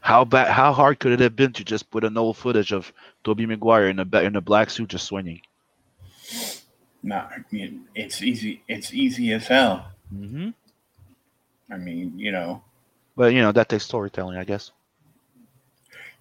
how 0.00 0.24
bad? 0.24 0.48
How 0.52 0.72
hard 0.72 1.00
could 1.00 1.10
it 1.12 1.18
have 1.20 1.34
been 1.34 1.52
to 1.54 1.64
just 1.64 1.90
put 1.90 2.04
an 2.04 2.16
old 2.16 2.36
footage 2.36 2.72
of 2.72 2.92
Tobey 3.24 3.44
Maguire 3.44 3.88
in 3.90 3.98
a 3.98 4.18
in 4.22 4.36
a 4.36 4.40
black 4.40 4.70
suit 4.70 4.88
just 4.88 5.06
swinging? 5.06 5.42
No, 7.02 7.16
I 7.16 7.38
mean 7.50 7.86
it's 7.94 8.22
easy. 8.22 8.62
It's 8.68 8.94
easy 8.94 9.32
as 9.32 9.48
hell. 9.48 9.90
Mm-hmm. 10.14 10.50
I 11.72 11.76
mean, 11.76 12.18
you 12.18 12.30
know, 12.32 12.62
But 13.16 13.32
you 13.34 13.42
know 13.42 13.52
that 13.52 13.68
takes 13.68 13.84
storytelling, 13.84 14.38
I 14.38 14.44
guess. 14.44 14.70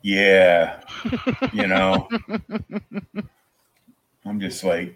yeah, 0.01 0.81
you 1.53 1.67
know. 1.67 2.07
I'm 4.25 4.39
just 4.39 4.63
like 4.63 4.95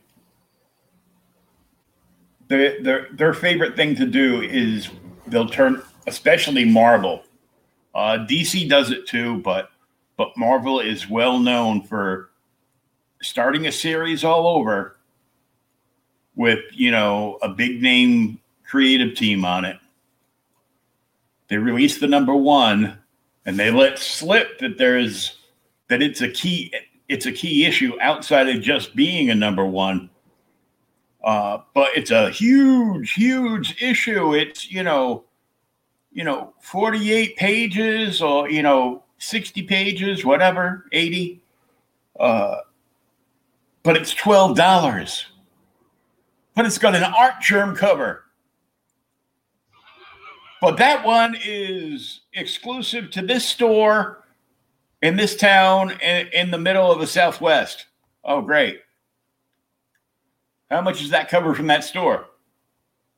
their 2.48 2.82
their 2.82 3.08
their 3.14 3.34
favorite 3.34 3.76
thing 3.76 3.96
to 3.98 4.06
do 4.06 4.42
is 4.42 4.90
they'll 5.28 5.50
turn, 5.50 5.82
especially 6.08 6.66
Marvel. 6.66 7.24
Uh, 7.96 8.26
DC 8.28 8.68
does 8.68 8.92
it 8.92 9.08
too, 9.08 9.38
but 9.40 9.70
but 10.18 10.36
Marvel 10.38 10.80
is 10.80 11.10
well 11.10 11.40
known 11.40 11.82
for 11.82 12.30
starting 13.22 13.68
a 13.68 13.72
series 13.72 14.24
all 14.24 14.48
over 14.48 14.98
with 16.36 16.60
you 16.72 16.92
know 16.92 17.38
a 17.42 17.50
big 17.50 17.82
name 17.82 18.40
creative 18.66 19.16
team 19.16 19.46
on 19.46 19.66
it. 19.66 19.78
They 21.48 21.58
release 21.58 22.00
the 22.00 22.08
number 22.08 22.36
one, 22.36 22.98
and 23.46 23.60
they 23.60 23.72
let 23.72 24.00
slip 24.00 24.60
that 24.60 24.78
there's 24.78 25.38
that 25.90 26.02
it's 26.02 26.22
a 26.22 26.30
key 26.30 26.74
it's 27.08 27.26
a 27.26 27.32
key 27.32 27.66
issue 27.66 27.94
outside 28.02 28.50
of 28.50 28.62
just 28.62 28.96
being 28.96 29.30
a 29.30 29.36
number 29.36 29.66
one. 29.66 30.10
Uh, 31.24 31.60
but 31.74 31.90
it's 31.96 32.12
a 32.12 32.30
huge, 32.32 33.14
huge 33.14 33.82
issue. 33.82 34.34
It's 34.34 34.70
you 34.72 34.84
know, 34.84 35.24
you 36.14 36.24
know, 36.24 36.54
forty-eight 36.62 37.36
pages 37.36 38.22
or 38.22 38.50
you 38.50 38.62
know, 38.62 39.04
sixty 39.18 39.64
pages, 39.64 40.24
whatever, 40.24 40.86
eighty. 40.92 41.42
Uh, 42.20 42.58
but 43.84 43.98
it's 43.98 44.14
twelve 44.14 44.56
dollars. 44.56 45.26
But 46.56 46.66
it's 46.66 46.78
got 46.78 46.96
an 46.96 47.04
Artgerm 47.04 47.76
cover. 47.76 48.26
But 50.62 50.78
that 50.78 51.06
one 51.06 51.36
is 51.44 52.22
exclusive 52.34 53.10
to 53.12 53.22
this 53.22 53.46
store 53.46 54.24
in 55.02 55.18
this 55.18 55.36
town 55.36 55.92
in, 56.02 56.28
in 56.28 56.52
the 56.52 56.58
middle 56.58 56.92
of 56.92 57.00
the 57.00 57.08
Southwest. 57.08 57.88
Oh, 58.24 58.42
great. 58.42 58.80
How 60.72 60.82
much 60.82 61.02
is 61.02 61.10
that 61.10 61.28
cover 61.28 61.54
from 61.54 61.68
that 61.68 61.84
store? 61.84 62.28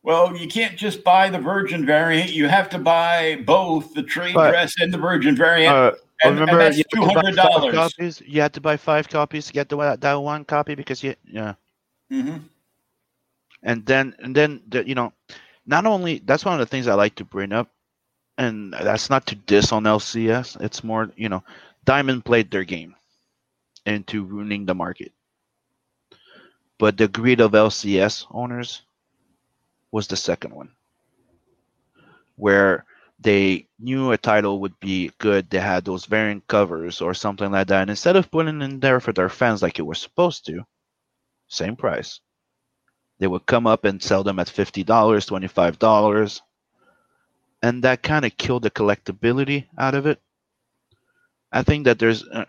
Well, 0.05 0.37
you 0.37 0.47
can't 0.47 0.77
just 0.77 1.03
buy 1.03 1.29
the 1.29 1.39
Virgin 1.39 1.83
variant. 1.83 2.31
You 2.31 2.47
have 2.47 2.69
to 2.69 2.77
buy 2.77 3.41
both 3.45 3.93
the 3.95 4.03
trade 4.03 4.35
But- 4.35 4.51
dress 4.51 4.75
and 4.79 4.93
the 4.93 4.99
Virgin 4.99 5.35
variant. 5.35 5.75
Uh, 5.75 5.91
and, 6.23 6.39
and 6.39 6.47
that's 6.47 6.77
two 6.93 7.01
had 7.01 7.09
to 7.09 7.15
buy 7.15 7.21
hundred 7.21 7.35
dollars. 7.35 8.21
You 8.25 8.39
had 8.39 8.53
to 8.53 8.61
buy 8.61 8.77
five 8.77 9.09
copies 9.09 9.47
to 9.47 9.53
get 9.53 9.67
the 9.67 9.77
one- 9.77 9.99
that 9.99 10.13
one 10.13 10.45
copy 10.45 10.75
because 10.75 11.03
you 11.03 11.15
yeah. 11.25 11.55
hmm 12.09 12.37
and 13.63 13.85
then 13.85 14.15
and 14.19 14.33
then 14.33 14.61
the, 14.69 14.87
you 14.87 14.95
know 14.95 15.11
not 15.65 15.85
only 15.85 16.19
that's 16.25 16.45
one 16.45 16.53
of 16.53 16.59
the 16.59 16.65
things 16.65 16.87
i 16.87 16.93
like 16.93 17.15
to 17.15 17.25
bring 17.25 17.51
up 17.51 17.67
and 18.37 18.71
that's 18.73 19.09
not 19.09 19.25
to 19.25 19.35
diss 19.35 19.71
on 19.73 19.83
lcs 19.83 20.59
it's 20.61 20.83
more 20.83 21.11
you 21.17 21.27
know 21.27 21.43
diamond 21.83 22.23
played 22.23 22.49
their 22.51 22.63
game 22.63 22.95
into 23.85 24.23
ruining 24.23 24.65
the 24.65 24.75
market 24.75 25.11
but 26.77 26.95
the 26.97 27.07
greed 27.07 27.41
of 27.41 27.51
lcs 27.51 28.25
owners 28.31 28.83
was 29.95 30.07
the 30.07 30.17
second 30.17 30.53
one 30.53 30.71
where 32.35 32.83
they 33.17 33.65
knew 33.79 34.11
a 34.11 34.17
title 34.17 34.59
would 34.59 34.77
be 34.81 35.09
good. 35.19 35.49
They 35.49 35.59
had 35.59 35.85
those 35.85 36.05
variant 36.05 36.45
covers 36.47 36.99
or 36.99 37.13
something 37.13 37.49
like 37.49 37.67
that. 37.67 37.83
And 37.83 37.89
instead 37.89 38.17
of 38.17 38.29
putting 38.29 38.61
in 38.61 38.81
there 38.81 38.99
for 38.99 39.13
their 39.13 39.29
fans 39.29 39.61
like 39.61 39.79
it 39.79 39.83
was 39.87 40.01
supposed 40.01 40.45
to 40.47 40.65
same 41.47 41.77
price. 41.77 42.19
They 43.19 43.27
would 43.27 43.45
come 43.45 43.65
up 43.67 43.85
and 43.85 44.03
sell 44.03 44.25
them 44.25 44.39
at 44.39 44.47
$50 44.47 44.83
$25 44.83 46.41
and 47.63 47.83
that 47.85 48.03
kind 48.03 48.25
of 48.25 48.35
killed 48.35 48.63
the 48.63 48.71
collectability 48.71 49.67
out 49.77 49.95
of 49.95 50.07
it. 50.07 50.19
I 51.53 51.63
think 51.63 51.85
that 51.85 51.99
there's 51.99 52.27
uh, 52.27 52.43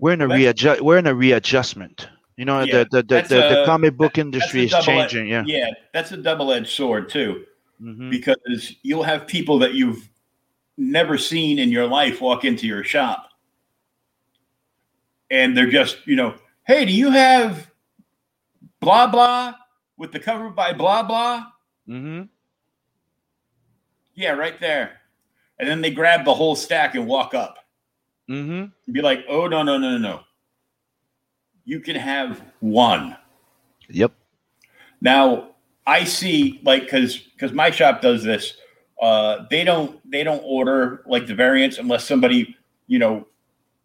we're 0.00 0.14
in 0.14 0.22
a 0.22 0.26
readjust 0.28 0.80
we're 0.80 0.98
in 0.98 1.06
a 1.06 1.14
readjustment 1.14 2.08
you 2.36 2.44
know 2.44 2.62
Yeah, 2.62 2.84
the, 2.90 3.02
the, 3.02 3.02
the, 3.02 3.22
the, 3.28 3.62
a- 3.62 3.66
comic 3.66 3.96
book 3.96 4.18
industry 4.18 4.64
is 4.64 4.74
changing 4.82 5.28
yeah. 5.28 5.44
Yeah, 5.46 5.70
that's 5.92 6.12
a 6.12 6.16
double-edged 6.16 6.68
sword 6.68 7.08
too. 7.08 7.44
hmm 7.80 8.10
because 8.10 8.74
you'll 8.82 9.02
have 9.02 9.26
people 9.26 9.58
that 9.60 9.74
you've 9.74 10.08
never 10.76 11.16
seen 11.18 11.58
in 11.58 11.70
your 11.70 11.86
life 11.86 12.20
walk 12.20 12.44
into 12.44 12.66
your 12.66 12.82
shop. 12.84 13.28
And 15.30 15.56
they're 15.56 15.70
just 15.70 16.06
you 16.06 16.16
know 16.16 16.34
hey 16.66 16.84
do 16.84 16.92
you 16.92 17.10
have 17.10 17.70
blah 18.80 19.06
blah 19.06 19.54
with 19.96 20.12
the 20.12 20.20
cover 20.20 20.50
by 20.50 20.72
blah 20.72 21.02
blah? 21.02 21.46
Hmm 21.86 22.22
yeah 24.14 24.30
right 24.30 24.58
there. 24.60 25.00
And 25.58 25.68
then 25.68 25.80
they 25.80 25.90
grab 25.90 26.24
the 26.24 26.34
whole 26.34 26.56
stack 26.56 26.94
and 26.94 27.06
walk 27.06 27.34
up. 27.34 27.58
Mm-hmm. 28.30 28.52
and 28.86 28.94
be 28.94 29.02
like 29.02 29.24
oh 29.28 29.46
no 29.48 29.62
no 29.62 29.76
no 29.76 29.90
no 29.90 29.98
no 29.98 30.20
you 31.64 31.80
can 31.80 31.96
have 31.96 32.42
one 32.60 33.16
yep 33.88 34.12
Now 35.00 35.50
I 35.86 36.04
see 36.04 36.60
like 36.64 36.82
because 36.84 37.18
because 37.18 37.52
my 37.52 37.70
shop 37.70 38.00
does 38.00 38.24
this. 38.24 38.54
Uh, 39.00 39.44
they 39.50 39.64
don't 39.64 40.00
they 40.10 40.24
don't 40.24 40.42
order 40.44 41.02
like 41.06 41.26
the 41.26 41.34
variants 41.34 41.78
unless 41.78 42.04
somebody 42.06 42.56
you 42.86 42.98
know 42.98 43.26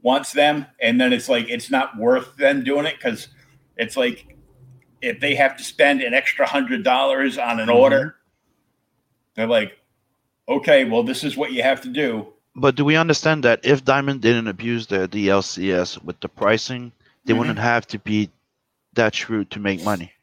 wants 0.02 0.32
them, 0.32 0.66
and 0.82 1.00
then 1.02 1.12
it's 1.12 1.28
like 1.28 1.50
it's 1.50 1.70
not 1.70 1.98
worth 1.98 2.38
them 2.38 2.64
doing 2.64 2.86
it 2.86 2.96
because 2.98 3.28
it's 3.76 3.98
like 3.98 4.38
if 5.02 5.20
they 5.20 5.36
have 5.36 5.58
to 5.58 5.64
spend 5.64 6.02
an 6.02 6.14
extra 6.14 6.46
hundred 6.48 6.84
dollars 6.84 7.38
on 7.38 7.60
an 7.60 7.68
Mhm. 7.68 7.76
order, 7.76 8.16
they're 9.36 9.48
like, 9.48 9.78
okay, 10.48 10.86
well 10.86 11.04
this 11.04 11.24
is 11.26 11.36
what 11.36 11.52
you 11.52 11.64
have 11.64 11.82
to 11.82 11.90
do. 11.90 12.28
but 12.56 12.76
do 12.76 12.84
we 12.86 12.96
understand 12.96 13.44
that 13.44 13.60
if 13.64 13.84
Diamond 13.86 14.22
didn't 14.22 14.48
abuse 14.48 14.88
the 14.88 15.08
DLCS 15.08 16.02
with 16.04 16.20
the 16.22 16.30
pricing, 16.30 16.92
they 17.26 17.34
Mhm. 17.34 17.36
wouldn't 17.36 17.60
have 17.60 17.88
to 17.88 18.00
be 18.00 18.30
that 18.94 19.16
shrewd 19.16 19.52
to 19.52 19.60
make 19.60 19.82
money. 19.82 20.14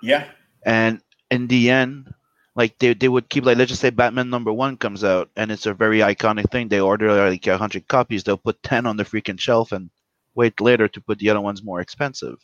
Yeah. 0.00 0.24
And 0.64 1.00
in 1.30 1.46
the 1.48 1.70
end, 1.70 2.12
like 2.54 2.78
they, 2.78 2.94
they 2.94 3.08
would 3.08 3.28
keep 3.28 3.44
like 3.44 3.56
let's 3.58 3.70
just 3.70 3.80
say 3.80 3.90
Batman 3.90 4.30
number 4.30 4.52
one 4.52 4.76
comes 4.76 5.04
out 5.04 5.30
and 5.36 5.50
it's 5.50 5.66
a 5.66 5.74
very 5.74 5.98
iconic 5.98 6.50
thing. 6.50 6.68
They 6.68 6.80
order 6.80 7.28
like 7.28 7.46
a 7.46 7.56
hundred 7.58 7.88
copies, 7.88 8.22
they'll 8.24 8.36
put 8.36 8.62
ten 8.62 8.86
on 8.86 8.96
the 8.96 9.04
freaking 9.04 9.38
shelf 9.40 9.72
and 9.72 9.90
wait 10.34 10.60
later 10.60 10.88
to 10.88 11.00
put 11.00 11.18
the 11.18 11.30
other 11.30 11.40
ones 11.40 11.62
more 11.62 11.80
expensive. 11.80 12.38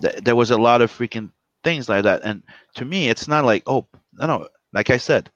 Th- 0.00 0.16
There 0.22 0.36
was 0.36 0.50
a 0.50 0.58
lot 0.58 0.82
of 0.82 0.90
freaking 0.90 1.32
things 1.62 1.88
like 1.88 2.04
that, 2.04 2.22
and 2.24 2.42
to 2.76 2.84
me, 2.84 3.08
it's 3.08 3.28
not 3.28 3.44
like 3.44 3.62
oh 3.66 3.86
no 4.12 4.26
no 4.26 4.48
like 4.72 4.90
I 4.90 4.96
said, 4.98 5.30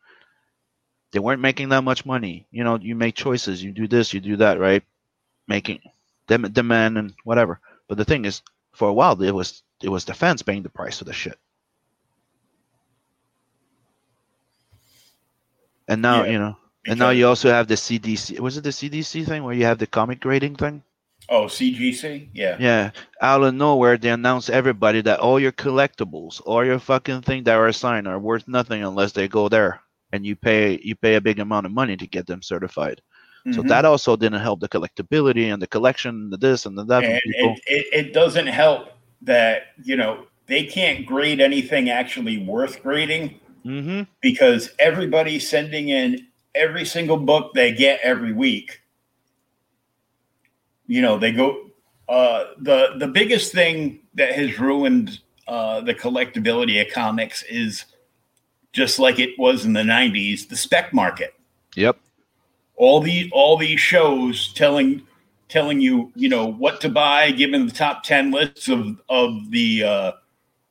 they 1.13 1.19
weren't 1.19 1.41
making 1.41 1.69
that 1.71 1.83
much 1.85 2.05
money. 2.05 2.47
You 2.51 2.65
know, 2.65 2.79
you 2.79 2.95
make 2.95 3.15
choices, 3.15 3.63
you 3.63 3.73
do 3.73 3.87
this, 3.87 4.13
you 4.13 4.21
do 4.21 4.37
that, 4.37 4.59
right? 4.59 4.83
Making 5.49 5.81
dem- 6.27 6.53
demand 6.53 6.99
and 6.99 7.15
whatever. 7.25 7.61
But 7.89 7.99
the 7.99 8.05
thing 8.05 8.25
is, 8.25 8.43
for 8.73 8.89
a 8.89 8.93
while, 8.93 9.21
it 9.23 9.31
was 9.31 9.63
it 9.83 9.89
was 9.89 10.05
the 10.05 10.15
fans 10.15 10.43
paying 10.43 10.63
the 10.63 10.71
price 10.71 10.99
for 10.99 11.05
the 11.05 11.13
shit. 11.13 11.39
And 15.89 16.01
now 16.03 16.25
Yeah, 16.25 16.33
you 16.33 16.39
know, 16.39 16.57
and 16.87 16.99
now 16.99 17.11
you 17.11 17.27
also 17.27 17.51
have 17.51 17.69
the 17.69 17.75
CDC. 17.75 18.39
Was 18.41 18.57
it 18.57 18.65
the 18.65 18.71
CDC 18.71 19.27
thing 19.27 19.45
where 19.45 19.55
you 19.55 19.65
have 19.65 19.79
the 19.79 19.87
comic 19.87 20.21
grading 20.21 20.57
thing? 20.57 20.83
Oh, 21.29 21.47
CGC. 21.47 22.29
Yeah. 22.35 22.57
Yeah, 22.61 22.91
out 23.21 23.43
of 23.43 23.55
nowhere, 23.55 23.97
they 23.97 24.11
announce 24.11 24.51
everybody 24.51 25.01
that 25.03 25.21
all 25.21 25.41
your 25.41 25.53
collectibles, 25.53 26.43
all 26.45 26.65
your 26.65 26.79
fucking 26.79 27.23
thing 27.23 27.45
that 27.45 27.57
are 27.57 27.69
assigned 27.69 28.07
are 28.07 28.19
worth 28.19 28.47
nothing 28.47 28.83
unless 28.83 29.13
they 29.13 29.29
go 29.29 29.49
there, 29.49 29.81
and 30.13 30.27
you 30.27 30.37
pay 30.37 30.79
you 30.83 30.95
pay 30.97 31.15
a 31.15 31.21
big 31.21 31.39
amount 31.39 31.67
of 31.67 31.73
money 31.73 31.97
to 31.97 32.07
get 32.07 32.27
them 32.27 32.43
certified. 32.43 33.01
So 33.53 33.63
Mhm. 33.63 33.69
that 33.69 33.85
also 33.85 34.17
didn't 34.17 34.41
help 34.41 34.61
the 34.61 34.69
collectability 34.69 35.53
and 35.53 35.61
the 35.61 35.67
collection, 35.67 36.31
the 36.31 36.39
this 36.39 36.65
and 36.65 36.79
the 36.79 36.85
that. 36.85 37.05
and 37.05 37.21
it, 37.25 37.61
it, 37.67 37.87
it 37.93 38.13
doesn't 38.15 38.47
help 38.47 38.89
that 39.21 39.69
you 39.83 39.97
know 39.97 40.27
they 40.47 40.65
can't 40.65 41.05
grade 41.07 41.41
anything 41.41 41.91
actually 41.91 42.39
worth 42.39 42.83
grading 42.83 43.39
mm-hmm. 43.65 44.03
because 44.21 44.71
everybody's 44.79 45.49
sending 45.49 45.89
in 45.89 46.27
every 46.55 46.85
single 46.85 47.17
book 47.17 47.53
they 47.55 47.73
get 47.73 48.01
every 48.03 48.33
week 48.33 48.81
you 50.87 51.03
know 51.03 51.19
they 51.19 51.33
go 51.33 51.67
uh 52.09 52.45
the 52.59 52.95
the 52.99 53.09
biggest 53.09 53.53
thing 53.53 53.99
that 54.15 54.33
has 54.35 54.59
ruined 54.61 55.21
uh 55.49 55.81
the 55.81 55.95
collectability 55.95 56.81
of 56.81 56.93
comics 56.93 57.43
is 57.45 57.87
just 58.73 58.99
like 58.99 59.19
it 59.19 59.31
was 59.39 59.65
in 59.65 59.73
the 59.73 59.81
90s 59.83 60.49
the 60.49 60.57
spec 60.57 60.93
market 60.93 61.35
Yep. 61.77 61.97
All 62.77 63.01
the 63.01 63.31
all 63.33 63.57
these 63.57 63.81
shows 63.81 64.53
telling 64.55 65.03
telling 65.49 65.81
you 65.81 66.11
you 66.15 66.29
know 66.29 66.47
what 66.47 66.81
to 66.81 66.89
buy 66.89 67.31
given 67.31 67.67
the 67.67 67.73
top 67.73 68.03
10 68.03 68.31
lists 68.31 68.69
of 68.69 69.01
of 69.09 69.51
the 69.51 69.85
uh 69.85 70.13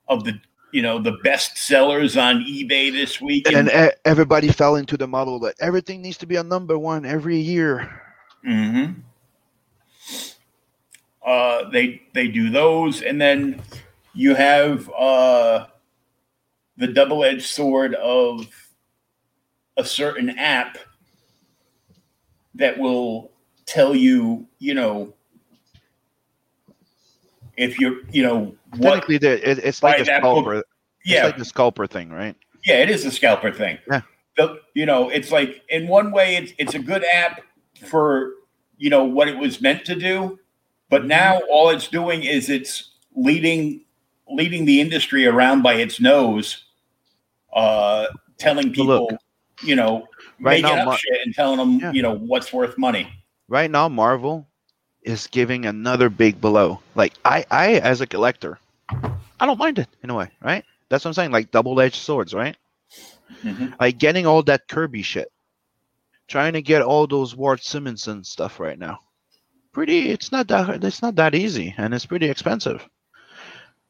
of 0.09 0.23
the 0.25 0.39
you 0.71 0.81
know 0.81 0.99
the 0.99 1.13
best 1.23 1.57
sellers 1.57 2.17
on 2.17 2.43
ebay 2.43 2.91
this 2.91 3.21
week 3.21 3.47
And 3.51 3.69
e- 3.69 3.91
everybody 4.05 4.49
fell 4.49 4.75
into 4.75 4.97
the 4.97 5.07
model 5.07 5.39
that 5.39 5.55
everything 5.59 6.01
needs 6.01 6.17
to 6.17 6.25
be 6.25 6.35
a 6.35 6.43
number 6.43 6.77
one 6.77 7.05
every 7.05 7.37
year. 7.37 8.01
mm-hmm. 8.45 8.99
uh 11.25 11.69
they 11.69 12.01
they 12.13 12.27
do 12.27 12.49
those 12.49 13.01
and 13.01 13.21
then 13.21 13.61
you 14.13 14.35
have 14.35 14.89
uh 14.97 15.67
the 16.77 16.87
double-edged 16.87 17.45
sword 17.45 17.93
of 17.95 18.47
a 19.77 19.85
certain 19.85 20.31
app 20.31 20.77
that 22.55 22.77
will 22.77 23.31
tell 23.65 23.95
you 23.95 24.45
you 24.59 24.73
know 24.73 25.13
if 27.57 27.79
you're 27.79 27.97
you 28.11 28.23
know 28.23 28.55
what 28.77 29.09
it, 29.09 29.23
it's 29.23 29.83
like 29.83 29.99
a 29.99 30.03
that 30.05 30.21
book. 30.21 30.37
scalper. 30.37 30.53
It's 30.55 30.67
yeah 31.05 31.25
like 31.25 31.37
the 31.37 31.45
scalper 31.45 31.87
thing, 31.87 32.09
right? 32.09 32.35
Yeah, 32.65 32.77
it 32.77 32.89
is 32.89 33.05
a 33.05 33.11
scalper 33.11 33.51
thing. 33.51 33.77
Yeah. 33.89 34.01
The, 34.37 34.61
you 34.73 34.85
know, 34.85 35.09
it's 35.09 35.31
like 35.31 35.61
in 35.69 35.87
one 35.87 36.11
way, 36.11 36.37
it's 36.37 36.53
it's 36.57 36.73
a 36.73 36.79
good 36.79 37.03
app 37.13 37.41
for 37.87 38.31
you 38.77 38.89
know 38.89 39.03
what 39.03 39.27
it 39.27 39.37
was 39.37 39.61
meant 39.61 39.85
to 39.85 39.95
do, 39.95 40.39
but 40.89 41.05
now 41.05 41.39
all 41.49 41.69
it's 41.69 41.87
doing 41.87 42.23
is 42.23 42.49
it's 42.49 42.91
leading 43.15 43.81
leading 44.29 44.65
the 44.65 44.81
industry 44.81 45.27
around 45.27 45.61
by 45.61 45.75
its 45.75 45.99
nose, 45.99 46.63
uh, 47.53 48.05
telling 48.37 48.73
people, 48.73 49.15
you 49.63 49.75
know, 49.75 50.07
right 50.43 50.61
making 50.61 50.75
now, 50.75 50.81
up 50.81 50.87
Mar- 50.87 50.97
shit 50.97 51.19
and 51.25 51.33
telling 51.33 51.57
them, 51.57 51.79
Yeah. 51.79 51.91
you 51.91 52.01
know, 52.01 52.13
what's 52.15 52.51
worth 52.53 52.77
money. 52.77 53.07
right 53.47 53.69
now 53.71 53.87
marvel 53.89 54.47
is 55.03 55.27
giving 55.27 55.65
another 55.65 56.09
big 56.09 56.39
blow. 56.39 56.79
Like 56.95 57.13
i 57.25 57.45
i 57.51 57.73
as 57.75 58.01
a 58.01 58.07
collector 58.07 58.59
i 59.39 59.45
don't 59.45 59.57
mind 59.59 59.79
it 59.79 59.87
in 60.03 60.09
a 60.09 60.15
way 60.15 60.29
right? 60.41 60.63
That's 60.89 61.03
what 61.03 61.09
i'm 61.09 61.13
saying 61.13 61.31
like 61.31 61.51
double-edged 61.51 61.95
swords 61.95 62.33
right? 62.33 62.55
Mhm. 63.43 63.73
like 63.79 63.97
getting 63.97 64.25
all 64.25 64.43
that 64.43 64.67
kirby 64.67 65.01
shit. 65.01 65.29
Trying 66.27 66.53
to 66.53 66.61
get 66.61 66.81
all 66.81 67.05
those 67.07 67.35
Walt 67.35 67.61
Simonson 67.61 68.23
stuff 68.23 68.59
right 68.59 68.79
now. 68.79 68.99
Pretty 69.73 70.09
it's 70.09 70.31
not 70.31 70.47
that 70.47 70.83
it's 70.83 71.01
not 71.01 71.15
that 71.15 71.35
easy 71.35 71.73
and 71.77 71.93
it's 71.93 72.05
pretty 72.05 72.29
expensive 72.29 72.87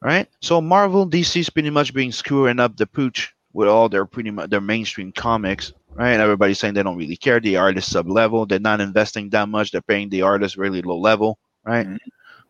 right? 0.01 0.27
So 0.41 0.59
marvel 0.61 1.05
dc's 1.05 1.49
pretty 1.49 1.69
much 1.69 1.93
being 1.93 2.11
screwing 2.11 2.59
up 2.59 2.75
the 2.75 2.87
pooch 2.87 3.33
with 3.53 3.67
all 3.67 3.87
their 3.89 4.05
pretty 4.05 4.31
much 4.31 4.49
their 4.49 4.61
mainstream 4.61 5.11
comics 5.11 5.73
right? 5.97 6.19
Everybody's 6.19 6.59
saying 6.59 6.73
they 6.75 6.83
don't 6.83 6.97
really 6.97 7.17
care. 7.17 7.39
The 7.39 7.57
artist 7.57 7.89
sub 7.91 8.07
level, 8.09 8.45
they're 8.45 8.59
not 8.59 8.81
investing 8.81 9.29
that 9.29 9.49
much. 9.49 9.71
They're 9.71 9.81
paying 9.81 10.09
the 10.09 10.21
artist 10.23 10.57
really 10.57 10.81
low 10.81 10.97
level, 10.99 11.39
right? 11.65 11.87
Mhm. 11.87 11.99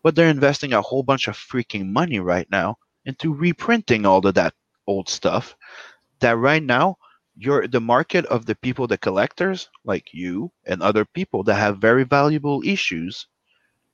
But 0.04 0.16
they're 0.16 0.30
investing 0.30 0.74
a 0.74 0.82
whole 0.82 1.04
bunch 1.04 1.28
of 1.28 1.36
freaking 1.38 1.88
money 1.92 2.20
right 2.20 2.48
now 2.52 2.78
into 3.06 3.34
reprinting 3.34 4.06
all 4.06 4.26
of 4.26 4.36
that 4.36 4.54
old 4.88 5.10
stuff. 5.10 5.56
That 6.20 6.38
right 6.38 6.64
now, 6.64 6.98
you're 7.36 7.68
the 7.68 7.82
market 7.82 8.26
of 8.28 8.46
the 8.46 8.56
people, 8.56 8.88
the 8.88 8.98
collectors 8.98 9.70
like 9.86 10.14
you 10.14 10.52
and 10.66 10.82
other 10.82 11.06
people 11.06 11.44
that 11.44 11.56
have 11.56 11.78
very 11.80 12.04
valuable 12.04 12.62
issues, 12.66 13.28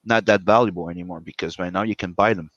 not 0.05 0.25
that 0.25 0.41
valuable 0.41 0.89
anymore 0.89 1.21
because 1.21 1.59
right 1.59 1.73
now 1.73 1.83
you 1.83 1.95
can 1.95 2.13
buy 2.13 2.33
them. 2.33 2.51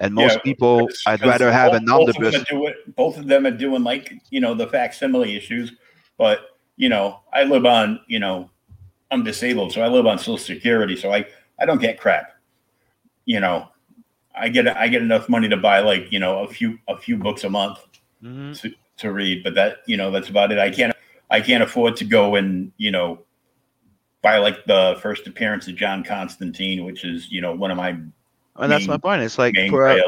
And 0.00 0.14
most 0.14 0.32
Yeah, 0.36 0.38
people, 0.40 0.86
Because- 0.86 1.02
I'd 1.06 1.20
because 1.20 1.30
rather 1.32 1.52
have 1.52 1.72
both- 1.72 1.80
an 1.80 1.86
both 1.86 2.08
of 2.08 2.16
omnibus. 2.16 2.44
doing- 2.48 2.74
both 2.96 3.18
of 3.18 3.26
them 3.28 3.46
are 3.46 3.50
doing 3.50 3.84
like 3.84 4.14
you 4.30 4.40
know 4.40 4.54
the 4.54 4.66
facsimile 4.66 5.36
issues, 5.36 5.72
but 6.18 6.56
you 6.76 6.88
know 6.88 7.20
I 7.32 7.44
live 7.44 7.66
on 7.66 8.00
you 8.08 8.18
know 8.18 8.50
I'm 9.10 9.22
disabled, 9.24 9.72
so 9.72 9.82
I 9.82 9.88
live 9.88 10.06
on 10.06 10.18
Social 10.18 10.38
Security, 10.38 10.96
so 10.96 11.12
I 11.12 11.26
I 11.60 11.66
don't 11.66 11.80
get 11.80 11.98
crap. 12.00 12.32
You 13.26 13.40
know, 13.40 13.68
I 14.34 14.48
get 14.48 14.66
I 14.68 14.88
get 14.88 15.02
enough 15.02 15.28
money 15.28 15.48
to 15.50 15.56
buy 15.58 15.80
like 15.80 16.10
you 16.10 16.18
know 16.18 16.40
a 16.44 16.48
few 16.48 16.78
a 16.88 16.96
few 16.96 17.16
books 17.18 17.44
a 17.44 17.50
month 17.50 17.78
Mhm. 18.24 18.58
to, 18.62 18.72
to 18.98 19.12
read, 19.12 19.44
but 19.44 19.54
that 19.54 19.78
you 19.86 19.96
know 19.98 20.10
that's 20.10 20.30
about 20.30 20.50
it. 20.50 20.58
I 20.58 20.70
can't 20.70 20.94
I 21.30 21.40
can't 21.42 21.62
afford 21.62 21.96
to 21.96 22.04
go 22.04 22.36
and 22.36 22.72
you 22.78 22.90
know 22.90 23.20
buy 24.22 24.38
like 24.38 24.64
the 24.64 24.98
first 25.02 25.26
appearance 25.26 25.68
of 25.68 25.74
John 25.76 26.02
Constantine, 26.04 26.84
which 26.86 27.04
is 27.04 27.30
you 27.30 27.42
know 27.42 27.54
one 27.54 27.70
of 27.70 27.76
my 27.76 27.96
And 28.60 28.72
that's 28.72 28.86
my 28.86 28.98
point. 28.98 29.22
It's 29.22 29.38
like 29.38 29.54
for 29.68 29.88
a. 29.88 30.02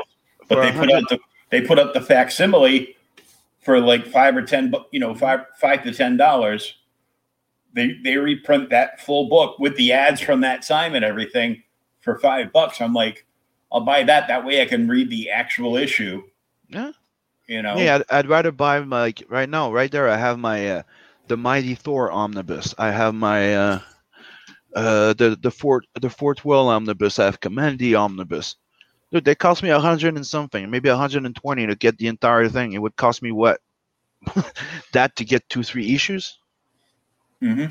But 0.49 0.57
for 0.57 0.65
they 0.65 0.73
put 0.73 0.93
out 0.93 1.09
the 1.09 1.19
they 1.51 1.61
put 1.61 1.79
up 1.79 1.95
the 1.95 2.01
facsimile 2.01 2.97
for 3.61 3.81
like 3.81 4.07
five 4.07 4.37
or 4.37 4.43
ten, 4.43 4.73
you 4.91 5.01
know, 5.01 5.15
five 5.15 5.41
five 5.61 5.83
to 5.85 5.93
ten 5.93 6.16
dollars. 6.16 6.74
They 7.74 7.97
they 8.05 8.16
reprint 8.16 8.70
that 8.70 9.01
full 9.01 9.29
book 9.29 9.59
with 9.59 9.77
the 9.77 9.93
ads 9.93 10.20
from 10.20 10.41
that 10.43 10.62
time 10.62 10.95
and 10.95 11.05
everything 11.05 11.62
for 12.01 12.19
five 12.19 12.53
bucks. 12.53 12.81
I'm 12.81 12.93
like, 12.93 13.24
I'll 13.70 13.81
buy 13.81 14.03
that. 14.03 14.29
That 14.29 14.45
way 14.45 14.61
I 14.61 14.66
can 14.66 14.89
read 14.89 15.09
the 15.09 15.31
actual 15.31 15.77
issue. 15.77 16.23
Yeah. 16.69 16.93
You 17.47 17.62
know. 17.62 17.77
Yeah, 17.77 17.97
I'd, 17.97 18.05
I'd 18.11 18.29
rather 18.29 18.53
buy 18.53 18.81
my, 18.81 19.01
like 19.01 19.23
right 19.29 19.49
now, 19.49 19.73
right 19.73 19.91
there. 19.91 20.09
I 20.09 20.16
have 20.16 20.39
my 20.39 20.69
uh, 20.69 20.83
the 21.29 21.37
Mighty 21.37 21.74
Thor 21.74 22.11
omnibus. 22.11 22.74
I 22.79 22.91
have 22.91 23.15
my 23.15 23.55
uh, 23.55 23.81
uh, 24.74 25.12
the 25.15 25.36
the 25.40 25.51
Fort 25.51 25.86
the 26.01 26.11
Fourth 26.11 26.44
World 26.44 26.70
omnibus. 26.70 27.19
I 27.19 27.24
have 27.27 27.40
Kamandi 27.40 27.99
omnibus. 27.99 28.57
Dude, 29.11 29.24
they 29.24 29.35
cost 29.35 29.62
me 29.62 29.70
a 29.70 29.78
hundred 29.81 30.16
and 30.16 30.27
something, 30.27 30.70
maybe 30.70 30.89
a 30.89 30.97
hundred 30.97 31.27
and 31.27 31.36
twenty 31.36 31.66
to 31.66 31.74
get 31.77 31.99
the 31.99 32.09
entire 32.09 32.49
thing. 32.49 32.73
It 32.73 32.78
would 32.82 32.97
cost 32.97 33.23
me 33.23 33.32
what? 33.32 33.61
that 34.93 35.16
to 35.16 35.24
get 35.24 35.49
two 35.49 35.62
three 35.62 35.94
issues. 35.94 36.39
hmm 37.40 37.66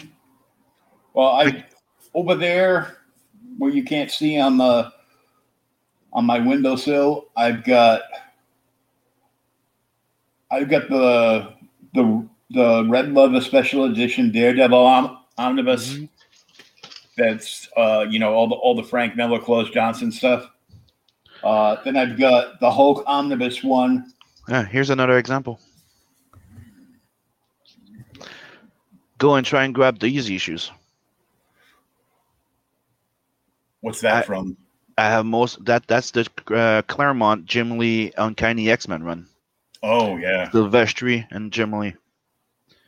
Well, 1.14 1.28
I 1.28 1.66
over 2.14 2.36
there 2.36 2.98
where 3.58 3.72
you 3.72 3.84
can't 3.84 4.12
see 4.12 4.40
on 4.40 4.58
the 4.58 4.92
on 6.14 6.26
my 6.26 6.40
windowsill, 6.40 7.28
I've 7.36 7.64
got 7.64 8.02
I've 10.52 10.70
got 10.70 10.90
the 10.90 11.54
the 11.94 12.28
the 12.52 12.86
red 12.90 13.14
leather 13.14 13.42
special 13.42 13.86
edition 13.86 14.32
Daredevil 14.32 14.78
om- 14.78 15.18
omnibus. 15.38 15.94
Mhm. 15.94 16.10
That's 17.18 17.68
uh, 17.76 18.06
you 18.10 18.20
know 18.20 18.34
all 18.34 18.48
the 18.48 18.56
all 18.56 18.76
the 18.76 18.84
Frank 18.84 19.16
Miller, 19.16 19.40
Klaus 19.40 19.70
Janson 19.70 20.12
stuff. 20.12 20.50
Uh, 21.44 21.76
then 21.84 21.98
I've 21.98 22.18
got 22.20 22.60
the 22.60 22.72
Hulk 22.72 23.04
omnibus 23.08 23.64
one. 23.64 24.14
Yeah, 24.48 24.64
here's 24.66 24.90
another 24.90 25.18
example. 25.18 25.60
Go 29.18 29.36
and 29.36 29.46
try 29.46 29.66
and 29.66 29.74
grab 29.76 30.00
the 30.00 30.08
easy 30.08 30.36
issues. 30.36 30.72
What's 33.82 34.02
that 34.02 34.16
I- 34.16 34.22
from? 34.24 34.58
I 34.98 35.06
have 35.06 35.26
most 35.26 35.64
that 35.66 35.88
that's 35.88 36.12
the 36.12 36.28
uh, 36.54 36.82
Claremont 36.84 37.46
Jim 37.46 37.78
Lee 37.80 38.12
Uncanny 38.18 38.70
X 38.70 38.88
Men 38.88 39.04
run. 39.04 39.26
Oh 39.82 40.18
yeah, 40.18 40.50
Silvestri 40.52 41.26
and 41.32 41.52
Jim 41.52 41.72
Lee. 41.74 41.96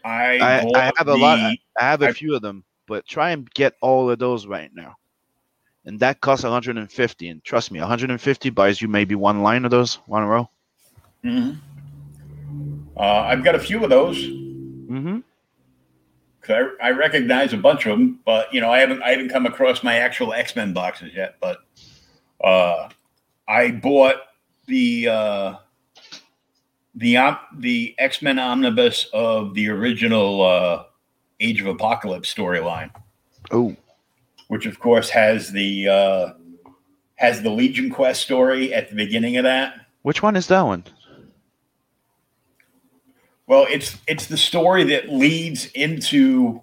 I 0.05 0.37
I, 0.37 0.71
I 0.75 0.91
have 0.97 1.07
a 1.07 1.15
lot. 1.15 1.37
the- 1.37 1.57
I 1.79 1.83
have 1.85 2.01
a 2.03 2.09
I- 2.09 2.11
few 2.13 2.35
of 2.35 2.41
them, 2.41 2.63
but 2.87 3.05
try 3.07 3.31
and 3.31 3.49
get 3.53 3.73
all 3.81 4.09
of 4.09 4.19
those 4.19 4.45
right 4.45 4.71
now. 4.73 4.95
And 5.85 5.99
that 5.99 6.21
costs 6.21 6.43
150. 6.43 7.27
And 7.29 7.43
trust 7.43 7.71
me, 7.71 7.79
150 7.79 8.49
buys 8.51 8.81
you 8.81 8.87
maybe 8.87 9.15
one 9.15 9.41
line 9.43 9.65
of 9.65 9.71
those, 9.71 9.95
one 10.05 10.23
row. 10.23 10.49
Mhm. 11.23 11.57
Uh, 12.95 12.99
I've 12.99 13.43
got 13.43 13.55
a 13.55 13.59
few 13.59 13.83
of 13.83 13.89
those. 13.89 14.17
Mm-hmm. 14.17 15.19
'cause 16.41 16.67
I, 16.81 16.87
I 16.87 16.91
recognize 16.91 17.53
a 17.53 17.57
bunch 17.57 17.85
of 17.85 17.97
them, 17.97 18.19
but 18.25 18.53
you 18.53 18.59
know 18.59 18.69
I 18.69 18.79
haven't 18.79 19.01
I 19.01 19.11
haven't 19.11 19.29
come 19.29 19.45
across 19.45 19.81
my 19.81 19.95
actual 19.95 20.33
X 20.33 20.55
Men 20.55 20.73
boxes 20.73 21.13
yet. 21.15 21.35
But 21.39 21.59
uh, 22.43 22.89
I 23.47 23.71
bought 23.71 24.17
the 24.67 25.07
uh, 25.07 25.55
the 26.95 27.37
the 27.57 27.95
X 27.97 28.21
Men 28.21 28.37
omnibus 28.39 29.07
of 29.13 29.53
the 29.53 29.69
original 29.69 30.41
uh, 30.41 30.83
Age 31.43 31.61
of 31.61 31.67
Apocalypse 31.67 32.33
storyline, 32.33 32.89
Oh, 33.51 33.75
which 34.47 34.65
of 34.65 34.79
course 34.79 35.09
has 35.09 35.51
the 35.51 35.87
uh, 35.87 36.33
has 37.15 37.41
the 37.41 37.49
Legion 37.49 37.89
Quest 37.89 38.21
story 38.21 38.73
at 38.73 38.89
the 38.89 38.95
beginning 38.95 39.37
of 39.37 39.43
that. 39.43 39.85
which 40.03 40.21
one 40.23 40.35
is 40.35 40.47
that 40.47 40.61
one? 40.61 40.83
Well, 43.47 43.67
it's 43.69 43.97
it's 44.07 44.27
the 44.27 44.37
story 44.37 44.83
that 44.85 45.09
leads 45.09 45.65
into 45.67 46.61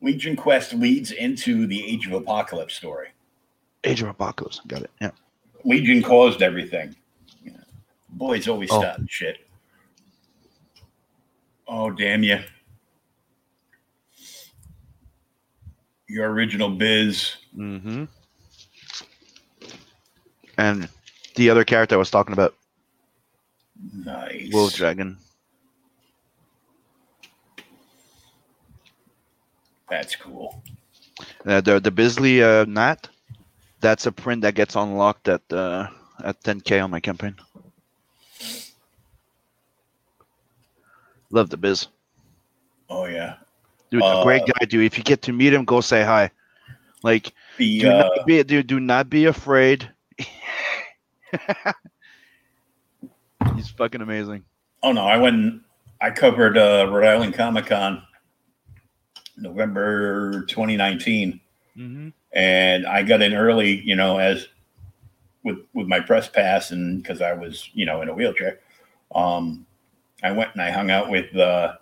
Legion 0.00 0.34
Quest 0.36 0.74
leads 0.74 1.12
into 1.12 1.66
the 1.66 1.84
Age 1.86 2.06
of 2.08 2.12
Apocalypse 2.12 2.74
story. 2.74 3.08
Age 3.84 4.02
of 4.02 4.08
Apocalypse. 4.08 4.60
Got 4.66 4.82
it. 4.82 4.90
Yeah. 5.00 5.10
Legion 5.64 6.02
caused 6.02 6.42
everything. 6.42 6.96
Boys 8.10 8.46
always 8.48 8.70
Oh. 8.72 8.80
starting 8.80 9.06
shit. 9.08 9.38
Oh 11.68 11.90
damn 11.90 12.22
you! 12.22 12.40
Your 16.12 16.30
original 16.30 16.68
biz. 16.68 17.36
Mm-hmm. 17.56 18.04
And 20.58 20.88
the 21.36 21.48
other 21.48 21.64
character 21.64 21.94
I 21.94 21.98
was 21.98 22.10
talking 22.10 22.34
about, 22.34 22.54
Nice. 23.94 24.50
Wolf 24.52 24.74
Dragon. 24.74 25.16
That's 29.88 30.14
cool. 30.16 30.62
Uh, 31.46 31.62
the 31.62 31.80
the 31.80 31.90
Bisley 31.90 32.42
uh, 32.42 32.66
Nat, 32.66 33.08
that's 33.80 34.04
a 34.04 34.12
print 34.12 34.42
that 34.42 34.54
gets 34.54 34.76
unlocked 34.76 35.28
at 35.28 35.40
uh, 35.50 35.88
at 36.22 36.42
10k 36.42 36.84
on 36.84 36.90
my 36.90 37.00
campaign. 37.00 37.36
Love 41.30 41.48
the 41.48 41.56
Biz, 41.56 41.86
Oh 42.90 43.06
yeah. 43.06 43.36
Dude. 43.92 44.02
Uh, 44.02 44.20
a 44.20 44.24
great 44.24 44.42
guy, 44.46 44.64
dude. 44.64 44.84
If 44.84 44.98
you 44.98 45.04
get 45.04 45.22
to 45.22 45.32
meet 45.32 45.54
him, 45.54 45.64
go 45.64 45.80
say 45.80 46.02
hi. 46.02 46.30
Like, 47.04 47.32
The 47.58 47.80
do 47.80 47.90
uh, 47.90 47.98
not 47.98 48.26
be, 48.26 48.42
dude. 48.42 48.66
Do 48.66 48.80
not 48.80 49.08
be 49.08 49.26
afraid. 49.26 49.88
He's 53.54 53.70
fucking 53.70 54.00
amazing. 54.00 54.44
oh 54.82 54.90
no, 54.92 55.04
I 55.04 55.16
went. 55.18 55.62
I 56.00 56.10
covered 56.10 56.58
uh, 56.58 56.88
Rhode 56.90 57.06
Island 57.06 57.34
Comic 57.34 57.66
Con, 57.66 58.02
November 59.36 60.44
2019. 60.46 61.40
Mm-hmm. 61.78 62.08
and 62.34 62.86
I 62.86 63.02
got 63.02 63.22
in 63.22 63.32
early, 63.32 63.80
you 63.80 63.96
know, 63.96 64.18
as 64.18 64.46
with 65.42 65.60
with 65.72 65.86
my 65.86 66.00
press 66.00 66.28
pass, 66.28 66.70
and 66.70 67.02
because 67.02 67.22
I 67.22 67.32
was, 67.32 67.70
you 67.72 67.86
know, 67.86 68.02
in 68.02 68.10
a 68.10 68.14
wheelchair, 68.14 68.60
um, 69.14 69.64
I 70.22 70.32
went 70.32 70.50
and 70.52 70.60
I 70.60 70.70
hung 70.70 70.90
out 70.90 71.08
with 71.08 71.34
uh, 71.34 71.76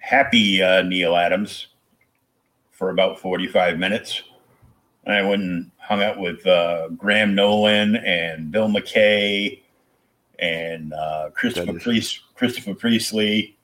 Happy 0.00 0.62
uh, 0.62 0.82
Neal 0.82 1.16
Adams 1.16 1.68
for 2.70 2.90
about 2.90 3.20
forty 3.20 3.46
five 3.46 3.78
minutes. 3.78 4.22
And 5.04 5.14
I 5.14 5.22
went 5.22 5.42
and 5.42 5.70
hung 5.78 6.02
out 6.02 6.18
with 6.18 6.46
uh, 6.46 6.88
Graham 6.88 7.34
Nolan 7.34 7.96
and 7.96 8.50
Bill 8.50 8.68
McKay 8.68 9.62
and 10.38 10.92
uh, 10.92 11.30
Christopher 11.32 11.78
Priest, 11.78 12.20
Christopher 12.34 12.74
Priestley, 12.74 13.56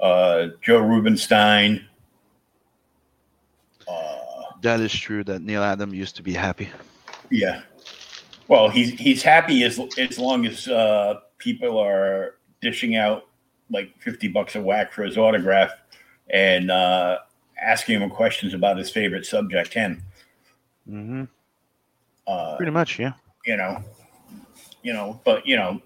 uh, 0.00 0.48
Joe 0.60 0.80
Rubinstein. 0.80 1.86
Uh, 3.88 4.16
That 4.62 4.80
is 4.80 4.92
true. 4.92 5.24
That 5.24 5.42
Neal 5.42 5.62
Adam 5.62 5.94
used 5.94 6.16
to 6.16 6.22
be 6.22 6.32
happy. 6.32 6.68
Yeah. 7.30 7.62
Well, 8.48 8.68
he's 8.68 8.90
he's 8.90 9.22
happy 9.22 9.64
as 9.64 9.80
as 9.98 10.18
long 10.18 10.46
as 10.46 10.68
uh, 10.68 11.20
people 11.38 11.78
are 11.78 12.36
dishing 12.60 12.96
out 12.96 13.24
like 13.74 14.00
fifty 14.00 14.28
bucks 14.28 14.54
a 14.54 14.62
whack 14.62 14.92
for 14.92 15.02
his 15.02 15.18
autograph 15.18 15.72
and 16.30 16.70
uh, 16.70 17.18
asking 17.60 18.00
him 18.00 18.08
questions 18.08 18.54
about 18.54 18.78
his 18.78 18.90
favorite 18.90 19.26
subject, 19.26 19.74
him. 19.74 20.02
Mm-hmm. 20.88 21.24
Uh, 22.26 22.56
Pretty 22.56 22.72
much, 22.72 22.98
yeah. 22.98 23.12
you 23.44 23.56
know, 23.56 23.84
you 24.82 24.92
know, 24.94 25.20
but 25.24 25.46
you 25.46 25.56
know, 25.56 25.82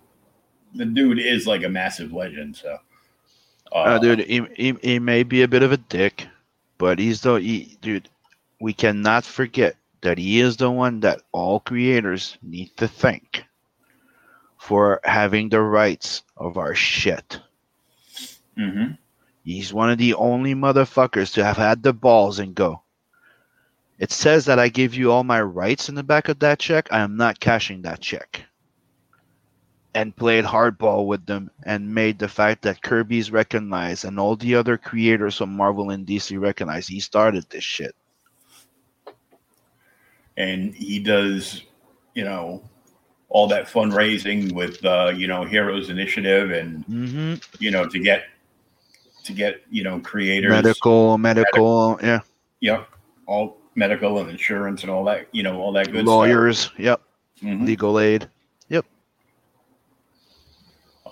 the 0.75 0.85
dude 0.85 1.19
is 1.19 1.47
like 1.47 1.65
a 1.65 1.69
massive 1.69 2.13
legend. 2.13 2.57
So, 2.57 2.79
uh, 3.73 3.75
Uh, 3.75 3.99
dude, 3.99 4.21
he, 4.21 4.47
he, 4.55 4.75
he 4.83 4.99
may 4.99 5.25
be 5.25 5.43
a 5.43 5.49
bit 5.49 5.63
of 5.63 5.73
a 5.73 5.77
dick, 5.77 6.27
but 6.79 6.99
he's 6.99 7.23
the 7.23 7.35
he, 7.35 7.77
dude. 7.81 8.09
We 8.61 8.73
cannot 8.73 9.25
forget 9.25 9.77
that 10.03 10.19
he 10.19 10.41
is 10.41 10.57
the 10.57 10.71
one 10.71 11.01
that 11.01 11.23
all 11.33 11.61
creators 11.61 12.39
need 12.43 12.77
to 12.77 12.89
thank 12.89 13.45
for 14.59 15.01
having 15.05 15.49
the 15.49 15.61
rights 15.61 16.23
of 16.37 16.57
our 16.57 16.75
shit. 16.75 17.41
Mhm. 18.59 18.99
He's 19.45 19.73
one 19.73 19.91
of 19.91 19.99
the 19.99 20.15
only 20.15 20.55
motherfuckers 20.55 21.33
to 21.35 21.45
have 21.45 21.57
had 21.57 21.83
the 21.83 21.93
balls 21.95 22.39
and 22.39 22.55
go. 22.55 22.83
It 23.99 24.11
says 24.13 24.45
that 24.47 24.59
I 24.59 24.69
give 24.69 24.95
you 24.95 25.11
all 25.11 25.25
my 25.25 25.41
rights 25.41 25.89
in 25.89 25.95
the 25.95 26.03
back 26.03 26.29
of 26.29 26.39
that 26.41 26.59
check. 26.59 26.89
I 26.93 27.01
am 27.01 27.17
not 27.17 27.41
cashing 27.41 27.83
that 27.83 28.01
check. 28.01 28.43
And 29.95 30.15
played 30.15 30.45
hardball 30.45 31.07
with 31.07 31.27
them 31.27 31.51
and 31.65 31.95
made 31.95 32.19
the 32.19 32.29
fact 32.29 32.63
that 32.63 32.83
Kirby's 32.83 33.31
recognized 33.31 34.05
and 34.05 34.21
all 34.21 34.37
the 34.37 34.55
other 34.55 34.77
creators 34.77 35.37
from 35.37 35.57
Marvel 35.57 35.91
and 35.91 36.07
DC 36.07 36.39
recognize 36.41 36.87
he 36.87 37.01
started 37.01 37.47
this 37.51 37.65
shit. 37.65 37.95
and 40.37 40.75
he 40.75 41.01
does, 41.01 41.63
you 42.15 42.25
know, 42.25 42.63
all 43.29 43.49
that 43.49 43.67
fundraising 43.67 44.53
with 44.53 44.83
uh, 44.85 45.13
you 45.15 45.27
know 45.27 45.45
Heroes 45.45 45.91
Initiative 45.91 46.51
and 46.51 46.85
Mm-hmm. 46.87 47.35
you 47.59 47.71
know 47.71 47.87
to 47.89 47.99
get 47.99 48.25
to 49.29 49.33
get 49.33 49.63
you 49.71 49.85
know 49.85 50.01
creators 50.01 50.51
Medical, 50.51 51.17
medical, 51.19 51.99
yeah. 52.03 52.21
yep 52.61 52.89
all 53.27 53.57
medical 53.77 54.19
and 54.19 54.29
insurance 54.31 54.83
and 54.83 54.91
all 54.91 55.05
that 55.05 55.29
you 55.33 55.43
know 55.45 55.61
all 55.61 55.73
that 55.73 55.93
good 55.93 56.05
Lawyers, 56.05 56.71
yep. 56.77 57.01
stuff. 57.37 57.49
Mhm. 57.51 57.65
Legal 57.67 58.01
aid. 58.01 58.29
Yep. 58.69 58.85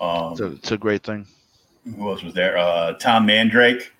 Um, 0.01 0.33
It's 0.33 0.41
a, 0.41 0.47
it's 0.53 0.73
a 0.73 0.77
great 0.79 1.03
thing. 1.05 1.27
who 1.85 2.09
else 2.11 2.23
was 2.25 2.35
there 2.35 2.59
uh, 2.59 2.95
tom 2.95 3.25
mandrake 3.27 3.93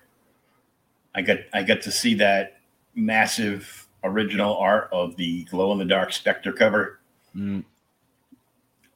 i 1.15 1.21
got 1.21 1.37
i 1.53 1.63
got 1.63 1.81
to 1.81 1.91
see 1.91 2.13
that 2.15 2.59
massive 2.95 3.87
original 4.03 4.57
art 4.57 4.89
of 4.91 5.15
the 5.15 5.43
glow 5.45 5.71
in 5.71 5.77
the 5.77 5.85
dark 5.85 6.11
spectre 6.11 6.51
cover 6.51 6.99
Mm, 7.35 7.63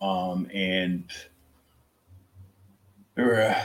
um, 0.02 0.49
and 0.52 1.03
there 3.15 3.26
were 3.26 3.56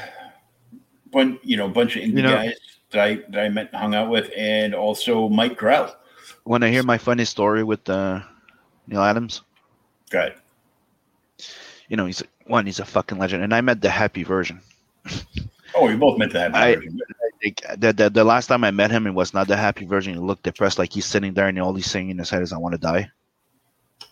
bunch, 1.16 1.40
you 1.43 1.56
know, 1.56 1.66
a 1.66 1.74
bunch 1.80 1.97
of 1.97 2.02
indie 2.02 2.16
You 2.18 2.22
know- 2.28 2.36
guys 2.36 2.55
that 2.90 3.01
I 3.02 3.14
that 3.30 3.40
I 3.44 3.48
met 3.48 3.70
and 3.72 3.80
hung 3.80 3.94
out 3.94 4.09
with, 4.10 4.30
and 4.36 4.74
also 4.74 5.28
Mike 5.28 5.56
Grell. 5.56 5.97
When 6.44 6.62
I 6.62 6.68
hear 6.68 6.82
my 6.84 6.98
funny 6.98 7.24
story 7.24 7.64
with 7.64 7.88
uh, 7.88 8.20
Neal 8.86 9.02
Adams? 9.02 9.43
Good. 10.10 10.34
You 11.88 11.97
know, 11.97 12.06
he's 12.06 12.22
one, 12.47 12.66
he's 12.66 12.78
a 12.80 12.84
fucking 12.84 13.18
legend, 13.18 13.43
and 13.43 13.52
I 13.55 13.60
met 13.60 13.80
the 13.80 13.90
happy 13.90 14.22
version. 14.22 14.60
Oh, 15.74 15.86
we 15.86 15.97
both 15.97 16.18
met 16.18 16.30
that. 16.32 16.55
I- 16.55 16.76
version. 16.76 17.01
Like, 17.44 17.60
the, 17.78 17.93
the 17.93 18.09
the 18.10 18.24
last 18.24 18.47
time 18.47 18.64
I 18.64 18.70
met 18.70 18.90
him, 18.90 19.06
it 19.06 19.12
was 19.12 19.34
not 19.34 19.47
the 19.47 19.56
happy 19.56 19.84
version. 19.84 20.14
He 20.14 20.20
looked 20.20 20.43
depressed, 20.44 20.78
like 20.78 20.93
he's 20.93 21.05
sitting 21.05 21.34
there, 21.34 21.48
and 21.48 21.59
all 21.60 21.74
he's 21.74 21.90
saying 21.90 22.09
in 22.10 22.18
his 22.18 22.30
head 22.30 22.43
is, 22.43 22.52
"I 22.52 22.56
want 22.59 22.72
to 22.74 22.80
die." 22.80 23.10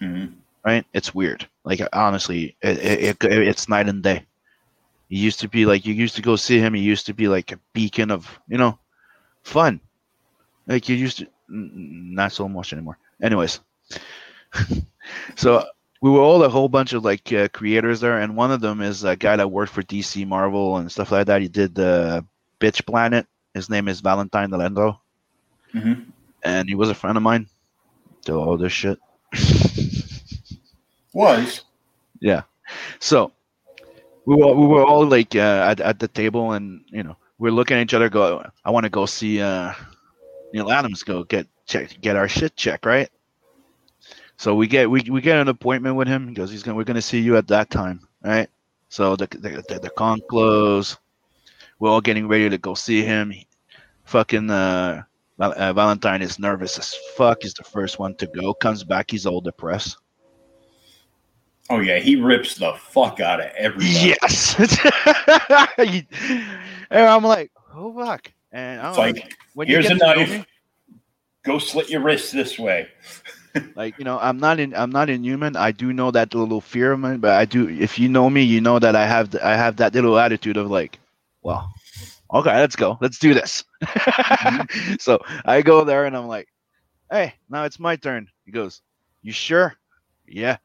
Mhm. 0.01 0.35
Right? 0.65 0.85
It's 0.93 1.15
weird. 1.15 1.49
Like 1.65 1.81
honestly, 1.93 2.55
it, 2.61 2.79
it, 2.79 3.25
it 3.25 3.49
it's 3.49 3.69
night 3.69 3.89
and 3.89 4.03
day. 4.03 4.27
He 5.15 5.21
used 5.21 5.39
to 5.41 5.49
be 5.49 5.65
like 5.65 5.87
you 5.87 5.95
used 5.95 6.17
to 6.17 6.23
go 6.23 6.35
see 6.35 6.59
him. 6.59 6.75
He 6.75 6.83
used 6.83 7.07
to 7.07 7.15
be 7.15 7.29
like 7.29 7.53
a 7.53 7.61
beacon 7.73 8.11
of 8.11 8.29
you 8.49 8.59
know, 8.59 8.81
fun. 9.45 9.81
Like 10.67 10.89
you 10.89 10.97
used 10.97 11.19
to, 11.19 11.29
not 11.47 12.33
so 12.33 12.49
much 12.49 12.73
anymore. 12.73 12.99
Anyways, 13.23 13.61
so 15.37 15.65
we 16.03 16.11
were 16.11 16.19
all 16.19 16.43
a 16.43 16.49
whole 16.49 16.69
bunch 16.69 16.95
of 16.95 17.05
like 17.05 17.33
uh, 17.33 17.47
creators 17.53 18.01
there, 18.01 18.19
and 18.19 18.35
one 18.35 18.51
of 18.51 18.61
them 18.61 18.81
is 18.81 19.05
a 19.05 19.15
guy 19.15 19.37
that 19.37 19.49
worked 19.53 19.73
for 19.73 19.85
DC, 19.85 20.27
Marvel, 20.27 20.79
and 20.79 20.91
stuff 20.91 21.13
like 21.13 21.29
that. 21.29 21.43
He 21.43 21.47
did 21.47 21.77
the 21.77 22.27
Bitch 22.59 22.85
Planet 22.85 23.29
His 23.55 23.71
name 23.71 23.87
is 23.87 24.01
Valentine 24.01 24.51
De 24.51 24.57
Landro, 24.57 24.99
Mhm. 25.73 26.07
and 26.43 26.69
he 26.69 26.75
was 26.75 26.91
a 26.91 26.95
friend 26.95 27.17
of 27.17 27.23
mine. 27.23 27.47
Do 28.25 28.41
all 28.41 28.57
this 28.59 28.73
shit. 28.73 28.99
Was 31.13 31.61
yeah. 32.19 32.43
So 32.99 33.31
we 34.27 34.37
were 34.37 34.55
we 34.55 34.67
were 34.67 34.85
all 34.85 35.07
like 35.07 35.35
uh, 35.35 35.69
at 35.71 35.81
at 35.81 35.99
the 35.99 36.09
table, 36.09 36.53
and 36.53 36.85
you 36.89 37.03
know 37.03 37.17
we're 37.39 37.53
looking 37.53 37.77
at 37.77 37.83
each 37.83 37.95
other. 37.95 38.09
Go, 38.09 38.45
I 38.65 38.71
want 38.71 38.85
to 38.85 38.91
go 38.91 39.07
see 39.07 39.41
uh, 39.41 39.73
Neal 40.53 40.71
Adams. 40.71 41.03
Go 41.03 41.25
get 41.25 41.47
check 41.67 41.99
get 42.01 42.17
our 42.17 42.29
shit 42.29 42.55
check 42.57 42.85
right? 42.85 43.09
So 44.37 44.55
we 44.55 44.67
get 44.67 44.91
we, 44.91 45.03
we 45.11 45.21
get 45.21 45.39
an 45.39 45.49
appointment 45.49 45.97
with 45.97 46.09
him 46.09 46.29
because 46.29 46.51
he's 46.51 46.63
gonna 46.63 46.77
we're 46.77 46.85
gonna 46.85 47.03
see 47.03 47.21
you 47.21 47.37
at 47.37 47.49
that 47.49 47.71
time, 47.71 48.07
right? 48.23 48.49
So 48.89 49.17
the 49.17 49.27
the 49.27 49.65
the, 49.69 49.79
the 49.81 49.91
con 49.91 50.21
close. 50.29 50.97
We're 51.79 51.91
all 51.91 52.01
getting 52.01 52.29
ready 52.29 52.49
to 52.49 52.59
go 52.59 52.75
see 52.75 53.03
him. 53.03 53.33
Fucking 54.05 54.51
uh, 54.51 55.03
uh, 55.39 55.73
Valentine 55.73 56.23
is 56.23 56.39
nervous 56.39 56.79
as 56.79 56.95
fuck. 57.17 57.43
He's 57.43 57.55
the 57.55 57.65
first 57.65 57.99
one 57.99 58.15
to 58.17 58.27
go. 58.29 58.55
Comes 58.55 58.85
back, 58.85 59.11
he's 59.11 59.27
all 59.27 59.41
depressed. 59.41 59.99
Oh 61.71 61.81
yeah, 61.81 61.99
he 61.99 62.17
rips 62.17 62.57
the 62.57 62.75
fuck 62.75 63.21
out 63.21 63.41
of 63.41 63.51
everybody. 63.57 64.15
Yes. 64.23 64.57
and 66.91 67.07
I'm 67.07 67.25
like, 67.25 67.51
oh 67.75 67.95
fuck. 67.95 68.31
And 68.53 68.81
I'm 68.81 68.95
like 68.95 69.37
when 69.55 69.69
here's 69.69 69.87
a 69.87 69.95
knife. 69.95 70.31
me, 70.31 70.47
go 71.45 71.59
slit 71.59 71.91
your 71.91 72.01
wrists 72.01 72.31
this 72.31 72.59
way. 72.59 72.89
like 73.77 73.99
you 73.99 74.05
know, 74.05 74.19
I'm 74.21 74.39
not 74.39 74.61
in. 74.61 74.75
I'm 74.75 74.91
not 74.91 75.11
inhuman. 75.11 75.57
I 75.57 75.73
do 75.73 75.93
know 75.93 76.11
that 76.11 76.35
little 76.35 76.61
fear 76.61 76.93
of 76.93 77.01
mine, 77.01 77.19
but 77.19 77.33
I 77.33 77.45
do. 77.45 77.69
If 77.69 77.99
you 77.99 78.09
know 78.09 78.29
me, 78.29 78.43
you 78.43 78.61
know 78.61 78.79
that 78.79 78.97
I 78.97 79.07
have. 79.07 79.31
th- 79.31 79.43
I 79.43 79.57
have 79.57 79.77
that 79.77 79.95
little 79.95 80.19
attitude 80.19 80.57
of 80.57 80.71
like, 80.71 80.99
well, 81.43 81.73
okay, 82.33 82.59
let's 82.59 82.77
go. 82.77 82.99
Let's 83.01 83.19
do 83.19 83.35
this. 83.35 83.65
Mm-hmm. 83.83 84.95
so 84.99 85.21
I 85.45 85.63
go 85.63 85.85
there 85.85 86.07
and 86.07 86.17
I'm 86.17 86.27
like, 86.27 86.49
hey, 87.11 87.35
now 87.49 87.65
it's 87.65 87.79
my 87.79 87.97
turn. 87.97 88.29
He 88.45 88.53
goes, 88.53 88.83
you 89.23 89.33
sure? 89.33 89.75
Yeah. 90.27 90.59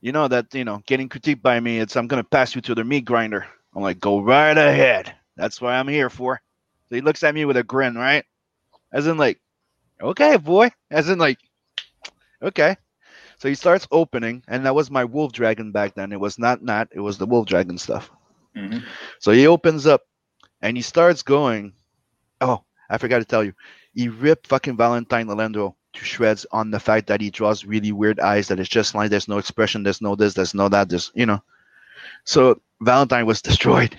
You 0.00 0.12
know 0.12 0.28
that 0.28 0.54
you 0.54 0.64
know 0.64 0.82
getting 0.86 1.08
critiqued 1.08 1.42
by 1.42 1.58
me. 1.60 1.78
It's 1.78 1.96
I'm 1.96 2.06
gonna 2.08 2.24
pass 2.24 2.54
you 2.54 2.60
to 2.62 2.74
the 2.74 2.84
meat 2.84 3.04
grinder. 3.04 3.46
I'm 3.74 3.82
like, 3.82 4.00
go 4.00 4.20
right 4.20 4.56
ahead. 4.56 5.14
That's 5.36 5.60
what 5.60 5.72
I'm 5.72 5.88
here 5.88 6.10
for. 6.10 6.40
So 6.88 6.94
he 6.96 7.00
looks 7.02 7.22
at 7.22 7.34
me 7.34 7.44
with 7.44 7.56
a 7.56 7.62
grin, 7.64 7.94
right? 7.94 8.24
As 8.92 9.06
in 9.06 9.16
like, 9.18 9.40
okay, 10.00 10.36
boy. 10.36 10.70
As 10.90 11.08
in 11.08 11.18
like, 11.18 11.38
okay. 12.42 12.76
So 13.38 13.48
he 13.48 13.54
starts 13.54 13.86
opening, 13.90 14.42
and 14.48 14.64
that 14.66 14.74
was 14.74 14.90
my 14.90 15.04
wolf 15.04 15.32
dragon 15.32 15.72
back 15.72 15.94
then. 15.94 16.12
It 16.12 16.20
was 16.20 16.38
not 16.38 16.62
not 16.62 16.88
it 16.92 17.00
was 17.00 17.18
the 17.18 17.26
wolf 17.26 17.46
dragon 17.46 17.78
stuff. 17.78 18.10
Mhm. 18.56 18.84
So 19.20 19.32
he 19.32 19.46
opens 19.46 19.86
up 19.86 20.02
and 20.62 20.76
he 20.76 20.82
starts 20.82 21.22
going. 21.22 21.74
Oh, 22.40 22.64
I 22.90 22.98
forgot 22.98 23.18
to 23.18 23.24
tell 23.24 23.44
you. 23.44 23.54
He 23.94 24.08
ripped 24.08 24.46
fucking 24.48 24.76
Valentine 24.76 25.26
De 25.26 25.34
Landro 25.34 25.74
to 25.96 26.04
shreds 26.04 26.46
on 26.52 26.70
the 26.70 26.80
fact 26.80 27.06
that 27.08 27.20
he 27.20 27.30
draws 27.30 27.64
really 27.64 27.92
weird 27.92 28.20
eyes 28.20 28.48
that 28.48 28.60
it's 28.60 28.68
just 28.68 28.94
like 28.94 29.10
there's 29.10 29.28
no 29.28 29.38
expression, 29.38 29.82
there's 29.82 30.00
no 30.00 30.14
this, 30.14 30.34
there's 30.34 30.54
no 30.54 30.68
that, 30.68 30.88
there's 30.88 31.10
you 31.14 31.26
know. 31.26 31.42
So 32.24 32.60
Valentine 32.80 33.26
was 33.26 33.42
destroyed. 33.50 33.96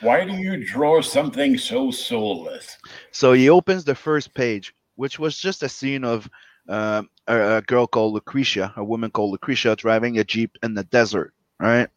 Why 0.00 0.24
do 0.24 0.32
you 0.32 0.64
draw 0.64 1.00
something 1.00 1.56
so 1.58 1.90
soulless? 1.90 2.76
So 3.12 3.32
he 3.32 3.48
opens 3.48 3.84
the 3.84 3.94
first 3.94 4.34
page, 4.34 4.74
which 4.96 5.18
was 5.18 5.38
just 5.38 5.62
a 5.62 5.68
scene 5.68 6.04
of 6.04 6.28
um, 6.68 7.08
a, 7.26 7.56
a 7.56 7.62
girl 7.62 7.86
called 7.86 8.14
Lucretia, 8.14 8.72
a 8.76 8.84
woman 8.84 9.10
called 9.10 9.32
Lucretia, 9.32 9.76
driving 9.76 10.18
a 10.18 10.24
jeep 10.24 10.58
in 10.62 10.74
the 10.74 10.84
desert, 10.84 11.32
right? 11.58 11.88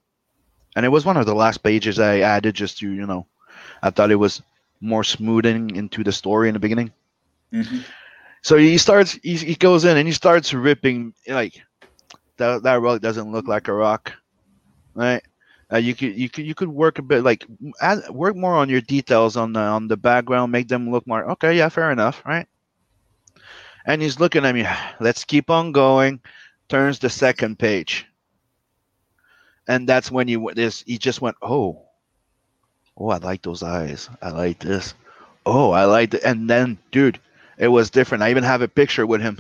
And 0.76 0.86
it 0.86 0.90
was 0.90 1.06
one 1.06 1.18
of 1.18 1.26
the 1.26 1.36
last 1.36 1.64
pages 1.64 2.00
I 2.00 2.20
added 2.20 2.56
just 2.56 2.78
to, 2.80 2.92
you 2.92 3.06
know, 3.06 3.26
I 3.82 3.90
thought 3.90 4.12
it 4.12 4.16
was 4.16 4.42
more 4.82 5.04
smoothing 5.04 5.76
into 5.76 6.04
the 6.04 6.12
story 6.12 6.48
in 6.48 6.54
the 6.54 6.60
beginning. 6.60 6.92
Mhm. 7.52 7.84
So 8.42 8.58
he 8.58 8.78
starts, 8.78 9.14
he, 9.24 9.36
he 9.36 9.56
goes 9.56 9.86
in 9.86 9.98
and 9.98 10.08
he 10.08 10.14
starts 10.14 10.54
ripping 10.54 11.14
like 11.28 11.62
that. 12.38 12.64
That 12.64 12.82
rock 12.82 13.02
doesn't 13.02 13.32
look 13.32 13.48
like 13.48 13.68
a 13.68 13.74
rock, 13.74 14.14
right? 14.96 15.22
Uh, 15.72 15.78
you 15.78 15.94
could 15.94 16.18
you 16.18 16.30
could 16.30 16.46
you 16.46 16.56
could 16.56 16.70
work 16.70 16.98
a 16.98 17.04
bit 17.04 17.24
like 17.24 17.46
add, 17.80 18.10
work 18.10 18.36
more 18.36 18.56
on 18.56 18.70
your 18.70 18.82
details 18.82 19.38
on 19.38 19.54
the 19.54 19.60
on 19.60 19.88
the 19.88 19.98
background, 19.98 20.52
make 20.52 20.68
them 20.68 20.90
look 20.90 21.06
more 21.06 21.30
okay. 21.32 21.56
Yeah, 21.56 21.70
fair 21.70 21.92
enough, 21.92 22.24
right? 22.26 22.48
And 23.86 24.02
he's 24.02 24.20
looking 24.20 24.46
at 24.46 24.56
me. 24.56 24.66
Let's 25.00 25.24
keep 25.24 25.50
on 25.52 25.72
going. 25.72 26.22
Turns 26.70 27.00
the 27.00 27.10
second 27.10 27.60
page, 27.60 28.08
and 29.68 29.88
that's 29.88 30.12
when 30.12 30.28
he 30.28 30.36
w- 30.36 30.56
this 30.56 30.82
he 30.84 30.98
just 30.98 31.22
went 31.22 31.36
oh, 31.42 31.84
oh 32.98 33.10
I 33.10 33.18
like 33.18 33.44
those 33.44 33.62
eyes. 33.62 34.10
I 34.22 34.30
like 34.30 34.60
this. 34.60 34.96
Oh, 35.46 35.72
I 35.72 35.86
like 35.86 36.14
it. 36.14 36.24
And 36.24 36.50
then, 36.50 36.78
dude, 36.92 37.20
it 37.60 37.68
was 37.68 37.90
different. 37.92 38.24
I 38.24 38.32
even 38.32 38.44
have 38.44 38.62
a 38.64 38.68
picture 38.68 39.06
with 39.06 39.22
him 39.22 39.38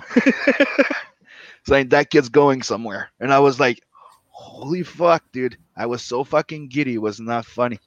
saying 1.67 1.89
that 1.89 2.11
kid's 2.11 2.29
going 2.29 2.61
somewhere, 2.61 3.09
and 3.19 3.33
I 3.33 3.39
was 3.39 3.59
like, 3.59 3.81
holy 4.29 4.83
fuck, 4.83 5.23
dude. 5.31 5.57
I 5.75 5.85
was 5.87 6.01
so 6.03 6.23
fucking 6.23 6.67
giddy. 6.69 6.93
It 6.95 7.01
was 7.01 7.19
not 7.19 7.45
funny. 7.45 7.79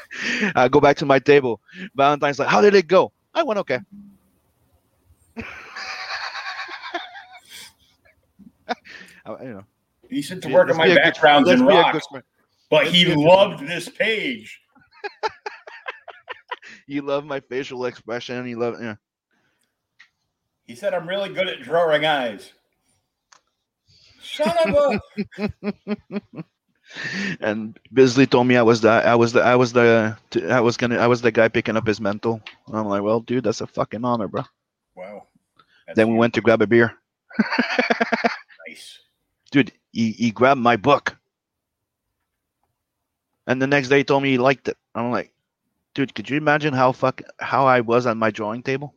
I 0.56 0.68
go 0.68 0.80
back 0.80 0.96
to 0.98 1.06
my 1.06 1.18
table. 1.18 1.60
Valentine's 1.94 2.38
like, 2.38 2.48
how 2.48 2.60
did 2.60 2.74
it 2.74 2.86
go? 2.88 3.12
I 3.34 3.42
went 3.42 3.58
okay. 3.60 3.78
I- 9.26 9.42
you 9.42 9.48
know, 9.54 9.64
He 10.10 10.22
said 10.22 10.42
to 10.42 10.48
work 10.48 10.70
on 10.70 10.76
my 10.76 10.84
be 10.86 10.94
good- 10.94 11.02
backgrounds 11.02 11.48
and 11.48 11.60
be 11.60 11.66
good 11.66 11.72
rocks, 11.74 12.06
friend. 12.10 12.24
but 12.70 12.84
let's 12.84 12.96
he 12.96 13.04
be 13.06 13.12
a 13.12 13.18
loved 13.18 13.66
this 13.66 13.88
page. 13.88 14.60
You 16.86 17.00
love 17.02 17.24
my 17.24 17.40
facial 17.40 17.86
expression. 17.86 18.46
You 18.46 18.58
love, 18.58 18.76
yeah. 18.80 18.96
He 20.66 20.74
said, 20.74 20.94
I'm 20.94 21.08
really 21.08 21.28
good 21.28 21.48
at 21.48 21.62
drawing 21.62 22.04
eyes. 22.04 22.52
Son 24.22 24.56
of 24.66 25.00
a. 26.34 26.44
And 27.40 27.78
Bisley 27.92 28.26
told 28.26 28.46
me 28.46 28.56
I 28.56 28.62
was 28.62 28.80
the, 28.82 28.88
I 28.88 29.14
was 29.14 29.32
the, 29.32 29.42
I 29.42 29.56
was 29.56 29.72
the, 29.72 30.16
I 30.48 30.60
was 30.60 30.76
gonna, 30.76 30.98
I 30.98 31.06
was 31.06 31.22
the 31.22 31.32
guy 31.32 31.48
picking 31.48 31.76
up 31.76 31.86
his 31.86 32.00
mental. 32.00 32.40
I'm 32.72 32.86
like, 32.86 33.02
well, 33.02 33.20
dude, 33.20 33.44
that's 33.44 33.60
a 33.60 33.66
fucking 33.66 34.04
honor, 34.04 34.28
bro. 34.28 34.42
wow. 34.94 35.26
That's 35.86 35.96
Then 35.96 36.10
we 36.10 36.18
went 36.18 36.34
to 36.34 36.40
grab 36.40 36.62
a 36.62 36.66
beer. 36.66 36.94
nice. 38.68 39.00
dude, 39.50 39.72
he, 39.92 40.12
he 40.12 40.30
grabbed 40.30 40.60
my 40.60 40.76
book. 40.76 41.16
And 43.46 43.60
the 43.60 43.66
next 43.66 43.88
day 43.88 43.98
he 43.98 44.04
told 44.04 44.22
me 44.22 44.30
he 44.30 44.38
liked 44.38 44.68
it. 44.68 44.76
I'm 44.94 45.10
like, 45.10 45.32
dude, 45.94 46.14
could 46.14 46.30
you 46.30 46.36
imagine 46.36 46.72
how 46.72 46.92
fuck 46.92 47.22
how 47.38 47.66
I 47.66 47.80
was 47.80 48.06
on 48.06 48.18
my 48.18 48.30
drawing 48.30 48.62
table? 48.62 48.94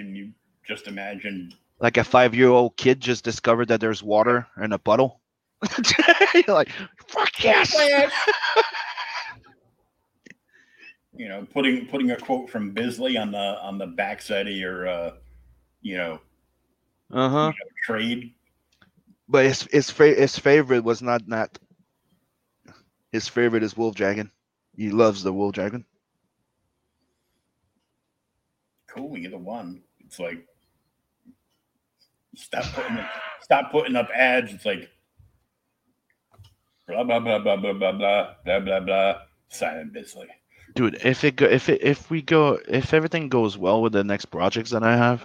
Can 0.00 0.16
you 0.16 0.32
just 0.66 0.88
imagine? 0.88 1.52
Like 1.78 1.98
a 1.98 2.04
five 2.04 2.34
year 2.34 2.48
old 2.48 2.74
kid 2.78 3.00
just 3.00 3.22
discovered 3.22 3.68
that 3.68 3.80
there's 3.80 4.02
water 4.02 4.46
in 4.56 4.72
a 4.72 4.78
puddle. 4.78 5.20
You're 6.34 6.54
like, 6.54 6.70
fuck 7.06 7.44
yes. 7.44 7.76
You 11.12 11.28
know, 11.28 11.46
putting 11.52 11.86
putting 11.86 12.12
a 12.12 12.16
quote 12.16 12.48
from 12.48 12.70
Bisley 12.70 13.18
on 13.18 13.32
the 13.32 13.38
on 13.60 13.76
the 13.76 13.86
backside 13.88 14.46
of 14.46 14.54
your 14.54 14.88
uh, 14.88 15.10
you 15.82 15.96
know, 15.98 16.18
Uh-huh. 17.12 17.38
you 17.38 17.48
know 17.48 17.70
trade. 17.84 18.32
But 19.28 19.44
his 19.44 19.62
his 19.64 19.90
fa- 19.90 20.14
his 20.14 20.38
favorite 20.38 20.82
was 20.84 21.02
not 21.02 21.28
not 21.28 21.58
his 23.12 23.28
favorite 23.28 23.62
is 23.62 23.76
Wolf 23.76 23.94
Dragon. 23.94 24.30
He 24.76 24.90
loves 24.90 25.22
the 25.22 25.32
Wolf 25.32 25.52
Dragon. 25.52 25.84
Cool, 28.86 29.18
you're 29.18 29.30
the 29.30 29.38
one. 29.38 29.82
It's 30.10 30.18
like 30.18 30.44
stop 32.34 32.64
putting 32.74 32.96
up, 32.98 33.10
stop 33.42 33.70
putting 33.70 33.94
up 33.94 34.08
ads. 34.12 34.52
It's 34.52 34.66
like 34.66 34.90
blah 36.88 37.04
blah 37.04 37.20
blah 37.20 37.38
blah 37.38 37.54
blah 37.56 37.72
blah 37.72 37.92
blah 37.92 38.34
blah 38.44 38.58
blah 38.60 38.80
blah. 38.80 39.14
Simon 39.50 39.90
Bisley. 39.94 40.26
Dude, 40.74 40.98
if 41.04 41.22
it 41.22 41.36
go, 41.36 41.46
if 41.46 41.68
it, 41.68 41.80
if 41.80 42.10
we 42.10 42.22
go, 42.22 42.58
if 42.68 42.92
everything 42.92 43.28
goes 43.28 43.56
well 43.56 43.82
with 43.82 43.92
the 43.92 44.02
next 44.02 44.26
projects 44.26 44.70
that 44.70 44.82
I 44.82 44.96
have, 44.96 45.24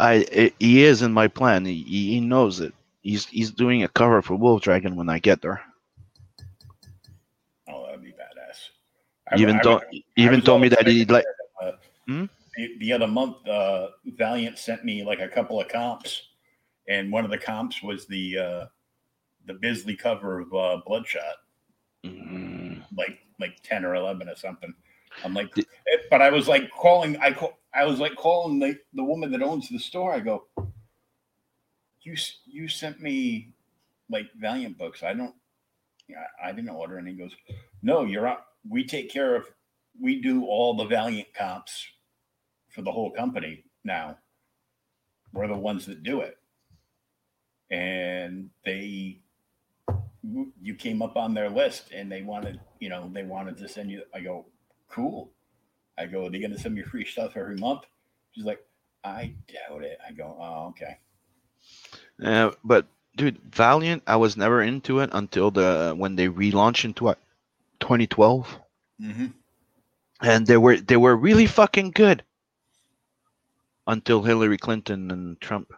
I 0.00 0.26
it, 0.32 0.54
he 0.58 0.82
is 0.82 1.02
in 1.02 1.12
my 1.12 1.28
plan. 1.28 1.64
He, 1.64 1.84
he 1.84 2.18
knows 2.18 2.58
it. 2.58 2.74
He's 3.02 3.26
he's 3.26 3.52
doing 3.52 3.84
a 3.84 3.88
cover 3.88 4.20
for 4.20 4.34
Wolf 4.34 4.62
Dragon 4.62 4.96
when 4.96 5.08
I 5.08 5.20
get 5.20 5.42
there. 5.42 5.62
Oh, 7.68 7.86
that'd 7.86 8.02
be 8.02 8.10
badass. 8.10 9.36
He 9.36 9.42
even 9.42 9.56
I- 9.56 9.58
I 9.60 9.62
told 9.62 9.82
he 9.92 10.04
even 10.16 10.40
I 10.40 10.44
told 10.44 10.60
me 10.60 10.68
that 10.70 10.88
he'd 10.88 11.10
like. 11.12 11.24
Uh, 11.62 11.70
Hmm? 12.08 12.24
The, 12.56 12.76
the 12.78 12.92
other 12.92 13.06
month, 13.06 13.46
uh, 13.48 13.88
Valiant 14.06 14.58
sent 14.58 14.84
me 14.84 15.04
like 15.04 15.20
a 15.20 15.28
couple 15.28 15.60
of 15.60 15.68
comps, 15.68 16.28
and 16.88 17.10
one 17.12 17.24
of 17.24 17.30
the 17.30 17.38
comps 17.38 17.82
was 17.82 18.06
the 18.06 18.38
uh, 18.38 18.64
the 19.46 19.54
Bisley 19.54 19.96
cover 19.96 20.40
of 20.40 20.54
uh, 20.54 20.80
Bloodshot, 20.86 21.22
Mm, 22.04 22.82
like 22.96 23.18
like 23.40 23.56
ten 23.62 23.84
or 23.84 23.94
eleven 23.94 24.28
or 24.28 24.36
something. 24.36 24.72
I'm 25.24 25.32
like, 25.34 25.54
Did- 25.54 25.66
eh, 25.92 25.98
but 26.10 26.20
I 26.22 26.30
was 26.30 26.48
like 26.48 26.70
calling. 26.70 27.16
I 27.18 27.32
call, 27.32 27.58
I 27.74 27.84
was 27.84 27.98
like 28.00 28.14
calling 28.16 28.58
the 28.58 28.78
the 28.94 29.04
woman 29.04 29.30
that 29.32 29.42
owns 29.42 29.68
the 29.68 29.78
store. 29.78 30.12
I 30.12 30.20
go, 30.20 30.44
you 32.02 32.14
you 32.46 32.68
sent 32.68 33.00
me 33.00 33.54
like 34.10 34.26
Valiant 34.36 34.76
books. 34.76 35.02
I 35.02 35.14
don't. 35.14 35.34
Yeah, 36.08 36.24
I 36.44 36.52
didn't 36.52 36.68
order. 36.68 36.98
And 36.98 37.08
he 37.08 37.14
goes, 37.14 37.32
no, 37.82 38.04
you're 38.04 38.26
out. 38.26 38.44
We 38.68 38.84
take 38.84 39.10
care 39.10 39.34
of 39.34 39.46
we 40.00 40.20
do 40.20 40.44
all 40.44 40.76
the 40.76 40.84
Valiant 40.84 41.32
comps 41.34 41.86
for 42.74 42.82
the 42.82 42.92
whole 42.92 43.10
company 43.12 43.64
now. 43.84 44.18
We're 45.32 45.48
the 45.48 45.56
ones 45.56 45.86
that 45.86 46.02
do 46.02 46.20
it. 46.20 46.38
And 47.70 48.50
they 48.64 49.20
you 50.62 50.74
came 50.74 51.02
up 51.02 51.16
on 51.16 51.34
their 51.34 51.50
list 51.50 51.90
and 51.92 52.10
they 52.10 52.22
wanted, 52.22 52.58
you 52.80 52.88
know, 52.88 53.10
they 53.12 53.22
wanted 53.24 53.56
to 53.58 53.68
send 53.68 53.90
you 53.90 54.02
I 54.14 54.20
go, 54.20 54.46
cool. 54.88 55.30
I 55.98 56.06
go, 56.06 56.26
are 56.26 56.30
they 56.30 56.40
gonna 56.40 56.58
send 56.58 56.74
me 56.74 56.82
free 56.82 57.04
stuff 57.04 57.36
every 57.36 57.56
month? 57.56 57.82
She's 58.32 58.44
like, 58.44 58.60
I 59.04 59.34
doubt 59.48 59.84
it. 59.84 59.98
I 60.06 60.12
go, 60.12 60.36
oh, 60.40 60.68
okay. 60.68 60.98
Uh, 62.24 62.52
but 62.64 62.86
dude, 63.16 63.38
Valiant, 63.52 64.02
I 64.06 64.16
was 64.16 64.36
never 64.36 64.62
into 64.62 65.00
it 65.00 65.10
until 65.12 65.50
the 65.50 65.94
when 65.96 66.16
they 66.16 66.28
relaunched 66.28 66.84
into 66.84 67.04
what 67.04 67.18
2012, 67.80 68.60
Mm-hmm. 69.02 69.26
and 70.22 70.46
they 70.46 70.56
were 70.56 70.76
they 70.76 70.96
were 70.96 71.16
really 71.16 71.46
fucking 71.46 71.90
good 71.90 72.22
until 73.86 74.22
Hillary 74.22 74.58
Clinton 74.58 75.10
and 75.10 75.40
Trump. 75.40 75.72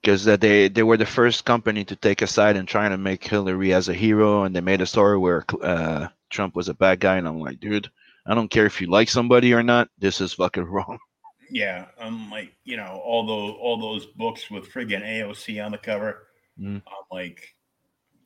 Because 0.00 0.24
they 0.24 0.68
they 0.68 0.82
were 0.82 0.96
the 0.96 1.06
first 1.06 1.44
company 1.44 1.84
to 1.84 1.96
take 1.96 2.22
a 2.22 2.26
side 2.26 2.56
and 2.56 2.68
trying 2.68 2.90
to 2.90 2.98
make 2.98 3.24
Hillary 3.24 3.74
as 3.74 3.88
a 3.88 3.94
hero, 3.94 4.44
and 4.44 4.54
they 4.54 4.60
made 4.60 4.80
a 4.80 4.86
story 4.86 5.18
where 5.18 5.44
uh, 5.62 6.08
Trump 6.30 6.54
was 6.54 6.68
a 6.68 6.74
bad 6.74 7.00
guy, 7.00 7.16
and 7.16 7.26
I'm 7.26 7.40
like, 7.40 7.58
dude, 7.58 7.90
I 8.24 8.34
don't 8.34 8.50
care 8.50 8.66
if 8.66 8.80
you 8.80 8.88
like 8.88 9.08
somebody 9.08 9.52
or 9.52 9.62
not, 9.62 9.88
this 9.98 10.20
is 10.20 10.34
fucking 10.34 10.64
wrong. 10.70 10.98
Yeah, 11.50 11.86
I'm 12.00 12.30
like, 12.30 12.54
you 12.64 12.76
know, 12.76 13.00
all 13.04 13.26
those 13.26 13.56
all 13.60 13.80
those 13.80 14.06
books 14.06 14.50
with 14.50 14.70
friggin' 14.70 15.04
AOC 15.04 15.64
on 15.64 15.72
the 15.72 15.78
cover. 15.78 16.26
Mm. 16.60 16.82
I'm 16.86 17.06
like, 17.10 17.54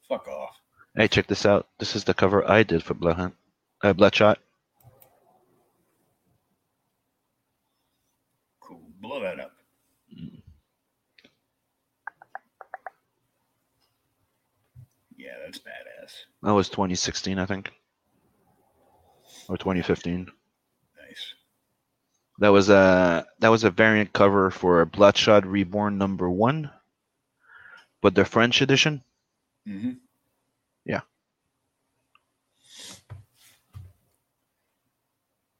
fuck 0.08 0.26
off. 0.28 0.56
Hey, 0.96 1.08
check 1.08 1.26
this 1.26 1.46
out. 1.46 1.68
This 1.78 1.94
is 1.94 2.04
the 2.04 2.14
cover 2.14 2.48
I 2.50 2.62
did 2.62 2.82
for 2.82 2.94
Blood 2.94 3.16
Hunt, 3.16 3.34
uh, 3.82 3.92
Bloodshot. 3.92 4.38
Cool. 8.60 8.82
Blow 9.10 9.22
that 9.22 9.40
up. 9.40 9.50
Yeah, 15.16 15.32
that's 15.44 15.58
badass. 15.58 16.12
That 16.44 16.54
was 16.54 16.68
2016, 16.68 17.36
I 17.36 17.44
think, 17.44 17.72
or 19.48 19.56
2015. 19.56 20.30
Nice. 21.04 21.34
That 22.38 22.50
was 22.50 22.70
a 22.70 23.26
that 23.40 23.48
was 23.48 23.64
a 23.64 23.70
variant 23.72 24.12
cover 24.12 24.48
for 24.48 24.84
Bloodshot 24.84 25.44
Reborn 25.44 25.98
number 25.98 26.30
one, 26.30 26.70
but 28.00 28.14
the 28.14 28.24
French 28.24 28.62
edition. 28.62 29.02
Mm-hmm. 29.66 29.94
Yeah. 30.84 31.00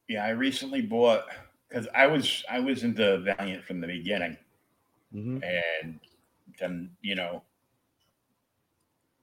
Yeah, 0.07 0.25
I 0.25 0.31
recently 0.31 0.83
bought 0.83 1.25
because 1.71 1.87
I 1.95 2.07
was 2.07 2.45
I 2.51 2.61
was 2.61 2.83
into 2.83 3.19
Valiant 3.21 3.65
from 3.65 3.81
the 3.81 3.87
beginning, 3.87 4.37
Mm-hmm. 5.15 5.43
and 5.43 5.99
then 6.61 6.91
you 7.03 7.17
know, 7.17 7.43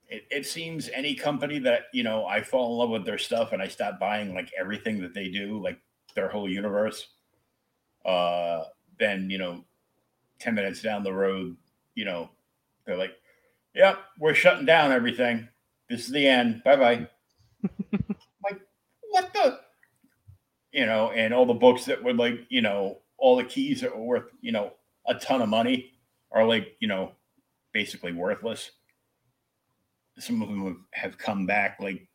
it, 0.10 0.26
it 0.30 0.46
seems 0.46 0.90
any 0.90 1.16
company 1.16 1.60
that 1.60 1.84
you 1.94 2.04
know 2.04 2.26
I 2.26 2.42
fall 2.42 2.72
in 2.74 2.78
love 2.78 2.90
with 2.90 3.06
their 3.06 3.18
stuff 3.18 3.54
and 3.54 3.62
I 3.62 3.68
stop 3.68 4.00
buying 4.00 4.34
like 4.34 4.52
everything 4.60 5.00
that 5.02 5.14
they 5.14 5.30
do, 5.30 5.62
like 5.62 5.80
their 6.16 6.28
whole 6.30 6.50
universe. 6.50 7.08
Uh, 8.06 8.64
then 9.00 9.30
you 9.30 9.38
know, 9.38 9.64
ten 10.40 10.56
minutes 10.56 10.82
down 10.82 11.04
the 11.04 11.14
road, 11.14 11.56
you 11.96 12.06
know, 12.06 12.30
they're 12.86 12.98
like, 12.98 13.16
"Yep, 13.76 14.00
we're 14.20 14.34
shutting 14.34 14.66
down 14.66 14.92
everything. 14.92 15.48
This 15.90 16.02
is 16.02 16.12
the 16.12 16.28
end. 16.28 16.64
Bye 16.64 16.76
bye." 16.76 17.08
like, 18.44 18.60
what 19.10 19.34
the? 19.34 19.60
You 20.72 20.86
know, 20.86 21.12
and 21.12 21.34
all 21.34 21.46
the 21.46 21.54
books 21.54 21.86
that 21.86 22.04
were 22.04 22.14
like, 22.14 22.46
you 22.50 22.62
know, 22.62 23.00
all 23.18 23.36
the 23.36 23.44
keys 23.44 23.82
that 23.82 23.96
were 23.96 24.04
worth, 24.04 24.26
you 24.42 24.52
know, 24.52 24.74
a 25.08 25.16
ton 25.16 25.42
of 25.42 25.50
money 25.50 25.94
are 26.32 26.46
like, 26.46 26.76
you 26.80 26.88
know, 26.88 27.14
basically 27.72 28.12
worthless. 28.12 28.72
Some 30.20 30.42
of 30.42 30.50
them 30.50 30.86
have 30.92 31.18
come 31.18 31.46
back. 31.46 31.78
Like, 31.80 32.08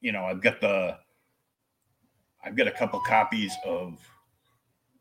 you 0.00 0.12
know, 0.12 0.24
I've 0.24 0.42
got 0.42 0.60
the, 0.60 0.98
I've 2.44 2.56
got 2.56 2.66
a 2.66 2.72
couple 2.72 3.00
copies 3.00 3.54
of 3.64 3.98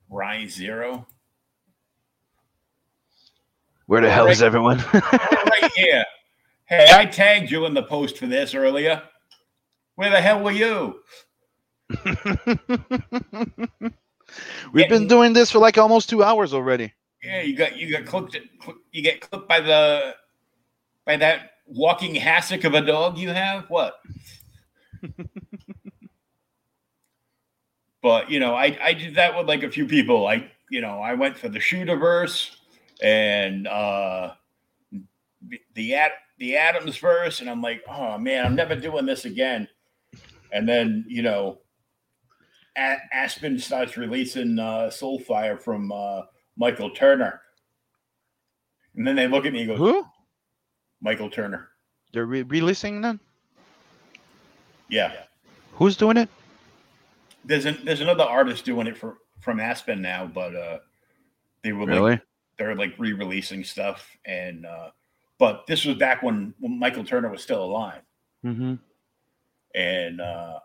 Rise 0.10 0.54
Zero. 0.54 1.06
Where 3.88 4.02
the 4.02 4.10
hell 4.10 4.28
is 4.28 4.42
everyone? 4.42 4.78
right 4.94 5.72
here. 5.76 6.06
Hey, 6.66 6.88
I 6.92 7.06
tagged 7.06 7.52
you 7.52 7.66
in 7.66 7.74
the 7.74 7.84
post 7.84 8.18
for 8.18 8.28
this 8.28 8.56
earlier. 8.56 9.04
Where 9.96 10.10
the 10.10 10.22
hell 10.22 10.42
were 10.42 10.52
you? 10.52 11.02
We've 14.74 14.90
been 14.90 15.08
doing 15.08 15.34
this 15.34 15.52
for 15.52 15.60
like 15.60 15.78
almost 15.78 16.10
two 16.10 16.24
hours 16.24 16.54
already. 16.54 16.94
Yeah, 17.24 17.42
you 17.42 17.56
got 17.56 17.78
you 17.78 17.92
got 17.92 18.06
clipped. 18.06 18.38
You 18.92 19.02
get 19.02 19.22
clipped 19.22 19.48
by 19.48 19.62
the 19.62 20.16
by 21.06 21.18
that 21.18 21.52
walking 21.66 22.16
hassock 22.16 22.64
of 22.64 22.74
a 22.74 22.82
dog 22.82 23.18
you 23.18 23.30
have. 23.30 23.70
What? 23.70 23.96
but 28.02 28.30
you 28.30 28.40
know, 28.40 28.56
I 28.56 28.78
I 28.82 28.94
did 28.94 29.16
that 29.16 29.38
with 29.38 29.48
like 29.48 29.64
a 29.64 29.72
few 29.72 29.86
people. 29.86 30.28
I 30.28 30.52
you 30.70 30.82
know 30.82 31.00
I 31.00 31.14
went 31.14 31.38
for 31.38 31.50
the 31.50 31.60
shooterverse 31.60 32.52
and 33.02 33.68
uh 33.68 34.34
the 35.76 35.96
at 35.96 36.12
the 36.40 36.58
Adams 36.58 36.98
verse, 36.98 37.40
and 37.40 37.50
I'm 37.50 37.62
like, 37.62 37.84
oh 37.88 38.18
man, 38.18 38.46
I'm 38.46 38.56
never 38.56 38.76
doing 38.76 39.06
this 39.06 39.26
again. 39.26 39.68
And 40.52 40.68
then 40.68 41.06
you 41.08 41.22
know, 41.22 41.60
Aspen 42.76 43.60
starts 43.60 43.98
releasing 43.98 44.58
uh, 44.60 44.90
Soulfire 44.92 45.60
from 45.60 45.92
uh, 45.92 46.22
Michael 46.58 46.90
Turner, 46.92 47.42
and 48.96 49.06
then 49.06 49.16
they 49.16 49.28
look 49.28 49.46
at 49.46 49.54
me 49.54 49.60
and 49.62 49.68
go, 49.70 49.76
Who? 49.76 50.06
Michael 51.02 51.30
Turner. 51.30 51.70
They're 52.14 52.26
re- 52.26 52.44
releasing 52.44 53.02
then? 53.02 53.20
Yeah, 54.90 55.14
Who's 55.74 55.98
doing 55.98 56.18
it? 56.18 56.30
there's 57.46 57.66
an, 57.66 57.78
there's 57.84 58.00
another 58.02 58.24
artist 58.24 58.64
doing 58.64 58.88
it 58.88 58.98
for 58.98 59.18
from 59.42 59.60
Aspen 59.60 60.02
now, 60.02 60.26
but 60.26 60.56
uh, 60.56 60.78
they 61.64 61.74
were 61.74 61.86
like 61.86 61.90
Really? 61.90 62.22
they're 62.58 62.76
like 62.76 62.94
re-releasing 62.98 63.64
stuff, 63.64 64.08
and 64.26 64.66
uh, 64.66 64.90
but 65.40 65.66
this 65.68 65.84
was 65.86 65.98
back 65.98 66.24
when, 66.24 66.54
when 66.60 66.80
Michael 66.80 67.04
Turner 67.04 67.30
was 67.30 67.42
still 67.44 67.64
alive. 67.64 68.02
Mm-hmm. 68.46 68.76
and 69.74 70.22
uh, 70.22 70.60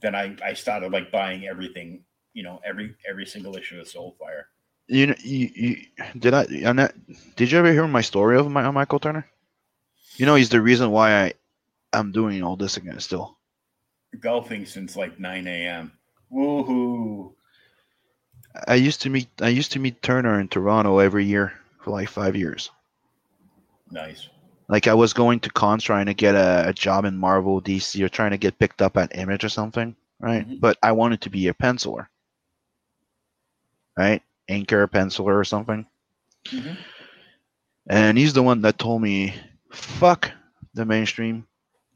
then 0.00 0.14
I, 0.14 0.36
I 0.44 0.54
started 0.54 0.92
like 0.92 1.10
buying 1.10 1.46
everything, 1.46 2.04
you 2.32 2.42
know, 2.42 2.60
every 2.64 2.94
every 3.08 3.26
single 3.26 3.56
issue 3.56 3.80
of 3.80 3.86
Soulfire. 3.86 4.44
You 4.86 5.08
know, 5.08 5.14
you, 5.22 5.50
you 5.54 5.76
did 6.18 6.34
I? 6.34 6.44
Did 7.36 7.52
you 7.52 7.58
ever 7.58 7.72
hear 7.72 7.86
my 7.86 8.00
story 8.00 8.38
of 8.38 8.50
my, 8.50 8.68
Michael 8.70 8.98
Turner? 8.98 9.26
You 10.16 10.26
know, 10.26 10.34
he's 10.34 10.48
the 10.48 10.60
reason 10.60 10.90
why 10.90 11.24
I 11.24 11.32
I'm 11.92 12.12
doing 12.12 12.42
all 12.42 12.56
this 12.56 12.76
again 12.76 12.98
still. 13.00 13.36
Golfing 14.18 14.66
since 14.66 14.96
like 14.96 15.20
9 15.20 15.46
a.m. 15.46 15.92
Woohoo! 16.32 17.32
I 18.66 18.74
used 18.74 19.02
to 19.02 19.10
meet 19.10 19.28
I 19.40 19.48
used 19.48 19.72
to 19.72 19.78
meet 19.78 20.02
Turner 20.02 20.40
in 20.40 20.48
Toronto 20.48 20.98
every 20.98 21.24
year 21.24 21.52
for 21.80 21.90
like 21.90 22.08
five 22.08 22.34
years. 22.34 22.70
Nice. 23.90 24.28
Like 24.70 24.88
I 24.88 24.94
was 24.94 25.12
going 25.12 25.40
to 25.40 25.50
cons 25.50 25.84
trying 25.84 26.06
to 26.06 26.14
get 26.14 26.34
a, 26.34 26.70
a 26.70 26.72
job 26.74 27.04
in 27.04 27.18
Marvel, 27.18 27.60
DC, 27.60 28.02
or 28.02 28.08
trying 28.08 28.30
to 28.32 28.38
get 28.38 28.58
picked 28.58 28.80
up 28.82 28.96
at 28.96 29.14
Image 29.18 29.44
or 29.44 29.50
something, 29.50 29.96
right? 30.18 30.48
Mhm. 30.48 30.60
But 30.60 30.78
I 30.82 30.92
wanted 30.92 31.22
to 31.22 31.30
be 31.30 31.48
a 31.48 31.54
penciler, 31.54 32.08
right? 33.96 34.22
Inker, 34.48 34.88
penciler, 34.90 35.34
or 35.38 35.44
something. 35.44 35.86
Mhm. 36.52 36.78
And 37.90 38.16
he's 38.16 38.32
the 38.32 38.42
one 38.42 38.62
that 38.62 38.78
told 38.78 39.02
me, 39.02 39.34
"Fuck 39.70 40.32
the 40.74 40.86
mainstream. 40.86 41.46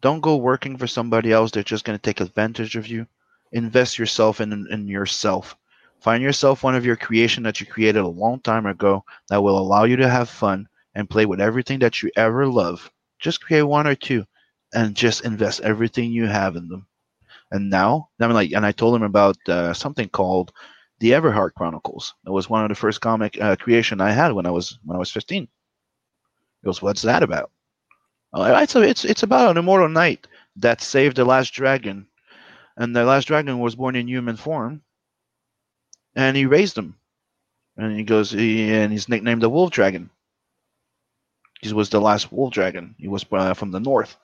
Don't 0.03 0.21
go 0.21 0.37
working 0.37 0.77
for 0.79 0.87
somebody 0.87 1.33
else. 1.33 1.51
They're 1.53 1.63
just 1.63 1.85
gonna 1.85 1.99
take 1.99 2.21
advantage 2.21 2.77
of 2.77 2.87
you. 2.89 3.07
Invest 3.53 3.99
yourself 3.99 4.41
in 4.43 4.67
in 4.71 4.89
yourself. 4.89 5.57
Find 6.01 6.23
yourself 6.23 6.63
one 6.63 6.75
of 6.77 6.85
your 6.87 6.97
creation 6.97 7.45
that 7.45 7.61
you 7.61 7.67
created 7.67 8.03
a 8.03 8.09
long 8.09 8.41
time 8.41 8.67
ago 8.67 9.05
that 9.31 9.43
will 9.43 9.59
allow 9.59 9.85
you 9.85 9.97
to 9.97 10.11
have 10.11 10.29
fun 10.31 10.69
and 10.95 11.11
play 11.11 11.27
with 11.27 11.41
everything 11.41 11.79
that 11.81 12.03
you 12.03 12.11
ever 12.17 12.47
love. 12.47 12.91
Just 13.19 13.41
create 13.43 13.63
one 13.63 13.87
or 13.87 13.95
two, 13.95 14.25
and 14.75 14.95
just 14.95 15.25
invest 15.25 15.61
everything 15.61 16.11
you 16.13 16.27
have 16.27 16.57
in 16.57 16.69
them. 16.69 16.87
And 17.51 17.71
now, 17.71 18.11
I'm 18.21 18.33
like, 18.33 18.53
and 18.53 18.67
I 18.67 18.73
told 18.73 18.97
him 18.97 19.03
about 19.03 19.37
uh, 19.49 19.75
something 19.75 20.09
called 20.09 20.53
the 21.01 21.11
Everhart 21.11 21.55
Chronicles. 21.55 22.15
It 22.27 22.31
was 22.31 22.51
one 22.51 22.65
of 22.65 22.69
the 22.69 22.75
first 22.75 23.01
comic 23.01 23.41
uh, 23.41 23.57
creation 23.57 24.01
I 24.01 24.13
had 24.13 24.33
when 24.33 24.47
I 24.47 24.51
was 24.51 24.79
when 24.85 24.97
I 24.97 24.99
was 24.99 25.11
15. 25.11 25.43
He 25.43 25.49
goes, 26.65 26.83
"What's 26.83 27.03
that 27.03 27.23
about?" 27.23 27.51
Like, 28.33 28.65
it's, 28.65 28.75
a, 28.75 28.83
it's 28.83 29.05
it's 29.05 29.23
about 29.23 29.51
an 29.51 29.59
immortal 29.59 29.89
knight 29.89 30.27
that 30.57 30.81
saved 30.81 31.17
the 31.17 31.25
last 31.25 31.53
dragon, 31.53 32.09
and 32.77 32.95
the 32.95 33.05
last 33.05 33.27
dragon 33.27 33.59
was 33.61 33.77
born 33.77 33.97
in 33.97 34.09
human 34.09 34.37
form, 34.37 34.83
and 36.17 36.37
he 36.37 36.47
raised 36.47 36.77
him, 36.77 36.97
and 37.77 37.97
he 37.97 38.05
goes, 38.05 38.31
he, 38.31 38.73
and 38.73 38.93
he's 38.93 39.09
nicknamed 39.09 39.43
the 39.43 39.49
Wolf 39.49 39.71
Dragon. 39.71 40.11
He 41.65 41.73
was 41.73 41.91
the 41.91 42.01
last 42.01 42.31
Wolf 42.33 42.53
Dragon. 42.53 42.95
He 42.99 43.09
was 43.09 43.25
uh, 43.33 43.55
from 43.55 43.71
the 43.73 43.81
north, 43.81 44.17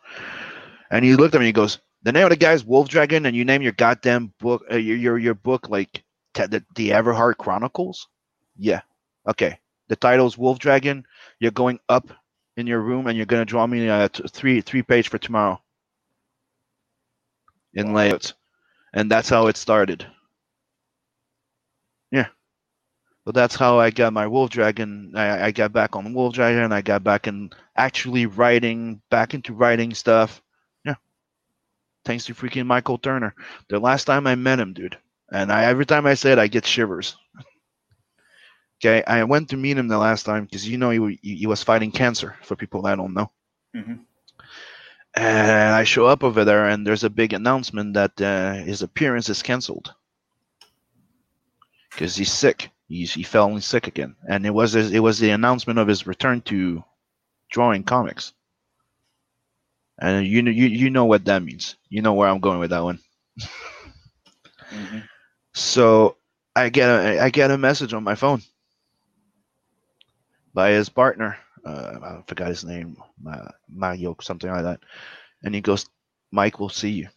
and 0.90 1.04
he 1.04 1.16
looked 1.16 1.34
at 1.34 1.38
me. 1.38 1.46
and 1.46 1.48
He 1.48 1.52
goes, 1.52 1.78
The 2.02 2.12
name 2.12 2.24
of 2.24 2.30
the 2.30 2.36
guy 2.36 2.52
is 2.52 2.64
Wolf 2.64 2.88
Dragon, 2.88 3.26
and 3.26 3.34
you 3.34 3.44
name 3.44 3.62
your 3.62 3.72
goddamn 3.72 4.32
book, 4.38 4.64
uh, 4.70 4.76
your, 4.76 4.96
your 4.96 5.18
your 5.18 5.34
book 5.34 5.68
like 5.70 6.04
te- 6.34 6.46
the, 6.46 6.64
the 6.76 6.90
Everheart 6.90 7.38
Chronicles. 7.38 8.08
Yeah, 8.56 8.82
okay. 9.26 9.58
The 9.88 9.96
title's 9.96 10.38
Wolf 10.38 10.58
Dragon. 10.58 11.04
You're 11.40 11.50
going 11.52 11.80
up 11.88 12.08
in 12.56 12.66
your 12.66 12.80
room, 12.80 13.06
and 13.06 13.16
you're 13.16 13.26
gonna 13.26 13.46
draw 13.46 13.66
me 13.66 13.88
a 13.88 14.08
t- 14.08 14.24
three 14.30 14.60
three 14.60 14.82
page 14.82 15.08
for 15.08 15.18
tomorrow 15.18 15.60
in 17.74 17.92
layouts, 17.94 18.34
and 18.92 19.10
that's 19.10 19.28
how 19.30 19.46
it 19.48 19.56
started. 19.56 20.06
Yeah. 22.10 22.28
So 23.26 23.32
that's 23.32 23.54
how 23.54 23.78
I 23.78 23.90
got 23.90 24.12
my 24.12 24.26
Wolf 24.26 24.50
Dragon. 24.50 25.12
I, 25.14 25.46
I 25.46 25.50
got 25.50 25.72
back 25.72 25.94
on 25.94 26.14
Wolf 26.14 26.34
Dragon. 26.34 26.72
I 26.72 26.80
got 26.80 27.04
back 27.04 27.26
in 27.26 27.50
actually 27.76 28.26
writing, 28.26 29.02
back 29.10 29.34
into 29.34 29.52
writing 29.52 29.92
stuff. 29.94 30.42
Yeah. 30.84 30.94
Thanks 32.04 32.24
to 32.26 32.34
freaking 32.34 32.66
Michael 32.66 32.98
Turner. 32.98 33.34
The 33.68 33.78
last 33.78 34.04
time 34.04 34.26
I 34.26 34.34
met 34.36 34.58
him, 34.58 34.72
dude, 34.72 34.96
and 35.30 35.52
I 35.52 35.64
every 35.64 35.84
time 35.86 36.06
I 36.06 36.14
say 36.14 36.32
it, 36.32 36.38
I 36.38 36.46
get 36.48 36.64
shivers. 36.66 37.16
okay, 38.82 39.04
I 39.06 39.24
went 39.24 39.50
to 39.50 39.56
meet 39.58 39.76
him 39.76 39.88
the 39.88 39.98
last 39.98 40.24
time 40.24 40.44
because 40.44 40.66
you 40.66 40.78
know 40.78 40.90
he, 40.90 41.18
he 41.22 41.36
he 41.36 41.46
was 41.46 41.62
fighting 41.62 41.92
cancer. 41.92 42.36
For 42.42 42.56
people 42.56 42.82
that 42.82 42.96
don't 42.96 43.14
know, 43.14 43.30
Mhm. 43.76 44.00
and 45.14 45.74
I 45.74 45.84
show 45.84 46.06
up 46.06 46.24
over 46.24 46.44
there, 46.46 46.68
and 46.70 46.86
there's 46.86 47.04
a 47.04 47.10
big 47.10 47.34
announcement 47.34 47.92
that 47.94 48.18
uh, 48.20 48.54
his 48.54 48.80
appearance 48.80 49.28
is 49.28 49.42
canceled 49.42 49.94
because 51.90 52.16
he's 52.16 52.32
sick. 52.32 52.70
He's, 52.90 53.14
he 53.14 53.22
fell 53.24 53.58
sick 53.62 53.88
again, 53.88 54.16
and 54.28 54.46
it 54.46 54.50
was 54.50 54.74
it 54.76 55.00
was 55.00 55.18
the 55.18 55.30
announcement 55.30 55.78
of 55.78 55.88
his 55.88 56.06
return 56.06 56.42
to 56.42 56.84
drawing 57.50 57.84
comics. 57.84 58.34
And 60.00 60.26
you 60.26 60.42
know 60.42 60.50
you 60.50 60.66
you 60.66 60.90
know 60.90 61.04
what 61.04 61.24
that 61.26 61.44
means. 61.44 61.76
You 61.88 62.02
know 62.02 62.14
where 62.14 62.28
I'm 62.28 62.40
going 62.40 62.58
with 62.58 62.70
that 62.70 62.82
one. 62.82 62.98
Mhm. 64.72 65.08
So 65.54 66.16
I 66.56 66.68
get 66.70 66.88
a 66.88 67.20
I 67.20 67.30
get 67.30 67.50
a 67.50 67.58
message 67.58 67.94
on 67.94 68.04
my 68.04 68.14
phone 68.14 68.42
by 70.54 70.70
his 70.70 70.88
partner. 70.88 71.36
Uh, 71.64 71.98
I 72.02 72.22
forgot 72.26 72.48
his 72.48 72.64
name, 72.64 72.96
Ma- 73.20 73.50
Mario, 73.68 74.16
something 74.20 74.50
like 74.50 74.62
that. 74.64 74.80
And 75.42 75.54
he 75.54 75.60
goes, 75.60 75.86
"Mike 76.32 76.60
we'll 76.60 76.68
see 76.70 76.90
you. 76.90 77.08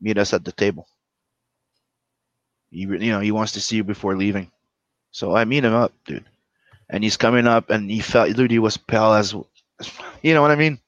Meet 0.00 0.18
us 0.18 0.34
at 0.34 0.44
the 0.44 0.52
table. 0.52 0.86
He, 2.70 2.80
you 2.80 3.12
know, 3.12 3.20
he 3.20 3.32
wants 3.32 3.52
to 3.52 3.60
see 3.60 3.76
you 3.76 3.84
before 3.84 4.16
leaving." 4.16 4.50
So 5.10 5.34
I 5.34 5.44
meet 5.44 5.64
him 5.64 5.74
up, 5.74 5.92
dude. 6.04 6.24
And 6.88 7.02
he's 7.04 7.16
coming 7.16 7.46
up, 7.46 7.70
and 7.70 7.90
he 7.90 8.00
felt, 8.00 8.34
dude, 8.34 8.50
he 8.50 8.58
was 8.58 8.76
pale 8.76 9.12
as, 9.12 9.32
you 10.22 10.34
know 10.34 10.42
what 10.42 10.50
I 10.50 10.56
mean? 10.56 10.78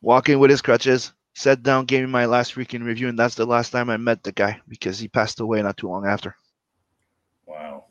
Walking 0.00 0.38
with 0.38 0.50
his 0.50 0.62
crutches, 0.62 1.12
sat 1.34 1.62
down, 1.62 1.86
gave 1.86 2.00
me 2.00 2.06
my 2.06 2.26
last 2.26 2.54
freaking 2.54 2.84
review, 2.84 3.08
and 3.08 3.18
that's 3.18 3.34
the 3.34 3.46
last 3.46 3.70
time 3.70 3.90
I 3.90 3.96
met 3.96 4.22
the 4.22 4.32
guy 4.32 4.60
because 4.68 4.98
he 4.98 5.08
passed 5.08 5.40
away 5.40 5.62
not 5.62 5.76
too 5.76 5.88
long 5.88 6.06
after. 6.06 6.36
Wow. 7.46 7.84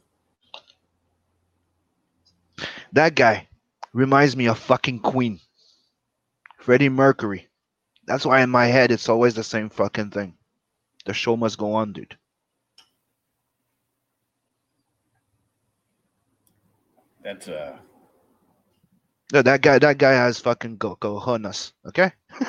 That 2.93 3.15
guy 3.15 3.47
reminds 3.93 4.35
me 4.35 4.47
of 4.47 4.59
fucking 4.59 4.99
Queen. 4.99 5.39
Freddie 6.59 6.89
Mercury. 6.89 7.47
That's 8.05 8.25
why 8.25 8.41
in 8.41 8.49
my 8.49 8.65
head 8.67 8.91
it's 8.91 9.09
always 9.09 9.35
the 9.35 9.43
same 9.43 9.69
fucking 9.69 10.11
thing. 10.11 10.37
The 11.05 11.13
show 11.13 11.37
must 11.37 11.57
go 11.57 11.73
on, 11.75 11.93
dude. 11.93 12.17
That's 17.27 17.49
uh 17.49 17.75
No, 19.33 19.41
that 19.41 19.59
guy 19.59 19.79
that 19.79 19.97
guy 19.97 20.13
has 20.13 20.39
fucking 20.39 20.77
go 20.77 20.95
cojones, 20.95 21.73
okay? 21.85 22.13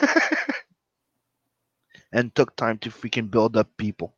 and 2.12 2.32
took 2.32 2.55
time 2.55 2.78
to 2.78 2.90
freaking 2.90 3.28
build 3.28 3.56
up 3.56 3.66
people. 3.76 4.14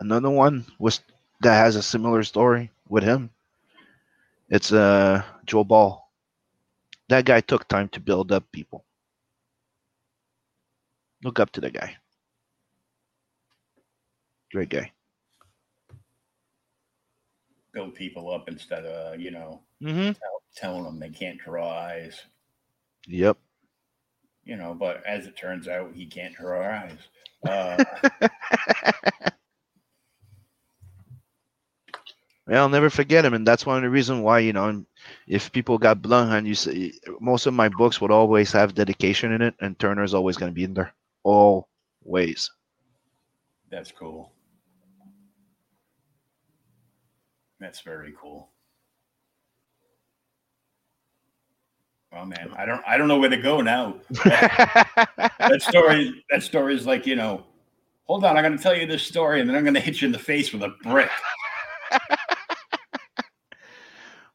Another 0.00 0.30
one 0.30 0.64
was 0.78 1.02
that 1.42 1.60
has 1.60 1.76
a 1.76 1.82
similar 1.82 2.22
story 2.24 2.70
with 2.88 3.04
him. 3.04 3.28
It's 4.48 4.72
uh 4.72 5.22
Joe 5.44 5.64
Ball. 5.64 6.00
That 7.10 7.26
guy 7.26 7.42
took 7.42 7.68
time 7.68 7.90
to 7.90 8.00
build 8.00 8.32
up 8.32 8.50
people. 8.50 8.86
Look 11.22 11.38
up 11.38 11.52
to 11.52 11.60
the 11.60 11.70
guy. 11.70 11.98
Great 14.52 14.70
guy. 14.70 14.92
Build 17.78 17.94
people 17.94 18.34
up 18.34 18.48
instead 18.48 18.86
of 18.86 19.20
you 19.20 19.30
know 19.30 19.62
Mm-hmm. 19.82 20.12
tell, 20.20 20.42
telling 20.56 20.84
them 20.84 21.00
they 21.00 21.10
can't 21.10 21.38
draw 21.40 21.68
eyes. 21.70 22.26
Yep. 23.08 23.38
You 24.44 24.56
know, 24.56 24.74
but 24.74 25.04
as 25.06 25.26
it 25.26 25.36
turns 25.36 25.68
out, 25.68 25.94
he 25.94 26.06
can't 26.06 26.34
draw 26.34 26.62
eyes. 26.62 27.08
Uh, 27.44 27.84
Yeah, 32.48 32.60
I'll 32.60 32.68
never 32.68 32.90
forget 32.90 33.24
him, 33.24 33.34
and 33.34 33.46
that's 33.46 33.64
one 33.66 33.76
of 33.76 33.82
the 33.82 33.90
reasons 33.90 34.20
why 34.22 34.40
you 34.40 34.52
know, 34.52 34.84
if 35.28 35.52
people 35.52 35.78
got 35.78 36.02
Blumhan, 36.02 36.46
you 36.46 36.54
see, 36.54 37.00
most 37.20 37.46
of 37.46 37.54
my 37.54 37.68
books 37.68 38.00
would 38.00 38.10
always 38.10 38.52
have 38.52 38.74
dedication 38.74 39.32
in 39.32 39.42
it, 39.42 39.54
and 39.60 39.78
Turner's 39.78 40.14
always 40.14 40.36
going 40.36 40.50
to 40.50 40.54
be 40.54 40.64
in 40.64 40.74
there, 40.74 40.94
always. 41.24 42.50
that's 43.70 43.92
cool. 43.92 44.32
That's 47.60 47.80
very 47.80 48.12
cool. 48.20 48.50
Oh 52.12 52.24
man, 52.24 52.50
I 52.56 52.64
don't 52.64 52.82
I 52.86 52.96
don't 52.96 53.08
know 53.08 53.18
where 53.18 53.28
to 53.28 53.36
go 53.36 53.60
now. 53.60 53.96
that 54.24 55.58
story 55.60 56.24
that 56.30 56.42
story 56.42 56.74
is 56.74 56.86
like, 56.86 57.06
you 57.06 57.16
know, 57.16 57.44
hold 58.04 58.24
on, 58.24 58.36
I'm 58.36 58.42
gonna 58.42 58.56
tell 58.58 58.74
you 58.74 58.86
this 58.86 59.02
story 59.02 59.40
and 59.40 59.48
then 59.48 59.56
I'm 59.56 59.64
gonna 59.64 59.80
hit 59.80 60.00
you 60.00 60.06
in 60.06 60.12
the 60.12 60.18
face 60.18 60.52
with 60.52 60.62
a 60.62 60.70
brick. 60.82 61.10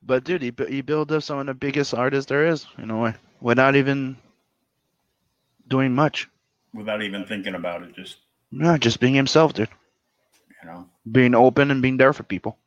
but 0.03 0.23
dude, 0.23 0.41
he 0.41 0.53
he 0.67 0.81
built 0.81 1.11
up 1.11 1.23
some 1.23 1.39
of 1.39 1.45
the 1.47 1.53
biggest 1.53 1.93
artists 1.93 2.29
there 2.29 2.45
is, 2.45 2.65
you 2.77 2.85
know, 2.85 3.11
without 3.41 3.75
even 3.75 4.17
doing 5.67 5.93
much. 5.95 6.29
without 6.73 7.01
even 7.01 7.25
thinking 7.25 7.55
about 7.55 7.81
it. 7.83 7.95
Just 7.95 8.17
No, 8.51 8.77
just 8.77 8.99
being 8.99 9.15
himself, 9.15 9.53
dude. 9.53 9.69
you 10.61 10.69
know, 10.69 10.87
Being 11.11 11.33
open 11.33 11.71
and 11.71 11.81
being 11.81 11.97
there 11.97 12.13
for 12.13 12.23
people. 12.23 12.57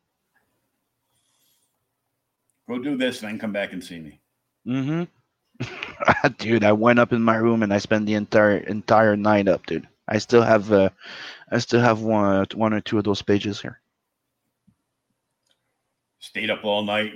Go 2.67 2.79
do 2.79 2.97
this, 2.97 3.21
and 3.21 3.31
then 3.31 3.39
come 3.39 3.51
back 3.51 3.73
and 3.73 3.83
see 3.83 3.99
me. 3.99 4.19
Mm-hmm. 4.67 5.03
dude, 6.37 6.63
I 6.63 6.71
went 6.71 6.99
up 6.99 7.13
in 7.13 7.21
my 7.21 7.35
room 7.35 7.63
and 7.63 7.73
I 7.73 7.77
spent 7.77 8.05
the 8.05 8.13
entire 8.13 8.57
entire 8.57 9.15
night 9.15 9.47
up, 9.47 9.65
dude. 9.65 9.87
I 10.07 10.19
still 10.19 10.41
have 10.41 10.71
uh, 10.71 10.89
I 11.51 11.59
still 11.59 11.81
have 11.81 12.01
one 12.01 12.45
one 12.53 12.73
or 12.73 12.81
two 12.81 12.97
of 12.97 13.03
those 13.03 13.21
pages 13.21 13.61
here. 13.61 13.79
Stayed 16.19 16.49
up 16.49 16.63
all 16.63 16.83
night. 16.83 17.13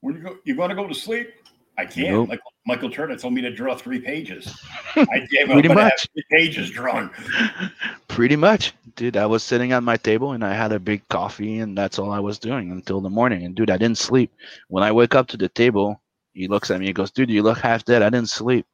When 0.00 0.14
you 0.14 0.20
go, 0.20 0.36
you 0.44 0.54
going 0.54 0.68
to 0.68 0.74
go 0.74 0.86
to 0.86 0.94
sleep? 0.94 1.30
I 1.76 1.84
can't. 1.86 2.10
Nope. 2.10 2.28
Like 2.28 2.40
Michael 2.66 2.90
Turner 2.90 3.16
told 3.16 3.34
me 3.34 3.40
to 3.42 3.50
draw 3.50 3.74
three 3.74 4.00
pages. 4.00 4.56
I 4.96 5.26
gave 5.30 5.50
up 5.50 5.64
and 5.64 5.74
much. 5.74 6.08
three 6.12 6.24
pages 6.30 6.70
drawn. 6.70 7.10
Pretty 8.08 8.36
much, 8.36 8.72
dude. 8.94 9.16
I 9.16 9.26
was 9.26 9.42
sitting 9.42 9.72
at 9.72 9.82
my 9.82 9.96
table 9.96 10.32
and 10.32 10.44
I 10.44 10.54
had 10.54 10.72
a 10.72 10.78
big 10.78 11.06
coffee, 11.08 11.58
and 11.58 11.76
that's 11.76 11.98
all 11.98 12.12
I 12.12 12.20
was 12.20 12.38
doing 12.38 12.70
until 12.70 13.00
the 13.00 13.10
morning. 13.10 13.44
And 13.44 13.54
dude, 13.54 13.70
I 13.70 13.76
didn't 13.76 13.98
sleep. 13.98 14.30
When 14.68 14.84
I 14.84 14.92
wake 14.92 15.14
up 15.16 15.26
to 15.28 15.36
the 15.36 15.48
table, 15.48 16.00
he 16.32 16.46
looks 16.46 16.70
at 16.70 16.78
me. 16.80 16.86
He 16.86 16.92
goes, 16.92 17.10
"Dude, 17.10 17.30
you 17.30 17.42
look 17.42 17.58
half 17.58 17.84
dead. 17.84 18.02
I 18.02 18.10
didn't 18.10 18.30
sleep." 18.30 18.66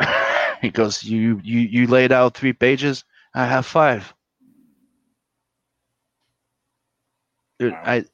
he 0.60 0.70
goes, 0.70 1.04
"You 1.04 1.40
you 1.44 1.60
you 1.60 1.86
laid 1.86 2.10
out 2.12 2.34
three 2.34 2.52
pages. 2.52 3.04
I 3.34 3.46
have 3.46 3.66
five. 3.66 4.12
Dude, 7.58 7.72
Wow. 7.72 7.82
I 7.84 8.04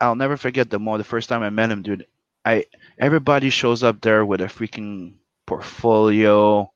I'll 0.00 0.16
never 0.16 0.36
forget 0.36 0.70
the 0.70 0.78
more 0.78 0.96
the 0.98 1.04
first 1.04 1.28
time 1.28 1.42
I 1.42 1.50
met 1.50 1.70
him, 1.70 1.82
dude. 1.82 2.06
I 2.44 2.64
everybody 3.00 3.50
shows 3.50 3.82
up 3.82 4.00
there 4.02 4.24
with 4.24 4.40
a 4.42 4.46
freaking 4.46 5.16
portfolio, 5.46 6.72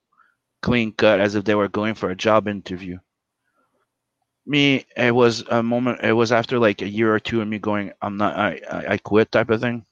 clean 0.63 0.93
cut, 0.93 1.21
as 1.21 1.35
if 1.37 1.45
they 1.45 1.55
were 1.55 1.69
going 1.69 1.95
for 1.95 2.11
a 2.11 2.17
job 2.17 2.49
interview. 2.49 2.99
Me, 4.47 4.87
it 4.97 5.15
was 5.15 5.43
a 5.49 5.63
moment. 5.63 6.01
It 6.03 6.13
was 6.15 6.33
after 6.33 6.59
like 6.59 6.83
a 6.83 6.89
year 6.89 7.15
or 7.15 7.21
two 7.21 7.41
of 7.43 7.49
me 7.49 7.59
going, 7.59 7.93
"I'm 8.03 8.17
not. 8.17 8.37
I 8.39 8.61
I, 8.89 8.99
quit," 8.99 9.31
type 9.33 9.51
of 9.51 9.61
thing. 9.61 9.87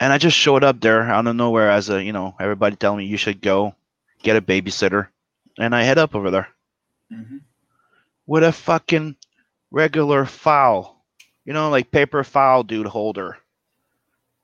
And 0.00 0.12
I 0.12 0.18
just 0.18 0.36
showed 0.36 0.64
up 0.64 0.80
there 0.80 1.02
out 1.04 1.26
of 1.26 1.36
nowhere 1.36 1.70
as 1.70 1.88
a, 1.90 2.02
you 2.02 2.12
know, 2.12 2.34
everybody 2.40 2.76
telling 2.76 2.98
me 2.98 3.06
you 3.06 3.16
should 3.16 3.40
go 3.40 3.74
get 4.22 4.36
a 4.36 4.42
babysitter, 4.42 5.08
and 5.58 5.74
I 5.74 5.82
head 5.84 5.98
up 5.98 6.14
over 6.14 6.30
there 6.30 6.48
Mhm. 7.12 7.42
with 8.26 8.44
a 8.44 8.52
fucking 8.52 9.16
regular 9.70 10.24
file, 10.26 11.04
you 11.44 11.52
know, 11.54 11.70
like 11.70 11.90
paper 11.90 12.24
file 12.24 12.62
dude 12.64 12.86
holder. 12.86 13.38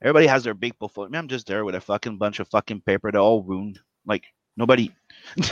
Everybody 0.05 0.26
has 0.26 0.44
their 0.44 0.52
big 0.52 0.78
portfolio. 0.78 1.10
Me, 1.10 1.18
I'm 1.18 1.28
just 1.28 1.47
there 1.47 1.64
with 1.64 1.74
a 1.74 1.81
fucking 1.81 2.18
bunch 2.18 2.39
of 2.39 2.48
fucking 2.48 2.82
paper. 2.82 3.10
They're 3.10 3.22
all 3.22 3.43
ruined. 3.43 3.81
Like 4.06 4.26
nobody, 4.55 4.93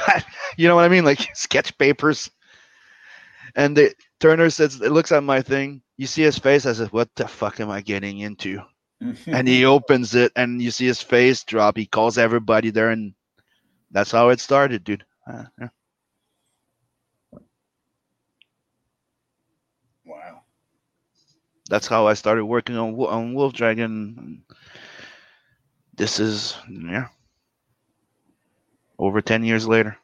you 0.59 0.69
know 0.69 0.77
what 0.77 0.85
I 0.85 0.89
mean? 0.89 1.07
Like 1.07 1.27
sketch 1.35 1.77
papers. 1.79 2.31
And 3.57 3.74
the 3.74 3.95
Turner 4.20 4.51
says, 4.51 4.81
it 4.81 4.93
looks 4.93 5.11
at 5.11 5.24
my 5.24 5.41
thing. 5.41 5.81
You 5.97 6.07
see 6.07 6.23
his 6.23 6.39
face. 6.39 6.66
I 6.66 6.74
said, 6.74 6.93
"What 6.93 7.11
the 7.16 7.27
fuck 7.27 7.61
am 7.61 7.70
I 7.70 7.81
getting 7.81 8.19
into?" 8.19 8.61
and 9.27 9.49
he 9.49 9.65
opens 9.65 10.15
it 10.15 10.33
and 10.37 10.61
you 10.61 10.70
see 10.70 10.87
his 10.87 11.01
face 11.03 11.45
drop. 11.45 11.77
He 11.77 11.87
calls 11.87 12.19
everybody 12.19 12.70
there, 12.70 12.91
and 12.91 13.15
that's 13.91 14.11
how 14.11 14.29
it 14.29 14.41
started, 14.41 14.85
dude. 14.85 15.05
Uh, 15.27 15.45
yeah. 15.61 15.69
wow. 20.05 20.43
That's 21.73 21.86
how 21.86 22.07
I 22.07 22.12
started 22.12 22.44
working 22.44 22.77
on 22.77 22.93
on 23.01 23.32
Wolf 23.32 23.55
Dragon. 23.55 24.44
This 25.97 26.20
is 26.20 26.55
yeah, 26.69 27.09
over 28.99 29.23
ten 29.23 29.43
years 29.43 29.66
later. 29.66 29.97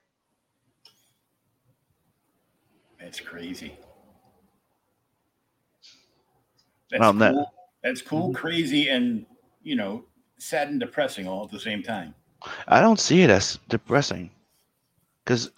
That's 2.99 3.21
crazy. 3.21 3.77
That's 6.91 7.01
Well, 7.01 7.13
cool. 7.13 7.19
that- 7.19 7.53
That's 7.85 8.01
cool, 8.01 8.33
crazy, 8.33 8.89
and 8.89 9.27
you 9.63 9.77
know, 9.77 10.07
sad 10.39 10.69
and 10.69 10.81
depressing 10.81 11.29
all 11.29 11.45
at 11.45 11.51
the 11.51 11.61
same 11.61 11.83
time. 11.83 12.15
I 12.67 12.81
don't 12.81 12.99
see 12.99 13.21
it 13.23 13.29
as 13.31 13.59
depressing, 13.69 14.31
because 15.23 15.51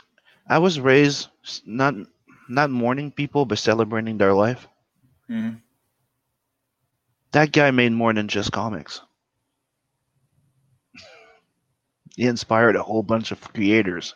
I 0.49 0.59
was 0.59 0.81
raised 0.81 1.29
not 1.65 1.95
not 2.49 2.69
mourning 2.71 3.13
people, 3.13 3.47
but 3.47 3.59
celebrating 3.59 4.19
their 4.19 4.35
life. 4.35 4.67
Mm-hmm. 5.31 5.55
That 7.33 7.53
guy 7.53 7.71
made 7.73 7.93
more 7.93 8.13
than 8.13 8.29
just 8.29 8.53
comics. 8.53 9.01
He 12.17 12.27
inspired 12.27 12.77
a 12.77 12.83
whole 12.83 13.03
bunch 13.03 13.33
of 13.33 13.41
creators. 13.41 14.15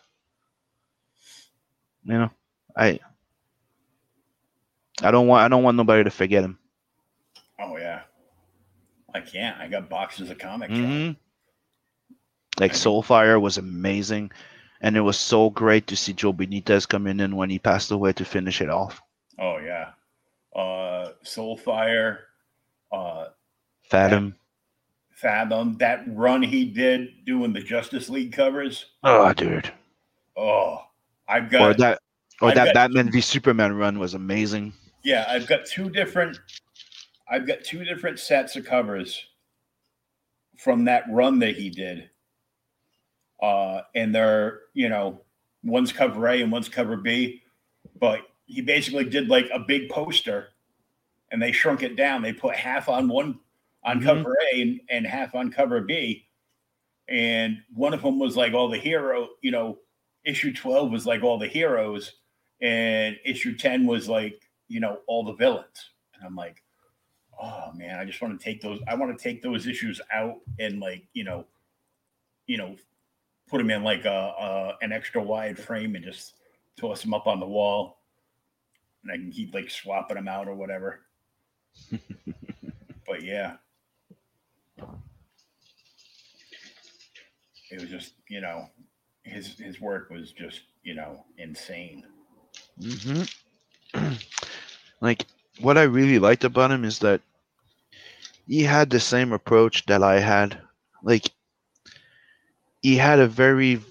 You 2.03 2.13
know, 2.19 2.31
I 2.75 2.99
I 5.01 5.11
don't 5.11 5.27
want 5.27 5.43
I 5.43 5.47
don't 5.47 5.63
want 5.63 5.77
nobody 5.77 6.03
to 6.03 6.09
forget 6.11 6.43
him. 6.43 6.59
Oh 7.59 7.77
yeah. 7.77 8.01
I 9.13 9.21
can't. 9.21 9.57
I 9.59 9.67
got 9.67 9.89
boxes 9.89 10.29
of 10.29 10.37
comics. 10.37 10.73
hmm 10.73 11.11
Like 12.59 12.73
Soulfire 12.73 13.39
was 13.41 13.57
amazing, 13.57 14.31
and 14.81 14.97
it 14.97 15.01
was 15.01 15.17
so 15.17 15.49
great 15.49 15.87
to 15.87 15.95
see 15.95 16.13
Joe 16.13 16.33
Benitez 16.33 16.87
come 16.87 17.07
in 17.07 17.19
and 17.21 17.35
when 17.37 17.49
he 17.49 17.59
passed 17.59 17.91
away 17.91 18.13
to 18.13 18.25
finish 18.25 18.61
it 18.61 18.69
off. 18.69 19.01
Oh 19.39 19.57
yeah. 19.57 19.91
Uh 20.55 21.13
Soulfire, 21.23 22.19
uh 22.91 23.25
Fathom. 23.89 24.35
Fathom, 25.11 25.77
that 25.77 26.03
run 26.07 26.41
he 26.41 26.65
did 26.65 27.25
doing 27.25 27.53
the 27.53 27.61
Justice 27.61 28.09
League 28.09 28.33
covers. 28.33 28.85
Oh, 29.03 29.31
dude. 29.33 29.71
Oh, 30.35 30.79
I've 31.27 31.49
got 31.49 31.61
Or 31.61 31.73
that 31.75 31.99
or 32.41 32.49
I've 32.49 32.55
that 32.55 32.73
Batman 32.73 33.11
v 33.11 33.21
Superman 33.21 33.73
run 33.77 33.97
was 33.97 34.13
amazing. 34.13 34.73
yeah, 35.03 35.25
I've 35.29 35.47
got 35.47 35.65
two 35.65 35.89
different 35.89 36.37
I've 37.31 37.47
got 37.47 37.63
two 37.63 37.83
different 37.85 38.19
sets 38.19 38.55
of 38.55 38.65
covers 38.65 39.25
from 40.57 40.85
that 40.85 41.03
run 41.09 41.39
that 41.39 41.55
he 41.55 41.69
did. 41.69 42.09
Uh 43.41 43.81
and 43.95 44.13
they're, 44.13 44.61
you 44.73 44.89
know, 44.89 45.21
one's 45.63 45.93
cover 45.93 46.27
A 46.27 46.41
and 46.41 46.51
one's 46.51 46.69
cover 46.69 46.97
B, 46.97 47.41
but 47.99 48.19
he 48.47 48.61
basically 48.61 49.05
did 49.05 49.29
like 49.29 49.49
a 49.53 49.59
big 49.59 49.89
poster 49.89 50.49
and 51.35 51.43
they 51.43 51.51
shrunk 51.51 51.83
it 51.83 51.97
down. 51.97 52.21
They 52.21 52.31
put 52.31 52.55
half 52.55 52.87
on 52.87 53.09
one 53.09 53.37
on 53.83 53.99
Mhm. 53.99 54.03
cover 54.05 54.37
A 54.53 54.61
and, 54.61 54.79
and 54.89 55.05
half 55.05 55.35
on 55.35 55.51
cover 55.51 55.81
B. 55.81 56.29
And 57.09 57.61
one 57.73 57.93
of 57.93 58.01
them 58.01 58.19
was 58.19 58.37
like 58.37 58.53
all 58.53 58.69
the 58.69 58.77
hero, 58.77 59.31
you 59.41 59.51
know, 59.51 59.77
issue 60.23 60.53
12 60.53 60.89
was 60.93 61.05
like 61.05 61.23
all 61.23 61.37
the 61.37 61.45
heroes, 61.45 62.13
and 62.61 63.19
issue 63.25 63.57
10 63.57 63.85
was 63.85 64.07
like, 64.07 64.49
you 64.69 64.79
know, 64.79 65.01
all 65.07 65.25
the 65.25 65.33
villains. 65.33 65.91
And 66.13 66.23
I'm 66.23 66.37
like, 66.37 66.63
oh 67.37 67.73
man, 67.73 67.99
I 67.99 68.05
just 68.05 68.21
want 68.21 68.39
to 68.39 68.43
take 68.43 68.61
those, 68.61 68.79
I 68.87 68.95
want 68.95 69.15
to 69.15 69.21
take 69.21 69.41
those 69.41 69.67
issues 69.67 69.99
out 70.13 70.39
and 70.57 70.79
like, 70.79 71.05
you 71.11 71.25
know, 71.25 71.45
you 72.47 72.55
know, 72.57 72.77
put 73.49 73.57
them 73.57 73.71
in 73.71 73.83
like 73.83 74.05
a, 74.05 74.33
a 74.39 74.77
an 74.81 74.93
extra 74.93 75.21
wide 75.21 75.59
frame 75.59 75.95
and 75.95 76.05
just 76.05 76.35
toss 76.77 77.01
them 77.01 77.13
up 77.13 77.27
on 77.27 77.41
the 77.41 77.45
wall. 77.45 77.97
And 79.03 79.11
I 79.11 79.17
can 79.17 79.33
keep 79.33 79.53
like 79.53 79.69
swapping 79.69 80.15
them 80.15 80.29
out 80.29 80.47
or 80.47 80.55
whatever. 80.55 81.04
But 83.07 83.23
yeah. 83.23 83.57
It 87.71 87.81
was 87.81 87.89
just, 87.89 88.13
you 88.29 88.41
know, 88.41 88.69
his 89.23 89.57
his 89.57 89.81
work 89.81 90.09
was 90.09 90.31
just, 90.31 90.61
you 90.83 90.93
know, 90.95 91.25
insane. 91.37 92.03
hmm 92.79 93.23
like 95.01 95.25
what 95.61 95.77
I 95.77 95.83
really 95.83 96.19
liked 96.19 96.43
about 96.43 96.71
him 96.71 96.83
is 96.83 96.99
that 96.99 97.21
he 98.47 98.63
had 98.63 98.89
the 98.89 98.99
same 98.99 99.31
approach 99.33 99.85
that 99.87 100.03
I 100.03 100.19
had. 100.19 100.59
Like 101.03 101.31
he 102.81 102.97
had 102.97 103.19
a 103.19 103.27
very 103.27 103.81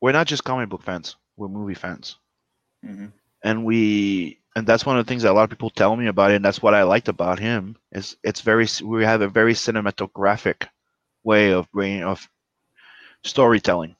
we're 0.00 0.12
not 0.12 0.26
just 0.26 0.44
comic 0.44 0.68
book 0.68 0.82
fans, 0.82 1.16
we're 1.36 1.48
movie 1.48 1.74
fans. 1.74 2.16
Mm-hmm. 2.84 3.06
And 3.44 3.64
we 3.64 4.39
and 4.56 4.66
that's 4.66 4.84
one 4.84 4.98
of 4.98 5.06
the 5.06 5.08
things 5.08 5.22
that 5.22 5.30
a 5.30 5.34
lot 5.34 5.44
of 5.44 5.50
people 5.50 5.70
tell 5.70 5.94
me 5.96 6.06
about 6.06 6.32
it, 6.32 6.36
and 6.36 6.44
that's 6.44 6.62
what 6.62 6.74
I 6.74 6.82
liked 6.82 7.08
about 7.08 7.38
him 7.38 7.76
is 7.92 8.16
it's 8.24 8.40
very 8.40 8.66
we 8.84 9.04
have 9.04 9.20
a 9.20 9.28
very 9.28 9.54
cinematographic 9.54 10.66
way 11.22 11.52
of 11.52 11.70
bringing 11.70 12.02
of 12.02 12.28
storytelling. 13.22 13.96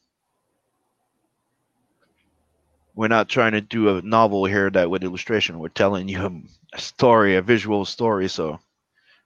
We're 2.94 3.09
not 3.09 3.28
trying 3.28 3.52
to 3.52 3.60
do 3.60 3.97
a 3.97 4.02
novel 4.02 4.44
here 4.44 4.68
that 4.70 4.90
with 4.90 5.05
illustration. 5.05 5.59
We're 5.59 5.68
telling 5.68 6.09
you 6.09 6.44
a 6.72 6.81
story, 6.81 7.36
a 7.36 7.43
visual 7.43 7.85
story. 7.85 8.28
So 8.28 8.59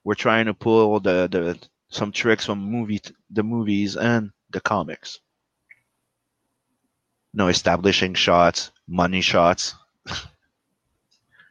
we're 0.04 0.14
trying 0.14 0.46
to 0.46 0.54
pull 0.54 1.00
the, 1.00 1.28
the 1.30 1.58
some 1.88 2.12
tricks 2.12 2.44
from 2.44 2.58
movie 2.58 3.00
the 3.30 3.42
movies 3.42 3.96
and 3.96 4.30
the 4.50 4.60
comics. 4.60 5.20
No 7.32 7.48
establishing 7.48 8.14
shots, 8.14 8.70
money 8.86 9.22
shots. 9.22 9.74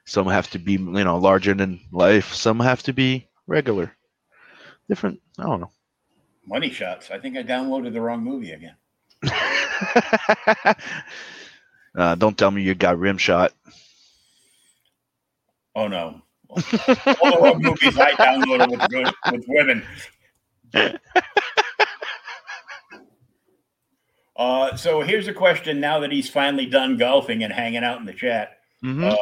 some 0.06 0.28
have 0.28 0.50
to 0.52 0.60
be 0.60 0.74
you 0.74 0.80
know 0.80 1.18
larger 1.18 1.54
than 1.54 1.80
life. 1.92 2.34
Some 2.34 2.60
have 2.60 2.84
to 2.84 2.94
be 2.94 3.28
regular. 3.48 3.96
Different. 4.90 5.22
I 5.40 5.44
don't 5.44 5.62
know. 5.62 5.72
Money 6.46 6.70
shots. 6.70 7.10
I 7.10 7.20
think 7.20 7.38
I 7.38 7.44
downloaded 7.44 7.94
the 7.94 8.02
wrong 8.02 8.24
movie 8.24 8.52
again. 8.52 8.76
uh, 11.98 12.16
don't 12.16 12.38
tell 12.38 12.52
me 12.52 12.62
you 12.62 12.76
got 12.76 13.00
rim 13.00 13.18
shot. 13.18 13.54
Oh 15.76 15.88
no. 15.88 16.22
All 16.50 16.60
the 16.60 17.40
wrong 17.42 17.62
movies 17.62 17.98
I 17.98 18.12
downloaded 18.12 18.70
with, 18.70 19.14
with 19.32 19.46
women. 19.48 19.84
Uh, 24.36 24.76
so 24.76 25.02
here's 25.02 25.28
a 25.28 25.34
question 25.34 25.80
now 25.80 26.00
that 26.00 26.12
he's 26.12 26.30
finally 26.30 26.66
done 26.66 26.98
golfing 26.98 27.44
and 27.44 27.54
hanging 27.54 27.84
out 27.84 28.00
in 28.00 28.06
the 28.06 28.14
chat. 28.14 28.58
Mhm. 28.84 29.12
Uh, 29.12 29.18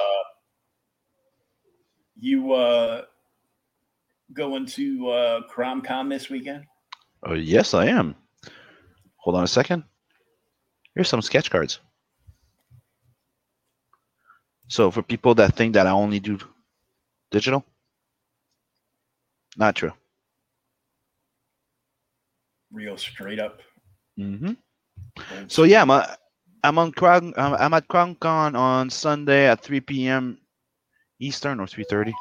you 2.22 2.54
uh, 2.54 3.02
going 4.34 4.66
to 4.68 5.10
uh, 5.10 5.42
CromCon 5.54 6.10
this 6.10 6.30
weekend? 6.30 6.66
Oh, 7.26 7.34
yes, 7.34 7.74
I 7.74 7.88
am. 7.88 8.16
Hold 9.18 9.36
on 9.38 9.44
a 9.44 9.48
second. 9.48 9.84
Here's 10.96 11.10
some 11.10 11.22
sketch 11.22 11.50
cards. 11.50 11.80
So 14.68 14.90
for 14.90 15.02
people 15.02 15.36
that 15.36 15.56
think 15.56 15.74
that 15.74 15.88
I 15.88 15.92
only 15.92 16.20
do 16.20 16.40
digital, 17.30 17.66
not 19.58 19.76
true. 19.76 19.92
Real 22.72 22.98
straight 22.98 23.40
up. 23.40 23.62
Mm-hmm. 24.18 24.54
So 25.48 25.64
yeah, 25.64 25.82
I'm, 25.82 25.92
uh, 25.92 26.06
I'm 26.64 26.78
on 26.78 26.92
Cron- 26.94 27.34
I'm 27.36 27.54
I'm 27.56 27.74
at 27.74 27.88
CronCon 27.88 28.56
on 28.56 28.90
Sunday 28.90 29.48
at 29.48 29.62
3 29.62 29.82
p.m. 29.82 30.38
Eastern 31.22 31.60
or 31.60 31.68
3:30. 31.68 32.12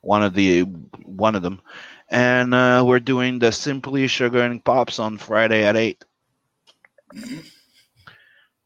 One 0.00 0.22
of 0.22 0.34
the 0.34 0.62
one 1.04 1.34
of 1.34 1.42
them, 1.42 1.60
and 2.08 2.54
uh, 2.54 2.82
we're 2.86 3.00
doing 3.00 3.38
the 3.38 3.50
Simply 3.50 4.06
Sugar 4.06 4.42
and 4.42 4.64
Pops 4.64 4.98
on 4.98 5.18
Friday 5.18 5.64
at 5.64 5.76
eight. 5.76 6.04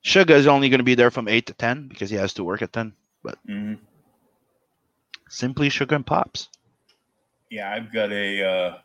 Sugar 0.03 0.35
is 0.35 0.47
only 0.47 0.69
going 0.69 0.81
to 0.81 0.85
be 0.85 0.95
there 0.95 1.11
from 1.11 1.29
eight 1.29 1.47
to 1.47 1.55
ten 1.55 1.89
because 1.89 2.11
he 2.11 2.17
has 2.17 2.35
to 2.35 2.45
work 2.45 2.61
at 2.61 2.73
ten. 2.73 2.93
Mhm. 3.49 3.79
Simply 5.29 5.71
Sugar 5.71 5.95
and 5.95 6.07
Pops. 6.07 6.49
Yeah, 7.51 7.71
I've 7.71 7.93
got 7.93 8.13
a 8.13 8.45
uh, 8.45 8.79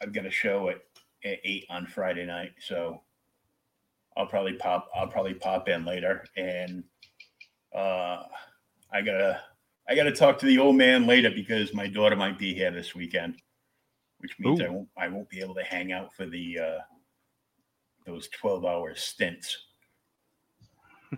I've 0.00 0.12
got 0.12 0.26
a 0.26 0.30
show 0.30 0.68
at, 0.68 0.82
at 1.24 1.38
eight 1.42 1.66
on 1.68 1.86
Friday 1.86 2.26
night, 2.26 2.52
so 2.60 3.02
I'll 4.16 4.26
probably 4.26 4.54
pop 4.54 4.88
I'll 4.94 5.08
probably 5.08 5.34
pop 5.34 5.68
in 5.68 5.84
later, 5.84 6.24
and 6.36 6.84
uh, 7.74 8.22
I 8.92 9.00
gotta 9.00 9.40
I 9.88 9.94
gotta 9.94 10.12
talk 10.12 10.38
to 10.38 10.46
the 10.46 10.58
old 10.58 10.76
man 10.76 11.06
later 11.06 11.30
because 11.30 11.74
my 11.74 11.86
daughter 11.86 12.16
might 12.16 12.38
be 12.38 12.54
here 12.54 12.70
this 12.70 12.94
weekend, 12.94 13.36
which 14.18 14.38
means 14.38 14.60
I 14.60 14.68
won't 14.68 14.88
I 14.96 15.08
won't 15.08 15.30
be 15.30 15.40
able 15.40 15.54
to 15.54 15.64
hang 15.64 15.92
out 15.92 16.12
for 16.14 16.26
the 16.26 16.58
uh, 16.58 16.78
those 18.06 18.28
twelve 18.28 18.64
hour 18.64 18.94
stints. 18.94 19.56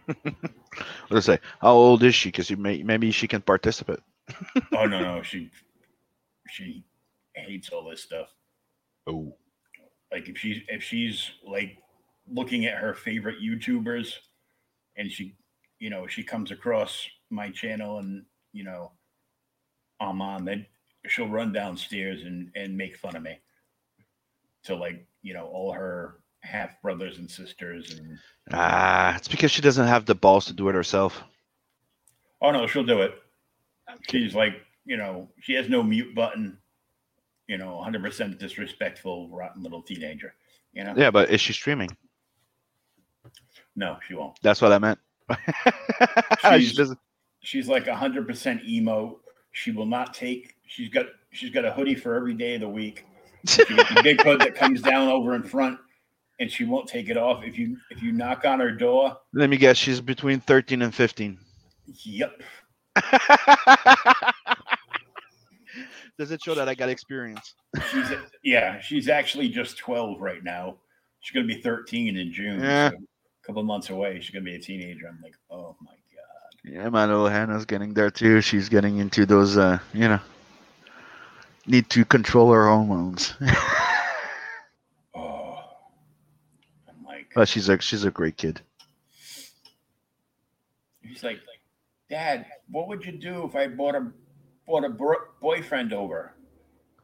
Let's 1.10 1.26
say, 1.26 1.38
how 1.60 1.72
old 1.72 2.02
is 2.02 2.14
she? 2.14 2.28
Because 2.28 2.50
may 2.50 2.82
maybe 2.82 3.10
she 3.10 3.28
can 3.28 3.42
participate. 3.42 4.00
oh 4.72 4.86
no, 4.86 5.00
no, 5.16 5.22
she 5.22 5.50
she 6.50 6.84
hates 7.34 7.70
all 7.70 7.88
this 7.88 8.02
stuff. 8.02 8.28
Oh. 9.06 9.34
Like 10.12 10.28
if 10.28 10.38
she's 10.38 10.62
if 10.68 10.82
she's 10.82 11.30
like 11.44 11.78
looking 12.30 12.66
at 12.66 12.78
her 12.78 12.94
favorite 12.94 13.42
YouTubers 13.42 14.14
and 14.96 15.10
she 15.10 15.34
you 15.84 15.90
know 15.90 16.06
she 16.06 16.22
comes 16.22 16.50
across 16.50 17.06
my 17.28 17.50
channel 17.50 17.98
and 17.98 18.24
you 18.54 18.64
know 18.64 18.90
I'm 20.00 20.22
on 20.22 20.46
then 20.46 20.64
she'll 21.06 21.28
run 21.28 21.52
downstairs 21.52 22.22
and 22.22 22.50
and 22.56 22.74
make 22.74 22.96
fun 22.96 23.14
of 23.16 23.22
me 23.22 23.38
to 24.62 24.74
like 24.74 25.06
you 25.20 25.34
know 25.34 25.44
all 25.44 25.72
her 25.74 26.20
half 26.40 26.80
brothers 26.80 27.18
and 27.18 27.30
sisters 27.30 27.92
and 27.98 28.18
Ah, 28.50 29.14
it's 29.14 29.28
because 29.28 29.50
she 29.50 29.60
doesn't 29.60 29.86
have 29.86 30.06
the 30.06 30.14
balls 30.14 30.46
to 30.46 30.54
do 30.54 30.70
it 30.70 30.74
herself. 30.74 31.22
oh 32.40 32.50
no 32.50 32.66
she'll 32.66 32.82
do 32.94 33.02
it 33.02 33.12
she's 34.10 34.34
like 34.34 34.54
you 34.86 34.96
know 34.96 35.28
she 35.42 35.52
has 35.52 35.68
no 35.68 35.82
mute 35.82 36.14
button 36.14 36.56
you 37.46 37.58
know 37.58 37.84
100% 37.86 38.38
disrespectful 38.38 39.28
rotten 39.28 39.62
little 39.62 39.82
teenager 39.82 40.32
you 40.72 40.82
know 40.82 40.94
Yeah, 40.96 41.10
but 41.10 41.28
is 41.28 41.42
she 41.42 41.52
streaming? 41.52 41.90
no 43.76 43.98
she 44.08 44.14
won't 44.14 44.38
That's 44.42 44.62
what 44.62 44.72
I 44.72 44.78
meant. 44.78 44.98
she 46.42 46.60
She's- 46.60 46.74
doesn't. 46.74 46.98
she's 47.42 47.68
like 47.68 47.84
100% 47.86 48.64
emo 48.68 49.20
she 49.52 49.70
will 49.70 49.86
not 49.86 50.12
take 50.14 50.54
she's 50.66 50.88
got 50.88 51.06
she's 51.32 51.50
got 51.50 51.64
a 51.64 51.72
hoodie 51.72 51.94
for 51.94 52.14
every 52.14 52.34
day 52.34 52.54
of 52.56 52.60
the 52.60 52.68
week 52.68 53.04
she 53.46 53.64
got 53.66 53.88
the 53.94 54.02
big 54.02 54.20
hood 54.22 54.40
that 54.40 54.54
comes 54.54 54.80
down 54.82 55.08
over 55.08 55.34
in 55.34 55.42
front 55.42 55.78
and 56.40 56.50
she 56.50 56.64
won't 56.64 56.88
take 56.88 57.08
it 57.08 57.16
off 57.16 57.44
if 57.44 57.56
you 57.58 57.76
if 57.90 58.02
you 58.02 58.10
knock 58.12 58.44
on 58.44 58.58
her 58.60 58.70
door 58.72 59.16
Let 59.32 59.48
me 59.50 59.56
guess. 59.56 59.76
She's 59.76 60.00
between 60.00 60.40
thirteen 60.40 60.82
and 60.82 60.94
fifteen. 60.94 61.38
yep 62.04 62.42
Does 66.18 66.30
it 66.30 66.40
show 66.42 66.54
that 66.54 66.68
I 66.68 66.74
got 66.74 66.88
experience? 66.88 67.54
she's 67.90 68.06
yeah 68.44 68.80
she's 68.80 69.08
actually 69.08 69.48
just 69.48 69.76
12 69.78 70.20
right 70.20 70.44
now 70.44 70.76
she's 71.20 71.34
gonna 71.34 71.46
be 71.46 71.60
13 71.60 72.16
in 72.16 72.32
june 72.32 72.60
Yeah. 72.60 72.90
so 72.90 72.96
a 73.44 73.46
couple 73.46 73.62
months 73.62 73.90
away 73.90 74.18
she's 74.20 74.30
gonna 74.30 74.44
be 74.44 74.54
a 74.54 74.58
teenager 74.58 75.06
i'm 75.06 75.20
like 75.22 75.34
oh 75.50 75.76
my 75.82 75.90
god 75.90 76.54
Yeah, 76.64 76.88
my 76.88 77.04
little 77.06 77.28
Hannah's 77.28 77.66
getting 77.66 77.92
there 77.92 78.10
too. 78.10 78.40
She's 78.40 78.70
getting 78.70 78.96
into 78.98 79.26
those, 79.26 79.58
uh, 79.58 79.78
you 79.92 80.08
know, 80.08 80.20
need 81.66 81.90
to 81.90 82.04
control 82.06 82.50
her 82.52 82.66
hormones. 82.68 83.34
oh 85.14 85.58
i'm 86.88 87.04
like 87.06 87.26
but 87.34 87.48
she's 87.48 87.68
a 87.68 87.78
she's 87.80 88.04
a 88.04 88.10
great 88.10 88.36
kid. 88.36 88.60
he's 91.02 91.22
like 91.22 91.38
dad 92.10 92.46
what 92.70 92.88
would 92.88 93.04
you 93.04 93.12
do 93.12 93.44
if 93.44 93.54
i 93.54 93.66
bought 93.66 93.94
a 93.94 94.10
bought 94.66 94.84
a 94.84 94.88
bro- 94.88 95.28
boyfriend 95.40 95.92
over 95.92 96.32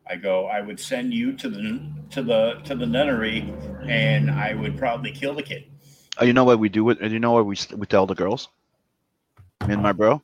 i 0.08 0.16
go 0.16 0.46
i 0.46 0.60
would 0.60 0.80
send 0.80 1.12
you 1.12 1.32
to 1.36 1.48
the 1.48 1.80
to 2.10 2.22
the 2.22 2.54
to 2.64 2.74
the 2.74 2.86
nunnery 2.86 3.52
and 3.86 4.30
i 4.30 4.54
would 4.54 4.76
probably 4.78 5.12
kill 5.12 5.34
the 5.34 5.42
kid 5.42 5.64
Oh, 6.20 6.24
you 6.24 6.32
know 6.34 6.44
what 6.44 6.60
we 6.60 6.68
do 6.68 6.84
with? 6.84 7.00
You 7.02 7.18
know 7.18 7.32
what 7.32 7.46
we 7.46 7.56
we 7.76 7.86
tell 7.86 8.06
the 8.06 8.14
girls? 8.14 8.48
Me 9.66 9.74
and 9.74 9.82
my 9.82 9.92
bro. 9.92 10.22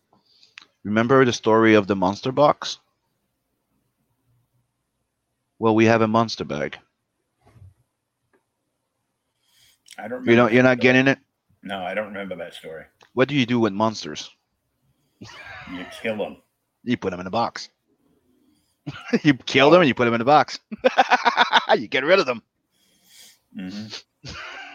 Remember 0.85 1.25
the 1.25 1.33
story 1.33 1.75
of 1.75 1.87
the 1.87 1.97
monster 1.97 2.33
box? 2.33 2.79
Well, 5.59 5.75
we 5.75 5.87
have 5.87 6.03
a 6.03 6.09
monster 6.09 6.45
bag. 6.45 6.79
i 9.99 10.09
don't 10.09 10.25
You 10.25 10.37
know, 10.37 10.47
remember 10.47 10.51
you're 10.51 10.63
not 10.63 10.81
getting 10.81 11.09
it. 11.09 11.19
no 11.63 11.81
i 11.85 11.95
don't 11.95 12.09
remember 12.09 12.37
that 12.37 12.55
story 12.55 12.85
What 13.15 13.29
do 13.29 13.35
you 13.35 13.47
do 13.47 13.59
with 13.61 13.73
monsters? 13.73 14.31
you 15.73 15.85
kill 16.03 16.17
them 16.19 16.37
You 16.85 16.97
put 16.97 17.11
them 17.11 17.21
in 17.21 17.27
a 17.27 17.31
box. 17.31 17.69
you 19.23 19.35
kill 19.35 19.71
them 19.71 19.81
and 19.83 19.89
you 19.89 19.95
put 19.95 20.05
them 20.07 20.15
in 20.15 20.21
a 20.21 20.25
box. 20.25 20.59
you 21.77 21.89
get 21.89 22.05
rid 22.05 22.19
of 22.21 22.27
them. 22.27 22.43
hmm 23.55 23.87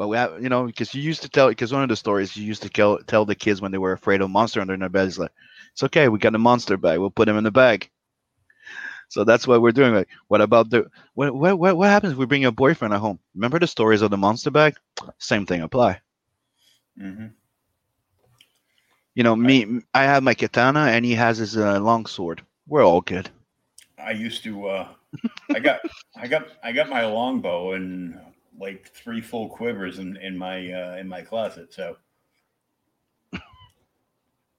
Well, 0.00 0.08
we 0.10 0.16
have, 0.16 0.42
you 0.42 0.48
know, 0.48 0.64
because 0.66 0.94
you 0.94 1.02
used 1.02 1.22
to 1.22 1.28
tell, 1.28 1.48
because 1.50 1.72
one 1.72 1.84
of 1.84 1.90
the 1.90 1.96
stories 1.96 2.36
you 2.36 2.44
used 2.46 2.62
to 2.62 2.70
tell, 2.70 2.98
tell 2.98 3.26
the 3.26 3.36
kids 3.36 3.60
when 3.60 3.72
they 3.72 3.78
were 3.78 3.92
afraid 3.92 4.22
of 4.22 4.30
monster 4.30 4.60
under 4.60 4.76
their 4.76 4.88
bed 4.88 5.08
is 5.08 5.18
like, 5.18 5.32
it's 5.72 5.84
okay, 5.84 6.08
we 6.08 6.18
got 6.18 6.34
a 6.34 6.38
monster 6.38 6.78
bag, 6.78 6.98
we'll 6.98 7.10
put 7.10 7.28
him 7.28 7.38
in 7.38 7.44
the 7.44 7.52
bag. 7.52 7.90
So 9.08 9.24
that's 9.24 9.46
what 9.46 9.60
we're 9.62 9.72
doing. 9.72 9.94
Like, 9.94 10.08
what 10.28 10.40
about 10.40 10.70
the 10.70 10.90
what 11.14 11.34
what 11.34 11.58
what, 11.58 11.76
what 11.76 11.88
happens 11.90 12.12
if 12.12 12.18
we 12.18 12.26
bring 12.26 12.44
a 12.46 12.52
boyfriend 12.52 12.94
at 12.94 13.00
home? 13.00 13.18
Remember 13.34 13.58
the 13.58 13.66
stories 13.66 14.02
of 14.02 14.10
the 14.10 14.18
monster 14.18 14.50
bag? 14.50 14.76
Same 15.18 15.46
thing 15.46 15.62
apply. 15.62 16.00
hmm 16.98 17.34
You 19.14 19.24
know, 19.24 19.36
me, 19.36 19.82
I 19.94 20.04
have 20.04 20.22
my 20.22 20.34
katana, 20.34 20.86
and 20.86 21.04
he 21.04 21.14
has 21.14 21.38
his 21.38 21.56
uh, 21.56 21.80
long 21.80 22.06
sword. 22.06 22.44
We're 22.66 22.84
all 22.86 23.02
good. 23.02 23.30
I 23.98 24.12
used 24.12 24.42
to 24.44 24.68
uh 24.68 24.88
I 25.52 25.60
got 25.60 25.80
I 26.16 26.28
got 26.28 26.48
I 26.62 26.72
got 26.72 26.88
my 26.88 27.04
longbow 27.06 27.72
and 27.72 28.20
like 28.58 28.88
three 28.88 29.20
full 29.20 29.48
quivers 29.48 29.98
in 29.98 30.16
in 30.18 30.36
my 30.36 30.72
uh 30.72 30.96
in 30.96 31.08
my 31.08 31.22
closet 31.22 31.72
so. 31.72 31.96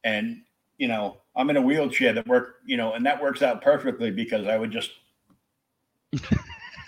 And 0.03 0.41
you 0.77 0.87
know 0.87 1.21
I'm 1.35 1.49
in 1.49 1.57
a 1.57 1.61
wheelchair 1.61 2.13
that 2.13 2.27
work 2.27 2.55
you 2.65 2.77
know 2.77 2.93
and 2.93 3.05
that 3.05 3.21
works 3.21 3.41
out 3.41 3.61
perfectly 3.61 4.11
because 4.11 4.47
I 4.47 4.57
would 4.57 4.71
just 4.71 4.91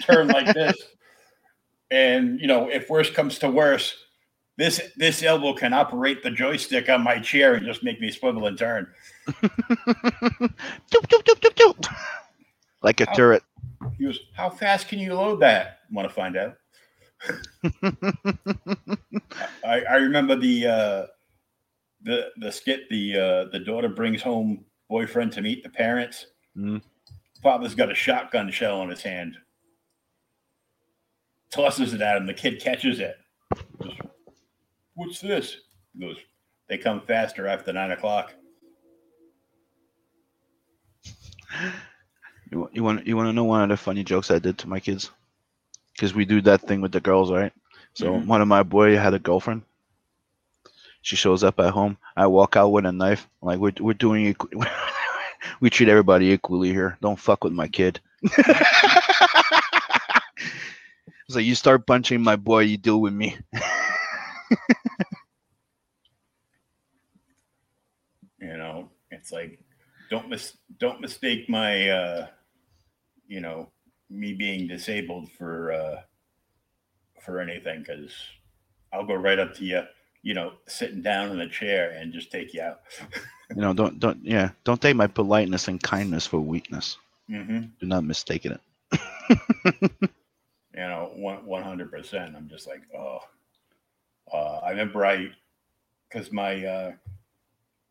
turn 0.02 0.28
like 0.28 0.54
this. 0.54 0.78
And 1.92 2.40
you 2.40 2.48
know 2.48 2.70
if 2.70 2.90
worse 2.90 3.10
comes 3.10 3.38
to 3.40 3.50
worse 3.50 3.96
this 4.58 4.82
this 4.96 5.24
elbow 5.24 5.54
can 5.54 5.74
operate 5.74 6.22
the 6.22 6.30
joystick 6.32 6.90
on 6.90 7.04
my 7.04 7.20
chair 7.20 7.56
and 7.56 7.66
just 7.66 7.84
make 7.84 8.00
me 8.00 8.12
swivel 8.12 8.46
and 8.46 8.58
turn. 8.58 8.88
Like 12.82 13.02
a 13.02 13.10
Ow. 13.10 13.14
turret. 13.14 13.44
he 13.98 14.14
how 14.36 14.50
fast 14.50 14.88
can 14.88 15.00
you 15.00 15.14
load 15.14 15.40
that? 15.40 15.80
Want 15.92 16.08
to 16.08 16.14
find 16.14 16.38
out 16.38 16.58
I, 19.64 19.82
I 19.90 19.96
remember 19.96 20.36
the 20.36 20.68
uh, 20.68 21.06
the 22.02 22.30
the 22.38 22.52
skit. 22.52 22.90
The 22.90 23.16
uh, 23.18 23.46
the 23.52 23.60
daughter 23.60 23.90
brings 23.90 24.22
home 24.22 24.66
boyfriend 24.90 25.32
to 25.34 25.42
meet 25.42 25.64
the 25.64 25.70
parents. 25.70 26.28
Mhm. 26.58 26.82
Father's 27.42 27.76
got 27.76 27.92
a 27.92 27.96
shotgun 27.96 28.52
shell 28.52 28.82
in 28.84 28.90
his 28.90 29.02
hand. 29.02 29.38
Tosses 31.52 31.94
it 31.94 32.02
at 32.02 32.18
him. 32.18 32.26
The 32.26 32.34
kid 32.34 32.62
catches 32.62 33.00
it. 33.00 33.16
Goes, 33.82 33.96
What's 34.96 35.20
this? 35.20 35.58
He 35.94 36.00
goes. 36.06 36.18
They 36.70 36.78
come 36.78 37.02
faster 37.02 37.48
after 37.48 37.74
nine 37.74 37.92
o'clock. 37.92 38.34
You, 42.52 42.70
you 42.72 42.84
want 42.84 43.06
you 43.06 43.16
want 43.16 43.28
to 43.28 43.34
know 43.34 43.44
one 43.44 43.62
of 43.64 43.70
the 43.70 43.78
funny 43.78 44.04
jokes 44.04 44.32
I 44.32 44.40
did 44.40 44.58
to 44.60 44.68
my 44.70 44.80
kids? 44.80 45.12
Because 45.94 46.14
we 46.14 46.26
do 46.26 46.42
that 46.42 46.62
thing 46.62 46.82
with 46.82 46.92
the 46.92 47.00
girls, 47.02 47.32
right? 47.32 47.54
So 47.94 48.14
Mhm. 48.14 48.26
one 48.26 48.42
of 48.42 48.48
my 48.48 48.64
boy 48.64 48.96
had 48.98 49.14
a 49.14 49.20
girlfriend. 49.20 49.64
She 51.02 51.16
shows 51.16 51.44
up 51.44 51.60
at 51.60 51.72
home. 51.74 51.98
I 52.16 52.28
walk 52.28 52.56
out 52.56 52.70
with 52.70 52.86
a 52.86 52.92
knife. 52.92 53.28
I'm 53.42 53.48
like 53.48 53.60
we're 53.60 53.74
we're 53.80 53.94
doing 53.94 54.34
equ- 54.34 54.68
we 55.60 55.70
treat 55.70 55.90
everybody 55.90 56.32
equally 56.32 56.70
here. 56.72 56.98
Don't 57.02 57.20
fuck 57.20 57.44
with 57.44 57.54
my 57.54 57.68
kid. 57.68 58.00
It's 61.28 61.36
like 61.36 61.46
you 61.46 61.56
start 61.56 61.86
punching 61.88 62.22
my 62.22 62.36
boy, 62.36 62.60
you 62.62 62.78
deal 62.78 63.00
with 63.02 63.14
me. 63.14 63.38
You 68.40 68.58
know, 68.58 68.90
it's 69.12 69.32
like 69.32 69.60
don't 70.10 70.30
mis 70.30 70.58
don't 70.80 71.02
mistake 71.02 71.50
my 71.50 71.90
uh, 71.90 72.28
you 73.28 73.40
know 73.42 73.72
me 74.14 74.34
being 74.34 74.68
disabled 74.68 75.32
for 75.32 75.72
uh, 75.72 76.02
for 77.22 77.40
anything 77.40 77.80
because 77.80 78.14
I'll 78.94 79.06
go 79.06 79.16
right 79.16 79.40
up 79.40 79.56
to 79.56 79.66
you. 79.66 79.82
You 80.22 80.34
know, 80.34 80.54
sitting 80.68 81.02
down 81.02 81.32
in 81.32 81.42
a 81.42 81.50
chair 81.50 81.92
and 81.92 82.14
just 82.14 82.32
take 82.32 82.54
you 82.54 82.62
out. 82.62 82.82
You 83.50 83.62
know, 83.62 83.74
don't 83.74 84.00
don't 84.00 84.20
yeah, 84.24 84.52
don't 84.64 84.82
take 84.82 84.96
my 84.96 85.08
politeness 85.08 85.68
and 85.68 85.82
kindness 85.82 86.26
for 86.26 86.40
weakness. 86.40 86.98
hmm 87.28 87.62
Do 87.80 87.86
not 87.86 88.04
mistake 88.04 88.46
it. 88.46 88.60
you 89.30 90.00
know, 90.76 91.12
one 91.16 91.46
one 91.46 91.64
hundred 91.64 91.92
percent. 91.92 92.36
I'm 92.36 92.50
just 92.50 92.68
like, 92.68 92.82
oh, 92.98 93.20
uh, 94.32 94.60
I 94.66 94.72
remember 94.72 95.06
I, 95.06 95.30
because 96.10 96.32
my 96.32 96.66
uh, 96.66 96.92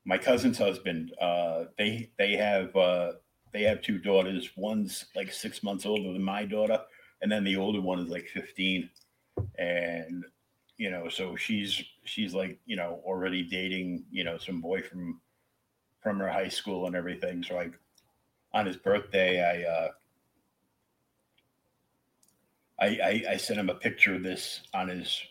my 0.05 0.19
cousin's 0.19 0.59
husband, 0.59 1.13
uh, 1.21 1.65
they 1.79 2.11
they 2.19 2.37
have 2.37 2.75
uh, 2.75 3.13
they 3.53 3.63
have 3.63 3.83
two 3.83 3.99
daughters. 3.99 4.51
One's 4.57 5.07
like 5.15 5.33
six 5.33 5.63
months 5.63 5.87
older 5.87 6.13
than 6.13 6.23
my 6.23 6.45
daughter, 6.45 6.81
and 7.21 7.31
then 7.31 7.45
the 7.45 7.57
older 7.57 7.81
one 7.81 8.01
is 8.01 8.09
like 8.09 8.29
fifteen, 8.29 8.91
and 9.59 10.25
you 10.77 10.91
know, 10.91 11.09
so 11.09 11.37
she's 11.37 11.83
she's 12.05 12.35
like 12.35 12.59
you 12.67 12.77
know 12.77 13.01
already 13.05 13.43
dating 13.43 14.05
you 14.11 14.25
know 14.25 14.39
some 14.39 14.61
boy 14.61 14.83
from 14.83 15.21
from 16.01 16.19
her 16.19 16.29
high 16.29 16.49
school 16.49 16.87
and 16.87 16.97
everything. 16.97 17.43
So 17.43 17.55
like 17.55 17.73
on 18.53 18.67
his 18.67 18.77
birthday, 18.77 19.43
I. 19.43 19.71
Uh, 19.71 19.89
I, 22.81 22.87
I, 22.87 23.25
I 23.33 23.37
sent 23.37 23.61
him 23.61 23.71
a 23.71 23.77
picture 23.77 24.17
of 24.17 24.25
this 24.25 24.63
on 24.75 24.89
his 24.89 25.23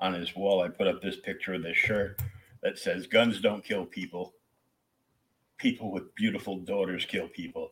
on 0.00 0.12
his 0.12 0.36
wall. 0.36 0.60
I 0.60 0.68
put 0.68 0.86
up 0.86 1.00
this 1.00 1.16
picture 1.16 1.54
of 1.54 1.62
this 1.62 1.78
shirt 1.78 2.20
that 2.62 2.78
says 2.78 3.06
"Guns 3.06 3.40
don't 3.40 3.64
kill 3.64 3.86
people." 3.86 4.34
People 5.58 5.90
with 5.92 6.14
beautiful 6.14 6.58
daughters 6.58 7.04
kill 7.04 7.28
people. 7.28 7.70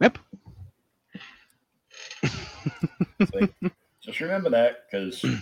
Yep. 0.00 0.18
like, 3.34 3.52
just 4.02 4.20
remember 4.20 4.50
that 4.50 4.84
because. 4.90 5.24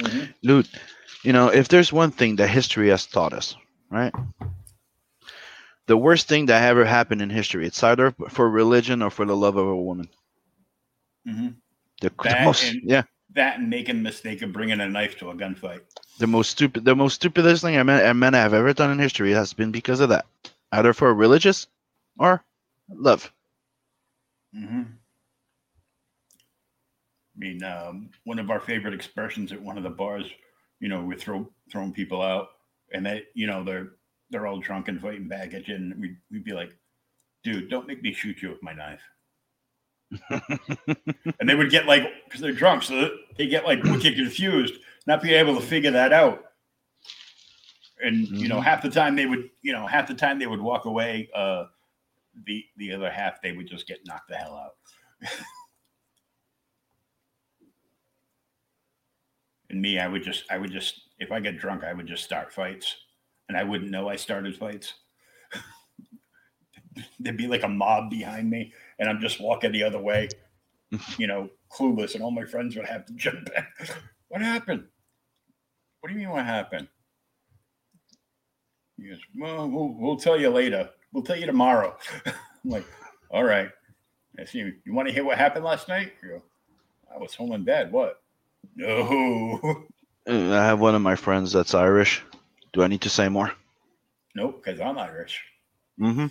Mm-hmm. 0.00 0.30
Dude, 0.42 0.68
you 1.22 1.34
know, 1.34 1.48
if 1.48 1.68
there's 1.68 1.92
one 1.92 2.12
thing 2.12 2.36
that 2.36 2.48
history 2.48 2.88
has 2.88 3.04
taught 3.04 3.34
us, 3.34 3.54
right? 3.90 4.12
The 5.86 5.98
worst 5.98 6.28
thing 6.28 6.46
that 6.46 6.62
ever 6.66 6.86
happened 6.86 7.20
in 7.20 7.28
history, 7.28 7.66
it's 7.66 7.82
either 7.82 8.14
for 8.30 8.48
religion 8.48 9.02
or 9.02 9.10
for 9.10 9.26
the 9.26 9.36
love 9.36 9.56
of 9.58 9.66
a 9.66 9.76
woman. 9.76 10.08
Mm-hmm. 11.28 11.48
The, 12.00 12.08
the 12.08 12.14
That 12.24 12.44
most, 12.46 12.72
and- 12.72 12.80
yeah, 12.84 13.02
That 13.34 13.58
and 13.58 13.68
making 13.68 13.96
the 13.96 14.02
mistake 14.02 14.40
of 14.40 14.50
bringing 14.54 14.80
a 14.80 14.88
knife 14.88 15.18
to 15.18 15.28
a 15.28 15.34
gunfight. 15.34 15.80
The 16.18 16.26
most 16.26 16.50
stupid, 16.50 16.84
the 16.84 16.96
most 16.96 17.14
stupidest 17.14 17.62
thing 17.62 17.76
I 17.76 17.82
men, 17.82 18.04
a 18.04 18.14
men 18.14 18.34
have 18.34 18.54
ever 18.54 18.72
done 18.72 18.90
in 18.90 18.98
history 18.98 19.32
has 19.32 19.52
been 19.52 19.72
because 19.72 20.00
of 20.00 20.10
that, 20.10 20.26
either 20.70 20.92
for 20.92 21.12
religious 21.12 21.66
or 22.18 22.44
love. 22.88 23.32
Mm-hmm. 24.54 24.82
I 27.34 27.38
mean, 27.38 27.62
um, 27.64 28.10
one 28.24 28.38
of 28.38 28.50
our 28.50 28.60
favorite 28.60 28.94
expressions 28.94 29.52
at 29.52 29.60
one 29.60 29.78
of 29.78 29.82
the 29.82 29.90
bars, 29.90 30.26
you 30.80 30.88
know, 30.88 31.02
we 31.02 31.16
throw 31.16 31.48
throwing 31.70 31.92
people 31.92 32.20
out, 32.20 32.48
and 32.92 33.06
they, 33.06 33.24
you 33.34 33.46
know, 33.46 33.64
they're 33.64 33.92
they're 34.30 34.46
all 34.46 34.60
drunk 34.60 34.88
and 34.88 35.00
fighting 35.00 35.30
you, 35.30 35.74
and 35.74 35.98
we 36.00 36.16
we'd 36.30 36.44
be 36.44 36.52
like, 36.52 36.76
"Dude, 37.42 37.70
don't 37.70 37.86
make 37.86 38.02
me 38.02 38.12
shoot 38.12 38.42
you 38.42 38.50
with 38.50 38.62
my 38.62 38.74
knife." 38.74 39.02
and 41.40 41.48
they 41.48 41.54
would 41.54 41.70
get 41.70 41.86
like, 41.86 42.02
because 42.24 42.40
they're 42.40 42.52
drunk, 42.52 42.82
so 42.82 43.10
they 43.36 43.46
get 43.46 43.64
like 43.64 43.82
wicked 43.84 44.14
confused, 44.16 44.74
not 45.06 45.22
being 45.22 45.34
able 45.34 45.58
to 45.58 45.64
figure 45.66 45.90
that 45.92 46.12
out. 46.12 46.44
And 48.02 48.26
you 48.28 48.48
know, 48.48 48.58
Mhm. 48.58 48.64
half 48.64 48.82
the 48.82 48.90
time 48.90 49.16
they 49.16 49.26
would, 49.26 49.50
you 49.62 49.72
know, 49.72 49.86
half 49.86 50.08
the 50.08 50.14
time 50.14 50.38
they 50.38 50.46
would 50.46 50.60
walk 50.60 50.84
away. 50.86 51.28
Uh, 51.34 51.66
the 52.46 52.64
the 52.76 52.92
other 52.92 53.10
half 53.10 53.40
they 53.42 53.52
would 53.52 53.68
just 53.68 53.86
get 53.86 54.00
knocked 54.06 54.28
the 54.28 54.36
hell 54.36 54.56
out. 54.56 54.72
and 59.70 59.80
me, 59.80 59.98
I 59.98 60.08
would 60.08 60.22
just 60.22 60.44
I 60.50 60.58
would 60.58 60.70
just 60.70 61.00
if 61.18 61.30
I 61.30 61.40
get 61.40 61.58
drunk, 61.58 61.84
I 61.84 61.92
would 61.92 62.06
just 62.06 62.24
start 62.24 62.52
fights, 62.52 62.96
and 63.48 63.56
I 63.56 63.64
wouldn't 63.64 63.90
know 63.90 64.08
I 64.08 64.16
started 64.16 64.56
fights. 64.56 64.94
There'd 67.18 67.36
be 67.36 67.46
like 67.46 67.62
a 67.62 67.68
mob 67.68 68.10
behind 68.10 68.50
me, 68.50 68.72
and 68.98 69.08
I'm 69.08 69.20
just 69.20 69.40
walking 69.40 69.72
the 69.72 69.82
other 69.82 70.00
way, 70.00 70.28
you 71.18 71.26
know, 71.26 71.48
clueless, 71.70 72.14
and 72.14 72.22
all 72.22 72.30
my 72.30 72.44
friends 72.44 72.76
would 72.76 72.86
have 72.86 73.06
to 73.06 73.12
jump 73.14 73.52
back. 73.52 73.72
What 74.28 74.40
happened? 74.40 74.84
What 76.00 76.08
do 76.08 76.14
you 76.14 76.20
mean? 76.20 76.30
What 76.30 76.46
happened? 76.46 76.88
He 78.96 79.10
goes, 79.10 79.18
well, 79.38 79.68
we'll 79.68 79.94
we'll 79.98 80.16
tell 80.16 80.40
you 80.40 80.48
later. 80.48 80.88
We'll 81.12 81.22
tell 81.22 81.36
you 81.36 81.44
tomorrow. 81.44 81.98
I'm 82.26 82.32
like, 82.64 82.86
all 83.30 83.44
right. 83.44 83.68
I 84.38 84.46
see. 84.46 84.60
You, 84.60 84.72
you 84.86 84.94
want 84.94 85.06
to 85.08 85.12
hear 85.12 85.22
what 85.22 85.36
happened 85.36 85.66
last 85.66 85.86
night? 85.86 86.14
You 86.22 86.28
go, 86.30 86.42
I 87.14 87.18
was 87.18 87.34
home 87.34 87.52
in 87.52 87.62
bed. 87.64 87.92
What? 87.92 88.22
No. 88.74 89.60
Uh, 90.26 90.52
I 90.52 90.64
have 90.64 90.80
one 90.80 90.94
of 90.94 91.02
my 91.02 91.16
friends 91.16 91.52
that's 91.52 91.74
Irish. 91.74 92.22
Do 92.72 92.82
I 92.82 92.86
need 92.88 93.02
to 93.02 93.10
say 93.10 93.28
more? 93.28 93.52
nope, 94.34 94.62
because 94.64 94.80
I'm 94.80 94.98
Irish. 94.98 95.42
Mm-hmm. 96.00 96.26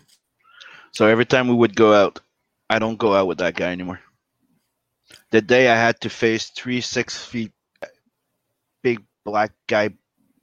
So 0.92 1.08
every 1.08 1.26
time 1.26 1.48
we 1.48 1.56
would 1.56 1.76
go 1.76 1.94
out, 1.94 2.20
I 2.70 2.80
don't 2.80 2.98
go 2.98 3.14
out 3.16 3.28
with 3.28 3.40
that 3.40 3.56
guy 3.56 3.72
anymore. 3.72 4.00
The 5.32 5.42
day 5.42 5.70
I 5.70 5.76
had 5.76 6.00
to 6.02 6.10
face 6.10 6.50
three 6.50 6.82
six 6.82 7.18
feet 7.24 7.52
big 8.84 9.04
black 9.26 9.52
guy 9.68 9.92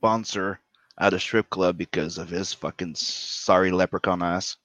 bouncer 0.01 0.61
at 0.99 1.15
a 1.15 1.21
strip 1.21 1.51
club 1.51 1.77
because 1.79 2.19
of 2.19 2.29
his 2.29 2.53
fucking 2.55 2.95
sorry 2.97 3.71
leprechaun 3.71 4.23
ass. 4.23 4.57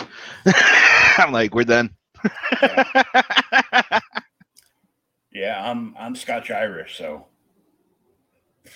I'm 1.18 1.32
like, 1.32 1.54
we're 1.54 1.64
done. 1.64 1.96
Yeah, 5.32 5.62
I'm 5.70 5.94
I'm 5.98 6.16
Scotch 6.16 6.50
Irish, 6.50 6.96
so 6.98 7.26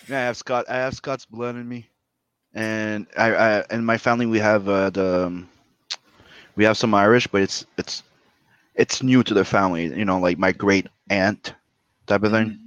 Yeah, 0.09 0.19
I 0.19 0.23
have 0.27 0.37
Scott. 0.37 0.67
I 0.69 0.77
have 0.77 0.95
Scott's 0.95 1.27
blood 1.27 1.57
in 1.57 1.69
me, 1.69 1.89
and 2.55 3.07
I, 3.17 3.35
I 3.35 3.65
in 3.71 3.85
my 3.85 3.99
family 3.99 4.27
we 4.27 4.39
have 4.39 4.69
uh, 4.69 4.91
the 4.91 5.27
um, 5.27 5.49
we 6.57 6.65
have 6.65 6.77
some 6.77 6.95
Irish, 6.95 7.27
but 7.27 7.43
it's 7.43 7.67
it's 7.79 8.03
it's 8.75 9.03
new 9.03 9.23
to 9.25 9.35
the 9.35 9.45
family. 9.45 9.87
You 9.87 10.05
know, 10.05 10.19
like 10.19 10.39
my 10.39 10.53
great 10.53 10.87
aunt 11.11 11.55
type 12.07 12.23
of 12.25 12.33
thing. 12.33 12.59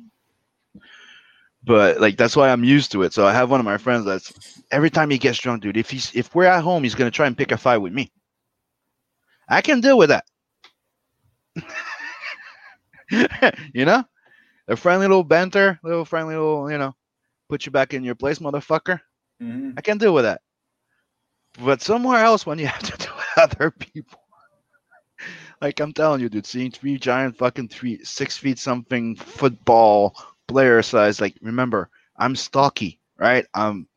But 1.64 2.00
like 2.00 2.18
that's 2.18 2.36
why 2.36 2.50
I'm 2.50 2.64
used 2.64 2.92
to 2.94 3.04
it. 3.04 3.14
So 3.14 3.26
I 3.26 3.34
have 3.34 3.50
one 3.50 3.60
of 3.60 3.66
my 3.66 3.78
friends 3.78 4.06
that's 4.06 4.62
every 4.72 4.90
time 4.90 5.10
he 5.10 5.18
gets 5.18 5.38
drunk, 5.40 5.62
dude. 5.64 5.78
If 5.78 5.90
he's 5.90 6.12
if 6.16 6.34
we're 6.36 6.46
at 6.46 6.64
home, 6.64 6.84
he's 6.84 6.96
gonna 6.96 7.12
try 7.12 7.28
and 7.28 7.38
pick 7.38 7.52
a 7.52 7.58
fight 7.58 7.78
with 7.78 7.94
me. 7.94 8.12
I 9.50 9.62
can 9.62 9.82
deal 9.82 9.98
with 9.98 10.10
that. 10.10 10.26
you 13.74 13.86
know, 13.86 14.04
a 14.68 14.76
friendly 14.76 15.08
little 15.08 15.24
banter, 15.24 15.80
little 15.84 16.06
friendly 16.06 16.36
little, 16.36 16.72
you 16.72 16.78
know, 16.78 16.96
put 17.50 17.66
you 17.66 17.72
back 17.72 17.94
in 17.94 18.04
your 18.04 18.16
place, 18.16 18.40
motherfucker. 18.40 19.00
Mhm. 19.42 19.78
I 19.78 19.82
can 19.82 19.98
deal 19.98 20.14
with 20.14 20.26
that. 20.26 20.42
But 21.60 21.82
somewhere 21.82 22.24
else, 22.24 22.46
when 22.46 22.58
you 22.58 22.68
have 22.68 22.84
to 22.84 23.14
with 23.16 23.17
other 23.42 23.72
people, 23.72 24.20
like 25.62 25.80
I'm 25.80 25.94
telling 25.94 26.22
you, 26.22 26.30
dude, 26.30 26.46
seeing 26.46 26.72
three 26.72 26.98
giant 26.98 27.38
fucking 27.38 27.70
three 27.70 28.04
six 28.04 28.38
feet 28.38 28.60
something 28.60 29.16
football 29.16 30.16
player 30.48 30.82
size, 30.82 31.20
like 31.22 31.38
remember, 31.42 31.90
I'm 32.18 32.36
stocky, 32.36 33.00
right? 33.18 33.46
I'm, 33.54 33.88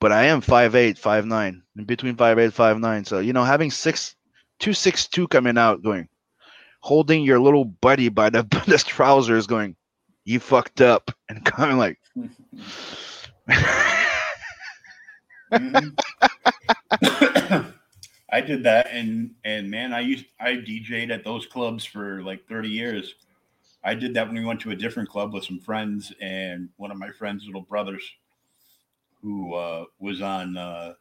but 0.00 0.12
I 0.12 0.24
am 0.26 0.40
five 0.40 0.74
eight, 0.74 0.98
five 0.98 1.26
nine, 1.26 1.62
in 1.76 1.84
between 1.84 2.16
five 2.16 2.38
eight, 2.38 2.52
five 2.52 2.78
nine. 2.78 3.04
So 3.04 3.20
you 3.20 3.32
know, 3.32 3.44
having 3.44 3.70
six, 3.70 4.16
two 4.58 4.72
six 4.72 5.06
two 5.08 5.28
coming 5.28 5.58
out, 5.58 5.82
going, 5.82 6.08
holding 6.80 7.22
your 7.24 7.40
little 7.40 7.64
buddy 7.64 8.10
by 8.10 8.30
the, 8.30 8.42
the 8.68 8.78
trousers, 8.78 9.46
going, 9.46 9.76
you 10.24 10.40
fucked 10.40 10.80
up, 10.80 11.10
and 11.28 11.44
coming 11.46 11.78
like. 11.78 11.98
Mhm. 15.50 15.96
I 18.32 18.40
did 18.40 18.62
that, 18.64 18.88
and 18.92 19.32
and 19.44 19.70
man, 19.70 19.92
I 19.92 20.00
used 20.00 20.26
I 20.38 20.52
DJ'd 20.52 21.10
at 21.10 21.24
those 21.24 21.46
clubs 21.46 21.84
for 21.84 22.22
like 22.22 22.46
thirty 22.48 22.68
years. 22.68 23.14
I 23.82 23.94
did 23.94 24.14
that 24.14 24.26
when 24.26 24.36
we 24.36 24.44
went 24.44 24.60
to 24.60 24.70
a 24.70 24.76
different 24.76 25.08
club 25.08 25.32
with 25.32 25.44
some 25.44 25.58
friends, 25.58 26.12
and 26.20 26.68
one 26.76 26.90
of 26.90 26.98
my 26.98 27.10
friends' 27.10 27.46
little 27.46 27.62
brothers, 27.62 28.02
who 29.22 29.54
uh, 29.54 29.84
was 29.98 30.20
on 30.20 30.56
uh, 30.56 30.94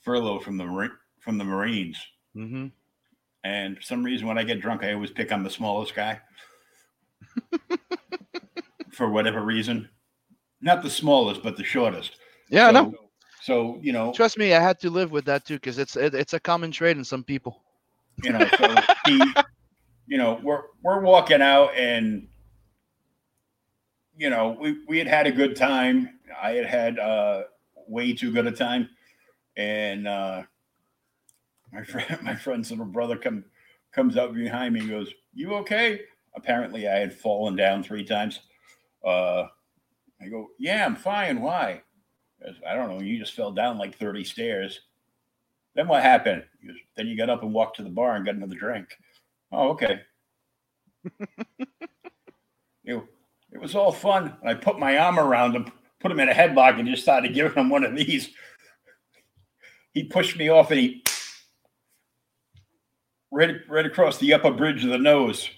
furlough 0.00 0.40
from 0.40 0.56
the 0.56 0.90
from 1.20 1.38
the 1.38 1.44
Marines, 1.44 1.98
mm-hmm. 2.34 2.66
and 3.44 3.76
for 3.76 3.82
some 3.82 4.02
reason, 4.02 4.26
when 4.26 4.38
I 4.38 4.44
get 4.44 4.60
drunk, 4.60 4.82
I 4.82 4.94
always 4.94 5.10
pick 5.10 5.32
on 5.32 5.42
the 5.42 5.50
smallest 5.50 5.94
guy. 5.94 6.20
for 8.92 9.10
whatever 9.10 9.42
reason, 9.42 9.88
not 10.60 10.82
the 10.82 10.90
smallest, 10.90 11.42
but 11.42 11.56
the 11.56 11.64
shortest. 11.64 12.16
Yeah, 12.48 12.68
I 12.68 12.72
so, 12.72 12.72
know. 12.72 12.94
So 13.44 13.78
you 13.82 13.92
know, 13.92 14.10
Trust 14.14 14.38
me, 14.38 14.54
I 14.54 14.60
had 14.60 14.80
to 14.80 14.88
live 14.88 15.12
with 15.12 15.26
that 15.26 15.44
too 15.44 15.56
because 15.56 15.78
it's 15.78 15.96
it, 15.96 16.14
it's 16.14 16.32
a 16.32 16.40
common 16.40 16.70
trait 16.70 16.96
in 16.96 17.04
some 17.04 17.22
people. 17.22 17.60
you 18.22 18.32
know 18.32 18.48
so 18.56 18.74
he 19.04 19.22
you 20.06 20.16
know 20.16 20.40
we're 20.42 20.62
we're 20.82 21.00
walking 21.02 21.42
out 21.42 21.74
and 21.76 22.26
you 24.16 24.30
know 24.30 24.56
we 24.58 24.78
we 24.88 24.96
had 24.96 25.06
had 25.06 25.26
a 25.26 25.30
good 25.30 25.56
time. 25.56 26.18
I 26.42 26.52
had 26.52 26.64
had 26.64 26.98
uh 26.98 27.42
way 27.86 28.14
too 28.14 28.32
good 28.32 28.46
a 28.46 28.50
time. 28.50 28.88
And 29.58 30.08
uh 30.08 30.44
my 31.70 31.84
friend 31.90 32.22
my 32.22 32.36
friend's 32.36 32.70
little 32.70 32.86
brother 32.86 33.18
come 33.18 33.44
comes 33.92 34.16
up 34.16 34.32
behind 34.32 34.72
me 34.72 34.80
and 34.80 34.88
goes 34.88 35.12
you 35.34 35.52
okay? 35.56 36.00
Apparently 36.34 36.88
i 36.88 36.94
had 36.96 37.12
fallen 37.12 37.56
down 37.56 37.82
three 37.82 38.04
times. 38.04 38.40
Uh 39.04 39.48
i 40.18 40.28
go 40.30 40.48
yeah 40.58 40.86
i'm 40.86 40.96
fine. 40.96 41.42
Why 41.42 41.82
i 42.68 42.74
don't 42.74 42.88
know 42.88 43.00
you 43.00 43.18
just 43.18 43.34
fell 43.34 43.50
down 43.50 43.78
like 43.78 43.96
30 43.96 44.24
stairs 44.24 44.80
then 45.74 45.88
what 45.88 46.02
happened? 46.02 46.44
Goes, 46.66 46.76
then 46.96 47.06
you 47.08 47.16
got 47.16 47.30
up 47.30 47.42
and 47.42 47.52
walked 47.52 47.76
to 47.76 47.82
the 47.82 47.90
bar 47.90 48.14
and 48.14 48.24
got 48.24 48.36
another 48.36 48.54
drink. 48.54 48.96
Oh, 49.52 49.70
okay. 49.70 50.00
it, 51.58 53.02
it 53.52 53.60
was 53.60 53.74
all 53.74 53.92
fun. 53.92 54.36
I 54.44 54.54
put 54.54 54.78
my 54.78 54.98
arm 54.98 55.18
around 55.18 55.56
him, 55.56 55.70
put 56.00 56.12
him 56.12 56.20
in 56.20 56.28
a 56.28 56.34
headlock, 56.34 56.78
and 56.78 56.88
just 56.88 57.02
started 57.02 57.34
giving 57.34 57.54
him 57.54 57.70
one 57.70 57.84
of 57.84 57.96
these. 57.96 58.30
He 59.92 60.04
pushed 60.04 60.36
me 60.36 60.48
off 60.48 60.70
and 60.70 60.80
he 60.80 61.04
right, 63.30 63.56
right 63.68 63.86
across 63.86 64.18
the 64.18 64.34
upper 64.34 64.50
bridge 64.50 64.84
of 64.84 64.90
the 64.90 64.98
nose. 64.98 65.48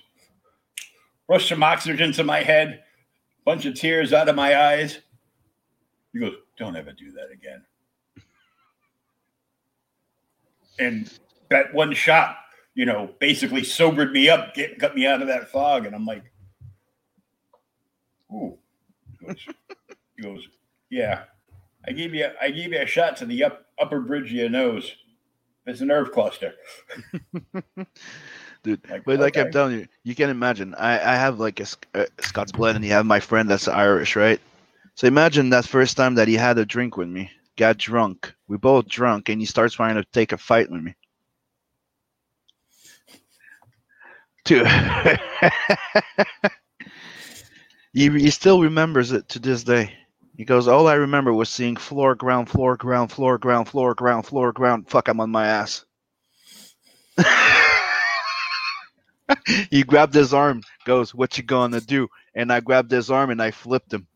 Rushed 1.28 1.48
some 1.48 1.62
oxygen 1.62 2.12
to 2.12 2.24
my 2.24 2.42
head, 2.42 2.82
bunch 3.44 3.66
of 3.66 3.74
tears 3.74 4.12
out 4.12 4.28
of 4.28 4.36
my 4.36 4.58
eyes. 4.58 5.00
He 6.18 6.24
goes, 6.24 6.36
Don't 6.56 6.76
ever 6.76 6.92
do 6.92 7.10
that 7.12 7.30
again 7.32 7.62
and 10.78 11.10
that 11.50 11.72
one 11.72 11.92
shot, 11.94 12.36
you 12.74 12.86
know, 12.86 13.10
basically 13.18 13.64
sobered 13.64 14.12
me 14.12 14.28
up, 14.28 14.54
get, 14.54 14.78
got 14.78 14.94
me 14.94 15.06
out 15.06 15.22
of 15.22 15.28
that 15.28 15.48
fog. 15.48 15.86
And 15.86 15.94
I'm 15.94 16.06
like, 16.06 16.24
ooh. 18.32 18.58
He 19.20 19.26
goes, 19.26 19.46
he 20.16 20.22
goes, 20.22 20.48
yeah. 20.90 21.22
I 21.88 21.92
gave 21.92 22.14
you 22.14 22.26
I 22.40 22.50
gave 22.50 22.72
you 22.72 22.80
a 22.80 22.86
shot 22.86 23.16
to 23.18 23.26
the 23.26 23.44
up, 23.44 23.66
upper 23.80 24.00
bridge 24.00 24.26
of 24.26 24.32
your 24.32 24.48
nose. 24.48 24.92
It's 25.66 25.80
a 25.80 25.84
nerve 25.84 26.12
cluster. 26.12 26.54
Dude, 28.64 28.80
But 29.04 29.20
like 29.20 29.36
I'm 29.36 29.52
telling 29.52 29.78
you, 29.78 29.86
you 30.02 30.16
can 30.16 30.28
imagine. 30.28 30.74
I, 30.74 30.94
I 30.94 31.14
have 31.14 31.38
like 31.38 31.60
a, 31.60 31.66
a 31.94 32.02
uh, 32.02 32.06
Scots 32.20 32.50
blood, 32.50 32.74
and 32.74 32.84
you 32.84 32.90
have 32.90 33.06
my 33.06 33.20
friend 33.20 33.48
that's 33.48 33.68
Irish, 33.68 34.16
right? 34.16 34.40
So 34.96 35.06
imagine 35.06 35.50
that 35.50 35.66
first 35.66 35.98
time 35.98 36.14
that 36.14 36.26
he 36.26 36.34
had 36.34 36.56
a 36.56 36.64
drink 36.64 36.96
with 36.96 37.08
me, 37.08 37.30
got 37.56 37.76
drunk. 37.76 38.34
We 38.48 38.56
both 38.56 38.88
drunk, 38.88 39.28
and 39.28 39.38
he 39.38 39.46
starts 39.46 39.74
trying 39.74 39.96
to 39.96 40.04
take 40.04 40.32
a 40.32 40.38
fight 40.38 40.70
with 40.70 40.82
me. 40.82 40.94
Dude, 44.46 44.66
he, 47.92 48.08
he 48.08 48.30
still 48.30 48.62
remembers 48.62 49.12
it 49.12 49.28
to 49.30 49.38
this 49.38 49.64
day. 49.64 49.92
He 50.34 50.46
goes, 50.46 50.66
All 50.66 50.88
I 50.88 50.94
remember 50.94 51.34
was 51.34 51.50
seeing 51.50 51.76
floor, 51.76 52.14
ground, 52.14 52.48
floor, 52.48 52.78
ground, 52.78 53.12
floor, 53.12 53.36
ground, 53.36 53.68
floor, 53.68 53.94
ground, 53.94 54.24
floor, 54.24 54.52
ground. 54.52 54.88
Fuck, 54.88 55.08
I'm 55.08 55.20
on 55.20 55.30
my 55.30 55.46
ass. 55.46 55.84
he 59.70 59.82
grabbed 59.82 60.14
his 60.14 60.32
arm, 60.32 60.62
goes, 60.86 61.14
What 61.14 61.36
you 61.36 61.44
gonna 61.44 61.82
do? 61.82 62.08
And 62.34 62.50
I 62.50 62.60
grabbed 62.60 62.90
his 62.90 63.10
arm 63.10 63.28
and 63.28 63.42
I 63.42 63.50
flipped 63.50 63.92
him. 63.92 64.06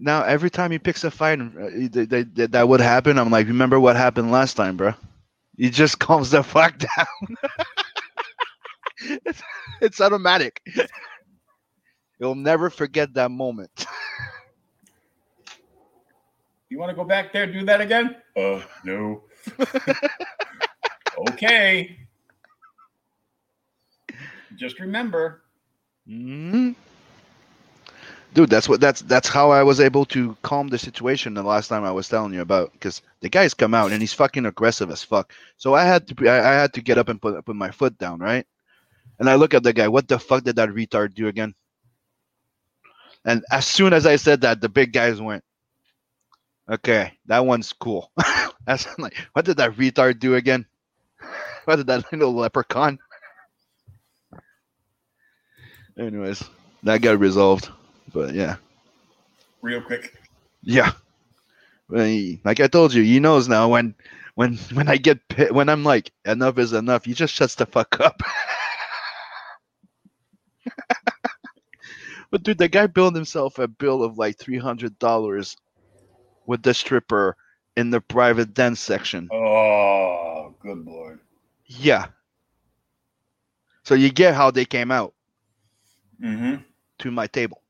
Now, 0.00 0.22
every 0.24 0.50
time 0.50 0.70
he 0.70 0.78
picks 0.78 1.04
a 1.04 1.10
fight, 1.10 1.40
uh, 1.40 1.46
that 1.52 2.64
would 2.66 2.80
happen. 2.80 3.18
I'm 3.18 3.30
like, 3.30 3.46
Remember 3.46 3.78
what 3.78 3.96
happened 3.96 4.30
last 4.32 4.54
time, 4.54 4.76
bro? 4.76 4.94
He 5.56 5.70
just 5.70 5.98
calms 6.00 6.30
the 6.30 6.42
fuck 6.42 6.78
down 6.78 7.36
it's, 9.26 9.42
it's 9.80 10.00
automatic. 10.00 10.62
You'll 12.18 12.34
never 12.34 12.70
forget 12.70 13.14
that 13.14 13.30
moment. 13.30 13.86
You 16.68 16.78
want 16.78 16.90
to 16.90 16.96
go 16.96 17.04
back 17.04 17.32
there, 17.32 17.46
do 17.46 17.64
that 17.64 17.80
again? 17.80 18.16
Uh, 18.36 18.62
no. 18.84 19.24
okay. 21.30 21.98
Just 24.56 24.78
remember. 24.78 25.42
Mm-hmm. 26.08 26.72
Dude, 28.32 28.48
that's 28.48 28.68
what 28.68 28.80
that's 28.80 29.02
that's 29.02 29.28
how 29.28 29.50
I 29.50 29.64
was 29.64 29.80
able 29.80 30.04
to 30.06 30.36
calm 30.42 30.68
the 30.68 30.78
situation 30.78 31.34
the 31.34 31.42
last 31.42 31.66
time 31.66 31.84
I 31.84 31.90
was 31.90 32.08
telling 32.08 32.32
you 32.32 32.42
about 32.42 32.72
because 32.72 33.02
the 33.20 33.28
guy's 33.28 33.54
come 33.54 33.74
out 33.74 33.90
and 33.90 34.00
he's 34.00 34.12
fucking 34.12 34.46
aggressive 34.46 34.90
as 34.90 35.02
fuck. 35.02 35.32
So 35.56 35.74
I 35.74 35.84
had 35.84 36.06
to 36.08 36.28
I, 36.28 36.38
I 36.38 36.52
had 36.54 36.72
to 36.74 36.80
get 36.80 36.96
up 36.98 37.08
and 37.08 37.20
put 37.20 37.44
put 37.44 37.56
my 37.56 37.72
foot 37.72 37.98
down, 37.98 38.20
right? 38.20 38.46
And 39.18 39.28
I 39.28 39.34
look 39.34 39.52
at 39.52 39.62
the 39.62 39.72
guy, 39.72 39.88
what 39.88 40.08
the 40.08 40.18
fuck 40.18 40.44
did 40.44 40.56
that 40.56 40.70
retard 40.70 41.14
do 41.14 41.28
again? 41.28 41.54
And 43.24 43.44
as 43.50 43.66
soon 43.66 43.92
as 43.92 44.06
I 44.06 44.16
said 44.16 44.40
that, 44.42 44.62
the 44.62 44.68
big 44.70 44.92
guys 44.94 45.20
went, 45.20 45.44
okay, 46.70 47.12
that 47.26 47.44
one's 47.44 47.72
cool. 47.74 48.10
That's 48.66 48.86
like, 48.98 49.14
what 49.34 49.44
did 49.44 49.58
that 49.58 49.72
retard 49.76 50.18
do 50.20 50.34
again? 50.34 50.66
What 51.66 51.76
did 51.76 51.88
that 51.88 52.10
little 52.10 52.34
leprechaun? 52.34 52.98
Anyways, 55.98 56.42
that 56.82 57.02
got 57.02 57.18
resolved. 57.18 57.68
But 58.12 58.34
yeah. 58.34 58.56
Real 59.62 59.82
quick. 59.82 60.16
Yeah. 60.62 60.92
Like 61.88 62.60
I 62.60 62.68
told 62.68 62.94
you, 62.94 63.02
he 63.02 63.18
knows 63.20 63.48
now 63.48 63.68
when 63.68 63.94
when 64.34 64.56
when 64.72 64.88
I 64.88 64.96
get 64.96 65.18
when 65.52 65.68
I'm 65.68 65.82
like 65.82 66.12
enough 66.24 66.58
is 66.58 66.72
enough, 66.72 67.04
he 67.04 67.14
just 67.14 67.34
shuts 67.34 67.56
the 67.56 67.66
fuck 67.66 67.98
up. 68.00 68.22
but 72.30 72.42
dude, 72.42 72.58
the 72.58 72.68
guy 72.68 72.86
billed 72.86 73.16
himself 73.16 73.58
a 73.58 73.66
bill 73.66 74.02
of 74.04 74.18
like 74.18 74.38
three 74.38 74.58
hundred 74.58 74.98
dollars 74.98 75.56
with 76.46 76.62
the 76.62 76.74
stripper 76.74 77.36
in 77.76 77.90
the 77.90 78.00
private 78.00 78.54
dance 78.54 78.80
section. 78.80 79.28
Oh, 79.32 80.54
good 80.60 80.84
lord. 80.84 81.20
Yeah. 81.66 82.06
So 83.84 83.94
you 83.94 84.10
get 84.10 84.34
how 84.34 84.50
they 84.50 84.64
came 84.64 84.90
out. 84.90 85.14
Mm-hmm. 86.22 86.62
To 86.98 87.10
my 87.10 87.26
table. 87.26 87.62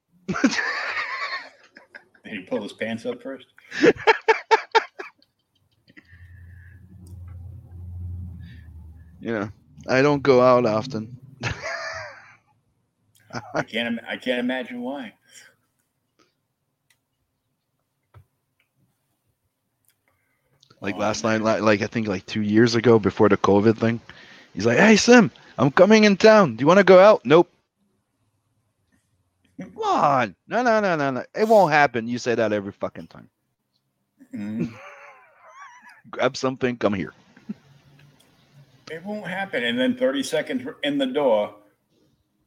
Did 2.24 2.32
he 2.32 2.40
pull 2.40 2.62
his 2.62 2.72
pants 2.72 3.06
up 3.06 3.22
first? 3.22 3.46
yeah. 9.20 9.48
I 9.88 10.02
don't 10.02 10.22
go 10.22 10.40
out 10.40 10.66
often. 10.66 11.16
I 13.54 13.62
can't. 13.62 14.00
I 14.08 14.16
can't 14.16 14.40
imagine 14.40 14.80
why. 14.82 15.14
Like 20.80 20.96
oh, 20.96 20.98
last 20.98 21.24
man. 21.24 21.42
night, 21.42 21.62
like 21.62 21.82
I 21.82 21.86
think 21.86 22.08
like 22.08 22.26
two 22.26 22.42
years 22.42 22.74
ago 22.74 22.98
before 22.98 23.28
the 23.28 23.36
COVID 23.36 23.76
thing, 23.76 24.00
he's 24.54 24.66
like, 24.66 24.78
"Hey 24.78 24.96
Sim, 24.96 25.30
I'm 25.58 25.70
coming 25.70 26.04
in 26.04 26.16
town. 26.16 26.56
Do 26.56 26.62
you 26.62 26.66
want 26.66 26.78
to 26.78 26.84
go 26.84 26.98
out?" 26.98 27.20
Nope. 27.24 27.50
Come 29.60 29.76
on, 29.82 30.34
no, 30.48 30.62
no, 30.62 30.80
no, 30.80 30.96
no, 30.96 31.10
no. 31.10 31.24
It 31.34 31.46
won't 31.46 31.72
happen. 31.72 32.08
You 32.08 32.18
say 32.18 32.34
that 32.34 32.52
every 32.52 32.72
fucking 32.72 33.08
time. 33.08 33.28
Mm-hmm. 34.34 34.74
Grab 36.10 36.36
something. 36.36 36.76
Come 36.76 36.94
here. 36.94 37.12
It 38.90 39.04
won't 39.04 39.26
happen. 39.26 39.62
And 39.62 39.78
then 39.78 39.96
30 39.96 40.22
seconds 40.22 40.66
in 40.82 40.98
the 40.98 41.06
door, 41.06 41.54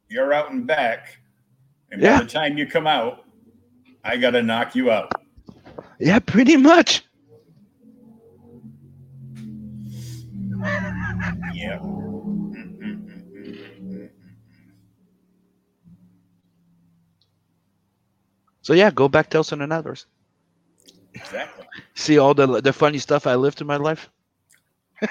you're 0.08 0.32
out 0.32 0.50
and 0.50 0.66
back, 0.66 1.18
and 1.90 2.02
yeah. 2.02 2.18
by 2.18 2.24
the 2.24 2.30
time 2.30 2.58
you 2.58 2.66
come 2.66 2.86
out, 2.86 3.24
I 4.02 4.16
got 4.16 4.30
to 4.30 4.42
knock 4.42 4.74
you 4.74 4.90
out. 4.90 5.12
Yeah, 5.98 6.18
pretty 6.18 6.56
much. 6.56 7.02
Yeah. 11.54 11.78
So 18.64 18.72
yeah, 18.72 18.90
go 18.90 19.08
back 19.08 19.30
Telson 19.30 19.62
and 19.62 19.72
others. 19.72 20.06
Exactly. 21.14 21.64
See 21.94 22.18
all 22.18 22.34
the 22.34 22.60
the 22.60 22.72
funny 22.72 22.98
stuff 22.98 23.28
I 23.28 23.36
lived 23.36 23.60
in 23.60 23.68
my 23.68 23.76
life 23.76 24.10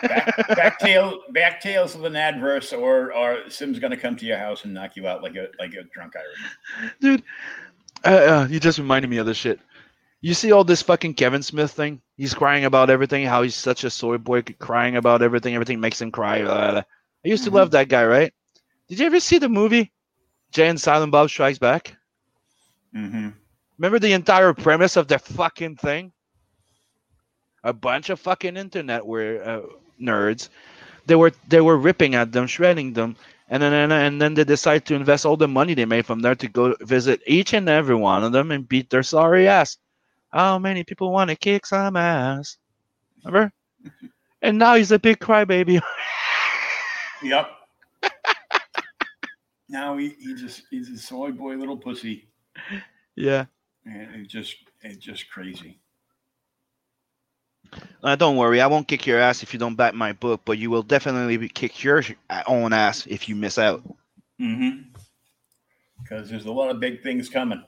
back, 0.02 0.48
back 0.50 0.80
tail, 0.80 1.22
back 1.30 1.62
tails 1.62 1.96
of 1.96 2.04
an 2.06 2.16
adverse, 2.16 2.74
or 2.74 3.14
or 3.14 3.50
Sim's 3.50 3.80
gonna 3.80 3.98
come 3.98 4.16
to 4.18 4.26
your 4.26 4.38
house 4.38 4.66
and 4.66 4.74
knock 4.74 4.96
you 4.96 5.08
out 5.08 5.24
like 5.24 5.36
a 5.36 5.48
like 5.60 5.74
a 5.74 5.84
drunk 5.84 6.14
Irish. 6.16 6.94
Dude, 7.00 7.24
uh, 8.06 8.08
uh, 8.08 8.48
you 8.50 8.60
just 8.60 8.80
reminded 8.80 9.10
me 9.10 9.18
of 9.18 9.26
this 9.26 9.38
shit. 9.38 9.60
You 10.22 10.34
see 10.34 10.52
all 10.52 10.64
this 10.64 10.82
fucking 10.82 11.16
Kevin 11.16 11.44
Smith 11.44 11.72
thing? 11.72 12.02
He's 12.16 12.34
crying 12.34 12.66
about 12.66 12.90
everything. 12.90 13.26
How 13.26 13.42
he's 13.42 13.56
such 13.56 13.84
a 13.84 13.90
soy 13.90 14.18
boy, 14.18 14.42
crying 14.42 14.96
about 14.96 15.22
everything. 15.22 15.54
Everything 15.54 15.80
makes 15.80 16.02
him 16.02 16.12
cry. 16.12 16.42
Blah, 16.42 16.72
blah. 16.72 16.80
I 16.80 16.84
used 17.28 17.44
to 17.44 17.50
mm-hmm. 17.50 17.58
love 17.58 17.72
that 17.72 17.90
guy, 17.90 18.06
right? 18.06 18.34
Did 18.88 19.00
you 19.00 19.06
ever 19.06 19.20
see 19.20 19.38
the 19.38 19.50
movie 19.50 19.92
Jay 20.52 20.68
and 20.68 20.80
Silent 20.80 21.12
Bob 21.12 21.30
Strikes 21.30 21.60
Back? 21.60 21.96
Mm-hmm. 22.96 23.30
Remember 23.84 24.00
the 24.00 24.14
entire 24.14 24.54
premise 24.54 24.96
of 24.96 25.10
the 25.10 25.20
fucking 25.20 25.76
thing? 25.76 26.14
A 27.66 27.74
bunch 27.74 28.10
of 28.10 28.18
fucking 28.18 28.56
internet 28.56 29.06
where 29.06 29.44
uh, 29.44 29.62
nerds. 30.00 30.48
They 31.06 31.16
were 31.16 31.34
they 31.50 31.60
were 31.60 31.76
ripping 31.76 32.16
at 32.16 32.32
them, 32.32 32.48
shredding 32.48 32.94
them, 32.94 33.18
and 33.50 33.62
then 33.62 33.74
and, 33.74 33.92
and 33.92 34.22
then 34.22 34.36
they 34.36 34.46
decide 34.46 34.86
to 34.86 34.96
invest 34.96 35.26
all 35.26 35.36
the 35.36 35.50
money 35.50 35.74
they 35.74 35.84
made 35.84 36.06
from 36.06 36.22
there 36.22 36.34
to 36.34 36.48
go 36.48 36.74
visit 36.80 37.20
each 37.28 37.54
and 37.54 37.68
every 37.68 37.96
one 37.96 38.24
of 38.24 38.32
them 38.32 38.52
and 38.52 38.70
beat 38.70 38.90
their 38.90 39.04
sorry 39.04 39.50
ass. 39.50 39.76
How 40.32 40.58
many 40.60 40.86
people 40.86 41.12
want 41.12 41.30
to 41.32 41.36
kick 41.36 41.66
some 41.66 41.98
ass? 41.98 42.56
Remember? 43.26 43.52
and 44.42 44.58
now 44.58 44.76
he's 44.76 44.94
a 44.94 45.00
big 45.00 45.20
crybaby. 45.20 45.82
yep. 47.22 47.50
now 49.68 49.98
he, 49.98 50.16
he 50.20 50.36
just 50.36 50.62
he's 50.70 50.90
a 50.90 50.98
soy 50.98 51.32
boy 51.32 51.56
little 51.56 51.76
pussy. 51.76 52.30
Yeah. 53.18 53.48
And 53.86 54.22
it 54.22 54.28
just 54.28 54.56
it's 54.82 54.98
just 54.98 55.30
crazy. 55.30 55.80
Uh, 58.04 58.16
don't 58.16 58.38
worry, 58.38 58.62
I 58.62 58.68
won't 58.68 58.88
kick 58.88 59.08
your 59.08 59.20
ass 59.20 59.42
if 59.42 59.54
you 59.54 59.60
don't 59.60 59.76
back 59.76 59.94
my 59.94 60.14
book, 60.14 60.42
but 60.46 60.58
you 60.58 60.70
will 60.70 60.84
definitely 60.84 61.50
kick 61.50 61.84
your 61.84 62.04
own 62.46 62.72
ass 62.72 63.08
if 63.08 63.28
you 63.28 63.36
miss 63.36 63.58
out. 63.58 63.82
Mm-hmm. 64.40 64.90
Because 66.02 66.30
there's 66.30 66.46
a 66.46 66.52
lot 66.52 66.70
of 66.70 66.80
big 66.80 67.02
things 67.02 67.30
coming. 67.30 67.64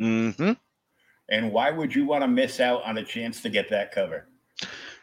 Mm-hmm. 0.00 0.52
And 1.30 1.52
why 1.52 1.70
would 1.70 1.94
you 1.94 2.06
want 2.06 2.22
to 2.22 2.28
miss 2.28 2.60
out 2.60 2.84
on 2.84 2.98
a 2.98 3.04
chance 3.04 3.42
to 3.42 3.48
get 3.48 3.68
that 3.70 3.92
cover? 3.92 4.28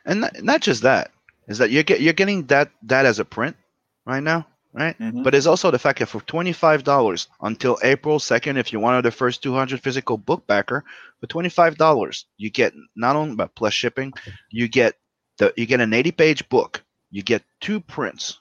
And 0.06 0.22
not, 0.22 0.42
not 0.42 0.61
just 0.61 0.84
that, 0.84 1.11
is 1.48 1.58
that 1.58 1.72
you're 1.72 1.84
get, 1.84 2.00
you're 2.00 2.14
getting 2.14 2.45
that 2.45 2.72
that 2.84 3.06
as 3.06 3.19
a 3.19 3.26
print 3.26 3.58
right 4.06 4.24
now 4.24 4.48
right? 4.75 4.99
Mm-hmm. 4.99 5.23
But 5.23 5.33
it's 5.33 5.45
also 5.45 5.71
the 5.71 5.79
fact 5.79 5.99
that 5.99 6.07
for 6.09 6.19
$25 6.21 7.27
until 7.41 7.77
April 7.81 8.19
2nd, 8.19 8.57
if 8.57 8.71
you're 8.71 8.81
one 8.81 8.95
of 8.95 9.03
the 9.03 9.11
first 9.11 9.41
200 9.41 9.79
physical 9.81 10.17
book 10.17 10.45
backer, 10.47 10.83
for 11.21 11.27
$25, 11.27 12.25
you 12.37 12.49
get 12.49 12.73
not 12.95 13.15
only 13.15 13.35
but 13.35 13.55
plus 13.55 13.73
shipping, 13.73 14.13
you 14.51 14.67
get 14.67 14.95
the 15.37 15.53
you 15.57 15.65
get 15.65 15.81
an 15.81 15.93
80 15.93 16.11
page 16.11 16.49
book, 16.49 16.83
you 17.09 17.23
get 17.23 17.43
two 17.61 17.79
prints 17.79 18.39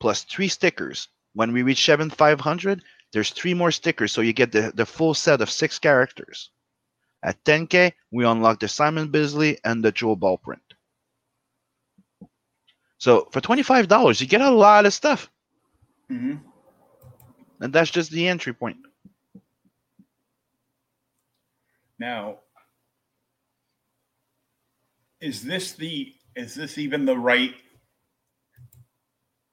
plus 0.00 0.22
three 0.24 0.48
stickers. 0.48 1.08
When 1.34 1.52
we 1.52 1.62
reach 1.62 1.84
7500, 1.84 2.82
there's 3.12 3.30
three 3.30 3.54
more 3.54 3.70
stickers, 3.70 4.12
so 4.12 4.20
you 4.20 4.32
get 4.32 4.52
the, 4.52 4.72
the 4.74 4.86
full 4.86 5.14
set 5.14 5.40
of 5.40 5.50
six 5.50 5.78
characters. 5.78 6.50
At 7.22 7.42
10K, 7.44 7.92
we 8.10 8.24
unlock 8.24 8.60
the 8.60 8.68
Simon 8.68 9.08
Bisley 9.08 9.58
and 9.64 9.84
the 9.84 9.92
Joe 9.92 10.16
Ball 10.16 10.38
print. 10.38 10.62
So 12.98 13.28
for 13.32 13.40
$25, 13.40 14.20
you 14.20 14.26
get 14.26 14.40
a 14.40 14.50
lot 14.50 14.86
of 14.86 14.92
stuff. 14.92 15.30
Hmm 16.10 16.34
And 17.60 17.72
that's 17.72 17.90
just 17.90 18.10
the 18.10 18.26
entry 18.26 18.52
point. 18.52 18.78
Now, 22.00 22.38
is 25.20 25.42
this 25.42 25.72
the 25.74 26.12
is 26.34 26.54
this 26.54 26.78
even 26.78 27.04
the 27.04 27.16
right 27.16 27.54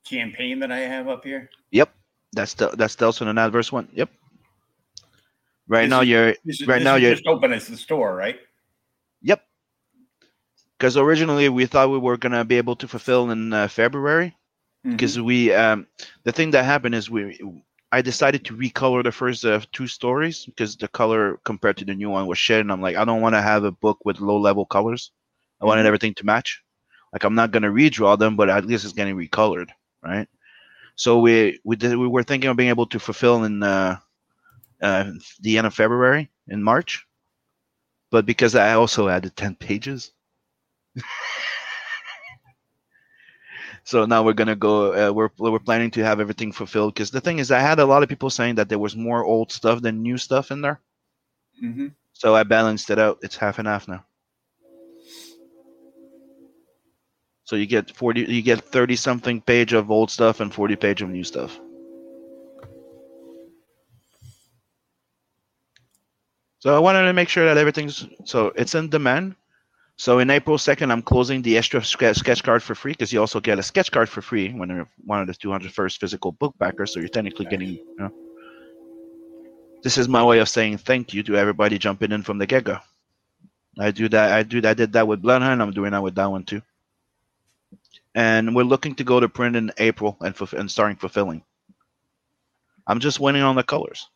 campaign 0.07 0.59
that 0.59 0.71
I 0.71 0.79
have 0.79 1.07
up 1.09 1.23
here? 1.25 1.49
Yep. 1.71 1.93
That's 2.33 2.53
the 2.55 2.69
that's 2.69 2.99
also 3.01 3.27
an 3.27 3.37
adverse 3.37 3.71
one. 3.71 3.89
Yep. 3.93 4.09
Right 5.67 5.81
This 5.83 5.89
now 5.89 6.01
is- 6.01 6.07
you're 6.07 6.33
is, 6.45 6.65
Right 6.67 6.81
now 6.81 6.95
you're- 6.95 7.13
just 7.15 7.27
open 7.27 7.51
as 7.51 7.67
the 7.67 7.75
store, 7.77 8.15
right? 8.15 8.39
Yep. 9.21 9.43
Because 10.77 10.95
originally 10.95 11.49
we 11.49 11.65
thought 11.65 11.89
we 11.91 11.99
were 11.99 12.15
gonna 12.17 12.45
be 12.45 12.55
able 12.57 12.77
to 12.77 12.87
fulfill 12.87 13.29
in 13.31 13.51
uh, 13.51 13.67
February. 13.67 14.36
Because 14.91 15.19
we, 15.19 15.53
um, 15.53 15.87
the 16.23 16.31
thing 16.31 16.51
that 16.51 16.63
happened 16.65 16.95
is 16.95 17.09
we, 17.09 17.39
I 17.91 18.01
decided 18.01 18.45
to 18.45 18.55
recolor 18.55 19.03
the 19.03 19.11
first 19.11 19.45
uh, 19.45 19.61
two 19.71 19.87
stories 19.87 20.45
because 20.45 20.75
the 20.75 20.87
color 20.87 21.37
compared 21.45 21.77
to 21.77 21.85
the 21.85 21.93
new 21.95 22.09
one 22.09 22.27
was 22.27 22.37
shit, 22.37 22.61
and 22.61 22.71
I'm 22.71 22.81
like, 22.81 22.95
I 22.95 23.05
don't 23.05 23.21
want 23.21 23.35
to 23.35 23.41
have 23.41 23.63
a 23.63 23.71
book 23.71 23.99
with 24.05 24.19
low 24.19 24.37
level 24.37 24.65
colors. 24.65 25.11
I 25.61 25.65
wanted 25.65 25.83
Mhm. 25.83 25.87
everything 25.87 26.13
to 26.15 26.25
match. 26.25 26.63
Like 27.13 27.23
I'm 27.23 27.35
not 27.35 27.51
gonna 27.51 27.69
redraw 27.71 28.17
them, 28.17 28.35
but 28.35 28.49
at 28.49 28.65
least 28.65 28.83
it's 28.85 28.93
getting 28.93 29.15
recolored, 29.15 29.69
right? 30.03 30.27
So 30.95 31.19
we 31.19 31.59
we 31.63 31.75
did 31.75 31.95
we 31.97 32.07
were 32.07 32.23
thinking 32.23 32.49
of 32.49 32.57
being 32.57 32.69
able 32.69 32.87
to 32.87 32.99
fulfill 32.99 33.43
in 33.45 33.63
uh, 33.63 33.97
uh, 34.81 35.11
the 35.41 35.57
end 35.57 35.67
of 35.67 35.73
February 35.73 36.29
in 36.47 36.63
March, 36.63 37.05
but 38.11 38.25
because 38.25 38.55
I 38.55 38.73
also 38.73 39.07
added 39.07 39.35
ten 39.35 39.55
pages, 39.55 40.11
so 43.87 44.05
now 44.05 44.21
we're 44.21 44.33
gonna 44.33 44.55
go. 44.57 44.91
Uh, 44.91 45.11
we're 45.13 45.29
we're 45.39 45.59
planning 45.59 45.91
to 45.91 46.03
have 46.03 46.19
everything 46.19 46.51
fulfilled 46.51 46.93
because 46.93 47.09
the 47.09 47.21
thing 47.21 47.39
is, 47.39 47.51
I 47.51 47.59
had 47.59 47.79
a 47.79 47.85
lot 47.85 48.03
of 48.03 48.09
people 48.09 48.29
saying 48.29 48.55
that 48.55 48.67
there 48.67 48.77
was 48.79 48.97
more 48.97 49.23
old 49.23 49.49
stuff 49.49 49.81
than 49.81 50.03
new 50.03 50.17
stuff 50.17 50.51
in 50.51 50.59
there, 50.61 50.81
Mhm. 51.63 51.93
so 52.11 52.35
I 52.35 52.43
balanced 52.43 52.89
it 52.89 52.99
out. 52.99 53.19
It's 53.21 53.37
half 53.37 53.59
and 53.59 53.67
half 53.67 53.87
now. 53.87 54.03
So 57.45 57.55
you 57.55 57.65
get 57.65 57.95
forty, 57.95 58.25
you 58.25 58.41
get 58.41 58.59
thirty 58.61 58.97
something 58.97 59.39
page 59.39 59.71
of 59.71 59.89
old 59.89 60.11
stuff 60.11 60.41
and 60.41 60.53
forty 60.53 60.75
page 60.75 61.01
of 61.01 61.09
new 61.09 61.23
stuff. 61.23 61.57
So 66.59 66.75
I 66.75 66.79
wanted 66.79 67.03
to 67.05 67.13
make 67.13 67.29
sure 67.29 67.45
that 67.45 67.57
everything's 67.57 68.05
so 68.25 68.51
it's 68.57 68.75
in 68.75 68.89
demand. 68.89 69.35
So 69.97 70.19
in 70.19 70.29
April 70.29 70.59
second, 70.59 70.91
I'm 70.91 71.01
closing 71.01 71.41
the 71.41 71.57
extra 71.57 71.83
sketch, 71.83 72.43
card 72.43 72.61
for 72.61 72.75
free 72.75 72.91
because 72.91 73.11
you 73.11 73.19
also 73.19 73.39
get 73.39 73.57
a 73.57 73.63
sketch 73.63 73.91
card 73.91 74.07
for 74.07 74.21
free 74.21 74.53
when 74.53 74.69
you're 74.69 74.87
one 75.03 75.21
of 75.21 75.27
the 75.27 75.33
200 75.33 75.71
first 75.71 75.99
physical 75.99 76.31
book 76.31 76.55
backers. 76.59 76.93
So 76.93 76.99
you're 76.99 77.09
technically 77.09 77.47
getting, 77.47 77.69
you 77.69 77.95
know. 77.97 78.11
This 79.83 79.97
is 79.97 80.07
my 80.07 80.23
way 80.23 80.39
of 80.39 80.49
saying 80.49 80.77
thank 80.77 81.13
you 81.13 81.23
to 81.23 81.35
everybody 81.35 81.79
jumping 81.79 82.11
in 82.11 82.21
from 82.21 82.37
the 82.37 82.45
get 82.45 82.63
go. 82.63 82.77
I 83.79 83.91
do 83.91 84.07
that. 84.09 84.31
I 84.33 84.43
do. 84.43 84.61
I 84.63 84.73
did 84.73 84.93
that 84.93 85.07
with 85.07 85.21
Bloodhound. 85.21 85.61
I'm 85.61 85.71
doing 85.71 85.91
that 85.91 86.03
with 86.03 86.15
that 86.15 86.29
one 86.29 86.43
too. 86.43 86.61
And 88.13 88.55
we're 88.55 88.63
looking 88.63 88.95
to 88.95 89.03
go 89.03 89.19
to 89.19 89.29
print 89.29 89.55
in 89.55 89.71
April 89.77 90.17
and 90.21 90.35
fulf- 90.35 90.57
and 90.57 90.69
starting 90.69 90.97
fulfilling. 90.97 91.43
I'm 92.85 92.99
just 92.99 93.19
waiting 93.19 93.41
on 93.41 93.55
the 93.55 93.63
colors. 93.63 94.07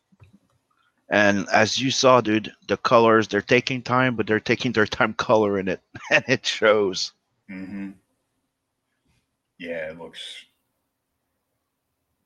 And 1.08 1.46
as 1.50 1.78
you 1.80 1.90
saw, 1.90 2.20
dude, 2.20 2.52
the 2.68 2.76
colors, 2.78 3.28
they're 3.28 3.42
taking 3.42 3.82
time, 3.82 4.16
but 4.16 4.26
they're 4.26 4.40
taking 4.40 4.72
their 4.72 4.86
time 4.86 5.12
coloring 5.18 5.68
it. 5.68 5.80
And 6.10 6.24
it 6.28 6.46
shows. 6.46 7.12
Mm-hmm. 7.50 7.90
Yeah, 9.58 9.90
it 9.90 9.98
looks. 9.98 10.44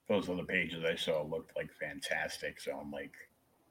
Those 0.08 0.28
other 0.28 0.44
pages 0.44 0.84
I 0.84 0.94
saw 0.94 1.22
looked 1.22 1.56
like 1.56 1.70
fantastic. 1.72 2.60
So 2.60 2.78
I'm 2.80 2.92
like, 2.92 3.12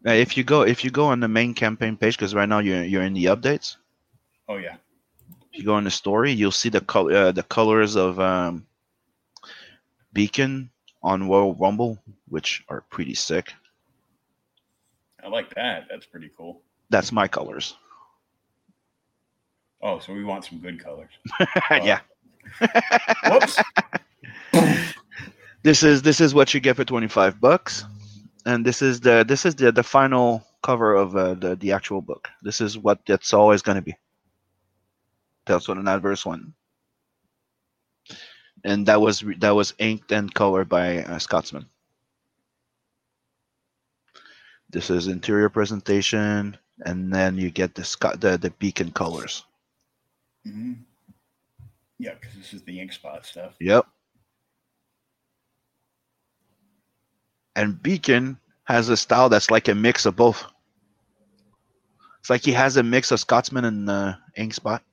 if 0.03 0.35
you 0.35 0.43
go 0.43 0.63
if 0.63 0.83
you 0.83 0.91
go 0.91 1.05
on 1.05 1.21
the 1.21 1.27
main 1.29 1.53
campaign 1.53 1.95
page, 1.95 2.17
because 2.17 2.35
right 2.35 2.49
now 2.49 2.59
you're 2.59 2.83
you're 2.83 3.03
in 3.03 3.13
the 3.13 3.25
updates. 3.25 3.77
oh 4.49 4.57
yeah, 4.57 4.75
If 5.51 5.59
you 5.59 5.63
go 5.63 5.75
on 5.75 5.85
the 5.85 5.91
story, 5.91 6.31
you'll 6.33 6.51
see 6.51 6.69
the 6.69 6.81
color 6.81 7.15
uh, 7.15 7.31
the 7.31 7.43
colors 7.43 7.95
of 7.95 8.19
um, 8.19 8.67
Beacon 10.13 10.69
on 11.01 11.29
Royal 11.29 11.55
Rumble, 11.55 11.97
which 12.27 12.63
are 12.67 12.81
pretty 12.89 13.13
sick. 13.15 13.53
I 15.25 15.29
like 15.29 15.53
that. 15.55 15.87
That's 15.89 16.05
pretty 16.05 16.29
cool. 16.37 16.61
That's 16.89 17.11
my 17.11 17.27
colors. 17.27 17.75
Oh, 19.81 19.99
so 19.99 20.13
we 20.13 20.23
want 20.23 20.45
some 20.45 20.59
good 20.59 20.83
colors. 20.83 21.11
yeah. 21.71 21.99
Whoops. 23.29 23.59
This 25.65 25.81
is 25.81 26.03
this 26.03 26.21
is 26.21 26.35
what 26.35 26.53
you 26.53 26.59
get 26.59 26.75
for 26.75 26.85
twenty 26.85 27.07
five 27.07 27.41
bucks, 27.41 27.85
and 28.45 28.63
this 28.63 28.83
is 28.83 28.99
the 28.99 29.25
this 29.27 29.47
is 29.47 29.55
the 29.55 29.71
the 29.71 29.81
final 29.81 30.45
cover 30.61 30.93
of 30.93 31.15
uh, 31.15 31.33
the 31.33 31.55
the 31.55 31.71
actual 31.71 32.01
book. 32.01 32.29
This 32.43 32.61
is 32.61 32.77
what 32.77 32.99
it's 33.07 33.33
always 33.33 33.63
going 33.63 33.77
to 33.77 33.81
be. 33.81 33.95
That's 35.47 35.67
what 35.67 35.79
an 35.79 35.87
adverse 35.87 36.23
one. 36.23 36.53
And 38.63 38.85
that 38.85 39.01
was 39.01 39.23
that 39.39 39.55
was 39.55 39.73
inked 39.79 40.11
and 40.11 40.31
colored 40.31 40.69
by 40.69 40.99
uh, 40.99 41.17
Scotsman. 41.17 41.65
This 44.75 44.89
is 44.89 45.07
interior 45.07 45.47
presentation, 45.47 46.57
and 46.85 47.13
then 47.13 47.37
you 47.37 47.49
get 47.49 47.75
the 47.75 47.85
Scot 47.85 48.19
the, 48.19 48.37
the 48.37 48.49
beacon 48.49 48.91
colors. 48.91 49.45
hmm 50.43 50.73
Yeah, 51.97 52.15
because 52.19 52.35
this 52.35 52.53
is 52.53 52.61
the 52.63 52.81
ink 52.81 52.91
spot 52.91 53.25
stuff. 53.25 53.55
Yep. 53.61 53.87
And 57.55 57.81
Beacon 57.81 58.37
has 58.65 58.89
a 58.89 58.97
style 58.97 59.29
that's 59.29 59.49
like 59.49 59.69
a 59.69 59.75
mix 59.75 60.05
of 60.05 60.17
both. 60.17 60.43
It's 62.19 62.29
like 62.29 62.43
he 62.43 62.51
has 62.51 62.75
a 62.75 62.83
mix 62.83 63.11
of 63.11 63.21
Scotsman 63.21 63.63
and 63.63 63.89
uh, 63.89 64.15
Ink 64.35 64.53
Spot. 64.55 64.83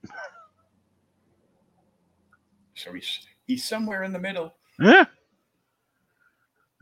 So 2.75 2.93
he's 2.93 3.19
he's 3.49 3.65
somewhere 3.65 4.05
in 4.05 4.12
the 4.12 4.20
middle. 4.20 4.55
Yeah. 4.78 5.07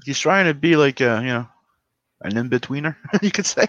He's 0.04 0.18
trying 0.18 0.44
to 0.48 0.54
be 0.54 0.76
like 0.76 1.00
a, 1.00 1.20
you 1.22 1.28
know, 1.28 1.48
an 2.22 2.36
in 2.36 2.50
betweener, 2.50 2.96
you 3.22 3.30
could 3.30 3.46
say. 3.46 3.66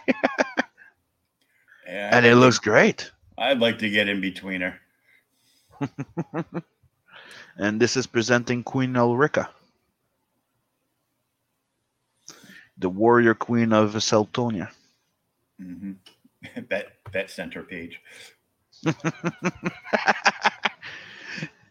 Yeah, 1.87 2.09
And 2.11 2.25
it 2.25 2.35
looks 2.35 2.59
great. 2.59 3.11
I'd 3.37 3.59
like 3.59 3.79
to 3.79 3.89
get 3.89 4.07
in 4.09 4.21
between 4.21 4.61
her. 4.61 4.79
And 7.57 7.79
this 7.81 7.95
is 7.97 8.07
presenting 8.07 8.63
Queen 8.63 8.95
Ulrika, 8.95 9.49
the 12.77 12.89
warrior 12.89 13.33
queen 13.35 13.73
of 13.73 13.93
Seltonia. 13.95 14.69
hmm 15.59 15.93
that 16.69 16.93
that 17.13 17.29
center 17.29 17.63
page. 17.63 17.99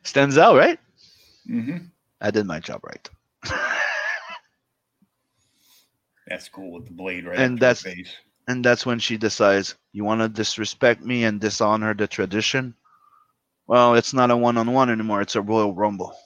Stands 0.03 0.39
out, 0.39 0.57
right? 0.57 0.79
Mm-hmm. 1.49 1.79
I 2.21 2.31
did 2.31 2.47
my 2.47 2.61
job 2.61 2.81
right. 2.85 3.09
That's 6.31 6.49
cool 6.49 6.73
with 6.73 6.87
the 6.87 6.93
blade 6.93 7.27
right 7.27 7.39
And 7.39 7.59
that's- 7.59 7.83
face. 7.83 8.17
and 8.49 8.65
that's 8.65 8.87
when 8.87 9.01
she 9.01 9.19
decides 9.19 9.75
you 9.93 10.05
want 10.05 10.21
to 10.23 10.29
disrespect 10.29 11.03
me 11.03 11.25
and 11.25 11.41
dishonor 11.41 11.93
the 11.95 12.07
tradition? 12.07 12.75
Well 13.67 13.95
it's 13.97 14.15
not 14.15 14.31
a 14.31 14.37
one-on-one 14.37 14.91
anymore 14.91 15.21
it's 15.23 15.37
a 15.37 15.43
royal 15.43 15.75
rumble. 15.75 16.17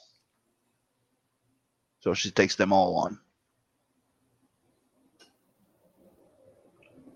So 2.01 2.15
she 2.15 2.31
takes 2.31 2.57
them 2.57 2.73
all 2.73 2.99
on. 2.99 3.19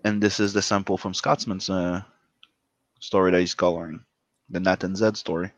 And 0.03 0.21
this 0.23 0.39
is 0.39 0.53
the 0.53 0.61
sample 0.61 0.97
from 0.97 1.13
scotsman's 1.13 1.69
uh, 1.69 2.01
story 2.99 3.31
that 3.31 3.39
he's 3.39 3.53
coloring 3.55 4.03
the 4.49 4.59
nat 4.59 4.83
and 4.83 4.97
zed 4.97 5.15
story. 5.17 5.51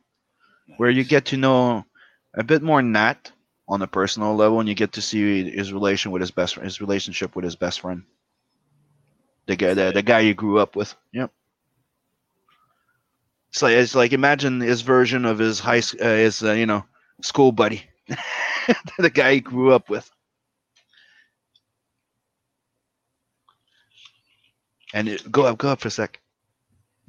Where 0.77 0.90
you 0.90 1.03
get 1.06 1.26
to 1.27 1.38
know 1.38 1.85
a 2.34 2.43
bit 2.43 2.61
more 2.61 2.82
nat 2.82 3.32
on 3.72 3.82
a 3.82 3.88
personal 3.88 4.35
level 4.35 4.59
and 4.59 4.69
you 4.69 4.75
get 4.75 4.93
to 4.93 5.01
see 5.01 5.50
his 5.51 5.74
relation 5.74 6.11
with 6.11 6.22
his 6.22 6.32
best 6.32 6.56
his 6.58 6.82
relationship 6.82 7.35
with 7.35 7.45
his 7.45 7.56
best 7.56 7.82
friend 7.82 8.03
the 9.48 9.58
guy, 9.58 9.74
the, 9.74 9.91
the 9.93 10.03
guy 10.03 10.22
you 10.22 10.33
grew 10.35 10.59
up 10.59 10.75
with. 10.75 10.95
Yep. 11.14 11.32
Like 13.61 13.74
it's 13.74 13.95
like 13.95 14.14
imagine 14.14 14.61
his 14.61 14.82
version 14.82 15.25
of 15.25 15.40
his 15.40 15.59
high, 15.59 15.82
uh, 16.01 16.06
his 16.06 16.43
uh, 16.43 16.53
you 16.53 16.66
know, 16.67 16.85
school 17.22 17.51
buddy, 17.51 17.83
the 19.00 19.09
guy 19.11 19.35
he 19.35 19.41
grew 19.41 19.74
up 19.74 19.90
with. 19.90 20.09
And 24.93 25.09
it, 25.09 25.32
go 25.32 25.43
up, 25.45 25.58
go 25.58 25.69
up 25.69 25.82
for 25.82 25.90
a 25.90 25.91
sec. 25.91 26.19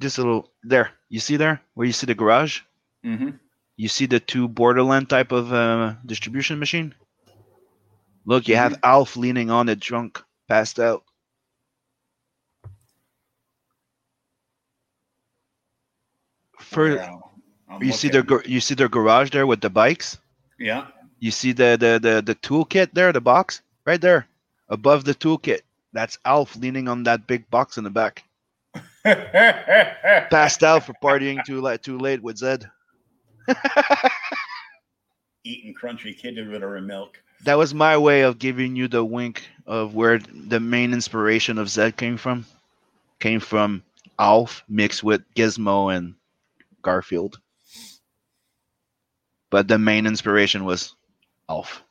Just 0.01 0.17
a 0.17 0.21
little 0.23 0.51
there. 0.63 0.91
You 1.09 1.19
see 1.19 1.37
there 1.37 1.61
where 1.75 1.87
you 1.87 1.93
see 1.93 2.07
the 2.07 2.15
garage? 2.15 2.61
hmm 3.03 3.31
You 3.75 3.87
see 3.87 4.05
the 4.05 4.19
two 4.19 4.47
Borderland 4.47 5.09
type 5.09 5.31
of 5.31 5.51
uh, 5.51 5.95
distribution 6.05 6.59
machine? 6.59 6.93
Look, 8.25 8.47
you 8.47 8.55
have 8.55 8.79
Alf 8.83 9.17
leaning 9.17 9.49
on 9.51 9.67
it, 9.67 9.79
drunk, 9.79 10.23
passed 10.47 10.79
out. 10.79 11.03
I'm 17.69 17.83
you 17.83 17.91
see 17.91 18.09
their 18.09 18.23
you 18.45 18.59
see 18.59 18.75
their 18.75 18.89
garage 18.89 19.31
there 19.31 19.47
with 19.47 19.61
the 19.61 19.69
bikes. 19.69 20.17
yeah. 20.59 20.87
You 21.19 21.31
see 21.31 21.51
the 21.51 21.77
the 21.79 21.99
the 22.01 22.21
the 22.21 22.35
toolkit 22.35 22.93
there, 22.93 23.11
the 23.11 23.21
box 23.21 23.61
right 23.85 23.99
there 23.99 24.27
above 24.69 25.05
the 25.05 25.15
toolkit. 25.15 25.61
That's 25.93 26.17
Alf 26.25 26.55
leaning 26.55 26.87
on 26.87 27.03
that 27.03 27.27
big 27.27 27.49
box 27.49 27.77
in 27.77 27.83
the 27.83 27.89
back. 27.89 28.23
Passed 29.03 30.63
out 30.63 30.85
for 30.85 30.93
partying 31.01 31.43
too 31.45 31.61
late 31.61 31.83
too 31.83 31.97
late 31.97 32.21
with 32.21 32.37
Zed. 32.37 32.69
Eating 35.43 35.73
crunchy 35.73 36.17
kid 36.17 36.35
litter 36.35 36.75
and 36.75 36.87
milk. 36.87 37.21
That 37.43 37.57
was 37.57 37.73
my 37.73 37.97
way 37.97 38.21
of 38.21 38.39
giving 38.39 38.75
you 38.75 38.87
the 38.87 39.03
wink 39.03 39.47
of 39.65 39.95
where 39.95 40.19
the 40.19 40.59
main 40.59 40.93
inspiration 40.93 41.57
of 41.57 41.69
Zed 41.69 41.97
came 41.97 42.17
from. 42.17 42.45
Came 43.19 43.41
from 43.41 43.83
Alf 44.17 44.63
mixed 44.69 45.03
with 45.03 45.21
Gizmo 45.35 45.93
and 45.95 46.15
Garfield. 46.81 47.39
But 49.49 49.67
the 49.67 49.77
main 49.77 50.07
inspiration 50.07 50.63
was 50.63 50.95
Alf. 51.49 51.83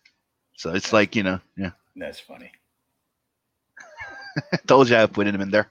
So 0.57 0.75
it's 0.75 0.93
like, 0.93 1.15
you 1.17 1.23
know, 1.23 1.41
yeah. 1.57 1.73
That's 1.97 2.21
funny. 2.21 2.51
Told 4.67 4.89
you 4.89 4.97
I 4.97 5.07
put 5.07 5.27
him 5.27 5.41
in 5.41 5.51
there. 5.51 5.69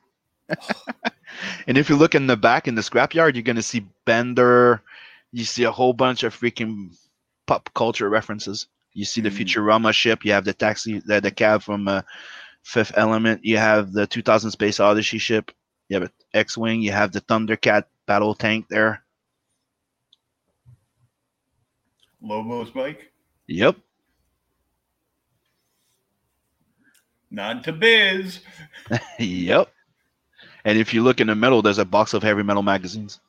and 1.68 1.78
if 1.78 1.90
you 1.90 1.96
look 1.96 2.14
in 2.14 2.28
the 2.28 2.38
back 2.38 2.68
in 2.68 2.76
the 2.76 2.82
scrapyard, 2.82 3.34
you're 3.34 3.44
gonna 3.44 3.62
see 3.62 3.86
Bender. 4.06 4.82
You 5.32 5.46
see 5.46 5.64
a 5.64 5.72
whole 5.72 5.94
bunch 5.94 6.24
of 6.24 6.38
freaking 6.38 6.96
pop 7.48 7.70
culture 7.74 8.10
references. 8.10 8.68
You 8.94 9.06
see 9.06 9.22
the 9.22 9.30
Mm. 9.30 9.38
Futurama 9.38 9.94
ship. 9.94 10.26
You 10.26 10.34
have 10.34 10.46
the 10.46 10.54
taxi, 10.54 11.00
the, 11.06 11.22
the 11.22 11.32
cab 11.32 11.62
from 11.62 11.88
uh, 11.88 12.02
Fifth 12.64 12.92
Element. 12.98 13.44
You 13.46 13.58
have 13.58 13.94
the 13.94 14.06
2000 14.08 14.52
Space 14.52 14.80
Odyssey 14.80 15.18
ship. 15.18 15.52
You 15.90 15.96
have 15.96 16.04
an 16.04 16.12
X-wing. 16.34 16.82
You 16.82 16.92
have 16.92 17.12
the 17.12 17.22
Thundercat 17.22 17.86
battle 18.06 18.36
tank 18.36 18.66
there. 18.70 19.04
Lobo's 22.22 22.70
bike. 22.70 23.12
Yep. 23.48 23.78
Not 27.32 27.64
to 27.64 27.72
Biz. 27.72 28.40
yep. 29.20 29.72
And 30.66 30.78
if 30.78 30.94
you 30.94 31.02
look 31.02 31.22
in 31.22 31.28
the 31.28 31.36
middle, 31.36 31.62
there's 31.62 31.78
a 31.80 31.86
box 31.86 32.14
of 32.14 32.22
heavy 32.22 32.44
metal 32.44 32.62
magazines. 32.62 33.20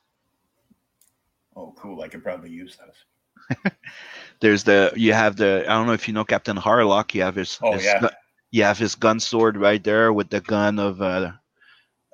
Oh, 1.55 1.73
cool. 1.77 2.01
I 2.01 2.07
could 2.07 2.23
probably 2.23 2.49
use 2.49 2.77
those. 2.77 3.71
There's 4.39 4.63
the 4.63 4.91
you 4.95 5.13
have 5.13 5.35
the 5.35 5.63
I 5.67 5.73
don't 5.73 5.85
know 5.87 5.93
if 5.93 6.07
you 6.07 6.13
know 6.13 6.23
Captain 6.23 6.57
Harlock. 6.57 7.13
You 7.13 7.23
have 7.23 7.35
his, 7.35 7.59
Oh, 7.61 7.73
his 7.73 7.83
yeah. 7.83 8.09
you 8.51 8.63
have 8.63 8.77
his 8.77 8.95
gun 8.95 9.19
sword 9.19 9.57
right 9.57 9.83
there 9.83 10.13
with 10.13 10.29
the 10.29 10.41
gun 10.41 10.79
of 10.79 11.01
uh, 11.01 11.31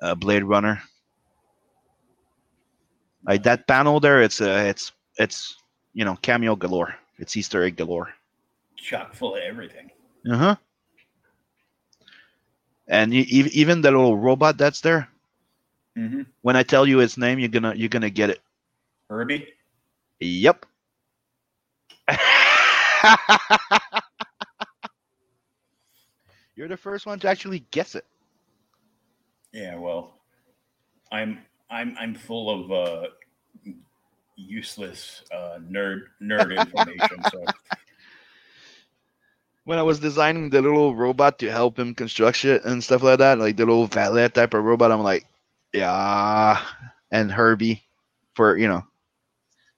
uh, 0.02 0.14
Blade 0.14 0.44
Runner. 0.44 0.82
Like 3.26 3.42
that 3.44 3.66
panel 3.66 4.00
there, 4.00 4.22
it's 4.22 4.40
uh, 4.40 4.64
it's 4.66 4.92
it's 5.16 5.56
you 5.92 6.04
know 6.04 6.16
cameo 6.22 6.56
galore. 6.56 6.94
It's 7.18 7.36
Easter 7.36 7.62
egg 7.62 7.76
galore. 7.76 8.08
Chock 8.76 9.14
full 9.14 9.36
of 9.36 9.42
everything. 9.42 9.90
Uh 10.30 10.36
huh. 10.36 10.56
And 12.88 13.14
you, 13.14 13.24
even 13.28 13.82
the 13.82 13.90
little 13.90 14.16
robot 14.18 14.58
that's 14.58 14.80
there. 14.80 15.08
Mm-hmm. 15.96 16.22
When 16.42 16.56
I 16.56 16.62
tell 16.64 16.86
you 16.86 17.00
its 17.00 17.16
name, 17.16 17.38
you're 17.38 17.48
gonna 17.48 17.74
you're 17.74 17.88
gonna 17.88 18.10
get 18.10 18.30
it. 18.30 18.40
Herbie. 19.10 19.46
Yep. 20.20 20.64
You're 26.54 26.68
the 26.68 26.76
first 26.76 27.06
one 27.06 27.18
to 27.18 27.28
actually 27.28 27.64
guess 27.72 27.96
it. 27.96 28.04
Yeah. 29.52 29.74
Well, 29.76 30.14
I'm 31.10 31.40
I'm 31.68 31.96
I'm 31.98 32.14
full 32.14 32.50
of 32.50 32.70
uh, 32.70 33.08
useless 34.36 35.24
uh, 35.34 35.58
nerd 35.58 36.02
nerd 36.22 36.56
information. 36.56 37.24
so 37.32 37.44
When 39.64 39.78
I 39.78 39.82
was 39.82 39.98
designing 39.98 40.50
the 40.50 40.62
little 40.62 40.94
robot 40.94 41.40
to 41.40 41.50
help 41.50 41.78
him 41.78 41.94
construct 41.96 42.36
shit 42.38 42.64
and 42.64 42.82
stuff 42.82 43.02
like 43.02 43.18
that, 43.18 43.38
like 43.38 43.56
the 43.56 43.66
little 43.66 43.86
valet 43.88 44.28
type 44.28 44.54
of 44.54 44.62
robot, 44.64 44.92
I'm 44.92 45.02
like, 45.02 45.26
yeah. 45.72 46.64
And 47.10 47.30
Herbie 47.30 47.82
for, 48.34 48.56
you 48.56 48.68
know, 48.68 48.84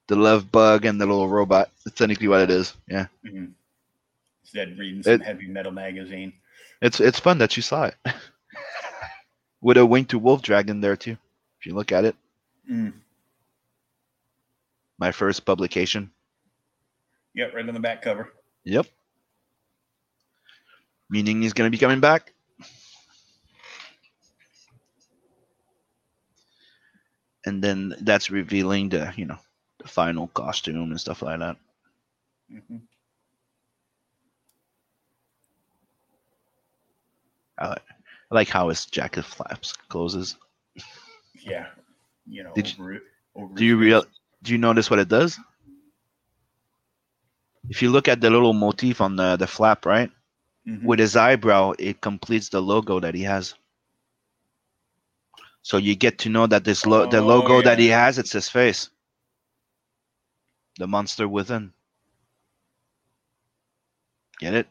the 0.09 0.17
love 0.17 0.51
bug 0.51 0.85
and 0.85 1.01
the 1.01 1.07
little 1.07 1.29
robot. 1.29 1.71
That's 1.85 1.97
technically 1.97 2.29
what 2.29 2.41
it 2.43 2.51
is. 2.51 2.75
Yeah. 2.89 3.07
mhm. 3.25 3.53
instead 4.43 4.79
reading 4.79 5.03
some 5.03 5.15
It- 5.15 5.23
heavy 5.23 5.47
metal 5.49 5.73
magazine. 5.73 6.33
It's 6.81 7.01
it's 7.01 7.21
fun 7.21 7.39
that 7.39 7.57
you 7.57 7.63
saw 7.63 7.85
it. 7.85 7.95
With 9.61 9.77
a 9.77 9.87
wing 9.87 10.07
to 10.07 10.19
wolf 10.19 10.43
dragon 10.43 10.81
there 10.81 10.97
too. 10.97 11.17
If 11.61 11.67
you 11.67 11.75
look 11.75 11.93
at 11.93 12.05
it. 12.05 12.17
Mm. 12.71 12.93
My 14.99 15.13
first 15.13 15.45
publication. 15.45 16.11
Yep, 17.35 17.55
right 17.55 17.69
on 17.69 17.75
the 17.75 17.81
back 17.81 18.03
cover. 18.03 18.33
Yep. 18.65 18.87
Meaning 21.09 21.43
he's 21.43 21.53
gonna 21.53 21.71
be 21.71 21.79
coming 21.79 22.01
back. 22.01 22.33
And 27.45 27.63
then 27.63 27.95
that's 28.01 28.31
revealing 28.31 28.89
the, 28.91 29.13
you 29.17 29.25
know, 29.27 29.39
the 29.83 29.89
final 29.89 30.29
costume 30.29 30.91
and 30.91 31.01
stuff 31.01 31.23
like 31.23 31.41
that. 31.41 31.57
hmm 32.51 32.79
I 37.59 37.77
like 38.31 38.49
how 38.49 38.69
his 38.69 38.87
jacket 38.87 39.25
flaps 39.25 39.73
closes. 39.89 40.37
Yeah, 41.45 41.67
you 42.27 42.43
know. 42.45 42.55
Did 42.55 42.75
over, 42.79 43.01
over 43.35 43.55
Do 43.55 43.65
you 43.65 43.77
real 43.77 44.05
do 44.43 44.53
you 44.53 44.59
notice 44.59 44.91
what 44.91 44.99
it 45.01 45.09
does? 45.09 45.39
If 47.69 47.83
you 47.83 47.91
look 47.91 48.09
at 48.09 48.21
the 48.21 48.31
little 48.31 48.53
motif 48.53 49.01
on 49.01 49.17
the, 49.17 49.37
the 49.37 49.47
flap, 49.49 49.87
right? 49.87 50.11
Mhm. 50.67 50.83
With 50.83 51.01
his 51.01 51.17
eyebrow, 51.17 51.73
it 51.79 52.01
completes 52.01 52.49
the 52.49 52.61
logo 52.63 53.01
that 53.01 53.15
he 53.15 53.23
has. 53.23 53.55
So 55.63 55.79
you 55.79 55.97
get 55.97 56.19
to 56.21 56.31
know 56.31 56.47
that 56.47 56.65
this 56.65 56.87
lo- 56.87 57.07
the 57.07 57.21
Oh, 57.21 57.23
logo 57.23 57.63
that 57.63 57.81
he 57.81 57.89
has, 57.89 58.19
it's 58.19 58.33
his 58.33 58.49
face. 58.49 58.92
The 60.79 60.87
monster 60.87 61.29
within. 61.29 61.73
Get 64.39 64.55
it? 64.55 64.67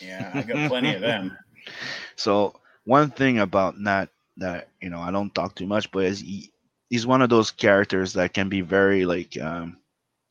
Yeah, 0.00 0.34
I 0.36 0.44
got 0.44 0.64
plenty 0.64 0.92
of 0.94 1.00
them. 1.02 1.36
So 2.16 2.54
one 2.84 3.10
thing 3.10 3.38
about 3.38 3.78
Nat 3.78 4.06
that 4.38 4.68
you 4.80 4.90
know 4.90 5.00
I 5.00 5.10
don't 5.10 5.34
talk 5.34 5.54
too 5.54 5.66
much, 5.66 5.90
but 5.90 6.04
is 6.04 6.20
he, 6.20 6.50
he's 6.90 7.06
one 7.06 7.22
of 7.22 7.30
those 7.30 7.50
characters 7.50 8.14
that 8.14 8.32
can 8.34 8.48
be 8.48 8.60
very 8.60 9.04
like 9.04 9.36
um, 9.40 9.78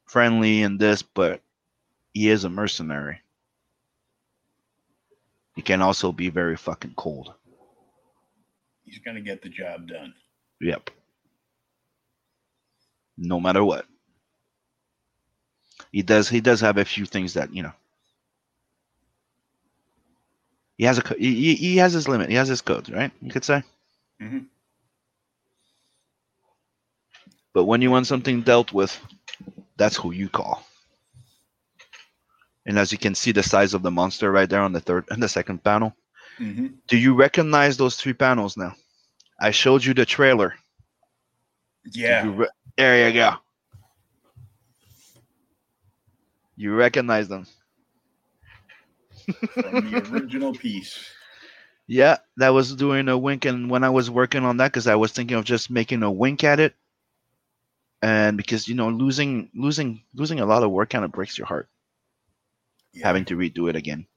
friendly 0.08 0.61
in 0.61 0.77
this, 0.77 1.01
but 1.01 1.41
he 2.14 2.30
is 2.30 2.43
a 2.43 2.50
mercenary. 2.50 3.22
He 5.56 5.61
can 5.61 5.82
also 5.82 6.11
be 6.11 6.30
very 6.30 6.56
fucking 6.56 6.93
cold. 6.95 7.33
He's 8.83 9.00
gonna 9.00 9.22
get 9.22 9.41
the 9.41 9.50
job 9.50 9.88
done. 9.88 10.14
Yep. 10.61 10.91
No 13.22 13.40
matter 13.40 13.64
what. 13.64 13.85
He 15.91 16.01
does 16.03 16.30
he 16.30 16.41
does 16.41 16.61
have 16.61 16.77
a 16.77 16.85
few 16.85 17.06
things 17.06 17.33
that, 17.35 17.53
you 17.53 17.64
know. 17.64 17.74
He 20.77 20.85
has 20.85 20.98
a 21.00 21.16
he, 21.17 21.56
he- 21.56 21.77
has 21.77 21.93
his 21.93 22.08
limit. 22.08 22.30
He 22.30 22.35
has 22.35 22.48
his 22.50 22.61
codes, 22.61 22.90
right? 22.91 23.11
You 23.22 23.32
could 23.32 23.45
say. 23.45 23.64
Mhm. 24.22 24.48
But 27.53 27.66
when 27.66 27.82
you 27.82 27.91
want 27.91 28.08
something 28.08 28.41
dealt 28.41 28.74
with, 28.74 29.00
that's 29.77 29.98
who 29.98 30.11
you 30.11 30.30
call. 30.30 30.66
And 32.66 32.77
as 32.80 32.91
you 32.91 32.98
can 32.98 33.16
see 33.16 33.32
the 33.32 33.43
size 33.43 33.74
of 33.74 33.83
the 33.83 33.91
monster 33.91 34.32
right 34.32 34.50
there 34.50 34.61
on 34.61 34.74
the 34.74 34.82
third 34.82 35.06
and 35.11 35.22
the 35.22 35.30
second 35.30 35.64
panel. 35.64 35.95
hmm 36.38 36.67
Do 36.88 36.98
you 36.98 37.14
recognize 37.16 37.77
those 37.77 37.95
three 37.98 38.14
panels 38.14 38.58
now? 38.58 38.75
I 39.40 39.51
showed 39.51 39.83
you 39.85 39.93
the 39.93 40.06
trailer. 40.06 40.56
Do 41.85 42.00
Yeah. 42.00 42.24
you 42.24 42.32
re- 42.32 42.50
there 42.82 43.08
you 43.08 43.14
go. 43.14 43.35
You 46.56 46.74
recognize 46.76 47.27
them. 47.30 47.48
from 49.60 49.82
the 49.92 49.98
original 49.98 50.53
piece. 50.53 51.16
Yeah, 51.88 52.18
that 52.38 52.50
was 52.50 52.76
doing 52.76 53.08
a 53.10 53.18
wink, 53.18 53.45
and 53.45 53.69
when 53.69 53.84
I 53.84 53.90
was 53.90 54.10
working 54.10 54.45
on 54.45 54.58
that, 54.58 54.72
because 54.72 54.88
I 54.88 54.95
was 54.95 55.11
thinking 55.11 55.38
of 55.38 55.45
just 55.45 55.69
making 55.69 56.03
a 56.03 56.11
wink 56.11 56.43
at 56.43 56.60
it, 56.60 56.76
and 58.01 58.38
because 58.38 58.68
you 58.68 58.76
know 58.76 58.90
losing 58.90 59.50
losing 59.53 60.03
losing 60.14 60.40
a 60.40 60.45
lot 60.45 60.64
of 60.64 60.72
work 60.72 60.90
kind 60.90 61.06
of 61.06 61.11
breaks 61.11 61.38
your 61.38 61.48
heart, 61.48 61.69
Yeah. 62.93 63.08
having 63.08 63.26
to 63.26 63.38
redo 63.38 63.69
it 63.69 63.76
again. 63.76 64.08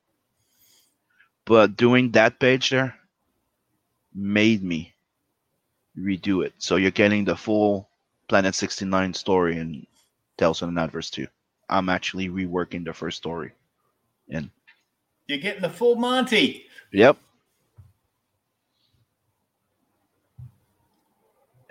But 1.47 1.77
doing 1.77 2.13
that 2.13 2.39
page 2.39 2.71
there 2.71 2.99
made 4.15 4.63
me 4.63 4.95
redo 5.99 6.45
it, 6.45 6.55
so 6.59 6.77
you're 6.77 6.91
getting 6.91 7.25
the 7.25 7.37
full 7.37 7.91
Planet 8.29 8.55
69 8.55 9.15
story 9.15 9.59
in 9.59 9.87
Tales 10.39 10.59
from 10.59 10.75
the 10.75 10.81
Natverse 10.81 11.11
2. 11.11 11.27
I'm 11.69 11.89
actually 11.89 12.29
reworking 12.29 12.85
the 12.85 12.93
first 12.93 13.17
story. 13.17 13.53
And 14.31 14.51
You're 15.27 15.39
getting 15.39 15.63
the 15.63 15.71
full 15.71 15.97
Monty. 15.97 16.67
Yep. 16.93 17.17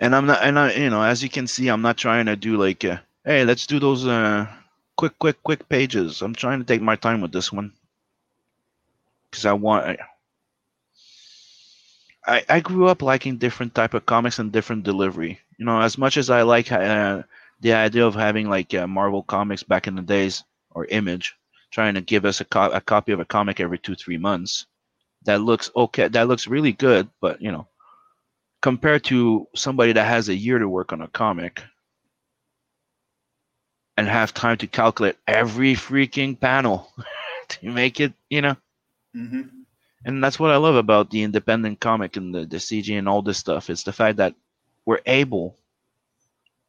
and 0.04 0.14
I'm 0.14 0.26
not, 0.26 0.42
and 0.42 0.58
I, 0.58 0.72
you 0.74 0.90
know, 0.90 1.02
as 1.02 1.22
you 1.22 1.30
can 1.30 1.46
see, 1.46 1.68
I'm 1.68 1.80
not 1.80 1.96
trying 1.96 2.26
to 2.26 2.36
do 2.36 2.58
like, 2.58 2.84
uh, 2.84 2.98
hey, 3.24 3.44
let's 3.44 3.66
do 3.66 3.78
those 3.78 4.06
uh, 4.06 4.46
quick, 4.96 5.18
quick, 5.18 5.42
quick 5.42 5.66
pages. 5.68 6.20
I'm 6.20 6.34
trying 6.34 6.58
to 6.58 6.64
take 6.66 6.82
my 6.82 6.96
time 6.96 7.22
with 7.22 7.32
this 7.32 7.50
one 7.50 7.72
because 9.30 9.46
I 9.46 9.54
want. 9.54 9.98
I, 12.26 12.42
I 12.48 12.60
grew 12.60 12.88
up 12.88 13.00
liking 13.00 13.38
different 13.38 13.74
type 13.74 13.94
of 13.94 14.04
comics 14.06 14.38
and 14.38 14.52
different 14.52 14.84
delivery. 14.84 15.40
You 15.58 15.66
know, 15.66 15.80
as 15.80 15.98
much 15.98 16.16
as 16.16 16.30
I 16.30 16.42
like 16.42 16.70
uh, 16.72 17.22
the 17.60 17.72
idea 17.72 18.06
of 18.06 18.14
having 18.14 18.48
like 18.48 18.74
uh, 18.74 18.86
Marvel 18.86 19.22
comics 19.22 19.62
back 19.62 19.86
in 19.86 19.94
the 19.94 20.02
days 20.02 20.44
or 20.70 20.86
Image, 20.86 21.34
trying 21.70 21.94
to 21.94 22.00
give 22.00 22.24
us 22.24 22.40
a, 22.40 22.44
co- 22.44 22.70
a 22.70 22.80
copy 22.80 23.12
of 23.12 23.20
a 23.20 23.24
comic 23.24 23.60
every 23.60 23.78
two 23.78 23.94
three 23.94 24.18
months, 24.18 24.66
that 25.24 25.40
looks 25.40 25.70
okay. 25.76 26.08
That 26.08 26.28
looks 26.28 26.46
really 26.46 26.72
good, 26.72 27.08
but 27.20 27.40
you 27.40 27.52
know, 27.52 27.68
compared 28.62 29.04
to 29.04 29.46
somebody 29.54 29.92
that 29.92 30.06
has 30.06 30.28
a 30.28 30.34
year 30.34 30.58
to 30.58 30.68
work 30.68 30.92
on 30.92 31.02
a 31.02 31.08
comic 31.08 31.62
and 33.96 34.08
have 34.08 34.34
time 34.34 34.56
to 34.58 34.66
calculate 34.66 35.16
every 35.26 35.74
freaking 35.74 36.38
panel 36.38 36.92
to 37.48 37.70
make 37.70 38.00
it, 38.00 38.12
you 38.28 38.42
know. 38.42 38.56
Mm-hmm. 39.16 39.42
And 40.06 40.22
that's 40.22 40.38
what 40.38 40.50
I 40.50 40.56
love 40.56 40.74
about 40.76 41.10
the 41.10 41.22
independent 41.22 41.80
comic 41.80 42.16
and 42.16 42.34
the, 42.34 42.44
the 42.44 42.56
CG 42.58 42.98
and 42.98 43.08
all 43.08 43.22
this 43.22 43.38
stuff. 43.38 43.70
It's 43.70 43.84
the 43.84 43.92
fact 43.92 44.18
that 44.18 44.34
we're 44.86 45.00
able 45.06 45.56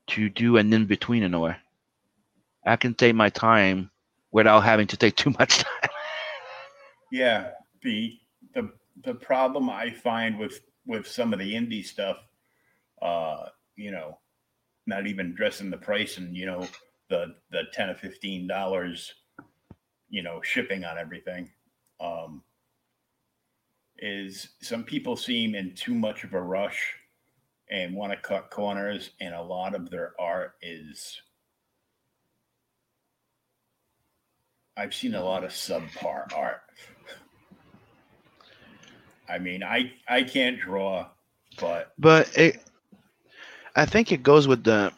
to 0.07 0.29
do 0.29 0.57
an 0.57 0.71
in 0.71 0.85
between 0.85 1.23
in 1.23 1.33
a 1.33 1.39
way. 1.39 1.55
I 2.65 2.75
can 2.75 2.93
take 2.93 3.15
my 3.15 3.29
time 3.29 3.91
without 4.31 4.61
having 4.61 4.87
to 4.87 4.97
take 4.97 5.15
too 5.15 5.31
much 5.37 5.57
time. 5.63 5.89
Yeah, 7.11 7.51
the 7.81 8.17
the 8.53 8.71
the 9.03 9.13
problem 9.13 9.69
I 9.69 9.91
find 9.91 10.37
with 10.37 10.61
with 10.85 11.07
some 11.07 11.33
of 11.33 11.39
the 11.39 11.53
indie 11.53 11.85
stuff, 11.85 12.17
uh, 13.01 13.47
you 13.75 13.91
know, 13.91 14.17
not 14.85 15.07
even 15.07 15.35
dressing 15.35 15.69
the 15.69 15.77
price 15.77 16.17
and 16.17 16.35
you 16.35 16.45
know 16.45 16.67
the 17.09 17.35
the 17.51 17.63
ten 17.73 17.89
or 17.89 17.95
fifteen 17.95 18.47
dollars, 18.47 19.13
you 20.09 20.23
know, 20.23 20.41
shipping 20.41 20.83
on 20.83 20.97
everything, 20.97 21.49
um, 21.99 22.43
is 23.97 24.49
some 24.61 24.83
people 24.83 25.15
seem 25.15 25.55
in 25.55 25.75
too 25.75 25.93
much 25.93 26.23
of 26.23 26.33
a 26.33 26.41
rush 26.41 26.95
and 27.69 27.95
want 27.95 28.11
to 28.11 28.17
cut 28.17 28.49
corners, 28.49 29.11
and 29.19 29.33
a 29.33 29.41
lot 29.41 29.75
of 29.75 29.89
their 29.89 30.13
art 30.19 30.53
is. 30.61 31.21
I've 34.77 34.93
seen 34.93 35.15
a 35.15 35.23
lot 35.23 35.43
of 35.43 35.51
subpar 35.51 36.33
art. 36.35 36.61
I 39.27 39.39
mean, 39.39 39.63
I 39.63 39.93
I 40.07 40.23
can't 40.23 40.59
draw, 40.59 41.07
but 41.59 41.93
But 41.97 42.37
it, 42.37 42.61
I 43.75 43.85
think 43.85 44.11
it 44.11 44.23
goes 44.23 44.47
with 44.47 44.63
the. 44.63 44.93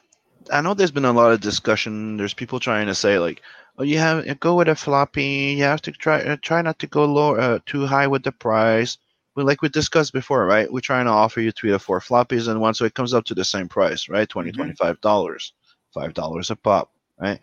I 0.52 0.62
know 0.62 0.74
there's 0.74 0.92
been 0.92 1.06
a 1.06 1.14
lot 1.14 1.32
of 1.32 1.42
discussion. 1.42 2.18
There's 2.18 2.34
people 2.34 2.60
trying 2.60 2.88
to 2.88 2.96
say 2.96 3.20
like, 3.20 3.42
"Oh, 3.78 3.84
you 3.84 3.98
have 4.00 4.40
go 4.40 4.56
with 4.56 4.68
a 4.68 4.76
floppy. 4.76 5.56
You 5.58 5.64
have 5.64 5.82
to 5.84 5.92
try 5.92 6.36
try 6.38 6.62
not 6.62 6.80
to 6.80 6.88
go 6.88 7.06
low 7.06 7.36
uh, 7.36 7.60
too 7.66 7.86
high 7.86 8.08
with 8.08 8.24
the 8.24 8.32
price." 8.32 8.98
But 9.38 9.46
like 9.46 9.62
we 9.62 9.70
discussed 9.70 10.14
before, 10.14 10.48
right? 10.48 10.72
We're 10.74 10.82
trying 10.82 11.06
to 11.06 11.12
offer 11.12 11.42
you 11.42 11.52
three 11.52 11.72
or 11.72 11.78
four 11.80 12.02
floppies 12.02 12.50
and 12.50 12.60
one, 12.60 12.74
so 12.74 12.86
it 12.86 12.96
comes 12.96 13.14
up 13.14 13.24
to 13.26 13.36
the 13.36 13.46
same 13.46 13.70
price, 13.70 14.10
right? 14.10 14.28
20 14.28 14.52
Mhm. 14.52 14.52
25 14.52 15.00
dollars, 15.02 15.54
five 15.94 16.16
dollars 16.16 16.50
a 16.50 16.56
pop, 16.56 16.92
right? 17.20 17.40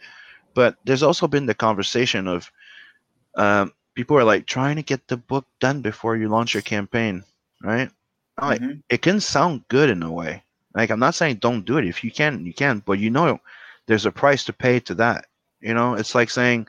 But 0.55 0.77
there's 0.85 1.05
also 1.05 1.29
been 1.29 1.47
the 1.47 1.55
conversation 1.55 2.29
of 2.29 2.51
um, 3.37 3.73
people 3.95 4.19
are 4.19 4.25
like 4.25 4.47
trying 4.47 4.77
to 4.77 4.83
get 4.83 5.07
the 5.09 5.17
book 5.17 5.47
done 5.61 5.83
before 5.83 6.17
you 6.17 6.29
launch 6.29 6.55
your 6.55 6.63
campaign, 6.65 7.25
right? 7.63 7.91
Like, 8.43 8.63
Mhm. 8.63 8.83
it 8.91 9.03
can 9.03 9.21
sound 9.21 9.69
good 9.69 9.89
in 9.89 10.03
a 10.03 10.11
way. 10.11 10.43
Like 10.75 10.91
I'm 10.91 11.01
not 11.01 11.15
saying 11.15 11.37
don't 11.37 11.65
do 11.65 11.79
it. 11.79 11.87
If 11.87 12.03
you 12.05 12.11
can, 12.11 12.45
you 12.45 12.55
can. 12.55 12.81
But 12.85 12.99
you 12.99 13.11
know, 13.11 13.41
there's 13.87 14.07
a 14.07 14.13
price 14.13 14.45
to 14.47 14.53
pay 14.53 14.81
to 14.81 14.95
that. 14.97 15.27
You 15.61 15.75
know, 15.75 15.95
it's 15.95 16.15
like 16.15 16.31
saying 16.31 16.67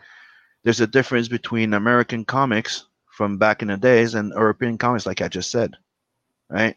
there's 0.63 0.81
a 0.81 0.87
difference 0.87 1.27
between 1.29 1.73
American 1.73 2.25
comics 2.25 2.85
from 3.15 3.37
back 3.37 3.61
in 3.61 3.69
the 3.69 3.77
days 3.77 4.13
and 4.13 4.33
European 4.33 4.77
comics, 4.77 5.05
like 5.05 5.21
I 5.21 5.29
just 5.29 5.49
said, 5.49 5.75
right? 6.49 6.75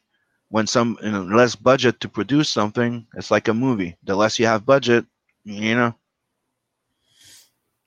When 0.50 0.68
some 0.68 0.96
you 1.02 1.10
know, 1.10 1.22
less 1.22 1.56
budget 1.56 2.00
to 2.00 2.08
produce 2.08 2.48
something, 2.48 3.06
it's 3.16 3.30
like 3.30 3.48
a 3.48 3.54
movie. 3.54 3.96
The 4.04 4.14
less 4.14 4.38
you 4.38 4.46
have 4.46 4.64
budget, 4.64 5.04
you 5.44 5.74
know, 5.74 5.94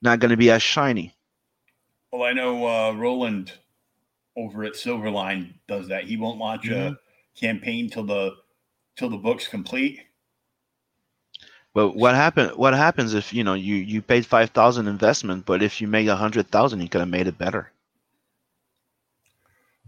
not 0.01 0.19
going 0.19 0.31
to 0.31 0.38
be 0.38 0.51
as 0.51 0.61
shiny. 0.61 1.15
Well, 2.11 2.23
I 2.23 2.33
know 2.33 2.67
uh, 2.67 2.91
Roland 2.91 3.53
over 4.35 4.65
at 4.65 4.73
Silverline 4.73 5.53
does 5.67 5.88
that. 5.88 6.03
He 6.03 6.17
won't 6.17 6.38
launch 6.38 6.67
a 6.67 6.97
campaign 7.39 7.89
till 7.89 8.03
the 8.03 8.35
till 8.97 9.09
the 9.09 9.17
book's 9.17 9.47
complete. 9.47 10.01
But 11.73 11.95
what 11.95 12.15
happen? 12.15 12.49
What 12.49 12.73
happens 12.73 13.13
if 13.13 13.33
you 13.33 13.45
know 13.45 13.53
you 13.53 13.75
you 13.75 14.01
paid 14.01 14.25
five 14.25 14.49
thousand 14.49 14.89
investment, 14.89 15.45
but 15.45 15.63
if 15.63 15.80
you 15.80 15.88
make 15.88 16.07
a 16.07 16.17
hundred 16.17 16.49
thousand, 16.49 16.81
you 16.81 16.89
could 16.89 16.99
have 16.99 17.07
made 17.07 17.27
it 17.27 17.38
better. 17.38 17.71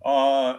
Uh, 0.03 0.57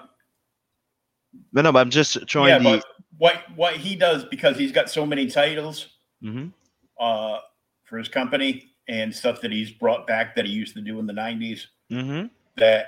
But 1.52 1.62
no, 1.62 1.72
but 1.72 1.80
I'm 1.80 1.90
just 1.90 2.26
trying 2.26 2.48
yeah, 2.48 2.58
but 2.58 2.84
what 3.18 3.42
what 3.56 3.76
he 3.76 3.96
does 3.96 4.24
because 4.24 4.56
he's 4.56 4.72
got 4.72 4.88
so 4.90 5.04
many 5.06 5.26
titles 5.26 5.88
Mhm. 6.22 6.52
uh, 6.98 7.38
for 7.84 7.98
his 7.98 8.08
company 8.08 8.70
and 8.88 9.14
stuff 9.14 9.40
that 9.40 9.50
he's 9.52 9.70
brought 9.70 10.06
back 10.06 10.34
that 10.36 10.44
he 10.46 10.52
used 10.52 10.74
to 10.74 10.80
do 10.80 10.98
in 10.98 11.06
the 11.06 11.12
'90s 11.12 11.66
Mhm. 11.90 12.30
that 12.56 12.86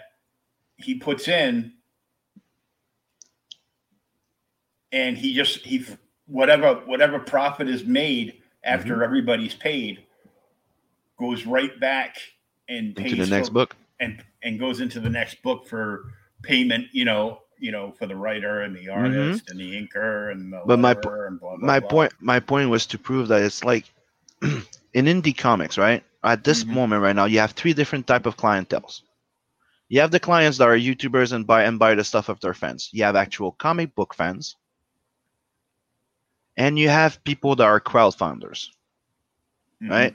he 0.76 0.94
puts 0.98 1.28
in, 1.28 1.72
and 4.92 5.16
he 5.18 5.34
just 5.34 5.58
he 5.64 5.84
whatever 6.26 6.74
whatever 6.86 7.18
profit 7.18 7.68
is 7.68 7.84
made 7.84 8.42
after 8.64 8.94
Mm-hmm. 8.94 9.02
everybody's 9.04 9.54
paid 9.54 10.04
goes 11.18 11.46
right 11.46 11.78
back 11.80 12.16
and 12.68 12.94
pays 12.96 13.12
Into 13.12 13.24
the 13.24 13.30
next 13.36 13.50
book. 13.50 13.76
and 14.00 14.24
and 14.42 14.58
goes 14.58 14.80
into 14.80 15.00
the 15.00 15.10
next 15.10 15.40
book 15.42 15.66
for 15.66 16.12
payment. 16.42 16.86
You 16.92 17.04
know, 17.04 17.40
you 17.58 17.72
know, 17.72 17.92
for 17.92 18.06
the 18.06 18.16
writer 18.16 18.62
and 18.62 18.76
the 18.76 18.88
artist 18.88 19.48
and 19.48 19.58
the 19.60 19.72
inker 19.72 20.30
and 20.32 20.52
the 20.52 20.58
Mm-hmm. 20.58 20.68
But 20.68 20.78
my 20.78 20.96
and 21.26 21.40
blah, 21.40 21.56
blah, 21.56 21.72
My 21.72 21.80
blah. 21.80 21.90
point. 21.90 22.12
My 22.20 22.40
point 22.40 22.70
was 22.70 22.86
to 22.86 22.98
prove 22.98 23.28
that 23.28 23.42
it's 23.42 23.64
like 23.64 23.84
in 24.42 25.06
indie 25.06 25.36
comics, 25.36 25.78
right? 25.78 26.04
At 26.22 26.44
this 26.44 26.64
Mhm. 26.64 26.70
moment 26.70 27.02
right 27.02 27.14
now, 27.16 27.26
you 27.26 27.38
have 27.40 27.52
three 27.52 27.72
different 27.74 28.06
type 28.06 28.26
of 28.26 28.36
clientels. 28.36 29.02
You 29.88 30.00
have 30.00 30.10
the 30.10 30.20
clients 30.20 30.58
that 30.58 30.68
are 30.68 30.76
YouTubers 30.76 31.32
and 31.32 31.46
buy 31.46 31.64
and 31.64 31.78
buy 31.78 31.94
the 31.94 32.04
stuff 32.04 32.28
of 32.28 32.40
their 32.40 32.54
fans. 32.54 32.90
You 32.92 33.04
have 33.04 33.16
actual 33.16 33.52
comic 33.52 33.94
book 33.94 34.14
fans, 34.14 34.56
and 36.56 36.78
you 36.78 36.88
have 36.88 37.24
people 37.24 37.56
that 37.56 37.64
are 37.64 37.80
crowdfunders. 37.80 38.68
Mhm. 39.80 39.88
right? 39.88 40.14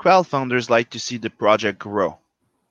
Crowdfunders 0.00 0.70
like 0.70 0.90
to 0.90 1.00
see 1.00 1.18
the 1.18 1.30
project 1.30 1.78
grow 1.80 2.18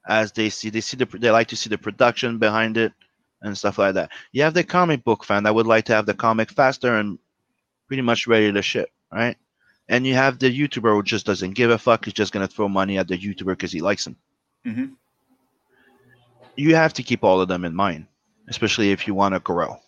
as 0.07 0.31
they 0.31 0.49
see 0.49 0.69
they 0.69 0.81
see 0.81 0.97
the 0.97 1.05
they 1.05 1.31
like 1.31 1.47
to 1.47 1.55
see 1.55 1.69
the 1.69 1.77
production 1.77 2.37
behind 2.37 2.77
it 2.77 2.93
and 3.41 3.57
stuff 3.57 3.77
like 3.77 3.95
that. 3.95 4.11
You 4.31 4.43
have 4.43 4.53
the 4.53 4.63
comic 4.63 5.03
book 5.03 5.23
fan 5.23 5.43
that 5.43 5.55
would 5.55 5.67
like 5.67 5.85
to 5.85 5.93
have 5.93 6.05
the 6.05 6.13
comic 6.13 6.51
faster 6.51 6.95
and 6.97 7.19
pretty 7.87 8.01
much 8.01 8.27
ready 8.27 8.51
to 8.51 8.61
ship, 8.61 8.89
right? 9.11 9.37
And 9.89 10.05
you 10.07 10.13
have 10.13 10.39
the 10.39 10.47
YouTuber 10.49 10.93
who 10.93 11.03
just 11.03 11.25
doesn't 11.25 11.51
give 11.55 11.71
a 11.71 11.77
fuck. 11.77 12.05
He's 12.05 12.13
just 12.13 12.31
gonna 12.33 12.47
throw 12.47 12.69
money 12.69 12.97
at 12.97 13.07
the 13.07 13.17
YouTuber 13.17 13.45
because 13.45 13.71
he 13.71 13.81
likes 13.81 14.07
him. 14.07 14.15
Mhm. 14.65 14.95
You 16.55 16.75
have 16.75 16.93
to 16.93 17.03
keep 17.03 17.23
all 17.23 17.41
of 17.41 17.47
them 17.47 17.65
in 17.65 17.75
mind, 17.75 18.07
especially 18.47 18.91
if 18.91 19.07
you 19.07 19.13
want 19.13 19.33
to 19.33 19.39
grow. 19.39 19.79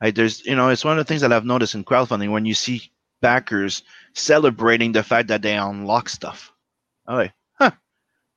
Like 0.00 0.14
there's, 0.14 0.44
you 0.46 0.56
know, 0.56 0.68
it's 0.68 0.84
one 0.84 0.98
of 0.98 1.04
the 1.04 1.08
things 1.08 1.20
that 1.20 1.32
I've 1.32 1.44
noticed 1.44 1.74
in 1.74 1.84
crowdfunding 1.84 2.30
when 2.30 2.46
you 2.46 2.54
see 2.54 2.90
backers 3.20 3.82
celebrating 4.14 4.92
the 4.92 5.02
fact 5.02 5.28
that 5.28 5.42
they 5.42 5.56
unlock 5.56 6.08
stuff. 6.08 6.52
Like, 7.06 7.30
huh. 7.30 7.34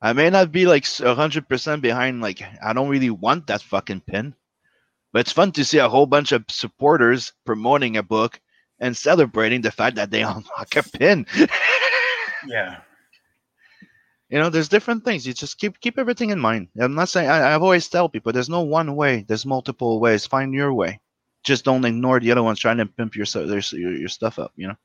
I 0.03 0.11
may 0.11 0.29
not 0.29 0.51
be 0.51 0.65
like 0.65 0.85
hundred 0.99 1.47
percent 1.47 1.81
behind. 1.81 2.21
Like, 2.21 2.43
I 2.61 2.73
don't 2.73 2.89
really 2.89 3.09
want 3.09 3.47
that 3.47 3.61
fucking 3.61 4.01
pin, 4.01 4.35
but 5.13 5.21
it's 5.21 5.31
fun 5.31 5.53
to 5.53 5.63
see 5.63 5.77
a 5.77 5.87
whole 5.87 6.05
bunch 6.05 6.33
of 6.33 6.43
supporters 6.49 7.31
promoting 7.45 7.95
a 7.95 8.03
book 8.03 8.41
and 8.79 8.97
celebrating 8.97 9.61
the 9.61 9.71
fact 9.71 9.95
that 9.95 10.11
they 10.11 10.21
unlock 10.23 10.75
a 10.75 10.83
pin. 10.83 11.25
Yeah. 12.45 12.79
you 14.29 14.37
know, 14.37 14.49
there's 14.49 14.67
different 14.67 15.05
things. 15.05 15.25
You 15.25 15.33
just 15.33 15.57
keep 15.57 15.79
keep 15.79 15.97
everything 15.97 16.31
in 16.31 16.39
mind. 16.39 16.67
I'm 16.77 16.93
not 16.93 17.07
saying 17.07 17.29
I, 17.29 17.55
I've 17.55 17.63
always 17.63 17.87
tell 17.87 18.09
people 18.09 18.33
there's 18.33 18.49
no 18.49 18.63
one 18.63 18.97
way. 18.97 19.23
There's 19.25 19.45
multiple 19.45 20.01
ways. 20.01 20.25
Find 20.27 20.53
your 20.53 20.73
way. 20.73 20.99
Just 21.45 21.63
don't 21.63 21.85
ignore 21.85 22.19
the 22.19 22.33
other 22.33 22.43
ones 22.43 22.59
trying 22.59 22.79
to 22.79 22.85
pimp 22.85 23.15
your 23.15 23.25
your, 23.35 23.93
your 23.93 24.09
stuff 24.09 24.39
up. 24.39 24.51
You 24.57 24.67
know, 24.67 24.75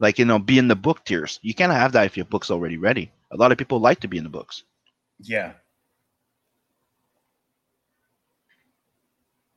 like 0.00 0.18
you 0.18 0.24
know, 0.24 0.38
be 0.38 0.58
in 0.58 0.68
the 0.68 0.76
book 0.76 1.04
tiers. 1.04 1.38
You 1.42 1.54
can't 1.54 1.72
have 1.72 1.92
that 1.92 2.06
if 2.06 2.16
your 2.16 2.26
book's 2.26 2.50
already 2.50 2.76
ready. 2.76 3.10
A 3.30 3.36
lot 3.36 3.52
of 3.52 3.58
people 3.58 3.80
like 3.80 4.00
to 4.00 4.08
be 4.08 4.18
in 4.18 4.24
the 4.24 4.30
books. 4.30 4.62
Yeah. 5.20 5.52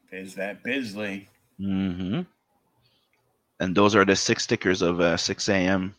There's 0.10 0.36
that 0.36 0.64
Bisley. 0.64 1.30
Mm-hmm. 1.60 2.22
And 3.60 3.76
those 3.76 3.95
are 3.95 4.03
the 4.03 4.16
six 4.16 4.44
stickers 4.44 4.82
of 4.82 5.00
uh, 5.00 5.16
6 5.16 5.50
a.m. 5.50 5.95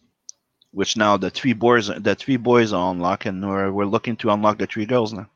Which 0.72 0.96
now 0.96 1.16
the 1.16 1.30
three 1.30 1.52
boys, 1.52 1.88
the 1.88 2.14
three 2.14 2.36
boys 2.36 2.72
are 2.72 2.90
unlocked, 2.90 3.26
and 3.26 3.46
we're, 3.46 3.70
we're 3.70 3.84
looking 3.84 4.16
to 4.16 4.30
unlock 4.30 4.58
the 4.58 4.66
three 4.66 4.86
girls 4.86 5.12
now. 5.12 5.28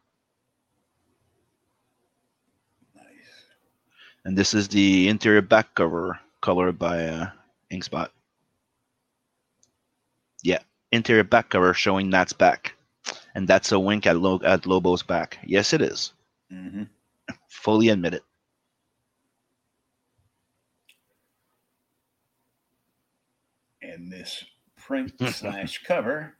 Nice. 2.94 3.04
And 4.24 4.36
this 4.36 4.54
is 4.54 4.68
the 4.68 5.08
interior 5.08 5.42
back 5.42 5.74
cover 5.74 6.18
colored 6.40 6.78
by 6.78 7.06
uh, 7.06 7.30
Inkspot. 7.70 8.08
Interior 10.96 11.24
back 11.24 11.50
cover 11.50 11.72
showing 11.74 12.10
Nat's 12.10 12.32
back. 12.32 12.72
And 13.34 13.46
that's 13.46 13.70
a 13.70 13.78
wink 13.78 14.06
at, 14.06 14.16
Lo- 14.16 14.40
at 14.44 14.66
Lobo's 14.66 15.02
back. 15.02 15.38
Yes, 15.44 15.72
it 15.72 15.82
is. 15.82 16.12
Mm-hmm. 16.52 16.84
Fully 17.48 17.90
admit 17.90 18.14
it. 18.14 18.22
And 23.82 24.10
this 24.10 24.44
print 24.76 25.12
slash 25.28 25.82
cover. 25.84 26.34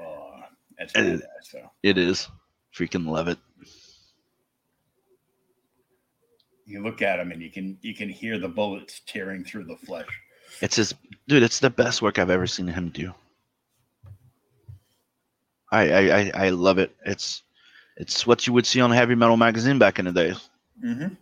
Oh, 0.00 0.32
that's 0.78 0.92
badass, 0.92 1.20
though. 1.52 1.70
It 1.82 1.98
is. 1.98 2.28
Freaking 2.74 3.06
love 3.08 3.28
it. 3.28 3.38
You 6.66 6.82
look 6.82 7.00
at 7.00 7.20
him 7.20 7.30
and 7.30 7.40
you 7.40 7.50
can 7.50 7.78
you 7.80 7.94
can 7.94 8.08
hear 8.08 8.38
the 8.38 8.48
bullets 8.48 9.00
tearing 9.06 9.44
through 9.44 9.64
the 9.64 9.76
flesh. 9.76 10.08
It's 10.60 10.76
his 10.76 10.94
dude. 11.28 11.44
It's 11.44 11.60
the 11.60 11.70
best 11.70 12.02
work 12.02 12.18
I've 12.18 12.28
ever 12.28 12.46
seen 12.46 12.66
him 12.66 12.88
do. 12.88 13.14
I 15.70 15.90
I 15.90 16.00
I, 16.00 16.30
I 16.46 16.48
love 16.50 16.78
it. 16.78 16.94
It's 17.04 17.42
it's 17.96 18.26
what 18.26 18.46
you 18.46 18.52
would 18.52 18.66
see 18.66 18.80
on 18.80 18.92
a 18.92 18.94
Heavy 18.94 19.14
Metal 19.14 19.36
magazine 19.36 19.78
back 19.78 19.98
in 19.98 20.04
the 20.04 20.12
day. 20.12 20.34
Mm-hmm. 20.84 21.14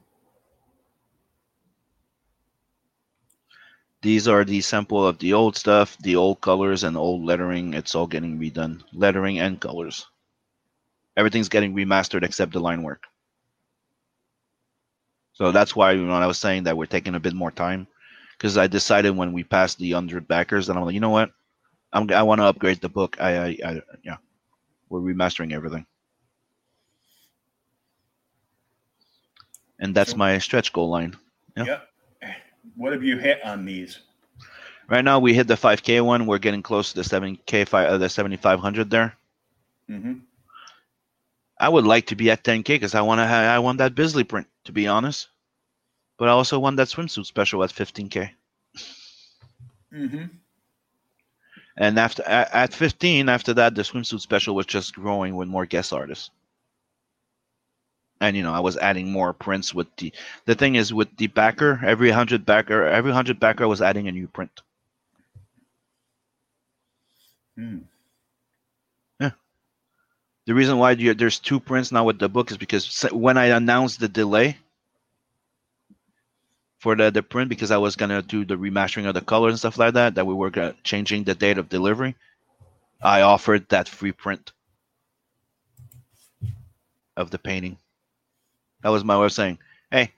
These 4.03 4.29
are 4.29 4.45
the 4.45 4.61
sample 4.61 5.07
of 5.07 5.19
the 5.19 5.33
old 5.33 5.57
stuff, 5.57 5.97
the 5.99 6.17
old 6.17 6.43
colors 6.43 6.85
and 6.85 6.97
old 6.97 7.25
lettering. 7.25 7.73
It's 7.73 7.95
all 7.95 8.07
getting 8.07 8.39
redone, 8.39 8.83
lettering 8.93 9.39
and 9.39 9.59
colors. 9.59 10.07
Everything's 11.17 11.49
getting 11.49 11.75
remastered 11.75 12.23
except 12.23 12.53
the 12.53 12.61
line 12.61 12.83
work. 12.83 13.05
So 15.33 15.53
that's 15.53 15.75
why 15.75 15.95
when 15.97 16.11
I 16.11 16.27
was 16.27 16.39
saying 16.39 16.65
that 16.65 16.77
we're 16.77 16.87
taking 16.87 17.15
a 17.15 17.21
bit 17.21 17.35
more 17.35 17.51
time, 17.51 17.87
because 18.37 18.59
I 18.59 18.67
decided 18.67 19.17
when 19.17 19.33
we 19.33 19.43
passed 19.43 19.79
the 19.79 19.93
hundred 19.93 20.29
backers 20.29 20.67
that 20.67 20.77
I'm 20.77 20.85
like, 20.85 20.95
you 20.95 21.01
know 21.01 21.11
what, 21.11 21.31
I'm 21.93 22.11
I 22.13 22.23
want 22.23 22.41
to 22.41 22.47
upgrade 22.47 22.81
the 22.81 22.89
book. 22.89 23.17
I, 23.21 23.37
I, 23.37 23.59
I 23.65 23.83
yeah, 24.05 24.17
we're 24.89 25.01
remastering 25.01 25.53
everything, 25.53 25.87
and 29.79 29.95
that's 29.95 30.13
So- 30.13 30.17
my 30.17 30.39
stretch 30.39 30.73
goal 30.73 30.91
line. 30.91 31.17
Yeah. 31.57 31.65
Yep. 31.65 31.89
What 32.77 32.93
have 32.93 33.05
you 33.05 33.19
hit 33.19 33.45
on 33.45 33.65
these? 33.65 34.01
Right 34.89 35.05
now, 35.05 35.19
we 35.19 35.33
hit 35.35 35.47
the 35.47 35.57
5K 35.57 36.01
one. 36.01 36.27
We're 36.27 36.39
getting 36.39 36.63
close 36.63 36.91
to 36.93 36.97
the 36.97 37.05
7K, 37.05 37.65
fi- 37.65 37.87
uh, 37.87 37.99
the 37.99 38.09
7,500 38.09 38.91
there. 38.91 39.17
Mm-hmm. 39.89 40.15
I 41.59 41.69
would 41.69 41.85
like 41.87 42.07
to 42.07 42.17
be 42.17 42.31
at 42.31 42.43
10K 42.43 42.75
because 42.75 42.95
I 42.95 43.01
want 43.03 43.21
to. 43.21 43.23
I 43.25 43.59
want 43.61 43.79
that 43.79 43.95
Bisley 43.95 44.25
print, 44.25 44.47
to 44.65 44.73
be 44.73 44.89
honest. 44.89 45.29
But 46.19 46.29
I 46.29 46.33
also 46.33 46.59
want 46.59 46.77
that 46.79 46.89
swimsuit 46.89 47.27
special 47.27 47.63
at 47.65 47.71
15K. 47.71 48.31
Mm-hmm. 49.93 50.25
And 51.77 51.99
after 51.99 52.23
at, 52.23 52.55
at 52.55 52.75
15, 52.75 53.29
after 53.29 53.55
that, 53.55 53.75
the 53.75 53.83
swimsuit 53.83 54.21
special 54.21 54.55
was 54.55 54.67
just 54.67 54.95
growing 54.95 55.37
with 55.37 55.49
more 55.49 55.67
guest 55.67 55.93
artists. 55.93 56.31
And 58.21 58.37
you 58.37 58.43
know, 58.43 58.55
I 58.55 58.61
was 58.61 58.77
adding 58.77 59.11
more 59.11 59.33
prints 59.33 59.75
with 59.75 59.89
the. 59.97 60.13
The 60.47 60.55
thing 60.55 60.77
is, 60.77 60.95
with 60.95 61.17
the 61.17 61.27
backer, 61.27 61.81
every 61.85 62.11
hundred 62.11 62.47
backer, 62.47 62.87
every 62.87 63.13
hundred 63.13 63.41
backer 63.41 63.67
was 63.67 63.83
adding 63.83 64.09
a 64.09 64.13
new 64.13 64.29
print. 64.29 64.63
Hmm. 67.57 67.79
The 70.47 70.55
reason 70.55 70.77
why 70.77 70.95
there's 70.95 71.39
two 71.39 71.59
prints 71.59 71.91
now 71.91 72.05
with 72.05 72.19
the 72.19 72.29
book 72.29 72.51
is 72.51 72.59
because 72.59 73.03
when 73.13 73.39
I 73.39 73.47
announced 73.47 73.99
the 73.99 74.09
delay 74.09 74.59
for 76.85 76.95
the, 76.95 77.11
the 77.11 77.23
print, 77.23 77.49
because 77.49 77.71
I 77.71 77.79
was 77.79 77.97
gonna 77.97 78.21
do 78.21 78.45
the 78.45 78.57
remastering 78.57 79.09
of 79.09 79.15
the 79.15 79.23
colors 79.23 79.53
and 79.53 79.59
stuff 79.59 79.79
like 79.79 79.95
that, 79.95 80.17
that 80.17 80.27
we 80.27 80.35
were 80.35 80.51
gonna, 80.51 80.75
changing 80.85 81.25
the 81.25 81.35
date 81.35 81.57
of 81.57 81.71
delivery, 81.71 82.15
I 83.03 83.23
offered 83.23 83.67
that 83.71 83.89
free 83.89 84.13
print 84.13 84.53
of 87.17 87.31
the 87.31 87.39
painting. 87.39 87.79
That 88.83 88.91
was 88.91 89.03
my 89.03 89.19
way 89.19 89.25
of 89.25 89.33
saying, 89.33 89.61
"Hey, 89.91 90.13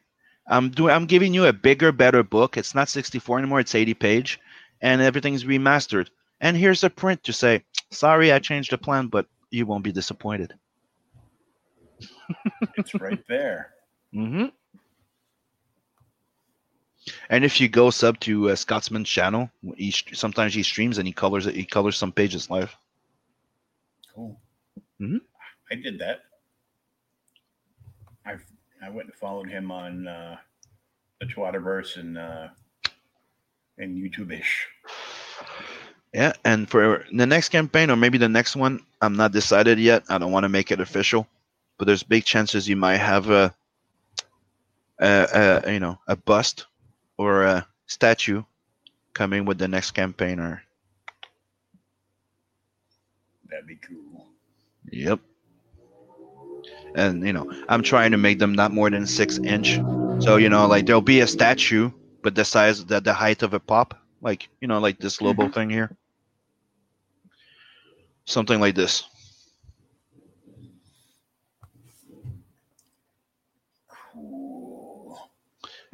I'm 0.49 0.71
doing, 0.71 0.93
I'm 0.93 1.07
giving 1.07 1.33
you 1.33 1.45
a 1.47 1.53
bigger, 1.53 1.93
better 1.93 2.25
book. 2.25 2.57
It's 2.57 2.75
not 2.75 2.89
64 2.89 3.39
anymore; 3.39 3.61
it's 3.61 3.77
80 3.77 3.95
page, 3.95 4.41
and 4.81 5.01
everything's 5.01 5.45
remastered. 5.45 6.09
And 6.41 6.57
here's 6.57 6.83
a 6.83 6.91
print 6.91 7.23
to 7.25 7.33
say, 7.33 7.63
sorry, 7.93 8.33
I 8.33 8.41
changed 8.41 8.73
the 8.73 8.79
plan, 8.79 9.07
but 9.07 9.27
you 9.53 9.67
won't 9.67 9.85
be 9.85 9.93
disappointed." 9.93 10.53
It's 12.77 12.93
right 12.95 13.23
there. 13.29 13.71
Mm-hmm. 14.13 14.47
And 17.31 17.45
if 17.45 17.61
you 17.61 17.69
go 17.69 17.91
sub 17.91 18.19
to 18.21 18.51
uh, 18.51 18.57
Scotsman's 18.57 19.09
channel, 19.09 19.51
he 19.77 19.91
sometimes 19.91 20.55
he 20.55 20.63
streams 20.63 20.99
and 20.99 21.07
he 21.07 21.13
colors 21.13 21.47
it. 21.47 21.55
He 21.55 21.65
colors 21.65 21.97
some 21.97 22.13
pages 22.13 22.51
live. 22.51 22.77
Cool. 24.15 24.41
Mhm. 25.01 25.21
I 25.71 25.75
did 25.77 25.99
that. 26.01 26.23
I 28.25 28.37
I 28.83 28.91
went 28.91 29.09
and 29.09 29.15
followed 29.15 29.49
him 29.49 29.71
on 29.71 30.07
uh, 30.09 30.37
the 31.21 31.27
Twitterverse 31.27 31.97
and 31.97 32.19
uh, 32.19 32.49
and 33.79 33.97
YouTube 33.97 34.33
ish. 34.33 34.67
Yeah, 36.13 36.33
and 36.45 36.69
for 36.69 37.05
the 37.13 37.27
next 37.27 37.51
campaign 37.51 37.91
or 37.91 37.97
maybe 37.97 38.19
the 38.19 38.29
next 38.29 38.57
one, 38.57 38.81
I'm 39.03 39.17
not 39.17 39.33
decided 39.33 39.79
yet. 39.79 40.05
I 40.09 40.19
don't 40.19 40.33
want 40.33 40.45
to 40.45 40.49
make 40.49 40.71
it 40.71 40.81
official, 40.81 41.27
but 41.79 41.87
there's 41.87 42.03
big 42.03 42.25
chances 42.25 42.69
you 42.69 42.77
might 42.77 42.97
have 42.99 43.29
a, 43.31 43.55
a, 45.01 45.63
a 45.67 45.73
you 45.73 45.81
know 45.81 45.99
a 46.07 46.17
bust 46.17 46.67
or 47.19 47.45
a 47.45 47.67
statue 47.87 48.43
coming 49.13 49.45
with 49.45 49.59
the 49.59 49.69
next 49.69 49.93
campaign. 49.93 50.39
Or 50.39 50.63
That'd 53.49 53.67
be 53.67 53.77
cool. 53.77 54.27
yep. 54.91 55.21
And 56.95 57.27
you 57.27 57.33
know, 57.33 57.51
I'm 57.69 57.83
trying 57.83 58.13
to 58.13 58.17
make 58.17 58.39
them 58.39 58.55
not 58.55 58.73
more 58.73 58.91
than 58.91 59.07
six 59.07 59.39
inch. 59.39 59.77
So 60.23 60.37
you 60.37 60.49
know, 60.49 60.67
like 60.67 60.87
there'll 60.87 61.03
be 61.03 61.21
a 61.21 61.27
statue, 61.27 61.91
but 62.23 62.35
the 62.35 62.45
size, 62.45 62.85
the 62.85 63.01
the 63.01 63.13
height 63.13 63.43
of 63.43 63.55
a 63.55 63.61
pop, 63.61 63.99
like 64.23 64.49
you 64.61 64.69
know, 64.69 64.79
like 64.79 64.99
this 64.99 65.21
Lobo 65.21 65.45
mm-hmm. 65.45 65.53
thing 65.53 65.71
here. 65.71 65.97
Something 68.25 68.61
like 68.61 68.75
this. 68.75 69.05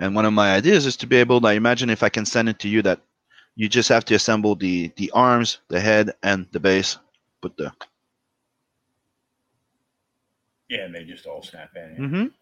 And 0.03 0.17
one 0.17 0.25
of 0.25 0.33
my 0.33 0.53
ideas 0.53 0.85
is 0.85 0.97
to 0.97 1.07
be 1.07 1.15
able 1.19 1.41
to 1.41 1.47
imagine 1.47 1.89
if 1.89 2.03
I 2.03 2.09
can 2.09 2.27
send 2.27 2.49
it 2.49 2.59
to 2.59 2.69
you 2.69 2.83
that 2.83 2.99
you 3.55 3.69
just 3.69 3.89
have 3.89 4.05
to 4.07 4.17
assemble 4.17 4.57
the 4.57 4.91
the 4.97 5.13
arms, 5.13 5.59
the 5.69 5.81
head, 5.81 6.11
and 6.25 6.49
the 6.51 6.59
base. 6.59 6.99
Put 7.41 7.57
the 7.57 7.73
Yeah, 10.69 10.87
and 10.87 10.95
they 10.95 11.05
just 11.05 11.25
all 11.27 11.41
snap 11.41 11.71
in. 11.77 12.33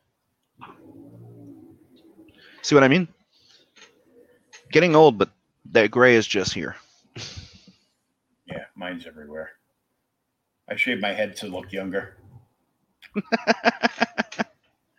mm-hmm. 0.63 0.73
See 2.63 2.75
what 2.75 2.83
I 2.83 2.89
mean? 2.89 3.07
Getting 4.73 4.97
old, 4.97 5.19
but 5.19 5.29
that 5.73 5.91
gray 5.91 6.17
is 6.17 6.27
just 6.27 6.55
here. 6.55 6.77
Yeah, 8.47 8.65
mine's 8.75 9.07
everywhere. 9.07 9.53
I 10.69 10.75
shaved 10.75 11.01
my 11.01 11.13
head 11.13 11.37
to 11.37 11.47
look 11.47 11.71
younger. 11.71 12.17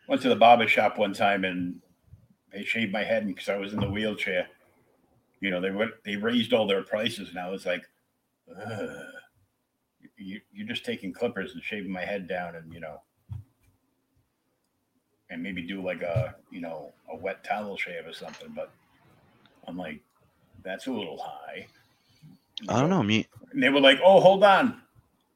Went 0.08 0.22
to 0.22 0.30
the 0.30 0.38
barber 0.38 0.70
shop 0.70 0.98
one 0.98 1.12
time 1.12 1.44
and 1.44 1.82
they 2.52 2.64
shaved 2.64 2.92
my 2.92 3.04
head 3.04 3.28
because 3.28 3.50
I 3.50 3.58
was 3.58 3.74
in 3.74 3.80
the 3.80 3.90
wheelchair. 3.90 4.48
You 5.40 5.50
know, 5.50 5.62
they 5.62 5.72
went, 5.72 5.92
they 6.06 6.16
raised 6.16 6.54
all 6.54 6.68
their 6.68 6.84
prices, 6.84 7.30
and 7.30 7.40
I 7.40 7.50
was 7.50 7.66
like, 7.66 7.84
Ugh. 8.50 8.90
you, 10.18 10.40
you're 10.54 10.68
just 10.68 10.86
taking 10.86 11.14
clippers 11.14 11.54
and 11.54 11.64
shaving 11.64 11.92
my 11.92 12.06
head 12.06 12.28
down, 12.28 12.56
and 12.56 12.72
you 12.74 12.80
know, 12.80 13.02
and 15.30 15.42
maybe 15.42 15.62
do 15.62 15.82
like 15.82 16.02
a 16.02 16.36
you 16.52 16.62
know 16.62 16.92
a 17.12 17.16
wet 17.16 17.44
towel 17.44 17.78
shave 17.78 18.06
or 18.06 18.14
something. 18.14 18.52
But 18.56 18.72
I'm 19.68 19.78
like, 19.78 20.02
that's 20.64 20.88
a 20.88 20.92
little 20.92 21.18
high. 21.18 21.68
I 22.70 22.80
don't 22.80 22.90
know 22.90 23.02
me. 23.02 23.28
And 23.52 23.64
they 23.64 23.70
were 23.70 23.82
like, 23.82 24.00
"Oh, 24.04 24.20
hold 24.20 24.44
on, 24.44 24.82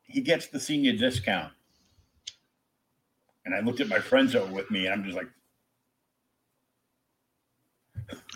he 0.03 0.21
gets 0.21 0.47
the 0.47 0.59
senior 0.59 0.93
discount." 0.93 1.51
And 3.45 3.55
I 3.55 3.61
looked 3.61 3.79
at 3.79 3.87
my 3.87 3.99
friends 3.99 4.35
over 4.35 4.51
with 4.53 4.69
me, 4.69 4.85
and 4.85 4.93
I'm 4.93 5.03
just 5.03 5.15
like, 5.15 5.29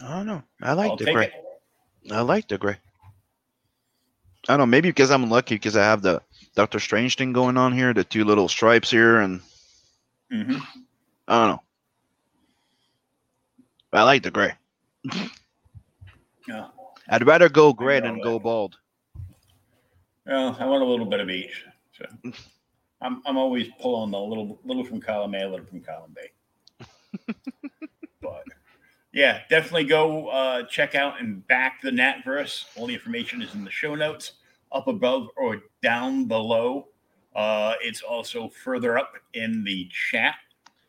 I 0.03 0.17
don't 0.17 0.25
know. 0.27 0.43
I 0.61 0.69
"I'll 0.71 0.75
like 0.75 0.97
the 0.97 1.05
gray. 1.13 1.25
it." 1.25 2.11
I 2.11 2.21
like 2.21 2.47
the 2.47 2.57
gray. 2.57 2.77
I 4.47 4.53
don't 4.53 4.59
know. 4.59 4.65
Maybe 4.65 4.89
because 4.89 5.11
I'm 5.11 5.29
lucky 5.29 5.55
because 5.55 5.75
I 5.77 5.83
have 5.83 6.01
the 6.01 6.21
Doctor 6.55 6.79
Strange 6.79 7.15
thing 7.15 7.33
going 7.33 7.57
on 7.57 7.73
here, 7.73 7.93
the 7.93 8.03
two 8.03 8.23
little 8.25 8.47
stripes 8.47 8.89
here, 8.89 9.19
and 9.19 9.41
Mhm. 10.31 10.61
I 11.27 11.39
don't 11.39 11.49
know. 11.55 11.63
I 13.93 14.03
like 14.03 14.23
the 14.23 14.31
gray. 14.31 14.53
Yeah. 16.47 16.67
I'd 17.09 17.25
rather 17.25 17.49
go 17.49 17.73
gray 17.73 17.99
than 17.99 18.19
go 18.19 18.39
bald. 18.39 18.77
Well, 20.25 20.55
I 20.59 20.65
want 20.65 20.83
a 20.83 20.85
little 20.85 21.05
bit 21.05 21.19
of 21.19 21.29
each. 21.29 21.65
So 21.97 22.05
I'm 23.01 23.21
I'm 23.25 23.37
always 23.37 23.67
pulling 23.79 24.13
a 24.13 24.21
little 24.23 24.59
little 24.63 24.83
from 24.85 25.01
column 25.01 25.35
A, 25.35 25.43
a 25.45 25.49
little 25.49 25.65
from 25.65 25.81
column 25.81 26.15
B. 26.15 26.21
yeah, 29.13 29.41
definitely 29.49 29.85
go 29.85 30.27
uh, 30.27 30.63
check 30.63 30.95
out 30.95 31.19
and 31.19 31.45
back 31.47 31.81
the 31.81 31.91
Natverse. 31.91 32.65
All 32.75 32.87
the 32.87 32.93
information 32.93 33.41
is 33.41 33.53
in 33.53 33.63
the 33.63 33.71
show 33.71 33.95
notes, 33.95 34.33
up 34.71 34.87
above 34.87 35.27
or 35.35 35.61
down 35.81 36.25
below. 36.25 36.87
Uh, 37.35 37.73
it's 37.81 38.01
also 38.01 38.49
further 38.49 38.97
up 38.97 39.13
in 39.33 39.63
the 39.63 39.89
chat. 40.11 40.35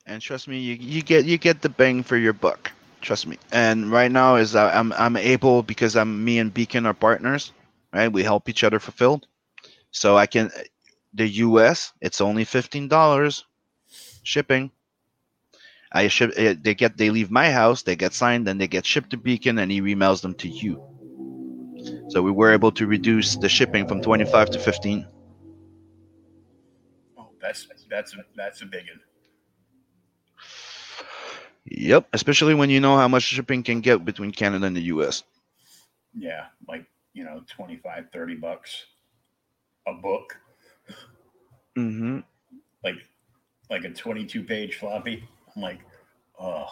And 0.07 0.21
trust 0.21 0.49
me, 0.49 0.59
you, 0.59 0.75
you 0.75 1.03
get 1.03 1.25
you 1.25 1.39
get 1.39 1.63
the 1.63 1.69
bang 1.69 2.03
for 2.03 2.17
your 2.17 2.33
buck. 2.33 2.73
Trust 3.01 3.27
me. 3.27 3.39
And 3.53 3.91
right 3.91 4.11
now 4.11 4.37
is 4.37 4.55
uh, 4.55 4.71
I'm 4.75 4.93
I'm 4.95 5.17
able 5.17 5.63
because 5.63 5.97
I'm 5.97 6.23
me 6.25 6.39
and 6.39 6.53
Beacon 6.53 6.87
are 6.87 6.95
partners, 6.95 7.53
right? 7.93 8.13
We 8.13 8.23
help 8.23 8.49
each 8.49 8.65
other 8.65 8.81
fulfill. 8.81 9.23
So 9.93 10.17
I 10.17 10.27
can 10.27 10.51
the 11.15 11.29
US, 11.29 11.93
it's 12.01 12.21
only 12.21 12.45
fifteen 12.45 12.89
dollars 12.89 13.45
shipping. 14.23 14.71
I 15.93 16.09
ship 16.09 16.33
eh, 16.37 16.55
they 16.61 16.75
get 16.75 16.97
they 16.97 17.11
leave 17.11 17.31
my 17.31 17.51
house, 17.51 17.83
they 17.83 17.97
get 17.97 18.13
signed, 18.13 18.47
then 18.47 18.59
they 18.59 18.69
get 18.69 18.87
shipped 18.87 19.11
to 19.11 19.17
Beacon 19.17 19.59
and 19.59 19.71
he 19.71 19.81
emails 19.81 20.23
them 20.23 20.35
to 20.35 20.49
you. 20.49 20.83
So 22.09 22.23
we 22.23 22.31
were 22.31 22.53
able 22.53 22.73
to 22.73 22.87
reduce 22.87 23.37
the 23.37 23.49
shipping 23.49 23.87
from 23.87 24.01
25 24.01 24.51
to 24.51 24.59
15. 24.59 25.07
Oh, 27.19 27.29
that's 27.41 27.69
that's 27.89 28.15
a, 28.15 28.19
that's 28.37 28.63
a 28.63 28.67
big 28.67 28.87
one. 28.89 29.01
Yep, 31.65 32.09
especially 32.13 32.55
when 32.55 32.71
you 32.71 32.81
know 32.81 32.97
how 32.97 33.09
much 33.09 33.25
shipping 33.25 33.63
can 33.63 33.81
get 33.81 34.05
between 34.05 34.33
Canada 34.33 34.67
and 34.67 34.77
the 34.77 34.83
US. 34.95 35.23
Yeah, 36.15 36.47
like, 36.67 36.87
you 37.13 37.25
know, 37.25 37.43
25, 37.49 38.07
30 38.13 38.35
bucks 38.37 38.87
a 39.87 39.95
book. 39.95 40.37
Mm-hmm. 41.79 42.21
Like 42.83 42.97
like 43.71 43.85
a 43.85 43.91
22 43.91 44.43
page 44.43 44.77
floppy. 44.77 45.29
I'm 45.55 45.63
like, 45.63 45.81
oh. 46.39 46.67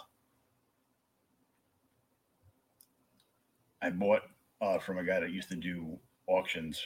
I 3.81 3.91
bought 3.91 4.23
uh, 4.61 4.79
from 4.79 4.99
a 4.99 5.05
guy 5.05 5.21
that 5.21 5.31
used 5.31 5.49
to 5.51 5.57
do 5.57 5.99
auctions 6.27 6.83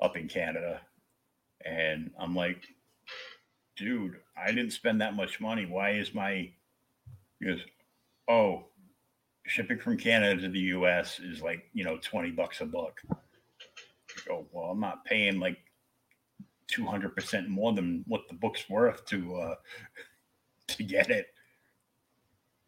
up 0.00 0.16
in 0.16 0.28
Canada. 0.28 0.80
And 1.64 2.10
I'm 2.18 2.34
like, 2.34 2.64
dude, 3.76 4.16
I 4.36 4.48
didn't 4.48 4.70
spend 4.70 5.00
that 5.00 5.16
much 5.16 5.40
money. 5.40 5.66
Why 5.66 5.90
is 5.90 6.14
my, 6.14 6.50
he 7.40 7.46
goes, 7.46 7.60
oh, 8.28 8.66
shipping 9.46 9.78
from 9.78 9.96
Canada 9.96 10.42
to 10.42 10.48
the 10.48 10.60
US 10.60 11.18
is 11.20 11.42
like, 11.42 11.64
you 11.72 11.84
know, 11.84 11.98
20 12.02 12.30
bucks 12.32 12.60
a 12.60 12.66
book. 12.66 13.00
Go, 14.26 14.46
well, 14.52 14.70
I'm 14.70 14.80
not 14.80 15.04
paying 15.04 15.38
like 15.38 15.58
200% 16.72 17.48
more 17.48 17.72
than 17.72 18.04
what 18.06 18.22
the 18.28 18.34
book's 18.34 18.68
worth 18.68 19.04
to, 19.06 19.36
uh, 19.36 19.54
to 20.68 20.82
get 20.82 21.10
it. 21.10 21.26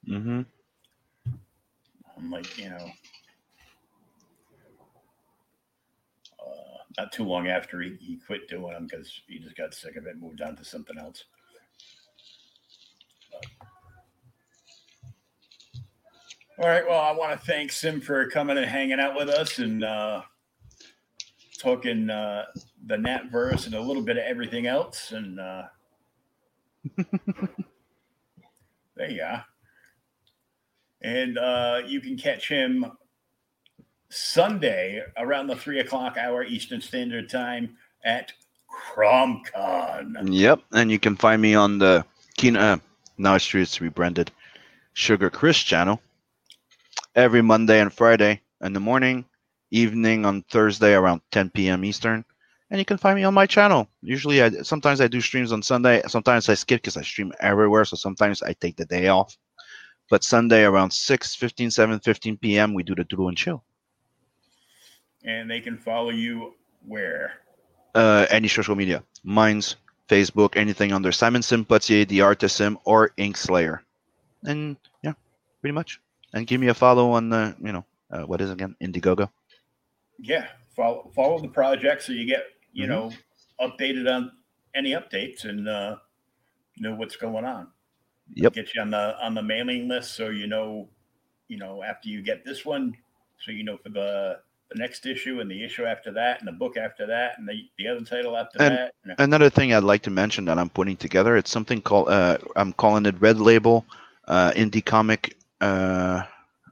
Mm-hmm. 0.08 0.42
I'm 2.16 2.30
like, 2.30 2.58
you 2.58 2.70
know, 2.70 2.90
uh, 6.40 6.78
not 6.96 7.12
too 7.12 7.24
long 7.24 7.48
after 7.48 7.80
he, 7.80 7.96
he 8.00 8.16
quit 8.16 8.48
doing 8.48 8.72
them 8.72 8.86
because 8.86 9.20
he 9.26 9.38
just 9.38 9.56
got 9.56 9.74
sick 9.74 9.96
of 9.96 10.06
it, 10.06 10.20
moved 10.20 10.40
on 10.42 10.56
to 10.56 10.64
something 10.64 10.98
else. 10.98 11.24
But- 13.30 13.68
all 16.60 16.68
right. 16.68 16.84
Well, 16.86 17.00
I 17.00 17.12
want 17.12 17.38
to 17.38 17.46
thank 17.46 17.70
Sim 17.70 18.00
for 18.00 18.28
coming 18.30 18.56
and 18.58 18.66
hanging 18.66 18.98
out 18.98 19.14
with 19.14 19.28
us 19.28 19.58
and 19.58 19.84
uh, 19.84 20.22
talking 21.60 22.10
uh, 22.10 22.46
the 22.86 22.96
Natverse 22.96 23.66
and 23.66 23.76
a 23.76 23.80
little 23.80 24.02
bit 24.02 24.16
of 24.16 24.24
everything 24.24 24.66
else. 24.66 25.12
And 25.12 25.38
uh, 25.38 25.62
there 28.98 29.10
you 29.10 29.22
are. 29.22 29.44
And 31.00 31.38
uh, 31.38 31.82
you 31.86 32.00
can 32.00 32.16
catch 32.16 32.48
him 32.48 32.84
Sunday 34.10 35.02
around 35.16 35.46
the 35.46 35.56
three 35.56 35.80
o'clock 35.80 36.16
hour 36.18 36.42
Eastern 36.42 36.80
Standard 36.80 37.30
Time 37.30 37.76
at 38.04 38.32
CromCon. 38.94 40.32
Yep, 40.32 40.60
and 40.72 40.90
you 40.90 40.98
can 40.98 41.16
find 41.16 41.40
me 41.40 41.54
on 41.54 41.78
the 41.78 42.04
Keen. 42.36 42.56
Uh, 42.56 42.78
now 43.16 43.34
it's 43.36 43.46
true, 43.46 43.62
it's 43.62 43.80
rebranded 43.80 44.30
Sugar 44.92 45.30
Chris 45.30 45.58
channel 45.58 46.00
every 47.14 47.42
Monday 47.42 47.80
and 47.80 47.92
Friday 47.92 48.40
in 48.60 48.72
the 48.72 48.80
morning, 48.80 49.24
evening 49.70 50.26
on 50.26 50.42
Thursday 50.42 50.94
around 50.94 51.20
10 51.30 51.50
p.m. 51.50 51.84
Eastern. 51.84 52.24
And 52.70 52.78
you 52.78 52.84
can 52.84 52.98
find 52.98 53.16
me 53.16 53.24
on 53.24 53.34
my 53.34 53.46
channel. 53.46 53.88
Usually, 54.02 54.42
I 54.42 54.50
sometimes 54.62 55.00
I 55.00 55.08
do 55.08 55.20
streams 55.20 55.52
on 55.52 55.62
Sunday. 55.62 56.02
Sometimes 56.06 56.48
I 56.48 56.54
skip 56.54 56.82
because 56.82 56.96
I 56.96 57.02
stream 57.02 57.32
everywhere. 57.40 57.84
So 57.84 57.96
sometimes 57.96 58.42
I 58.42 58.52
take 58.52 58.76
the 58.76 58.84
day 58.84 59.08
off. 59.08 59.36
But 60.10 60.24
Sunday 60.24 60.64
around 60.64 60.90
6, 60.90 61.34
15, 61.34 61.70
7, 61.70 62.00
15 62.00 62.36
p.m. 62.38 62.74
we 62.74 62.82
do 62.82 62.94
the 62.94 63.04
Doodle 63.04 63.28
and 63.28 63.36
Chill. 63.36 63.62
And 65.24 65.50
they 65.50 65.60
can 65.60 65.76
follow 65.76 66.10
you 66.10 66.54
where? 66.86 67.32
Uh, 67.94 68.26
any 68.30 68.48
social 68.48 68.76
media, 68.76 69.02
mine's 69.22 69.76
Facebook, 70.08 70.56
anything 70.56 70.92
under 70.92 71.12
Simon 71.12 71.42
Sim 71.42 71.64
Pothier, 71.64 72.06
The 72.06 72.22
Artist 72.22 72.56
Sim, 72.56 72.78
or 72.84 73.10
Ink 73.16 73.36
Slayer. 73.36 73.82
And 74.44 74.76
yeah, 75.02 75.14
pretty 75.60 75.74
much. 75.74 76.00
And 76.32 76.46
give 76.46 76.60
me 76.60 76.68
a 76.68 76.74
follow 76.74 77.10
on 77.12 77.30
the, 77.30 77.56
you 77.62 77.72
know, 77.72 77.84
uh, 78.10 78.22
what 78.22 78.40
is 78.40 78.50
it 78.50 78.54
again? 78.54 78.76
Indiegogo. 78.80 79.30
Yeah, 80.18 80.46
follow 80.74 81.10
follow 81.14 81.38
the 81.40 81.48
project 81.48 82.02
so 82.02 82.12
you 82.12 82.26
get 82.26 82.44
you 82.72 82.86
Mhm. 82.86 82.88
know 82.88 83.12
updated 83.60 84.12
on 84.12 84.32
any 84.74 84.92
updates 84.92 85.44
and 85.44 85.68
uh, 85.68 85.96
know 86.78 86.94
what's 86.94 87.16
going 87.16 87.44
on. 87.44 87.68
Yep. 88.34 88.52
Get 88.52 88.74
you 88.74 88.82
on 88.82 88.90
the 88.90 89.16
on 89.24 89.34
the 89.34 89.42
mailing 89.42 89.88
list 89.88 90.12
so 90.14 90.28
you 90.28 90.46
know 90.46 90.88
you 91.48 91.56
know 91.58 91.82
after 91.82 92.08
you 92.08 92.22
get 92.22 92.44
this 92.44 92.64
one, 92.64 92.96
so 93.40 93.50
you 93.50 93.64
know 93.64 93.76
for 93.78 93.88
the 93.90 94.40
the 94.70 94.78
next 94.78 95.06
issue 95.06 95.40
and 95.40 95.50
the 95.50 95.64
issue 95.64 95.86
after 95.86 96.12
that 96.12 96.40
and 96.40 96.46
the 96.46 96.52
book 96.52 96.76
after 96.76 97.06
that 97.06 97.38
and 97.38 97.48
the, 97.48 97.54
the 97.78 97.88
other 97.88 98.04
title 98.04 98.36
after 98.36 98.60
And- 98.62 98.74
that. 98.76 98.94
And- 99.04 99.14
Another 99.18 99.48
thing 99.48 99.72
I'd 99.72 99.82
like 99.82 100.02
to 100.02 100.10
mention 100.10 100.44
that 100.44 100.58
I'm 100.58 100.68
putting 100.68 100.94
together, 100.94 101.38
it's 101.38 101.50
something 101.50 101.80
called, 101.80 102.10
uh, 102.10 102.36
I'm 102.54 102.74
calling 102.74 103.06
it 103.06 103.18
Red 103.18 103.38
Label 103.40 103.86
uh, 104.26 104.50
Indie 104.50 104.84
Comic, 104.84 105.38
uh, 105.62 106.22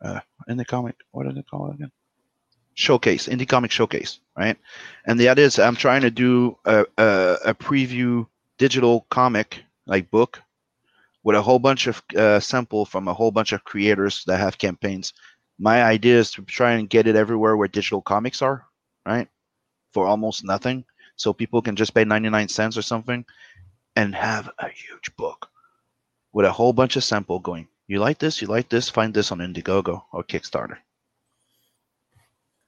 uh, 0.03 0.21
Indie 0.47 0.67
Comic, 0.67 0.97
what 1.13 1.25
do 1.27 1.33
they 1.33 1.41
call 1.41 1.71
it 1.71 1.77
again? 1.77 1.91
Showcase, 2.77 3.27
Indie 3.27 3.49
Comic 3.49 3.71
Showcase, 3.71 4.21
right? 4.37 4.57
And 5.07 5.19
the 5.19 5.29
idea 5.29 5.47
is 5.47 5.59
I'm 5.59 5.77
trying 5.77 6.03
to 6.03 6.11
do 6.11 6.57
a, 6.65 6.87
a, 6.99 7.37
a 7.47 7.55
preview 7.55 8.27
digital 8.59 9.07
comic, 9.11 9.65
like 9.87 10.11
book, 10.11 10.41
with 11.25 11.37
a 11.37 11.43
whole 11.43 11.59
bunch 11.59 11.89
of 11.89 12.03
uh, 12.17 12.39
sample 12.39 12.85
from 12.85 13.09
a 13.09 13.15
whole 13.15 13.33
bunch 13.33 13.53
of 13.53 13.65
creators 13.65 14.23
that 14.27 14.39
have 14.39 14.59
campaigns. 14.59 15.13
My 15.59 15.83
idea 15.83 16.19
is 16.19 16.31
to 16.33 16.43
try 16.43 16.73
and 16.73 16.89
get 16.89 17.07
it 17.09 17.17
everywhere 17.17 17.57
where 17.57 17.67
digital 17.67 18.03
comics 18.03 18.43
are, 18.43 18.65
right? 19.05 19.27
For 19.93 20.07
almost 20.07 20.45
nothing 20.45 20.85
so 21.17 21.33
people 21.33 21.63
can 21.63 21.77
just 21.77 21.95
pay 21.95 22.05
99 22.05 22.49
cents 22.49 22.77
or 22.77 22.83
something 22.83 23.25
and 23.97 24.15
have 24.15 24.51
a 24.59 24.69
huge 24.69 25.15
book 25.17 25.49
with 26.33 26.47
a 26.47 26.53
whole 26.53 26.73
bunch 26.73 26.97
of 26.97 27.05
sample 27.05 27.39
going 27.39 27.67
you 27.89 27.99
like 27.99 28.19
this 28.19 28.41
you 28.43 28.49
like 28.49 28.69
this 28.69 28.91
find 28.91 29.15
this 29.15 29.33
on 29.33 29.39
indiegogo 29.39 30.03
or 30.13 30.23
kickstarter 30.23 30.77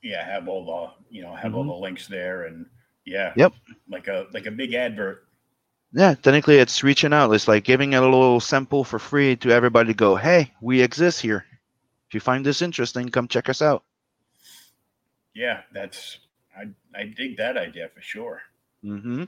yeah, 0.03 0.25
have 0.25 0.49
all 0.49 0.65
the 0.65 1.15
you 1.17 1.23
know 1.23 1.35
have 1.35 1.55
all 1.55 1.65
the 1.65 1.73
links 1.73 2.07
there 2.07 2.45
and 2.45 2.67
yeah, 3.05 3.33
Yep. 3.37 3.53
like 3.89 4.09
a 4.09 4.27
like 4.33 4.47
a 4.47 4.51
big 4.51 4.75
advert. 4.75 5.25
yeah 5.93 6.15
technically 6.15 6.59
it's 6.59 6.85
reaching 6.85 7.13
out 7.15 7.33
it's 7.33 7.49
like 7.49 7.65
giving 7.65 7.95
a 7.95 8.01
little 8.03 8.41
sample 8.41 8.85
for 8.85 8.99
free 8.99 9.35
to 9.37 9.51
everybody 9.51 9.89
to 9.89 9.95
go 9.97 10.15
hey 10.17 10.53
we 10.61 10.83
exist 10.83 11.21
here 11.23 11.45
if 12.09 12.15
you 12.15 12.21
find 12.21 12.45
this 12.45 12.61
interesting 12.63 13.09
come 13.09 13.27
check 13.29 13.49
us 13.49 13.63
out 13.63 13.83
Yeah, 15.35 15.63
that's 15.73 16.19
I 16.57 16.69
I 16.95 17.05
dig 17.17 17.37
that 17.39 17.57
idea 17.57 17.89
for 17.95 18.03
sure. 18.03 18.43
mm-hmm 18.85 19.25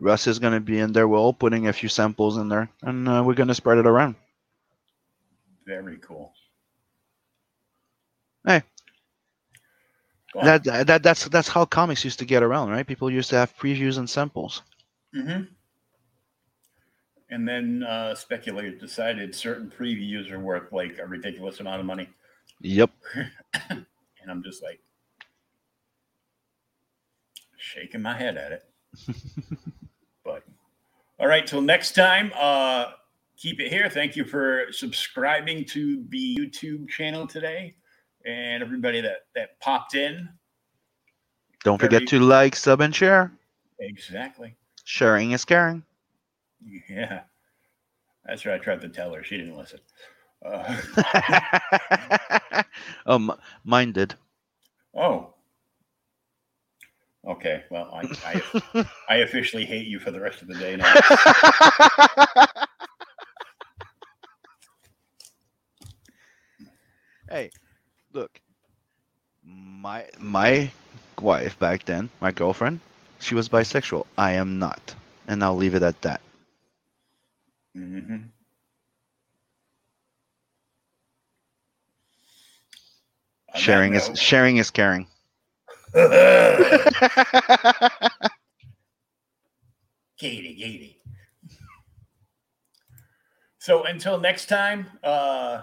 russ 0.00 0.26
is 0.26 0.38
going 0.40 0.54
to 0.54 0.60
be 0.60 0.78
in 0.80 0.92
there 0.92 1.06
we're 1.06 1.18
all 1.18 1.32
putting 1.34 1.68
a 1.68 1.72
few 1.72 1.88
samples 1.88 2.36
in 2.38 2.48
there 2.48 2.68
and 2.82 3.06
uh, 3.08 3.22
we're 3.24 3.34
going 3.38 3.48
to 3.52 3.54
spread 3.54 3.78
it 3.78 3.86
around 3.86 4.16
Very 5.66 5.98
cool. 5.98 6.32
Hey. 8.44 8.62
That, 10.42 10.64
that 10.64 11.02
that's 11.02 11.28
that's 11.28 11.48
how 11.48 11.64
comics 11.66 12.04
used 12.04 12.18
to 12.20 12.26
get 12.26 12.42
around 12.42 12.70
right 12.70 12.86
people 12.86 13.10
used 13.10 13.30
to 13.30 13.36
have 13.36 13.56
previews 13.58 13.98
and 13.98 14.08
samples 14.10 14.62
hmm 15.14 15.42
And 17.30 17.48
then 17.48 17.84
uh, 17.84 18.14
speculators 18.14 18.80
decided 18.80 19.34
certain 19.34 19.70
previews 19.70 20.30
are 20.32 20.40
worth 20.40 20.72
like 20.72 20.98
a 20.98 21.06
ridiculous 21.06 21.60
amount 21.60 21.80
of 21.80 21.86
money, 21.86 22.08
yep 22.60 22.90
and 23.70 23.86
I'm 24.28 24.42
just 24.42 24.62
like 24.62 24.80
shaking 27.58 28.02
my 28.02 28.16
head 28.16 28.36
at 28.36 28.52
it. 28.52 28.64
but 30.24 30.44
all 31.20 31.28
right, 31.28 31.46
till 31.46 31.62
next 31.62 31.92
time. 31.94 32.32
Uh, 32.36 32.92
keep 33.38 33.60
it 33.60 33.70
here. 33.70 33.88
Thank 33.90 34.16
you 34.16 34.24
for 34.24 34.66
subscribing 34.70 35.64
to 35.66 36.04
the 36.10 36.36
YouTube 36.38 36.88
channel 36.88 37.26
today, 37.26 37.74
and 38.24 38.62
everybody 38.62 39.00
that 39.00 39.26
that 39.34 39.58
popped 39.60 39.94
in. 39.94 40.28
Don't 41.64 41.78
Very- 41.80 41.88
forget 41.92 42.08
to 42.08 42.20
like, 42.20 42.56
sub, 42.56 42.80
and 42.80 42.94
share. 42.94 43.32
Exactly. 43.78 44.54
Sharing 44.84 45.32
is 45.32 45.44
caring. 45.44 45.82
Yeah. 46.88 47.20
That's 48.26 48.44
what 48.44 48.54
I 48.54 48.58
tried 48.58 48.80
to 48.82 48.88
tell 48.88 49.12
her. 49.14 49.22
She 49.24 49.36
didn't 49.38 49.56
listen. 49.56 49.80
Uh, 50.42 50.74
um, 53.04 53.30
mine 53.64 53.92
did. 53.92 54.14
oh. 54.96 55.34
Okay. 57.28 57.62
Well, 57.70 57.90
I, 57.92 58.40
I 58.74 58.86
I 59.10 59.16
officially 59.16 59.66
hate 59.66 59.86
you 59.86 59.98
for 59.98 60.10
the 60.10 60.18
rest 60.18 60.40
of 60.40 60.48
the 60.48 60.54
day 60.54 60.76
now. 60.76 60.94
hey, 67.30 67.50
look, 68.12 68.40
my 69.44 70.06
my 70.18 70.70
wife 71.20 71.58
back 71.58 71.84
then, 71.84 72.10
my 72.20 72.30
girlfriend, 72.32 72.80
she 73.20 73.34
was 73.34 73.48
bisexual. 73.48 74.06
I 74.18 74.32
am 74.32 74.58
not, 74.58 74.94
and 75.28 75.42
I'll 75.44 75.56
leave 75.56 75.74
it 75.74 75.82
at 75.82 76.00
that. 76.02 76.20
hmm 77.74 78.30
sharing 83.54 83.94
is 83.94 84.10
sharing 84.18 84.56
is 84.58 84.70
caring. 84.70 85.06
Katie, 90.18 90.54
Katie. 90.56 91.02
So 93.58 93.84
until 93.84 94.18
next 94.18 94.46
time, 94.46 94.86
uh, 95.02 95.62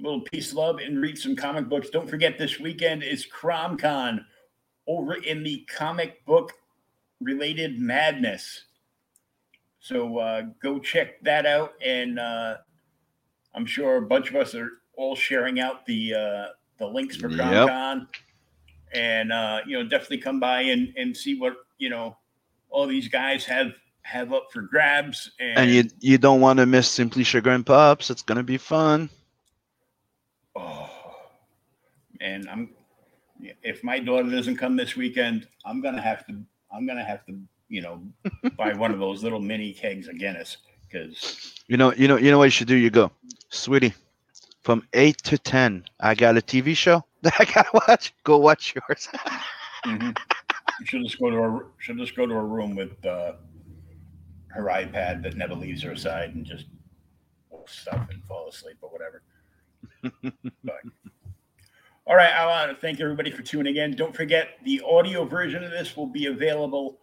little 0.00 0.22
peace, 0.22 0.52
love, 0.54 0.78
and 0.78 1.00
read 1.00 1.18
some 1.18 1.36
comic 1.36 1.68
books. 1.68 1.90
Don't 1.90 2.08
forget 2.08 2.38
this 2.38 2.58
weekend 2.58 3.02
is 3.02 3.26
CromCon 3.26 4.24
over 4.86 5.14
in 5.14 5.42
the 5.42 5.66
comic 5.74 6.24
book 6.24 6.52
related 7.20 7.78
madness. 7.78 8.64
So 9.80 10.18
uh, 10.18 10.42
go 10.62 10.78
check 10.78 11.20
that 11.22 11.46
out, 11.46 11.72
and 11.84 12.18
uh, 12.18 12.56
I'm 13.54 13.66
sure 13.66 13.96
a 13.96 14.02
bunch 14.02 14.30
of 14.30 14.36
us 14.36 14.54
are 14.54 14.70
all 14.96 15.14
sharing 15.16 15.60
out 15.60 15.86
the 15.86 16.14
uh, 16.14 16.46
the 16.78 16.86
links 16.86 17.16
for 17.16 17.30
Yep. 17.30 17.38
CromCon, 17.38 18.06
and 18.92 19.32
uh, 19.32 19.60
you 19.66 19.78
know 19.78 19.88
definitely 19.88 20.18
come 20.18 20.40
by 20.40 20.62
and 20.62 20.92
and 20.96 21.16
see 21.16 21.38
what 21.38 21.54
you 21.78 21.88
know 21.88 22.16
all 22.68 22.86
these 22.86 23.08
guys 23.08 23.44
have 23.46 23.72
have 24.02 24.32
up 24.32 24.48
for 24.52 24.62
grabs, 24.62 25.30
and, 25.40 25.58
And 25.58 25.70
you 25.70 25.84
you 26.00 26.18
don't 26.18 26.40
want 26.40 26.58
to 26.58 26.66
miss 26.66 26.88
Simply 26.88 27.22
Sugar 27.24 27.50
and 27.50 27.64
Pops. 27.64 28.10
It's 28.10 28.22
gonna 28.22 28.42
be 28.42 28.58
fun. 28.58 29.08
Oh, 30.56 30.90
and 32.20 32.48
I'm 32.48 32.70
if 33.62 33.82
my 33.82 33.98
daughter 33.98 34.30
doesn't 34.30 34.56
come 34.56 34.76
this 34.76 34.96
weekend, 34.96 35.48
I'm 35.64 35.80
gonna 35.80 36.02
have 36.02 36.26
to 36.26 36.34
I'm 36.72 36.86
gonna 36.86 37.04
have 37.04 37.24
to 37.26 37.38
you 37.68 37.82
know 37.82 38.02
buy 38.56 38.74
one 38.74 38.92
of 38.92 38.98
those 38.98 39.22
little 39.22 39.40
mini 39.40 39.72
kegs 39.72 40.08
of 40.08 40.18
Guinness 40.18 40.58
because 40.86 41.54
You 41.66 41.76
know 41.76 41.92
you 41.94 42.08
know 42.08 42.16
you 42.16 42.30
know 42.30 42.38
what 42.38 42.44
you 42.44 42.50
should 42.50 42.68
do. 42.68 42.76
You 42.76 42.90
go, 42.90 43.10
sweetie. 43.48 43.94
From 44.62 44.86
eight 44.92 45.16
to 45.24 45.38
ten, 45.38 45.84
I 46.00 46.14
got 46.14 46.36
a 46.36 46.40
TV 46.40 46.76
show 46.76 47.04
that 47.22 47.34
I 47.38 47.44
gotta 47.44 47.70
watch. 47.88 48.12
Go 48.24 48.38
watch 48.38 48.74
yours. 48.74 49.08
she'll 50.84 51.02
just 51.02 51.18
go 51.18 51.30
to 51.30 51.36
her 51.36 51.66
she'll 51.78 51.96
just 51.96 52.14
go 52.14 52.26
to 52.26 52.34
her 52.34 52.46
room 52.46 52.74
with 52.74 53.04
uh, 53.06 53.32
her 54.48 54.64
iPad 54.64 55.22
that 55.22 55.36
never 55.36 55.54
leaves 55.54 55.82
her 55.82 55.96
side 55.96 56.34
and 56.34 56.44
just 56.44 56.66
stuff 57.66 58.08
and 58.10 58.22
fall 58.24 58.48
asleep 58.48 58.76
or 58.82 58.90
whatever. 58.90 59.22
but 60.64 60.80
all 62.10 62.16
right, 62.16 62.32
I 62.32 62.44
want 62.44 62.72
to 62.72 62.76
thank 62.76 63.00
everybody 63.00 63.30
for 63.30 63.42
tuning 63.42 63.76
in. 63.76 63.94
Don't 63.94 64.12
forget 64.14 64.58
the 64.64 64.82
audio 64.84 65.24
version 65.24 65.62
of 65.62 65.70
this 65.70 65.96
will 65.96 66.08
be 66.08 66.26
available 66.26 66.98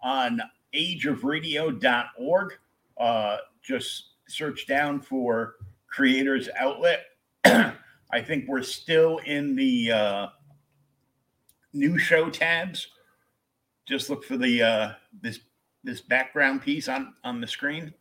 on 0.00 0.40
ageofradio.org. 0.74 2.54
Uh, 2.98 3.36
just 3.62 4.12
search 4.26 4.66
down 4.66 5.02
for 5.02 5.56
creators 5.86 6.48
outlet. 6.58 7.04
I 7.44 8.22
think 8.24 8.48
we're 8.48 8.62
still 8.62 9.18
in 9.18 9.54
the 9.54 9.92
uh, 9.92 10.26
new 11.74 11.98
show 11.98 12.30
tabs. 12.30 12.88
Just 13.86 14.08
look 14.08 14.24
for 14.24 14.38
the 14.38 14.62
uh, 14.62 14.92
this 15.20 15.40
this 15.84 16.00
background 16.00 16.62
piece 16.62 16.88
on 16.88 17.12
on 17.22 17.42
the 17.42 17.46
screen, 17.46 17.92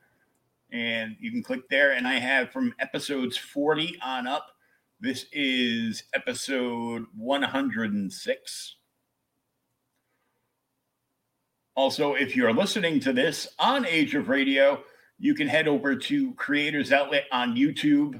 and 0.71 1.17
you 1.19 1.29
can 1.29 1.43
click 1.43 1.67
there. 1.67 1.91
And 1.91 2.07
I 2.07 2.19
have 2.19 2.51
from 2.51 2.73
episodes 2.79 3.35
forty 3.35 3.99
on 4.01 4.27
up. 4.27 4.53
This 4.99 5.27
is 5.31 6.05
episode 6.15 7.05
one 7.15 7.43
hundred 7.43 7.93
and 7.93 8.11
six. 8.11 8.77
Also, 11.75 12.15
if 12.15 12.35
you're 12.35 12.51
listening 12.51 12.99
to 13.01 13.13
this 13.13 13.47
on 13.59 13.85
Age 13.85 14.15
of 14.15 14.27
Radio, 14.27 14.83
you 15.19 15.35
can 15.35 15.47
head 15.47 15.67
over 15.67 15.95
to 15.95 16.33
Creators 16.33 16.91
Outlet 16.91 17.25
on 17.31 17.55
YouTube 17.55 18.19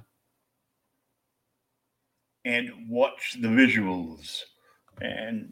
and 2.45 2.69
watch 2.87 3.37
the 3.41 3.47
visuals. 3.47 4.43
And 5.01 5.51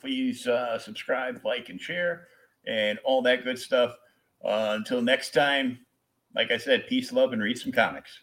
please 0.00 0.46
uh, 0.46 0.78
subscribe, 0.78 1.42
like, 1.44 1.68
and 1.68 1.78
share, 1.78 2.28
and 2.66 2.98
all 3.04 3.20
that 3.22 3.44
good 3.44 3.58
stuff. 3.58 3.94
Uh, 4.42 4.72
until 4.78 5.02
next 5.02 5.34
time, 5.34 5.80
like 6.34 6.50
I 6.50 6.56
said, 6.56 6.86
peace, 6.86 7.12
love, 7.12 7.34
and 7.34 7.42
read 7.42 7.58
some 7.58 7.72
comics. 7.72 8.22